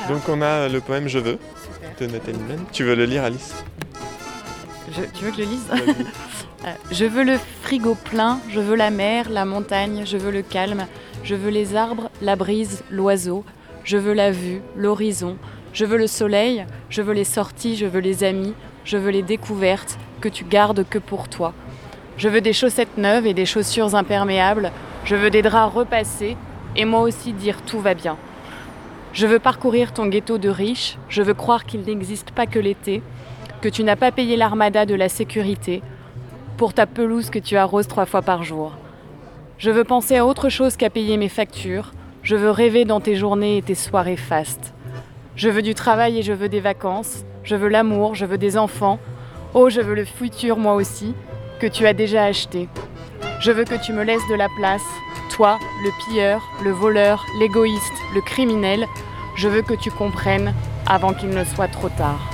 Voilà. 0.00 0.14
Donc 0.14 0.28
on 0.28 0.42
a 0.42 0.68
le 0.68 0.80
poème 0.80 1.08
Je 1.08 1.18
veux 1.18 1.38
de 2.00 2.06
Nathalie 2.06 2.38
Mann. 2.48 2.64
Tu 2.72 2.84
veux 2.84 2.94
le 2.94 3.04
lire, 3.04 3.24
Alice 3.24 3.54
Je- 4.92 5.02
tu 5.18 5.24
veux 5.24 5.30
que 5.30 5.36
je 5.38 5.42
le 5.42 5.48
lise. 5.48 5.66
Euh, 6.66 6.72
Je 6.90 7.04
veux 7.04 7.24
le 7.24 7.38
frigo 7.62 7.94
plein, 7.94 8.40
je 8.50 8.58
veux 8.60 8.74
la 8.76 8.90
mer, 8.90 9.28
la 9.30 9.44
montagne, 9.44 10.04
je 10.06 10.16
veux 10.16 10.30
le 10.30 10.40
calme, 10.42 10.86
je 11.22 11.34
veux 11.34 11.50
les 11.50 11.76
arbres, 11.76 12.10
la 12.22 12.36
brise, 12.36 12.82
l'oiseau, 12.90 13.44
je 13.84 13.96
veux 13.98 14.14
la 14.14 14.30
vue, 14.30 14.62
l'horizon, 14.76 15.36
je 15.74 15.84
veux 15.84 15.98
le 15.98 16.06
soleil, 16.06 16.64
je 16.88 17.02
veux 17.02 17.12
les 17.12 17.24
sorties, 17.24 17.76
je 17.76 17.84
veux 17.86 18.00
les 18.00 18.24
amis, 18.24 18.54
je 18.86 18.96
veux 18.96 19.10
les 19.10 19.22
découvertes 19.22 19.98
que 20.22 20.28
tu 20.30 20.44
gardes 20.44 20.86
que 20.88 20.98
pour 20.98 21.28
toi. 21.28 21.52
Je 22.16 22.28
veux 22.30 22.40
des 22.40 22.52
chaussettes 22.54 22.96
neuves 22.96 23.26
et 23.26 23.34
des 23.34 23.44
chaussures 23.46 23.94
imperméables, 23.94 24.72
je 25.04 25.16
veux 25.16 25.30
des 25.30 25.42
draps 25.42 25.74
repassés 25.74 26.36
et 26.76 26.84
moi 26.86 27.00
aussi 27.00 27.32
dire 27.34 27.60
tout 27.66 27.80
va 27.80 27.92
bien. 27.94 28.16
Je 29.14 29.28
veux 29.28 29.38
parcourir 29.38 29.92
ton 29.92 30.06
ghetto 30.06 30.38
de 30.38 30.48
riches, 30.48 30.98
je 31.08 31.22
veux 31.22 31.34
croire 31.34 31.66
qu'il 31.66 31.82
n'existe 31.82 32.32
pas 32.32 32.46
que 32.46 32.58
l'été, 32.58 33.00
que 33.62 33.68
tu 33.68 33.84
n'as 33.84 33.94
pas 33.94 34.10
payé 34.10 34.36
l'armada 34.36 34.86
de 34.86 34.94
la 34.96 35.08
sécurité, 35.08 35.82
pour 36.56 36.74
ta 36.74 36.86
pelouse 36.86 37.30
que 37.30 37.38
tu 37.38 37.56
arroses 37.56 37.86
trois 37.86 38.06
fois 38.06 38.22
par 38.22 38.42
jour. 38.42 38.72
Je 39.56 39.70
veux 39.70 39.84
penser 39.84 40.16
à 40.16 40.26
autre 40.26 40.48
chose 40.48 40.76
qu'à 40.76 40.90
payer 40.90 41.16
mes 41.16 41.28
factures. 41.28 41.92
Je 42.24 42.34
veux 42.34 42.50
rêver 42.50 42.84
dans 42.84 43.00
tes 43.00 43.14
journées 43.14 43.58
et 43.58 43.62
tes 43.62 43.76
soirées 43.76 44.16
fastes. 44.16 44.74
Je 45.36 45.48
veux 45.48 45.62
du 45.62 45.74
travail 45.74 46.18
et 46.18 46.22
je 46.22 46.32
veux 46.32 46.48
des 46.48 46.60
vacances. 46.60 47.24
Je 47.44 47.54
veux 47.54 47.68
l'amour, 47.68 48.16
je 48.16 48.26
veux 48.26 48.38
des 48.38 48.56
enfants. 48.56 48.98
Oh, 49.54 49.70
je 49.70 49.80
veux 49.80 49.94
le 49.94 50.04
futur 50.04 50.56
moi 50.56 50.74
aussi, 50.74 51.14
que 51.60 51.68
tu 51.68 51.86
as 51.86 51.92
déjà 51.92 52.24
acheté. 52.24 52.68
Je 53.44 53.52
veux 53.52 53.64
que 53.64 53.74
tu 53.74 53.92
me 53.92 54.04
laisses 54.04 54.26
de 54.30 54.34
la 54.34 54.48
place. 54.48 54.86
Toi, 55.28 55.58
le 55.82 55.90
pilleur, 56.02 56.48
le 56.62 56.70
voleur, 56.70 57.26
l'égoïste, 57.38 57.92
le 58.14 58.22
criminel. 58.22 58.88
Je 59.34 59.48
veux 59.48 59.60
que 59.60 59.74
tu 59.74 59.90
comprennes 59.90 60.54
avant 60.86 61.12
qu'il 61.12 61.28
ne 61.28 61.44
soit 61.44 61.68
trop 61.68 61.90
tard. 61.90 62.33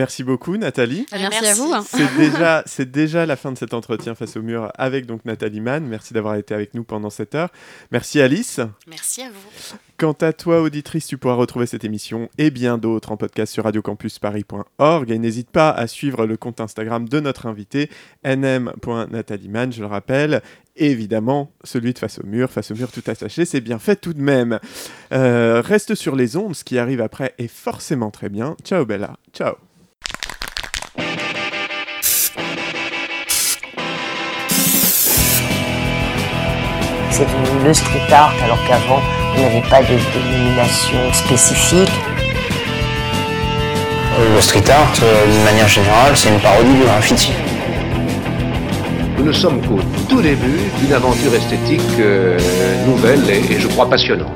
Merci 0.00 0.24
beaucoup, 0.24 0.56
Nathalie. 0.56 1.04
Ah, 1.12 1.18
Merci 1.18 1.46
à 1.46 1.52
vous. 1.52 1.74
C'est 1.84 2.16
déjà, 2.18 2.62
c'est 2.64 2.90
déjà 2.90 3.26
la 3.26 3.36
fin 3.36 3.52
de 3.52 3.58
cet 3.58 3.74
entretien 3.74 4.14
face 4.14 4.34
au 4.38 4.40
mur 4.40 4.72
avec 4.78 5.04
donc 5.04 5.26
Nathalie 5.26 5.60
Mann. 5.60 5.84
Merci 5.86 6.14
d'avoir 6.14 6.36
été 6.36 6.54
avec 6.54 6.72
nous 6.72 6.84
pendant 6.84 7.10
cette 7.10 7.34
heure. 7.34 7.50
Merci 7.92 8.18
Alice. 8.18 8.60
Merci 8.86 9.20
à 9.20 9.28
vous. 9.28 9.76
Quant 9.98 10.16
à 10.22 10.32
toi, 10.32 10.62
auditrice, 10.62 11.06
tu 11.06 11.18
pourras 11.18 11.34
retrouver 11.34 11.66
cette 11.66 11.84
émission 11.84 12.30
et 12.38 12.50
bien 12.50 12.78
d'autres 12.78 13.12
en 13.12 13.18
podcast 13.18 13.52
sur 13.52 13.64
radiocampusparis.org 13.64 15.10
et 15.10 15.18
n'hésite 15.18 15.50
pas 15.50 15.68
à 15.70 15.86
suivre 15.86 16.24
le 16.24 16.38
compte 16.38 16.62
Instagram 16.62 17.06
de 17.06 17.20
notre 17.20 17.44
invité, 17.44 17.90
nm.nathalieman, 18.24 19.70
je 19.70 19.82
le 19.82 19.86
rappelle. 19.86 20.40
Et 20.76 20.90
évidemment, 20.90 21.52
celui 21.62 21.92
de 21.92 21.98
Face 21.98 22.20
au 22.20 22.26
mur, 22.26 22.50
Face 22.50 22.70
au 22.70 22.74
mur 22.74 22.90
tout 22.90 23.02
attaché, 23.06 23.44
c'est 23.44 23.60
bien 23.60 23.78
fait 23.78 23.96
tout 23.96 24.14
de 24.14 24.22
même. 24.22 24.60
Euh, 25.12 25.60
reste 25.62 25.94
sur 25.94 26.16
les 26.16 26.38
ondes, 26.38 26.56
ce 26.56 26.64
qui 26.64 26.78
arrive 26.78 27.02
après 27.02 27.34
est 27.36 27.48
forcément 27.48 28.10
très 28.10 28.30
bien. 28.30 28.56
Ciao 28.64 28.86
Bella, 28.86 29.18
ciao. 29.34 29.56
C'est 37.20 37.26
devenu 37.26 37.66
le 37.66 37.74
street 37.74 38.10
art 38.12 38.32
alors 38.42 38.56
qu'avant 38.66 39.02
il 39.34 39.40
n'y 39.40 39.46
avait 39.46 39.68
pas 39.68 39.82
de 39.82 39.88
dénomination 39.88 41.12
spécifique. 41.12 41.90
Euh, 44.18 44.36
Le 44.36 44.40
street 44.40 44.64
art, 44.70 44.90
euh, 45.02 45.26
d'une 45.30 45.44
manière 45.44 45.68
générale, 45.68 46.12
c'est 46.16 46.30
une 46.30 46.38
parodie 46.40 46.72
du 46.72 46.82
graffiti. 46.82 47.32
Nous 49.18 49.24
ne 49.24 49.32
sommes 49.32 49.60
qu'au 49.60 49.80
tout 50.08 50.22
début 50.22 50.60
d'une 50.80 50.94
aventure 50.94 51.34
esthétique 51.34 51.82
euh, 51.98 52.38
nouvelle 52.86 53.28
et, 53.28 53.52
et 53.52 53.60
je 53.60 53.68
crois 53.68 53.90
passionnante. 53.90 54.32